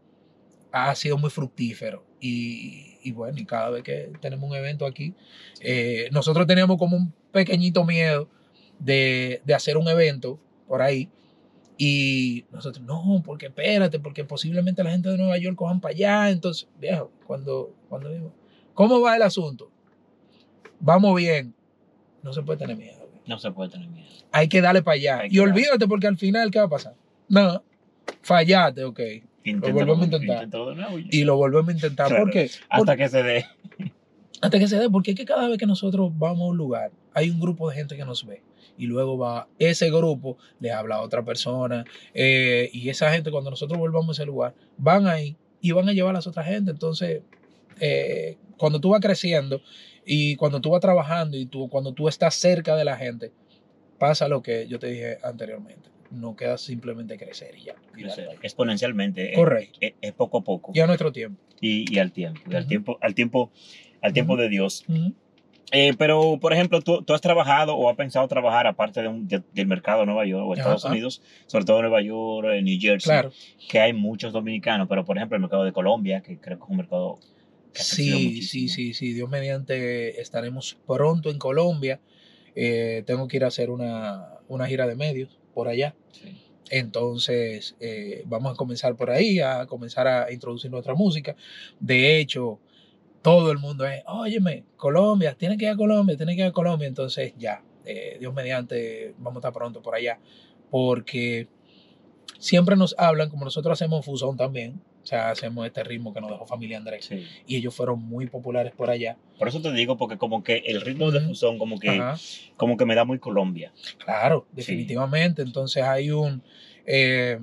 ha 0.72 0.92
sido 0.96 1.18
muy 1.18 1.30
fructífero. 1.30 2.04
Y, 2.20 2.98
y 3.04 3.12
bueno, 3.12 3.38
y 3.38 3.44
cada 3.44 3.70
vez 3.70 3.84
que 3.84 4.10
tenemos 4.20 4.50
un 4.50 4.56
evento 4.56 4.86
aquí, 4.86 5.14
eh, 5.60 6.08
nosotros 6.10 6.48
teníamos 6.48 6.76
como 6.76 6.96
un 6.96 7.14
pequeñito 7.36 7.84
miedo 7.84 8.30
de, 8.78 9.42
de 9.44 9.54
hacer 9.54 9.76
un 9.76 9.88
evento 9.88 10.40
por 10.66 10.80
ahí. 10.80 11.10
Y 11.76 12.46
nosotros, 12.50 12.82
no, 12.86 13.22
porque 13.22 13.46
espérate, 13.46 14.00
porque 14.00 14.24
posiblemente 14.24 14.82
la 14.82 14.90
gente 14.90 15.10
de 15.10 15.18
Nueva 15.18 15.36
York 15.36 15.56
cojan 15.56 15.80
para 15.82 15.92
allá. 15.92 16.30
Entonces, 16.30 16.66
viejo, 16.80 17.12
cuando, 17.26 17.74
cuando 17.90 18.08
digo, 18.08 18.32
¿cómo 18.72 19.02
va 19.02 19.16
el 19.16 19.22
asunto? 19.22 19.70
Vamos 20.80 21.14
bien. 21.14 21.54
No 22.22 22.32
se 22.32 22.42
puede 22.42 22.58
tener 22.58 22.78
miedo. 22.78 23.06
No 23.26 23.38
se 23.38 23.50
puede 23.50 23.70
tener 23.70 23.88
miedo. 23.88 24.08
Hay 24.32 24.48
que 24.48 24.62
darle 24.62 24.82
para 24.82 24.94
allá. 24.94 25.22
Y 25.28 25.38
olvídate, 25.38 25.86
porque 25.86 26.06
al 26.06 26.16
final, 26.16 26.50
¿qué 26.50 26.58
va 26.60 26.64
a 26.64 26.70
pasar? 26.70 26.94
No, 27.28 27.62
fallaste, 28.22 28.84
ok. 28.84 29.00
Inténtalo, 29.44 29.74
volvemos 29.74 30.00
a 30.00 30.04
intentar. 30.04 30.36
inténtalo 30.36 30.70
de 30.70 30.76
nuevo. 30.76 30.98
Y 30.98 31.24
lo 31.24 31.36
volvemos 31.36 31.68
a 31.68 31.72
intentar. 31.72 32.08
Claro. 32.08 32.24
¿Por 32.24 32.32
qué? 32.32 32.50
Hasta 32.70 32.96
que 32.96 33.08
se 33.08 33.22
dé. 33.22 33.46
Hasta 34.40 34.58
que 34.58 34.68
se 34.68 34.78
dé, 34.78 34.90
porque 34.90 35.12
es 35.12 35.16
que 35.16 35.24
cada 35.24 35.48
vez 35.48 35.58
que 35.58 35.66
nosotros 35.66 36.10
vamos 36.16 36.42
a 36.42 36.50
un 36.50 36.56
lugar, 36.56 36.90
hay 37.14 37.30
un 37.30 37.40
grupo 37.40 37.68
de 37.70 37.76
gente 37.76 37.96
que 37.96 38.04
nos 38.04 38.24
ve. 38.26 38.42
Y 38.78 38.86
luego 38.86 39.16
va 39.16 39.48
ese 39.58 39.90
grupo, 39.90 40.36
le 40.60 40.70
habla 40.70 40.96
a 40.96 41.00
otra 41.02 41.24
persona. 41.24 41.84
eh, 42.12 42.68
y 42.72 42.88
esa 42.90 43.10
gente, 43.12 43.30
cuando 43.30 43.50
nosotros 43.50 43.78
volvamos 43.78 44.10
a 44.18 44.22
ese 44.22 44.26
lugar, 44.26 44.54
van 44.76 45.06
ahí 45.06 45.36
y 45.62 45.72
van 45.72 45.88
a 45.88 45.92
llevar 45.92 46.10
a 46.10 46.18
las 46.18 46.26
otras 46.26 46.46
gente. 46.46 46.70
Entonces, 46.72 47.22
eh, 47.80 48.36
cuando 48.58 48.80
tú 48.80 48.90
vas 48.90 49.00
creciendo 49.00 49.60
y 50.04 50.36
cuando 50.36 50.60
tú 50.60 50.70
vas 50.70 50.80
trabajando 50.80 51.36
y 51.36 51.46
tú, 51.46 51.68
cuando 51.68 51.92
tú 51.92 52.08
estás 52.08 52.34
cerca 52.34 52.76
de 52.76 52.84
la 52.84 52.96
gente, 52.96 53.32
pasa 53.98 54.28
lo 54.28 54.42
que 54.42 54.66
yo 54.68 54.78
te 54.78 54.88
dije 54.88 55.18
anteriormente. 55.22 55.88
No 56.10 56.36
queda 56.36 56.56
simplemente 56.58 57.16
crecer 57.18 57.56
y 57.58 57.64
ya. 57.64 57.74
allá. 57.96 58.28
Exponencialmente. 58.42 59.30
Es- 59.32 59.36
Correcto. 59.38 59.78
Es, 59.80 59.94
es 60.00 60.12
poco 60.12 60.38
a 60.38 60.44
poco. 60.44 60.70
Y 60.74 60.80
a 60.80 60.86
nuestro 60.86 61.10
tiempo. 61.12 61.40
Y, 61.60 61.92
y 61.92 61.98
al 61.98 62.12
tiempo. 62.12 62.40
Y 62.48 62.54
al 62.54 62.66
tiempo, 62.66 62.98
al 63.00 63.14
tiempo, 63.14 63.50
al 64.02 64.12
tiempo 64.12 64.36
de 64.36 64.48
Dios. 64.48 64.84
Eh, 65.72 65.94
pero, 65.98 66.38
por 66.40 66.52
ejemplo, 66.52 66.80
¿tú, 66.80 67.02
tú 67.02 67.12
has 67.12 67.20
trabajado 67.20 67.74
o 67.76 67.90
has 67.90 67.96
pensado 67.96 68.28
trabajar 68.28 68.68
aparte 68.68 69.02
de 69.02 69.08
un- 69.08 69.26
de- 69.26 69.42
del 69.52 69.66
mercado 69.66 70.00
de 70.00 70.06
Nueva 70.06 70.24
York 70.24 70.46
o 70.46 70.54
Estados 70.54 70.84
Ajá. 70.84 70.92
Unidos, 70.92 71.22
sobre 71.46 71.64
todo 71.64 71.80
Nueva 71.82 72.00
York, 72.02 72.46
eh, 72.52 72.62
New 72.62 72.78
Jersey, 72.80 73.10
Claro. 73.10 73.32
que 73.68 73.80
hay 73.80 73.92
muchos 73.92 74.32
dominicanos, 74.32 74.86
pero 74.88 75.04
por 75.04 75.16
ejemplo 75.16 75.34
el 75.36 75.40
mercado 75.42 75.64
de 75.64 75.72
Colombia, 75.72 76.20
que 76.22 76.38
creo 76.38 76.58
que 76.58 76.64
es 76.64 76.70
un 76.70 76.76
mercado 76.76 77.18
que 77.72 77.80
ha 77.80 77.84
Sí, 77.84 78.42
sí, 78.42 78.68
sí, 78.68 78.94
sí. 78.94 79.12
Dios 79.12 79.28
mediante 79.28 80.20
estaremos 80.20 80.76
pronto 80.86 81.30
en 81.30 81.38
Colombia. 81.38 81.98
Eh, 82.54 83.02
tengo 83.04 83.26
que 83.26 83.36
ir 83.38 83.44
a 83.44 83.48
hacer 83.48 83.68
una, 83.70 84.24
una 84.48 84.66
gira 84.68 84.86
de 84.86 84.94
medios 84.94 85.36
por 85.52 85.66
allá. 85.68 85.94
Sí. 86.12 86.32
Entonces, 86.70 87.76
eh, 87.80 88.22
vamos 88.26 88.52
a 88.52 88.56
comenzar 88.56 88.94
por 88.96 89.10
ahí, 89.10 89.40
a 89.40 89.66
comenzar 89.66 90.06
a 90.06 90.32
introducir 90.32 90.70
nuestra 90.70 90.94
música. 90.94 91.34
De 91.80 92.18
hecho, 92.20 92.60
todo 93.26 93.50
el 93.50 93.58
mundo 93.58 93.84
es, 93.86 94.02
óyeme, 94.06 94.64
Colombia, 94.76 95.34
tiene 95.36 95.56
que 95.58 95.64
ir 95.64 95.70
a 95.72 95.76
Colombia, 95.76 96.16
tiene 96.16 96.36
que 96.36 96.42
ir 96.42 96.46
a 96.48 96.52
Colombia. 96.52 96.86
Entonces, 96.86 97.34
ya, 97.36 97.60
eh, 97.84 98.16
Dios 98.20 98.32
mediante, 98.32 99.14
vamos 99.18 99.36
a 99.36 99.40
estar 99.40 99.52
pronto 99.52 99.82
por 99.82 99.96
allá. 99.96 100.20
Porque 100.70 101.48
siempre 102.38 102.76
nos 102.76 102.94
hablan, 102.98 103.28
como 103.28 103.44
nosotros 103.44 103.72
hacemos 103.72 104.04
Fusón 104.04 104.36
también, 104.36 104.80
o 105.02 105.06
sea, 105.06 105.30
hacemos 105.30 105.66
este 105.66 105.82
ritmo 105.84 106.12
que 106.14 106.20
nos 106.20 106.30
dejó 106.30 106.46
familia 106.46 106.76
Andrés. 106.78 107.04
Sí. 107.04 107.24
Y 107.46 107.56
ellos 107.56 107.74
fueron 107.74 108.00
muy 108.00 108.26
populares 108.26 108.72
por 108.72 108.90
allá. 108.90 109.16
Por 109.38 109.48
eso 109.48 109.60
te 109.60 109.72
digo, 109.72 109.96
porque 109.96 110.18
como 110.18 110.42
que 110.44 110.58
el 110.66 110.80
ritmo 110.80 111.10
de 111.10 111.20
fusón 111.20 111.58
como 111.58 111.78
que, 111.78 111.90
Ajá. 111.90 112.16
como 112.56 112.76
que 112.76 112.84
me 112.86 112.94
da 112.94 113.04
muy 113.04 113.18
Colombia. 113.18 113.72
Claro, 114.04 114.46
Sí. 114.50 114.56
definitivamente. 114.56 115.42
Entonces 115.42 115.82
hay 115.82 116.10
un... 116.10 116.42
eh, 116.86 117.38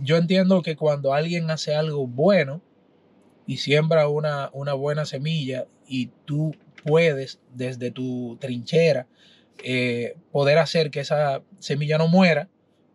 yo 0.00 0.16
entiendo 0.16 0.62
que 0.62 0.76
cuando 0.76 1.12
alguien 1.12 1.50
hace 1.50 1.74
algo 1.74 2.06
bueno, 2.06 2.62
y 3.48 3.56
siembra 3.56 4.08
una, 4.08 4.50
una 4.52 4.74
buena 4.74 5.06
semilla 5.06 5.66
y 5.88 6.10
tú 6.26 6.54
puedes 6.84 7.40
desde 7.54 7.90
tu 7.90 8.36
trinchera 8.38 9.06
eh, 9.64 10.16
poder 10.30 10.58
hacer 10.58 10.90
que 10.90 11.00
esa 11.00 11.42
semilla 11.58 11.96
no 11.96 12.08
muera, 12.08 12.50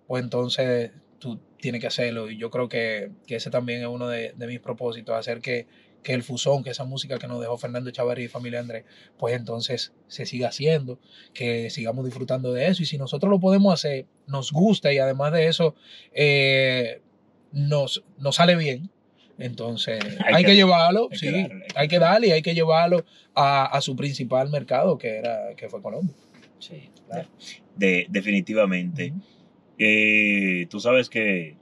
pues 0.06 0.24
entonces 0.24 0.92
tú 1.18 1.40
tienes 1.60 1.82
que 1.82 1.88
hacerlo. 1.88 2.30
Y 2.30 2.38
yo 2.38 2.52
creo 2.52 2.70
que, 2.70 3.10
que 3.26 3.38
ese 3.38 3.50
también 3.50 3.82
es 3.82 3.88
uno 3.88 4.08
de, 4.08 4.34
de 4.38 4.46
mis 4.46 4.60
propósitos, 4.60 5.18
hacer 5.18 5.42
que, 5.42 5.66
que 6.04 6.14
el 6.14 6.22
fusón, 6.22 6.64
que 6.64 6.70
esa 6.70 6.84
música 6.84 7.18
que 7.18 7.28
nos 7.28 7.42
dejó 7.42 7.58
Fernando 7.58 7.90
Chavarri 7.90 8.26
y 8.26 8.28
familia 8.28 8.60
Andrés, 8.60 8.86
pues 9.18 9.36
entonces 9.36 9.92
se 10.08 10.28
siga 10.28 10.50
haciendo, 10.50 11.00
que 11.34 11.72
sigamos 11.72 12.06
disfrutando 12.06 12.54
de 12.54 12.68
eso. 12.68 12.84
Y 12.84 12.86
si 12.86 13.00
nosotros 13.00 13.32
lo 13.32 13.40
podemos 13.40 13.74
hacer, 13.74 14.06
nos 14.28 14.52
gusta 14.52 14.94
y 14.94 15.00
además 15.00 15.34
de 15.34 15.48
eso 15.48 15.74
eh, 16.12 17.02
nos, 17.52 18.04
nos 18.20 18.36
sale 18.36 18.56
bien, 18.56 18.92
entonces 19.40 20.04
hay, 20.24 20.36
Hay 20.36 20.44
que, 20.44 20.52
que- 20.52 20.56
llevarlo, 20.56 21.04
hay 21.04 21.10
que 21.10 21.18
sí, 21.18 21.26
darle, 21.32 21.66
hay 21.76 21.88
que 21.88 21.96
que 21.96 22.00
darle 22.00 22.28
y 22.28 22.32
hay 22.32 22.42
que 22.42 22.54
llevarlo 22.54 23.04
a, 23.36 23.66
a 23.66 23.82
su 23.82 23.96
principal 23.96 24.50
mercado, 24.50 24.98
que, 24.98 25.18
era, 25.18 25.56
que 25.56 25.70
fue 25.70 25.82
Colombia. 25.82 26.16
Sí, 26.60 26.90
Claro. 27.08 27.28
de, 27.76 28.06
definitivamente. 28.10 29.14
Eh, 29.78 30.68
tú 30.70 30.80
sabes 30.80 31.10
que 31.10 31.58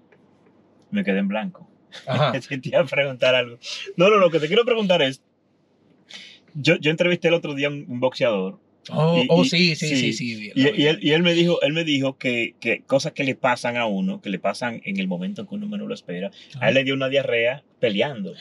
me 0.92 1.04
quedé 1.04 1.20
en 1.20 1.28
blanco. 1.28 1.68
Ajá. 2.06 2.32
Que 2.34 2.40
te 2.60 2.70
iba 2.70 2.82
a 2.82 2.86
preguntar 2.86 3.34
algo. 3.36 3.58
No, 3.98 4.10
no, 4.10 4.18
lo 4.18 4.30
que 4.30 4.40
te 4.40 4.48
quiero 4.48 4.64
preguntar 4.66 5.02
es, 5.02 5.22
yo, 6.54 6.76
yo 6.76 6.92
entrevisté 6.92 7.30
el 7.30 7.34
otro 7.34 7.56
día 7.56 7.68
a 7.68 7.72
un, 7.72 7.86
un 7.88 8.00
boxeador 8.00 8.60
Oh, 8.94 9.18
Y- 9.24 9.28
oh, 9.30 9.44
sí, 9.46 9.76
sí, 9.76 9.88
sí, 9.88 10.14
sí. 10.14 10.14
sí. 10.14 10.52
y, 10.54 10.62
y 10.82 10.88
él, 10.88 11.00
y 11.02 11.12
él 11.12 11.24
me 11.24 11.34
dijo, 11.34 11.62
él 11.62 11.74
me 11.74 11.84
dijo 11.84 12.18
que, 12.18 12.56
que 12.60 12.82
cosas 12.82 13.14
que 13.14 13.24
le 13.24 13.36
pasan 13.36 13.78
a 13.78 13.86
uno, 13.86 14.22
que 14.22 14.30
le 14.30 14.38
pasan 14.39 14.82
en 14.86 15.00
el 15.00 15.08
momento 15.08 15.42
en 15.42 15.48
que 15.48 15.56
uno 15.56 15.68
menos 15.68 15.88
lo 15.88 15.94
espera, 15.94 16.32
a 16.60 16.70
él 16.70 16.76
le 16.76 16.84
dio 16.84 16.94
una 16.94 17.08
diarrea 17.10 17.64
peleando. 17.80 18.34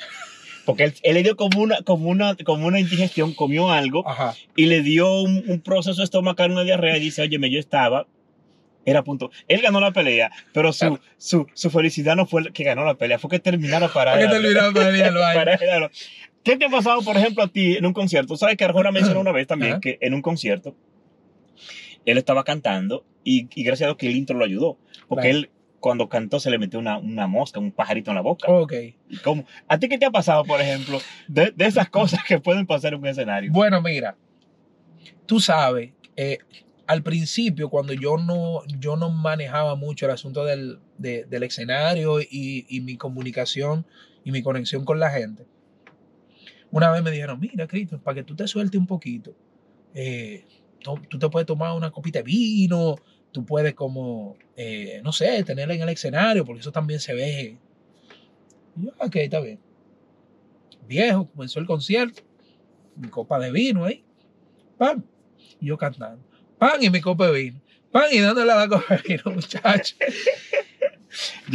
Porque 0.66 0.84
él, 0.84 0.94
él 1.02 1.14
le 1.14 1.22
dio 1.22 1.36
como 1.36 1.60
una, 1.60 1.82
como, 1.82 2.08
una, 2.08 2.34
como 2.36 2.66
una 2.66 2.80
indigestión, 2.80 3.32
comió 3.32 3.70
algo 3.70 4.06
Ajá. 4.06 4.34
y 4.56 4.66
le 4.66 4.82
dio 4.82 5.22
un, 5.22 5.42
un 5.48 5.60
proceso 5.60 6.02
estomacal, 6.02 6.50
una 6.52 6.64
diarrea 6.64 6.96
y 6.96 7.00
dice, 7.00 7.22
oye, 7.22 7.38
yo 7.50 7.58
estaba, 7.58 8.06
era 8.84 9.02
punto. 9.04 9.30
Él 9.48 9.60
ganó 9.62 9.80
la 9.80 9.92
pelea, 9.92 10.30
pero 10.52 10.72
su, 10.72 10.98
su, 11.16 11.46
su 11.54 11.70
felicidad 11.70 12.16
no 12.16 12.26
fue 12.26 12.52
que 12.52 12.64
ganó 12.64 12.84
la 12.84 12.94
pelea, 12.94 13.18
fue 13.18 13.30
que 13.30 13.38
terminara 13.38 13.88
para 13.88 14.12
¿Por 14.12 14.20
qué 14.20 14.24
él. 14.26 14.30
te 14.30 14.36
olvidaste 14.36 14.92
de 14.92 14.98
ir 14.98 15.04
al 15.04 15.14
baño? 15.14 15.38
Para. 15.38 15.90
¿Qué 16.42 16.56
te 16.56 16.64
ha 16.64 16.68
pasado, 16.70 17.02
por 17.02 17.16
ejemplo, 17.16 17.42
a 17.44 17.48
ti 17.48 17.76
en 17.76 17.84
un 17.86 17.92
concierto? 17.92 18.36
Sabes 18.36 18.56
que 18.56 18.64
Arjona 18.64 18.90
mencionó 18.92 19.20
una 19.26 19.32
vez 19.32 19.46
también 19.46 19.72
Ajá. 19.72 19.80
que 19.80 19.98
en 20.00 20.14
un 20.14 20.22
concierto 20.22 20.74
él 22.06 22.18
estaba 22.18 22.44
cantando 22.44 23.04
y, 23.24 23.48
y 23.54 23.62
gracias 23.62 23.86
a 23.86 23.88
Dios 23.90 23.98
que 23.98 24.06
el 24.08 24.16
intro 24.16 24.36
lo 24.38 24.44
ayudó. 24.44 24.78
Porque 25.08 25.30
él, 25.30 25.50
cuando 25.80 26.08
cantó, 26.08 26.40
se 26.40 26.50
le 26.50 26.58
metió 26.58 26.78
una, 26.78 26.98
una 26.98 27.26
mosca, 27.26 27.60
un 27.60 27.72
pajarito 27.72 28.10
en 28.10 28.14
la 28.14 28.22
boca. 28.22 28.50
Ok. 28.50 28.72
¿Y 29.08 29.16
cómo? 29.18 29.44
¿A 29.68 29.78
ti 29.78 29.88
qué 29.88 29.98
te 29.98 30.06
ha 30.06 30.10
pasado, 30.10 30.44
por 30.44 30.60
ejemplo, 30.60 30.98
de, 31.28 31.52
de 31.54 31.66
esas 31.66 31.88
cosas 31.90 32.20
que 32.24 32.38
pueden 32.40 32.66
pasar 32.66 32.94
en 32.94 33.00
un 33.00 33.06
escenario? 33.06 33.52
Bueno, 33.52 33.82
mira, 33.82 34.16
tú 35.26 35.40
sabes, 35.40 35.92
eh, 36.16 36.38
al 36.86 37.02
principio 37.02 37.68
cuando 37.68 37.92
yo 37.92 38.16
no, 38.16 38.62
yo 38.78 38.96
no 38.96 39.10
manejaba 39.10 39.74
mucho 39.76 40.06
el 40.06 40.12
asunto 40.12 40.44
del, 40.44 40.78
de- 40.98 41.24
del 41.24 41.42
escenario 41.44 42.20
y, 42.20 42.66
y 42.68 42.80
mi 42.80 42.96
comunicación 42.96 43.86
y 44.24 44.32
mi 44.32 44.42
conexión 44.42 44.84
con 44.84 44.98
la 44.98 45.10
gente, 45.10 45.46
una 46.70 46.90
vez 46.90 47.02
me 47.02 47.10
dijeron, 47.10 47.38
mira, 47.40 47.66
Cristo, 47.66 48.00
para 48.00 48.16
que 48.16 48.24
tú 48.24 48.34
te 48.36 48.46
sueltes 48.46 48.78
un 48.78 48.86
poquito, 48.86 49.34
eh, 49.94 50.46
tú 50.80 51.18
te 51.18 51.28
puedes 51.28 51.46
tomar 51.46 51.76
una 51.76 51.90
copita 51.90 52.20
de 52.20 52.24
vino, 52.24 52.96
tú 53.32 53.44
puedes 53.44 53.74
como, 53.74 54.36
eh, 54.56 55.00
no 55.02 55.12
sé, 55.12 55.42
tenerla 55.44 55.74
en 55.74 55.82
el 55.82 55.88
escenario, 55.88 56.44
porque 56.44 56.60
eso 56.60 56.72
también 56.72 57.00
se 57.00 57.14
ve. 57.14 57.58
Y 58.76 58.84
yo, 58.84 58.92
ok, 58.98 59.16
está 59.16 59.40
bien. 59.40 59.58
Viejo, 60.86 61.28
comenzó 61.30 61.60
el 61.60 61.66
concierto, 61.66 62.22
mi 62.96 63.08
copa 63.08 63.38
de 63.38 63.52
vino 63.52 63.84
ahí, 63.84 64.04
pam, 64.76 65.04
y 65.60 65.66
yo 65.66 65.78
cantando, 65.78 66.24
pam, 66.58 66.82
y 66.82 66.90
mi 66.90 67.00
copa 67.00 67.26
de 67.28 67.32
vino, 67.32 67.60
pam, 67.92 68.04
y 68.10 68.18
dándole 68.18 68.46
la 68.46 68.68
copa 68.68 68.96
de 68.96 69.02
vino, 69.02 69.22
muchachos. 69.34 69.96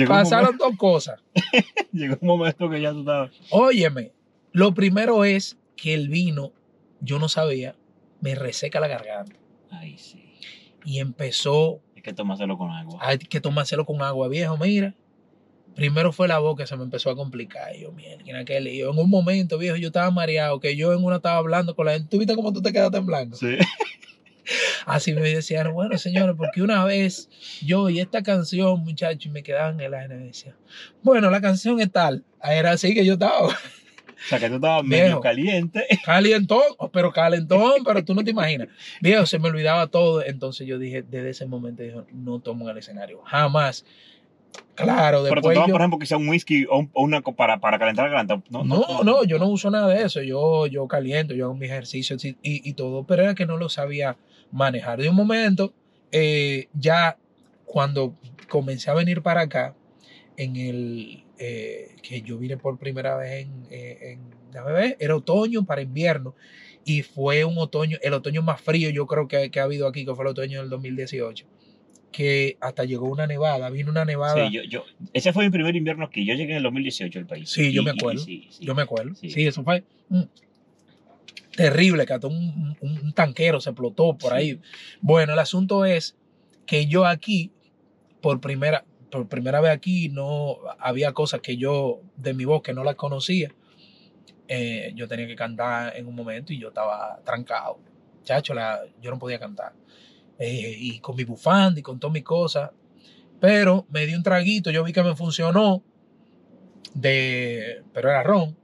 Pasaron 0.08 0.58
momento, 0.58 0.66
dos 0.66 0.78
cosas. 0.78 1.24
llegó 1.92 2.18
un 2.20 2.28
momento 2.28 2.70
que 2.70 2.82
ya 2.82 2.92
tú 2.92 3.00
estabas... 3.00 3.32
Óyeme, 3.52 4.12
lo 4.56 4.74
primero 4.74 5.26
es 5.26 5.58
que 5.76 5.94
el 5.94 6.08
vino, 6.08 6.54
yo 7.02 7.20
no 7.20 7.28
sabía, 7.28 7.76
me 8.22 8.36
reseca 8.36 8.80
la 8.80 8.88
garganta. 8.88 9.36
Ay, 9.70 9.98
sí. 9.98 10.24
Y 10.86 11.00
empezó, 11.00 11.82
Hay 11.94 12.02
que 12.02 12.14
tomárselo 12.14 12.58
con 12.58 12.72
agua. 12.72 12.98
hay 13.02 13.18
que 13.18 13.42
tomárselo 13.42 13.86
con 13.86 14.02
agua, 14.02 14.30
viejo, 14.30 14.56
mira. 14.58 14.96
Primero 15.76 16.14
fue 16.14 16.30
la 16.30 16.40
boca, 16.40 16.66
se 16.66 16.78
me 16.78 16.84
empezó 16.84 17.10
a 17.10 17.18
complicar. 17.18 17.76
Y 17.76 17.82
yo, 17.82 17.92
mierda, 17.92 18.46
qué 18.46 18.62
lío. 18.62 18.92
En 18.94 18.98
un 18.98 19.10
momento, 19.10 19.58
viejo, 19.58 19.76
yo 19.76 19.88
estaba 19.88 20.10
mareado, 20.10 20.62
que 20.62 20.78
yo 20.78 20.94
en 20.94 21.04
una 21.04 21.18
estaba 21.18 21.36
hablando 21.36 21.76
con 21.76 21.88
la 21.88 21.92
gente. 21.92 22.08
¿Tú 22.10 22.18
viste 22.18 22.34
cómo 22.34 22.54
tú 22.54 22.62
te 22.62 22.72
quedaste 22.72 22.98
en 22.98 23.06
blanco? 23.08 23.36
Sí. 23.36 23.58
Así 24.86 25.14
me 25.14 25.22
decían, 25.22 25.74
bueno, 25.74 25.98
señores, 25.98 26.36
porque 26.38 26.62
una 26.62 26.86
vez 26.86 27.30
yo 27.62 27.90
y 27.90 28.00
esta 28.00 28.24
canción, 28.24 28.80
muchachos, 28.86 29.26
y 29.26 29.30
me 29.30 29.44
quedaban 29.44 29.82
en 29.82 29.88
el 29.88 29.94
aire 29.96 30.16
y 30.16 30.18
me 30.18 30.26
decían, 30.28 30.56
bueno, 31.04 31.30
la 31.30 31.42
canción 31.42 31.82
es 31.82 31.92
tal. 31.92 32.24
Era 32.42 32.72
así 32.72 32.94
que 32.94 33.04
yo 33.06 33.14
estaba. 33.16 33.50
O 34.16 34.28
sea, 34.28 34.40
que 34.40 34.50
tú 34.50 34.56
estabas 34.56 34.84
medio 34.84 35.20
caliente. 35.22 35.86
Calentón, 36.06 36.62
oh, 36.78 36.90
pero 36.90 37.12
calentón, 37.12 37.84
pero 37.86 38.04
tú 38.04 38.14
no 38.16 38.24
te 38.24 38.32
imaginas. 38.32 38.70
Viejo, 39.02 39.26
se 39.26 39.40
me 39.40 39.50
olvidaba 39.50 39.88
todo. 39.88 40.24
Entonces 40.24 40.66
yo 40.68 40.80
dije, 40.80 41.02
desde 41.04 41.30
ese 41.32 41.46
momento, 41.46 41.84
dije, 41.84 41.98
no 42.14 42.40
tomo 42.40 42.70
el 42.70 42.78
escenario. 42.78 43.22
Jamás. 43.26 43.86
Claro, 44.74 45.24
Pero 45.24 45.42
tú 45.42 45.50
después 45.50 45.54
tomas, 45.56 45.68
yo- 45.68 45.74
por 45.74 45.82
ejemplo, 45.82 46.00
quizá 46.00 46.18
un 46.18 46.30
whisky 46.30 46.66
o, 46.66 46.78
un- 46.80 46.90
o 46.94 47.04
una 47.04 47.22
para, 47.22 47.60
para 47.60 47.78
calentar 47.78 48.06
la 48.06 48.10
garganta. 48.12 48.42
No, 48.50 48.64
No, 48.64 49.04
no, 49.04 49.24
yo 49.26 49.38
no 49.38 49.48
uso 49.48 49.70
nada 49.70 49.88
de 49.90 50.04
eso. 50.04 50.22
Yo, 50.22 50.66
yo 50.68 50.88
caliento, 50.88 51.34
yo 51.34 51.46
hago 51.46 51.56
mis 51.56 51.70
ejercicios 51.70 52.24
y, 52.24 52.36
y 52.42 52.74
todo, 52.74 53.04
pero 53.06 53.24
era 53.24 53.36
que 53.36 53.46
no 53.46 53.58
lo 53.58 53.68
sabía 53.70 54.18
manejar. 54.52 55.02
De 55.02 55.10
un 55.10 55.16
momento, 55.16 55.74
eh, 56.14 56.68
ya 56.74 57.18
cuando 57.66 58.16
comencé 58.48 58.90
a 58.90 58.94
venir 58.94 59.22
para 59.22 59.42
acá, 59.42 59.76
en 60.38 60.56
el 60.56 61.24
eh, 61.38 61.96
que 62.02 62.22
yo 62.22 62.38
vine 62.38 62.58
por 62.58 62.78
primera 62.78 63.16
vez 63.18 63.46
en, 63.46 63.68
eh, 63.70 63.98
en 64.14 64.30
déjame 64.52 64.72
ver, 64.72 64.98
era 65.00 65.16
otoño 65.16 65.66
para 65.66 65.82
invierno 65.82 66.36
y 66.86 67.02
fue 67.02 67.44
un 67.44 67.58
otoño, 67.58 67.98
el 68.02 68.14
otoño 68.14 68.42
más 68.42 68.62
frío 68.62 68.90
yo 68.90 69.06
creo 69.08 69.28
que, 69.28 69.50
que 69.52 69.60
ha 69.60 69.64
habido 69.64 69.88
aquí, 69.88 70.06
que 70.06 70.14
fue 70.16 70.24
el 70.24 70.30
otoño 70.32 70.62
del 70.62 70.70
2018, 70.70 71.46
que 72.12 72.58
hasta 72.62 72.86
llegó 72.86 73.08
una 73.10 73.28
nevada, 73.28 73.70
vino 73.70 73.90
una 73.92 74.06
nevada. 74.06 74.48
Sí, 74.48 74.54
yo, 74.54 74.64
yo, 74.64 74.86
ese 75.14 75.34
fue 75.34 75.44
mi 75.46 75.50
primer 75.50 75.76
invierno 75.76 76.06
aquí. 76.06 76.26
Yo 76.26 76.34
llegué 76.36 76.52
en 76.52 76.58
el 76.58 76.64
2018 76.64 77.20
al 77.20 77.26
país. 77.26 77.50
Sí, 77.50 77.74
yo 77.74 77.84
me 77.84 77.92
y- 77.92 77.94
y 77.96 77.98
acuerdo. 77.98 78.22
sí. 78.24 78.50
Yo 78.62 78.74
me 78.76 78.84
acuerdo. 78.84 79.16
Sí. 79.16 79.30
Sí, 79.30 79.46
eso 79.46 79.64
fue 79.64 79.84
mm, 80.10 80.22
terrible, 81.56 82.06
que 82.06 82.14
hasta 82.14 82.28
un, 82.28 82.76
un- 82.80 83.00
un 83.04 83.14
tanquero 83.14 83.60
se 83.60 83.70
explotó 83.70 84.18
por 84.18 84.34
ahí. 84.34 84.60
Bueno, 85.02 85.34
el 85.34 85.40
asunto 85.40 85.86
es 85.86 86.16
que 86.66 86.86
yo 86.88 87.06
aquí, 87.06 87.52
por 88.22 88.40
primera, 88.42 88.86
por 89.16 89.30
primera 89.30 89.62
vez 89.62 89.72
aquí, 89.72 90.10
no 90.10 90.58
había 90.80 91.14
cosas 91.14 91.40
que 91.42 91.56
yo 91.58 92.02
de 92.18 92.34
mi 92.34 92.44
voz 92.46 92.62
que 92.62 92.74
no 92.74 92.84
las 92.84 92.96
conocía. 92.96 93.54
Eh, 94.48 94.92
yo 94.96 95.08
tenía 95.08 95.26
que 95.28 95.36
cantar 95.36 95.96
en 95.96 96.06
un 96.08 96.16
momento 96.16 96.52
y 96.54 96.60
yo 96.60 96.68
estaba 96.70 97.20
trancado. 97.24 97.80
Chacho, 98.24 98.54
la, 98.54 98.82
yo 99.02 99.12
no 99.12 99.18
podía 99.20 99.40
cantar. 99.40 99.74
Eh, 100.38 100.76
y 100.78 101.00
con 101.00 101.16
mi 101.16 101.24
bufanda 101.24 101.80
y 101.80 101.84
con 101.84 102.00
todas 102.00 102.14
mis 102.14 102.24
cosas. 102.24 102.72
Pero 103.40 103.86
me 103.90 104.06
di 104.06 104.16
un 104.16 104.24
traguito, 104.24 104.70
yo 104.72 104.84
vi 104.84 104.92
que 104.94 105.04
me 105.04 105.16
funcionó. 105.16 105.84
De, 106.94 107.84
pero 107.94 108.10
era 108.10 108.24
ron. 108.24 108.56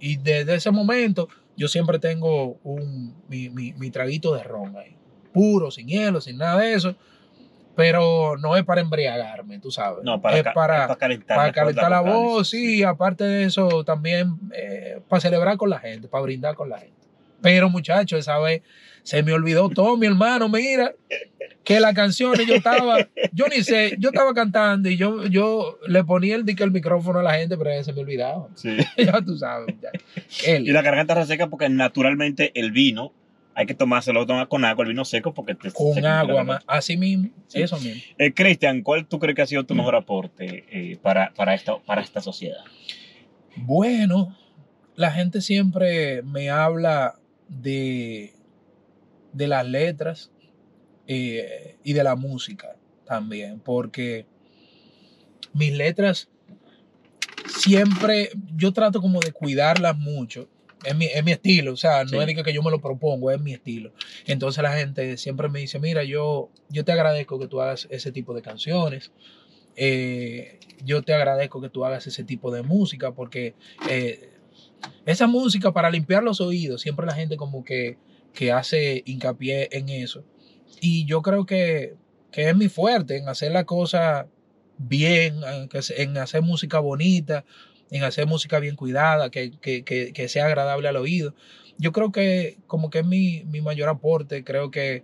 Y 0.00 0.16
desde 0.16 0.54
ese 0.54 0.70
momento 0.70 1.28
yo 1.56 1.68
siempre 1.68 1.98
tengo 1.98 2.58
un, 2.64 3.14
mi, 3.28 3.50
mi- 3.50 3.72
mi 3.74 3.90
traguito 3.90 4.34
de 4.34 4.42
ron 4.42 4.76
ahí. 4.76 4.96
Puro, 5.32 5.70
sin 5.70 5.86
hielo, 5.88 6.20
sin 6.20 6.38
nada 6.38 6.60
de 6.60 6.74
eso. 6.74 6.96
Pero 7.80 8.36
no 8.36 8.58
es 8.58 8.64
para 8.64 8.82
embriagarme, 8.82 9.58
tú 9.58 9.70
sabes. 9.70 10.04
No, 10.04 10.20
para, 10.20 10.36
es 10.36 10.42
para, 10.42 10.80
es 10.82 10.86
para 11.24 11.50
calentar, 11.50 11.74
para 11.74 11.88
la 11.88 12.00
voz, 12.02 12.50
sí, 12.50 12.82
aparte 12.82 13.24
de 13.24 13.44
eso, 13.44 13.84
también 13.84 14.34
eh, 14.54 15.00
para 15.08 15.18
celebrar 15.18 15.56
con 15.56 15.70
la 15.70 15.78
gente, 15.78 16.06
para 16.06 16.22
brindar 16.22 16.54
con 16.56 16.68
la 16.68 16.78
gente. 16.78 17.00
Pero 17.40 17.70
muchachos, 17.70 18.18
esa 18.18 18.38
vez 18.38 18.60
se 19.02 19.22
me 19.22 19.32
olvidó 19.32 19.70
todo, 19.70 19.96
mi 19.96 20.06
hermano, 20.06 20.50
mira, 20.50 20.92
que 21.64 21.80
la 21.80 21.94
canción 21.94 22.34
yo 22.46 22.54
estaba, 22.54 22.98
yo 23.32 23.46
ni 23.48 23.62
sé, 23.62 23.96
yo 23.98 24.10
estaba 24.10 24.34
cantando 24.34 24.90
y 24.90 24.98
yo, 24.98 25.24
yo 25.24 25.78
le 25.88 26.04
ponía 26.04 26.36
el 26.36 26.44
el 26.46 26.70
micrófono 26.72 27.20
a 27.20 27.22
la 27.22 27.32
gente, 27.36 27.56
pero 27.56 27.82
se 27.82 27.94
me 27.94 28.02
olvidaba. 28.02 28.48
Sí. 28.56 28.76
ya 28.98 29.22
tú 29.22 29.38
sabes. 29.38 29.74
ya. 29.80 30.58
Y 30.58 30.70
la 30.70 30.82
garganta 30.82 31.14
reseca 31.14 31.46
porque 31.46 31.70
naturalmente 31.70 32.52
el 32.60 32.72
vino 32.72 33.14
hay 33.60 33.66
que 33.66 33.74
tomárselo 33.74 34.24
tomar 34.24 34.48
con 34.48 34.64
agua, 34.64 34.84
el 34.84 34.88
vino 34.88 35.04
seco 35.04 35.34
porque 35.34 35.54
te 35.54 35.70
Con 35.70 36.02
agua, 36.06 36.44
más, 36.44 36.64
así 36.66 36.96
mismo, 36.96 37.28
Sí. 37.46 37.60
eso 37.60 37.78
mismo. 37.78 38.00
Eh, 38.16 38.32
Cristian, 38.32 38.82
¿cuál 38.82 39.06
tú 39.06 39.18
crees 39.18 39.36
que 39.36 39.42
ha 39.42 39.46
sido 39.46 39.64
tu 39.64 39.74
mejor 39.74 39.94
aporte 39.96 40.64
eh, 40.70 40.96
para, 41.02 41.34
para, 41.34 41.54
esta, 41.54 41.78
para 41.78 42.00
esta 42.00 42.22
sociedad? 42.22 42.64
Bueno, 43.56 44.34
la 44.96 45.10
gente 45.12 45.42
siempre 45.42 46.22
me 46.22 46.48
habla 46.48 47.18
de, 47.48 48.32
de 49.34 49.46
las 49.46 49.66
letras 49.66 50.30
eh, 51.06 51.76
y 51.84 51.92
de 51.92 52.02
la 52.02 52.16
música 52.16 52.76
también, 53.04 53.60
porque 53.60 54.24
mis 55.52 55.72
letras 55.74 56.30
siempre 57.46 58.30
yo 58.56 58.72
trato 58.72 59.02
como 59.02 59.20
de 59.20 59.32
cuidarlas 59.32 59.98
mucho. 59.98 60.48
Es 60.84 60.96
mi, 60.96 61.06
es 61.06 61.24
mi 61.24 61.32
estilo, 61.32 61.72
o 61.72 61.76
sea, 61.76 62.04
no 62.04 62.10
Sí. 62.10 62.16
es 62.16 62.42
que, 62.42 62.52
yo 62.52 62.62
me 62.62 62.70
lo 62.70 62.80
propongo, 62.80 63.30
es 63.30 63.40
mi 63.40 63.52
estilo. 63.52 63.92
Entonces 64.26 64.62
la 64.62 64.72
gente 64.76 65.16
siempre 65.16 65.48
me 65.48 65.60
dice, 65.60 65.78
mira, 65.78 66.04
yo, 66.04 66.50
yo 66.70 66.84
te 66.84 66.92
agradezco 66.92 67.38
que 67.38 67.48
tú 67.48 67.60
hagas 67.60 67.86
ese 67.90 68.12
tipo 68.12 68.34
de 68.34 68.42
canciones. 68.42 69.12
Eh, 69.76 70.58
yo 70.84 71.02
te 71.02 71.14
agradezco 71.14 71.60
que 71.60 71.68
tú 71.68 71.84
hagas 71.84 72.06
ese 72.06 72.24
tipo 72.24 72.50
de 72.50 72.62
música 72.62 73.12
porque 73.12 73.54
eh, 73.88 74.30
esa 75.06 75.26
música 75.26 75.72
para 75.72 75.90
limpiar 75.90 76.22
los 76.22 76.40
oídos, 76.40 76.80
siempre 76.80 77.06
la 77.06 77.14
gente 77.14 77.36
como 77.36 77.64
que, 77.64 77.98
que 78.32 78.52
hace 78.52 79.02
hincapié 79.04 79.68
en 79.72 79.88
eso. 79.88 80.24
Y 80.80 81.04
yo 81.04 81.20
creo 81.22 81.44
que, 81.46 81.94
que 82.30 82.48
es 82.48 82.56
mi 82.56 82.68
fuerte 82.68 83.16
en 83.18 83.28
hacer 83.28 83.52
la 83.52 83.64
cosa 83.64 84.28
bien, 84.78 85.40
en 85.96 86.16
hacer 86.16 86.42
música 86.42 86.78
bonita, 86.78 87.44
en 87.90 88.04
hacer 88.04 88.26
música 88.26 88.58
bien 88.60 88.76
cuidada, 88.76 89.30
que, 89.30 89.52
que, 89.60 89.84
que, 89.84 90.12
que 90.12 90.28
sea 90.28 90.46
agradable 90.46 90.88
al 90.88 90.96
oído. 90.96 91.34
Yo 91.78 91.92
creo 91.92 92.12
que 92.12 92.58
como 92.66 92.90
que 92.90 93.00
es 93.00 93.06
mi, 93.06 93.42
mi 93.44 93.60
mayor 93.60 93.88
aporte, 93.88 94.44
creo 94.44 94.70
que, 94.70 95.02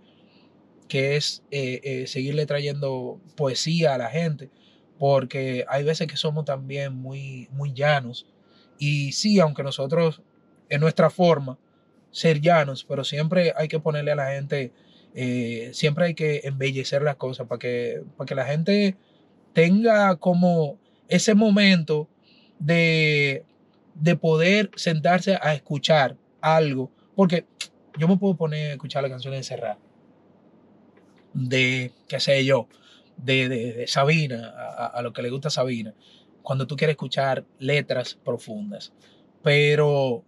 que 0.89 1.17
es 1.17 1.43
eh, 1.51 1.81
eh, 1.83 2.07
seguirle 2.07 2.47
trayendo 2.47 3.21
poesía 3.35 3.95
a 3.95 3.99
la 3.99 4.09
gente, 4.09 4.51
porque 4.99 5.65
hay 5.69 5.85
veces 5.85 6.07
que 6.07 6.17
somos 6.17 6.45
también 6.45 6.95
muy, 6.95 7.49
muy 7.51 7.73
llanos. 7.73 8.27
Y 8.79 9.13
sí, 9.13 9.41
aunque 9.41 9.63
nosotros, 9.63 10.23
en 10.69 10.81
nuestra 10.81 11.11
forma, 11.11 11.59
ser 12.11 12.41
llanos, 12.41 12.85
pero 12.89 13.05
siempre 13.05 13.53
hay 13.57 13.69
que 13.69 13.81
ponerle 13.81 14.13
a 14.13 14.17
la 14.17 14.31
gente, 14.33 14.73
eh, 15.15 15.71
siempre 15.73 16.07
hay 16.07 16.15
que 16.15 16.43
embellecer 16.45 17.03
las 17.03 17.17
cosas 17.17 17.47
para 17.47 17.59
que, 17.59 18.03
para 18.17 18.27
que 18.27 18.35
la 18.35 18.45
gente 18.45 18.97
tenga 19.53 20.17
como 20.17 20.79
ese 21.09 21.35
momento 21.35 22.09
de, 22.59 23.45
de 23.95 24.17
poder 24.17 24.71
sentarse 24.77 25.39
a 25.41 25.55
escuchar 25.55 26.17
algo. 26.41 26.91
Porque 27.15 27.47
yo 27.99 28.09
me 28.09 28.17
puedo 28.17 28.37
poner 28.37 28.71
a 28.71 28.73
escuchar 28.75 29.03
las 29.03 29.11
canciones 29.11 29.41
de 29.41 29.45
Serrat, 29.45 29.79
de, 31.33 31.93
qué 32.09 32.21
sé 32.21 32.45
yo, 32.45 32.69
de, 33.17 33.49
de- 33.49 33.87
Sabina, 33.87 34.49
a, 34.57 34.87
a- 34.87 35.03
lo 35.03 35.13
que 35.13 35.23
le 35.23 35.31
gusta 35.31 35.51
Sabina, 35.51 35.95
cuando 36.43 36.67
tú 36.67 36.77
quieres 36.77 36.95
escuchar 36.95 37.45
letras 37.59 38.19
profundas. 38.25 38.93
Pero, 39.43 40.25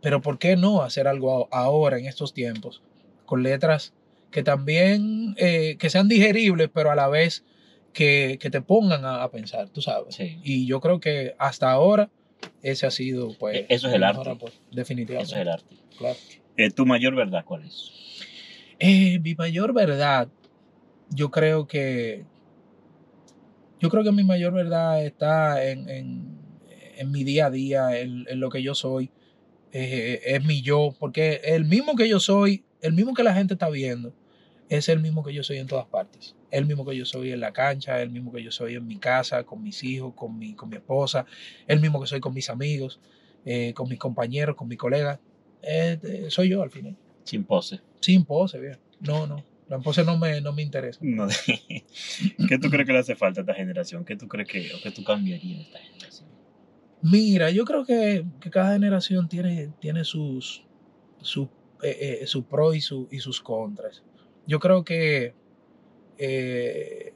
pero 0.00 0.20
¿por 0.20 0.38
qué 0.38 0.56
no 0.56 0.82
hacer 0.82 1.08
algo 1.08 1.48
ahora, 1.52 1.98
en 1.98 2.06
estos 2.06 2.34
tiempos, 2.34 2.82
con 3.26 3.42
letras 3.42 3.94
que 4.30 4.42
también, 4.42 5.34
eh, 5.38 5.76
que 5.78 5.90
sean 5.90 6.08
digeribles, 6.08 6.68
pero 6.72 6.90
a 6.90 6.94
la 6.94 7.08
vez 7.08 7.44
que, 7.94 8.36
que 8.40 8.50
te 8.50 8.60
pongan 8.60 9.04
a, 9.06 9.22
a 9.22 9.30
pensar, 9.30 9.70
tú 9.70 9.80
sabes? 9.80 10.16
Sí. 10.16 10.38
Y 10.44 10.66
yo 10.66 10.80
creo 10.80 11.00
que 11.00 11.34
hasta 11.38 11.70
ahora 11.70 12.10
ese 12.62 12.86
ha 12.86 12.90
sido, 12.90 13.34
pues, 13.38 13.56
E- 13.60 13.66
eso 13.70 13.88
es 13.88 13.94
el 13.94 14.02
arte. 14.04 14.36
definitivamente. 14.70 15.24
Eso 15.32 15.36
es 15.36 15.40
el 15.42 15.48
arte. 15.48 15.76
claro. 15.96 16.16
Eh, 16.56 16.70
¿Tu 16.70 16.84
mayor 16.86 17.14
verdad 17.16 17.44
cuál 17.44 17.64
es? 17.64 17.90
Eh, 18.78 19.18
mi 19.20 19.34
mayor 19.34 19.72
verdad, 19.72 20.28
yo 21.10 21.30
creo 21.30 21.66
que. 21.66 22.24
Yo 23.80 23.90
creo 23.90 24.02
que 24.04 24.12
mi 24.12 24.24
mayor 24.24 24.52
verdad 24.52 25.04
está 25.04 25.64
en, 25.68 25.88
en- 25.88 26.38
en 26.96 27.10
mi 27.10 27.24
día 27.24 27.46
a 27.46 27.50
día, 27.50 27.98
en, 27.98 28.24
en 28.28 28.40
lo 28.40 28.50
que 28.50 28.62
yo 28.62 28.74
soy. 28.74 29.10
Eh, 29.72 30.20
es 30.24 30.44
mi 30.44 30.62
yo, 30.62 30.94
porque 31.00 31.40
el 31.44 31.64
mismo 31.64 31.96
que 31.96 32.08
yo 32.08 32.20
soy, 32.20 32.64
el 32.80 32.92
mismo 32.92 33.14
que 33.14 33.24
la 33.24 33.34
gente 33.34 33.54
está 33.54 33.68
viendo, 33.68 34.14
es 34.68 34.88
el 34.88 35.00
mismo 35.00 35.24
que 35.24 35.34
yo 35.34 35.42
soy 35.42 35.58
en 35.58 35.66
todas 35.66 35.86
partes. 35.86 36.36
El 36.54 36.66
mismo 36.66 36.84
que 36.86 36.96
yo 36.96 37.04
soy 37.04 37.32
en 37.32 37.40
la 37.40 37.52
cancha, 37.52 38.00
el 38.00 38.10
mismo 38.10 38.32
que 38.32 38.42
yo 38.42 38.50
soy 38.52 38.74
en 38.74 38.86
mi 38.86 38.98
casa, 38.98 39.44
con 39.44 39.62
mis 39.62 39.82
hijos, 39.82 40.14
con 40.14 40.38
mi, 40.38 40.54
con 40.54 40.68
mi 40.68 40.76
esposa, 40.76 41.26
el 41.66 41.80
mismo 41.80 42.00
que 42.00 42.06
soy 42.06 42.20
con 42.20 42.32
mis 42.32 42.48
amigos, 42.50 43.00
eh, 43.44 43.72
con 43.74 43.88
mis 43.88 43.98
compañeros, 43.98 44.54
con 44.56 44.68
mis 44.68 44.78
colegas. 44.78 45.18
Eh, 45.62 45.98
eh, 46.02 46.26
soy 46.28 46.50
yo 46.50 46.62
al 46.62 46.70
final. 46.70 46.96
Sin 47.24 47.44
pose. 47.44 47.80
Sin 48.00 48.24
pose, 48.24 48.60
viejo. 48.60 48.80
No, 49.00 49.26
no. 49.26 49.44
La 49.68 49.78
pose 49.78 50.04
no 50.04 50.16
me, 50.18 50.40
no 50.40 50.52
me 50.52 50.62
interesa. 50.62 51.00
No. 51.02 51.26
¿Qué 52.48 52.58
tú 52.58 52.68
crees 52.70 52.86
que 52.86 52.92
le 52.92 52.98
hace 52.98 53.16
falta 53.16 53.40
a 53.40 53.42
esta 53.42 53.54
generación? 53.54 54.04
¿Qué 54.04 54.14
tú 54.16 54.28
crees 54.28 54.48
que, 54.48 54.72
o 54.74 54.82
qué 54.82 54.90
tú 54.90 55.02
cambiarías 55.04 55.58
de 55.58 55.64
esta 55.64 55.78
generación? 55.78 56.28
Mira, 57.02 57.50
yo 57.50 57.64
creo 57.64 57.84
que, 57.84 58.24
que 58.40 58.50
cada 58.50 58.72
generación 58.74 59.28
tiene, 59.28 59.70
tiene 59.80 60.04
sus, 60.04 60.64
sus, 61.20 61.48
eh, 61.82 62.20
eh, 62.22 62.26
sus 62.26 62.44
pros 62.44 62.76
y, 62.76 62.80
su- 62.80 63.08
y 63.10 63.18
sus 63.20 63.40
contras. 63.40 64.02
Yo 64.46 64.58
creo 64.60 64.84
que 64.84 65.34
eh, 66.18 67.12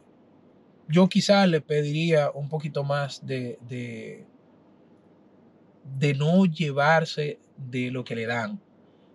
yo 0.89 1.09
quizás 1.09 1.49
le 1.49 1.61
pediría 1.61 2.31
un 2.31 2.49
poquito 2.49 2.83
más 2.85 3.25
de, 3.27 3.59
de, 3.69 4.27
de 5.99 6.15
no 6.15 6.47
llevarse 6.47 7.39
de 7.57 7.91
lo 7.91 8.05
que 8.05 8.17
le 8.17 8.27
dan, 8.27 8.61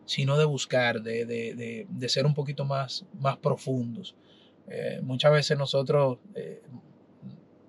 sino 0.05 0.37
de 0.37 0.45
buscar, 0.45 1.01
de, 1.01 1.25
de, 1.25 1.87
de, 1.89 2.09
ser 2.09 2.25
un 2.25 2.33
poquito 2.33 2.65
más, 2.65 3.05
más 3.19 3.37
profundos. 3.37 4.15
Eh, 4.67 4.99
muchas 5.01 5.31
veces 5.31 5.57
nosotros, 5.57 6.19
eh, 6.35 6.61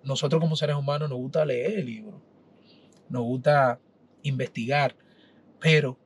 nosotros 0.03 0.41
como 0.41 0.57
seres 0.57 0.77
humanos 0.77 1.09
nos 1.09 1.19
gusta 1.19 1.45
leer 1.45 1.79
el 1.79 1.87
libro, 1.87 2.21
nos 3.09 3.23
gusta 3.23 3.81
investigar, 4.23 4.95
pero 5.61 5.99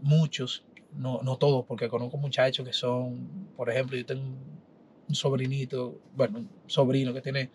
muchos, 0.00 0.64
no, 0.92 1.22
no 1.22 1.38
todos, 1.38 1.64
porque 1.66 1.88
conozco 1.88 2.18
muchachos 2.18 2.66
que 2.66 2.72
son, 2.72 3.48
por 3.56 3.70
ejemplo, 3.70 3.96
yo 3.96 4.04
tengo 4.04 4.36
un 5.08 5.14
sobrinito, 5.14 6.00
bueno, 6.14 6.38
un 6.38 6.50
sobrino 6.66 7.14
que 7.14 7.20
tiene, 7.20 7.50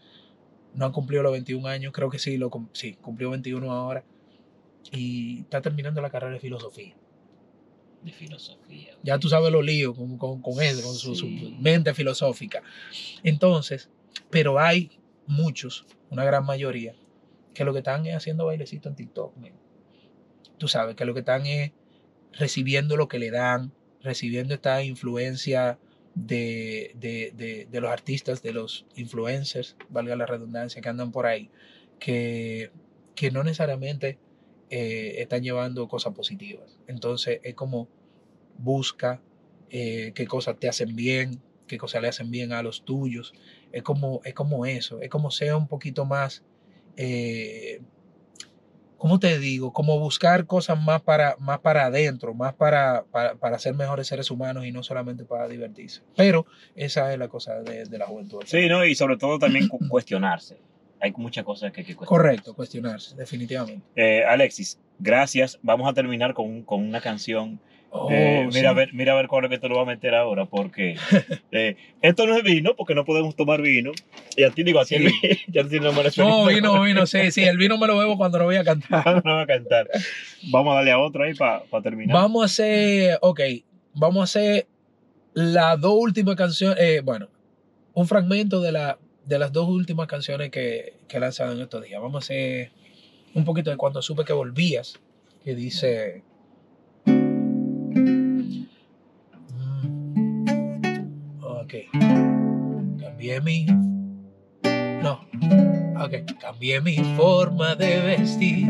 no 0.73 0.85
ha 0.85 0.91
cumplido 0.91 1.23
los 1.23 1.31
21 1.31 1.67
años, 1.67 1.93
creo 1.93 2.09
que 2.09 2.19
sí, 2.19 2.37
lo, 2.37 2.49
sí, 2.73 2.93
cumplió 3.01 3.29
21 3.31 3.71
ahora, 3.71 4.03
y 4.91 5.41
está 5.41 5.61
terminando 5.61 6.01
la 6.01 6.09
carrera 6.09 6.33
de 6.33 6.39
filosofía. 6.39 6.95
De 8.03 8.11
filosofía. 8.11 8.97
Ya 9.03 9.19
tú 9.19 9.29
sabes 9.29 9.51
los 9.51 9.63
líos 9.63 9.95
con, 9.95 10.17
con, 10.17 10.41
con 10.41 10.61
eso, 10.61 10.81
con 10.87 10.95
su, 10.95 11.27
mente 11.59 11.93
filosófica. 11.93 12.63
Entonces, 13.23 13.89
pero 14.29 14.59
hay 14.59 14.89
muchos, 15.27 15.85
una 16.09 16.25
gran 16.25 16.45
mayoría, 16.45 16.95
que 17.53 17.63
lo 17.63 17.73
que 17.73 17.79
están 17.79 18.05
es 18.07 18.15
haciendo 18.15 18.45
bailecito 18.45 18.89
en 18.89 18.95
TikTok. 18.95 19.33
Tú 20.57 20.67
sabes 20.67 20.95
que 20.95 21.05
lo 21.05 21.13
que 21.13 21.19
están 21.19 21.45
es 21.45 21.71
recibiendo 22.33 22.97
lo 22.97 23.07
que 23.07 23.19
le 23.19 23.29
dan, 23.29 23.71
recibiendo 24.01 24.53
esta 24.53 24.83
influencia 24.83 25.77
de, 26.15 26.91
de, 26.95 27.33
de, 27.35 27.67
de 27.69 27.81
los 27.81 27.91
artistas, 27.91 28.41
de 28.41 28.53
los 28.53 28.85
influencers, 28.95 29.77
valga 29.89 30.15
la 30.15 30.25
redundancia, 30.25 30.81
que 30.81 30.89
andan 30.89 31.11
por 31.11 31.25
ahí, 31.25 31.49
que, 31.99 32.71
que 33.15 33.31
no 33.31 33.43
necesariamente 33.43 34.17
eh, 34.69 35.15
están 35.17 35.43
llevando 35.43 35.87
cosas 35.87 36.13
positivas. 36.13 36.79
Entonces 36.87 37.39
es 37.43 37.55
como 37.55 37.87
busca 38.57 39.21
eh, 39.69 40.11
qué 40.13 40.27
cosas 40.27 40.59
te 40.59 40.67
hacen 40.67 40.95
bien, 40.95 41.41
qué 41.67 41.77
cosas 41.77 42.01
le 42.01 42.09
hacen 42.09 42.31
bien 42.31 42.51
a 42.51 42.63
los 42.63 42.83
tuyos. 42.83 43.33
Es 43.71 43.83
como, 43.83 44.21
es 44.25 44.33
como 44.33 44.65
eso, 44.65 45.01
es 45.01 45.09
como 45.09 45.31
sea 45.31 45.55
un 45.55 45.67
poquito 45.67 46.05
más, 46.05 46.43
eh, 46.97 47.81
¿cómo 49.01 49.19
te 49.19 49.39
digo? 49.39 49.73
Como 49.73 49.97
buscar 49.99 50.45
cosas 50.45 50.79
más 50.79 51.01
para, 51.01 51.35
más 51.39 51.57
para 51.59 51.85
adentro, 51.87 52.35
más 52.35 52.53
para, 52.53 53.03
para, 53.11 53.33
para 53.33 53.57
ser 53.57 53.73
mejores 53.73 54.05
seres 54.05 54.29
humanos 54.29 54.63
y 54.67 54.71
no 54.71 54.83
solamente 54.83 55.25
para 55.25 55.47
divertirse. 55.47 56.03
Pero 56.15 56.45
esa 56.75 57.11
es 57.11 57.17
la 57.17 57.27
cosa 57.27 57.55
de, 57.63 57.85
de 57.85 57.97
la 57.97 58.05
juventud. 58.05 58.43
Sí, 58.45 58.67
¿no? 58.67 58.85
Y 58.85 58.93
sobre 58.93 59.17
todo 59.17 59.39
también 59.39 59.67
cu- 59.69 59.79
cuestionarse. 59.89 60.59
Hay 60.99 61.11
muchas 61.17 61.43
cosas 61.43 61.71
que 61.71 61.81
hay 61.81 61.87
que 61.87 61.95
cuestionar. 61.95 62.21
Correcto, 62.25 62.53
cuestionarse, 62.53 63.15
definitivamente. 63.15 63.81
Eh, 63.95 64.23
Alexis, 64.23 64.77
gracias. 64.99 65.57
Vamos 65.63 65.89
a 65.89 65.93
terminar 65.93 66.35
con, 66.35 66.61
con 66.61 66.87
una 66.87 67.01
canción. 67.01 67.59
Oh, 67.93 68.07
Eh, 68.09 68.47
sí. 68.49 68.57
mira, 68.57 68.69
a 68.69 68.73
ver, 68.73 68.93
mira 68.93 69.11
a 69.11 69.15
ver 69.17 69.27
cuál 69.27 69.43
es 69.45 69.49
que 69.51 69.59
te 69.59 69.67
lo 69.67 69.75
va 69.75 69.81
a 69.81 69.85
meter 69.85 70.15
ahora, 70.15 70.45
porque 70.45 70.95
eh, 71.51 71.75
esto 72.01 72.25
no 72.25 72.37
es 72.37 72.43
vino, 72.43 72.73
porque 72.77 72.95
no 72.95 73.03
podemos 73.03 73.35
tomar 73.35 73.61
vino. 73.61 73.91
Y 74.37 74.43
a 74.43 74.51
ti 74.51 74.63
digo, 74.63 74.79
a 74.79 74.85
ti, 74.85 74.95
Sí. 74.95 75.05
el 75.05 75.11
vi- 75.11 75.39
ya 75.49 75.63
no 75.63 75.93
me 75.93 76.03
No, 76.15 76.45
vino, 76.45 76.81
vino, 76.83 77.05
sí, 77.05 77.31
sí, 77.31 77.43
el 77.43 77.57
vino 77.57 77.77
me 77.77 77.87
lo 77.87 77.97
bebo 77.97 78.17
cuando 78.17 78.39
lo 78.39 78.45
voy 78.45 78.55
a 78.55 78.63
cantar. 78.63 79.21
no 79.25 79.35
va 79.35 79.41
a 79.41 79.45
cantar. 79.45 79.89
Vamos 80.43 80.71
a 80.71 80.75
darle 80.75 80.91
a 80.91 80.99
otro 80.99 81.23
ahí 81.23 81.33
para 81.33 81.63
terminar. 81.83 82.15
Vamos 82.15 82.43
a 82.43 82.45
hacer, 82.45 83.19
ok, 83.21 83.41
vamos 83.93 84.21
a 84.21 84.23
hacer 84.23 84.67
las 85.33 85.79
dos 85.79 85.93
últimas 85.97 86.35
canciones, 86.35 86.77
eh, 86.81 87.01
bueno, 87.03 87.27
un 87.93 88.07
fragmento 88.07 88.61
de, 88.61 88.71
la, 88.71 88.99
de 89.25 89.37
las 89.37 89.51
dos 89.51 89.67
últimas 89.67 90.07
canciones 90.07 90.49
que, 90.49 90.93
que 91.09 91.17
en 91.17 91.23
estos 91.61 91.83
días. 91.83 92.01
Vamos 92.01 92.15
a 92.15 92.19
hacer 92.25 92.71
un 93.33 93.43
poquito 93.43 93.69
de 93.69 93.75
cuando 93.75 94.01
supe 94.01 94.23
que 94.23 94.31
volvías, 94.33 94.97
que 95.43 95.55
dice... 95.55 96.23
Cambié 102.99 103.41
mi... 103.41 103.65
No. 105.03 105.19
Ok. 106.03 106.13
Cambié 106.39 106.81
mi 106.81 106.97
forma 107.15 107.75
de 107.75 108.01
vestir. 108.01 108.67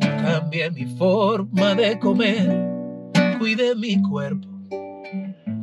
Cambié 0.00 0.70
mi 0.70 0.86
forma 0.96 1.74
de 1.74 1.98
comer. 1.98 2.50
Cuidé 3.38 3.74
mi 3.74 4.00
cuerpo 4.02 4.54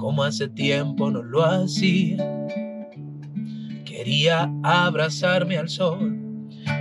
como 0.01 0.23
hace 0.23 0.49
tiempo 0.49 1.11
no 1.11 1.21
lo 1.21 1.45
hacía. 1.45 2.17
Quería 3.85 4.51
abrazarme 4.63 5.59
al 5.59 5.69
sol. 5.69 6.17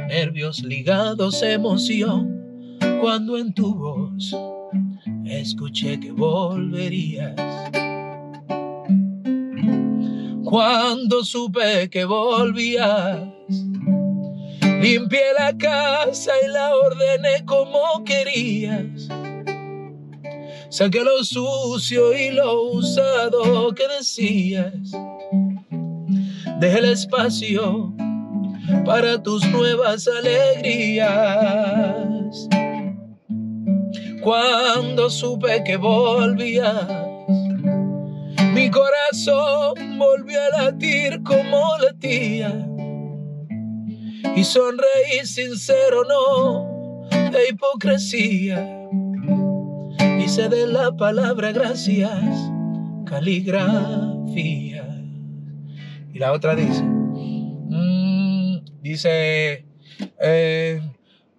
nervios 0.08 0.62
ligados, 0.62 1.42
emoción, 1.42 2.78
cuando 3.00 3.36
en 3.36 3.52
tu 3.52 3.74
voz 3.74 4.34
escuché 5.26 6.00
que 6.00 6.12
volverías. 6.12 7.36
Cuando 10.50 11.24
supe 11.24 11.88
que 11.90 12.04
volvías, 12.04 13.20
limpié 14.82 15.32
la 15.38 15.56
casa 15.56 16.32
y 16.44 16.48
la 16.48 16.74
ordené 16.74 17.44
como 17.46 18.02
querías. 18.04 19.06
Saqué 20.68 21.04
lo 21.04 21.22
sucio 21.22 22.12
y 22.18 22.32
lo 22.32 22.62
usado 22.64 23.72
que 23.76 23.86
decías. 23.96 24.90
Dejé 26.58 26.78
el 26.78 26.86
espacio 26.86 27.94
para 28.84 29.22
tus 29.22 29.46
nuevas 29.52 30.08
alegrías. 30.08 31.08
Cuando 34.20 35.10
supe 35.10 35.62
que 35.62 35.76
volvías, 35.76 37.09
mi 38.54 38.70
corazón 38.70 39.98
volvió 39.98 40.38
a 40.40 40.64
latir 40.64 41.22
como 41.22 41.76
latía. 41.78 42.66
Y 44.36 44.44
sonreí 44.44 45.24
sincero, 45.24 46.04
no 46.04 47.08
de 47.30 47.48
hipocresía. 47.50 48.88
Hice 50.18 50.48
de 50.48 50.66
la 50.66 50.96
palabra 50.96 51.52
gracias 51.52 52.50
caligrafía. 53.04 54.86
Y 56.12 56.18
la 56.18 56.32
otra 56.32 56.54
dice, 56.54 56.82
mm, 56.82 58.58
dice, 58.82 59.64
eh, 60.22 60.80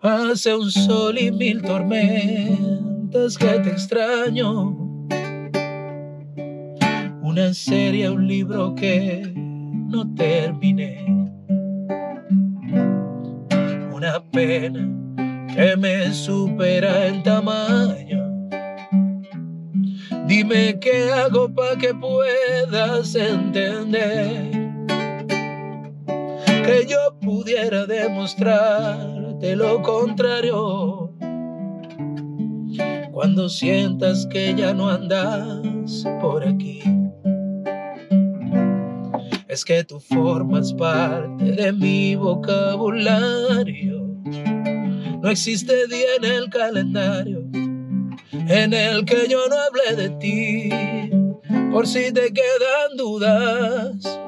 hace 0.01 0.55
un 0.55 0.69
sol 0.69 1.17
y 1.17 1.31
mil 1.31 1.61
tormentas 1.61 3.37
que 3.37 3.45
te 3.45 3.69
extraño. 3.69 4.90
Una 7.31 7.53
serie, 7.53 8.09
un 8.09 8.27
libro 8.27 8.75
que 8.75 9.21
no 9.33 10.13
terminé. 10.15 11.05
Una 13.93 14.21
pena 14.33 15.47
que 15.55 15.77
me 15.77 16.13
supera 16.13 17.07
en 17.07 17.23
tamaño. 17.23 18.49
Dime 20.27 20.77
qué 20.81 21.09
hago 21.09 21.47
para 21.55 21.77
que 21.77 21.93
puedas 21.93 23.15
entender 23.15 24.51
que 26.45 26.85
yo 26.85 27.17
pudiera 27.21 27.85
demostrarte 27.85 29.55
lo 29.55 29.81
contrario. 29.81 31.13
Cuando 33.13 33.47
sientas 33.47 34.25
que 34.25 34.53
ya 34.53 34.73
no 34.73 34.89
andas 34.89 36.05
por 36.19 36.45
aquí, 36.45 36.81
es 39.51 39.65
que 39.65 39.83
tú 39.83 39.99
formas 39.99 40.73
parte 40.73 41.43
de 41.43 41.73
mi 41.73 42.15
vocabulario. 42.15 44.07
No 45.21 45.29
existe 45.29 45.87
día 45.87 46.15
en 46.19 46.23
el 46.23 46.49
calendario 46.49 47.43
en 48.31 48.73
el 48.73 49.03
que 49.03 49.27
yo 49.29 49.39
no 49.49 49.57
hablé 49.57 50.03
de 50.03 50.09
ti, 50.11 50.69
por 51.69 51.85
si 51.85 52.13
te 52.13 52.31
quedan 52.31 52.95
dudas. 52.95 54.19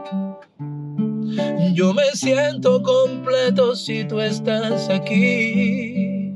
Yo 1.74 1.94
me 1.94 2.12
siento 2.16 2.84
completo 2.84 3.78
si 3.78 4.04
tú 4.04 4.20
estás 4.20 4.90
aquí. 4.90 6.34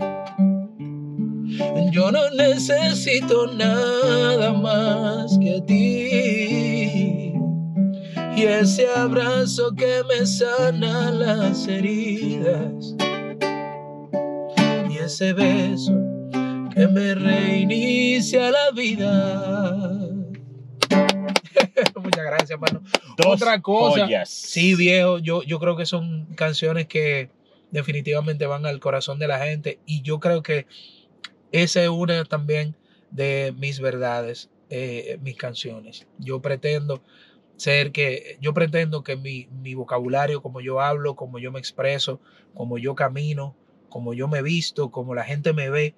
Yo 1.91 2.09
no 2.09 2.29
necesito 2.29 3.47
nada 3.47 4.53
más 4.53 5.37
que 5.39 5.57
a 5.57 5.65
ti. 5.65 6.76
Y 8.37 8.43
ese 8.43 8.87
abrazo 8.87 9.73
que 9.75 10.03
me 10.07 10.23
sana 10.27 11.09
las 11.09 11.67
heridas. 11.67 12.93
Y 14.87 14.97
ese 14.99 15.33
beso 15.33 15.91
que 16.71 16.87
me 16.87 17.15
reinicia 17.15 18.51
la 18.51 18.69
vida. 18.75 19.79
Muchas 21.95 22.25
gracias, 22.25 22.51
hermano. 22.51 22.83
Otra 23.25 23.59
cosa. 23.59 24.05
joyas. 24.05 24.29
Sí, 24.29 24.75
viejo, 24.75 25.17
yo, 25.17 25.41
yo 25.41 25.57
creo 25.57 25.75
que 25.75 25.87
son 25.87 26.27
canciones 26.35 26.85
que 26.85 27.31
definitivamente 27.71 28.45
van 28.45 28.67
al 28.67 28.79
corazón 28.79 29.17
de 29.17 29.27
la 29.27 29.39
gente 29.39 29.79
y 29.87 30.03
yo 30.03 30.19
creo 30.19 30.43
que 30.43 30.67
esa 31.51 31.81
es 31.81 31.89
una 31.89 32.23
también 32.23 32.75
de 33.09 33.51
mis 33.57 33.79
verdades, 33.79 34.51
eh, 34.69 35.17
mis 35.23 35.37
canciones. 35.37 36.05
Yo 36.19 36.39
pretendo 36.39 37.01
ser 37.57 37.91
que, 37.91 38.37
yo 38.39 38.53
pretendo 38.53 39.03
que 39.03 39.17
mi, 39.17 39.47
mi 39.61 39.73
vocabulario, 39.73 40.41
como 40.41 40.61
yo 40.61 40.79
hablo, 40.79 41.15
como 41.15 41.39
yo 41.39 41.51
me 41.51 41.59
expreso, 41.59 42.21
como 42.53 42.77
yo 42.77 42.95
camino, 42.95 43.55
como 43.89 44.13
yo 44.13 44.27
me 44.27 44.41
visto, 44.41 44.91
como 44.91 45.13
la 45.15 45.23
gente 45.23 45.53
me 45.53 45.69
ve, 45.69 45.95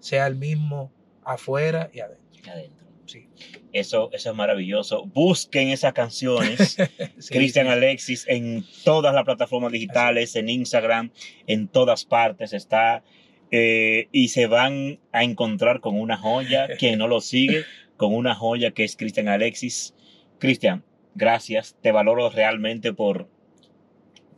sea 0.00 0.26
el 0.26 0.36
mismo 0.36 0.92
afuera 1.24 1.90
y 1.92 2.00
adentro. 2.00 2.52
Adentro. 2.52 2.86
Sí. 3.06 3.26
Eso, 3.72 4.10
eso 4.12 4.30
es 4.30 4.36
maravilloso. 4.36 5.06
Busquen 5.06 5.68
esas 5.68 5.92
canciones. 5.92 6.76
Sí, 7.18 7.34
Cristian 7.34 7.66
sí. 7.66 7.72
Alexis 7.72 8.24
en 8.28 8.64
todas 8.84 9.12
las 9.12 9.24
plataformas 9.24 9.72
digitales, 9.72 10.36
en 10.36 10.48
Instagram, 10.48 11.10
en 11.46 11.66
todas 11.68 12.04
partes 12.04 12.52
está. 12.52 13.02
eh, 13.50 14.08
y 14.12 14.28
se 14.28 14.46
van 14.46 15.00
a 15.12 15.24
encontrar 15.24 15.80
con 15.80 15.98
una 15.98 16.16
joya. 16.16 16.68
Quien 16.78 16.98
no 16.98 17.08
lo 17.08 17.20
sigue, 17.20 17.64
con 17.96 18.14
una 18.14 18.34
joya 18.34 18.70
que 18.70 18.84
es 18.84 18.94
Cristian 18.96 19.28
Alexis. 19.28 19.94
Cristian, 20.38 20.84
gracias. 21.14 21.76
Te 21.82 21.92
valoro 21.92 22.30
realmente 22.30 22.92
por 22.92 23.28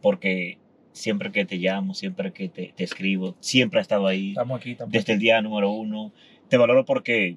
porque 0.02 0.58
siempre 0.92 1.30
que 1.30 1.44
te 1.44 1.56
llamo, 1.56 1.94
siempre 1.94 2.32
que 2.32 2.48
te, 2.48 2.72
te 2.76 2.84
escribo, 2.84 3.36
siempre 3.40 3.80
has 3.80 3.84
estado 3.84 4.06
ahí 4.06 4.30
Estamos 4.30 4.60
aquí 4.60 4.74
también. 4.74 5.00
desde 5.00 5.12
el 5.14 5.18
día 5.18 5.40
número 5.42 5.70
uno. 5.70 6.12
Te 6.48 6.56
valoro 6.56 6.84
porque 6.84 7.36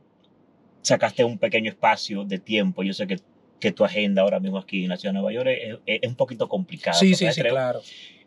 sacaste 0.81 1.23
un 1.23 1.37
pequeño 1.37 1.69
espacio 1.69 2.23
de 2.23 2.39
tiempo. 2.39 2.83
Yo 2.83 2.93
sé 2.93 3.05
que, 3.07 3.17
que 3.59 3.71
tu 3.71 3.85
agenda 3.85 4.21
ahora 4.23 4.39
mismo 4.39 4.57
aquí 4.57 4.83
en 4.83 4.89
la 4.89 4.97
ciudad 4.97 5.13
de 5.13 5.19
Nueva 5.19 5.33
York 5.33 5.47
es, 5.49 5.79
es- 5.85 5.99
es 6.01 6.09
un 6.09 6.15
poquito 6.15 6.47
complicada. 6.49 6.97
Sí, 6.97 7.13
sí, 7.15 7.31
sí, 7.31 7.41
claro. 7.41 7.81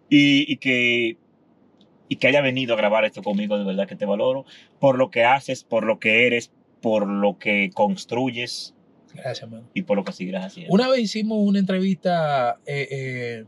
Y, 0.09 0.51
y 0.53 0.57
que, 0.59 1.17
y 2.09 2.17
que 2.17 2.29
haya 2.29 2.41
venido 2.41 2.75
a 2.75 2.77
grabar 2.77 3.05
esto 3.05 3.23
conmigo, 3.23 3.59
de 3.59 3.65
verdad 3.65 3.89
que 3.89 3.97
te 3.97 4.07
valoro. 4.07 4.45
Por 4.79 4.97
lo 4.97 5.11
que 5.11 5.25
haces, 5.25 5.65
por 5.65 5.85
lo 5.85 5.99
que 5.99 6.27
eres, 6.29 6.53
por 6.81 7.09
lo 7.09 7.37
que 7.39 7.71
construyes 7.75 8.76
Gracias, 9.17 9.43
hermano. 9.43 9.69
y 9.75 9.83
por 9.83 9.97
lo 9.97 10.05
que 10.05 10.13
seguirás 10.13 10.47
haciendo. 10.47 10.73
Una 10.73 10.89
vez 10.89 11.01
hicimos 11.01 11.39
una 11.41 11.59
entrevista, 11.59 12.59
eh, 12.67 12.89
eh, 12.91 13.45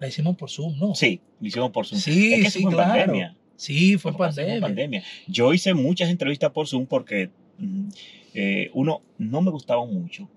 la 0.00 0.08
hicimos 0.08 0.36
por 0.36 0.50
Zoom, 0.50 0.78
¿no? 0.78 0.94
Sí, 0.94 1.20
lo 1.40 1.46
hicimos 1.48 1.70
por 1.70 1.86
Zoom. 1.86 2.00
Sí, 2.00 2.34
Es 2.34 2.44
que 2.44 2.50
sí, 2.50 2.62
fue 2.62 2.72
claro. 2.72 2.90
pandemia. 2.90 3.36
Sí, 3.56 3.96
fue 3.98 4.10
en 4.10 4.16
pandemia. 4.16 4.60
pandemia. 4.60 5.02
Yo 5.28 5.52
hice 5.54 5.74
muchas 5.74 6.08
entrevistas 6.10 6.50
por 6.50 6.66
Zoom 6.66 6.86
porque 6.86 7.30
mm, 7.58 7.88
eh, 8.34 8.70
uno 8.74 9.02
no 9.18 9.40
me 9.42 9.50
gustaba 9.50 9.84
mucho. 9.86 10.28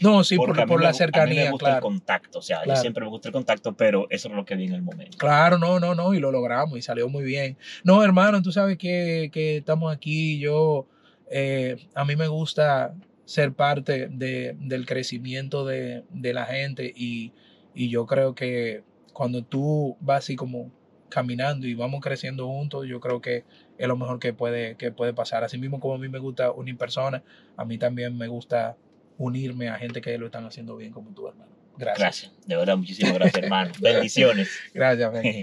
No, 0.00 0.24
sí, 0.24 0.36
porque 0.36 0.66
por, 0.66 0.80
me 0.80 0.86
la 0.86 0.90
gu- 0.90 0.92
A 0.92 0.92
mí 0.92 0.92
me 0.92 0.98
cercanía, 0.98 1.50
gusta 1.52 1.76
el 1.76 1.80
contacto, 1.80 2.40
o 2.40 2.42
sea, 2.42 2.62
Claro. 2.62 2.76
yo 2.78 2.80
siempre 2.82 3.04
me 3.04 3.10
gusta 3.10 3.28
el 3.28 3.32
contacto, 3.32 3.76
pero 3.76 4.08
eso 4.10 4.26
es 4.28 4.34
lo 4.34 4.44
que 4.44 4.56
vi 4.56 4.64
en 4.64 4.72
el 4.72 4.82
momento. 4.82 5.16
Claro, 5.18 5.56
no, 5.56 5.78
no, 5.78 5.94
no, 5.94 6.14
y 6.14 6.18
lo 6.18 6.32
logramos 6.32 6.76
y 6.76 6.82
salió 6.82 7.08
muy 7.08 7.22
bien. 7.22 7.56
No, 7.84 8.02
hermano, 8.02 8.42
tú 8.42 8.50
sabes 8.50 8.76
que, 8.76 9.30
que 9.32 9.58
estamos 9.58 9.94
aquí, 9.94 10.40
yo, 10.40 10.88
eh, 11.30 11.76
a 11.94 12.04
mí 12.04 12.16
me 12.16 12.26
gusta 12.26 12.92
ser 13.24 13.52
parte 13.52 14.08
de, 14.08 14.56
del 14.58 14.86
crecimiento 14.86 15.64
de, 15.64 16.04
de 16.10 16.34
la 16.34 16.46
gente 16.46 16.92
y, 16.94 17.32
y 17.74 17.88
yo 17.88 18.06
creo 18.06 18.34
que 18.34 18.82
cuando 19.12 19.42
tú 19.42 19.96
vas 20.00 20.24
así 20.24 20.36
como 20.36 20.70
caminando 21.08 21.66
y 21.66 21.74
vamos 21.74 22.00
creciendo 22.00 22.48
juntos, 22.48 22.86
yo 22.88 23.00
creo 23.00 23.20
que 23.20 23.44
es 23.78 23.88
lo 23.88 23.96
mejor 23.96 24.18
que 24.18 24.32
puede, 24.32 24.76
que 24.76 24.90
puede 24.90 25.14
pasar. 25.14 25.44
Así 25.44 25.58
mismo 25.58 25.78
como 25.80 25.94
a 25.94 25.98
mí 25.98 26.08
me 26.08 26.18
gusta 26.18 26.50
unir 26.50 26.76
personas, 26.76 27.22
a 27.56 27.64
mí 27.64 27.78
también 27.78 28.18
me 28.18 28.26
gusta 28.26 28.76
unirme 29.16 29.68
a 29.68 29.76
gente 29.76 30.00
que 30.00 30.18
lo 30.18 30.26
están 30.26 30.44
haciendo 30.44 30.76
bien 30.76 30.92
como 30.92 31.10
tú, 31.14 31.28
hermano. 31.28 31.52
Gracias. 31.76 31.98
Gracias, 31.98 32.32
de 32.46 32.56
verdad, 32.56 32.76
muchísimas 32.76 33.14
gracias, 33.14 33.42
hermano. 33.42 33.72
Bendiciones. 33.80 34.50
Gracias. 34.72 35.24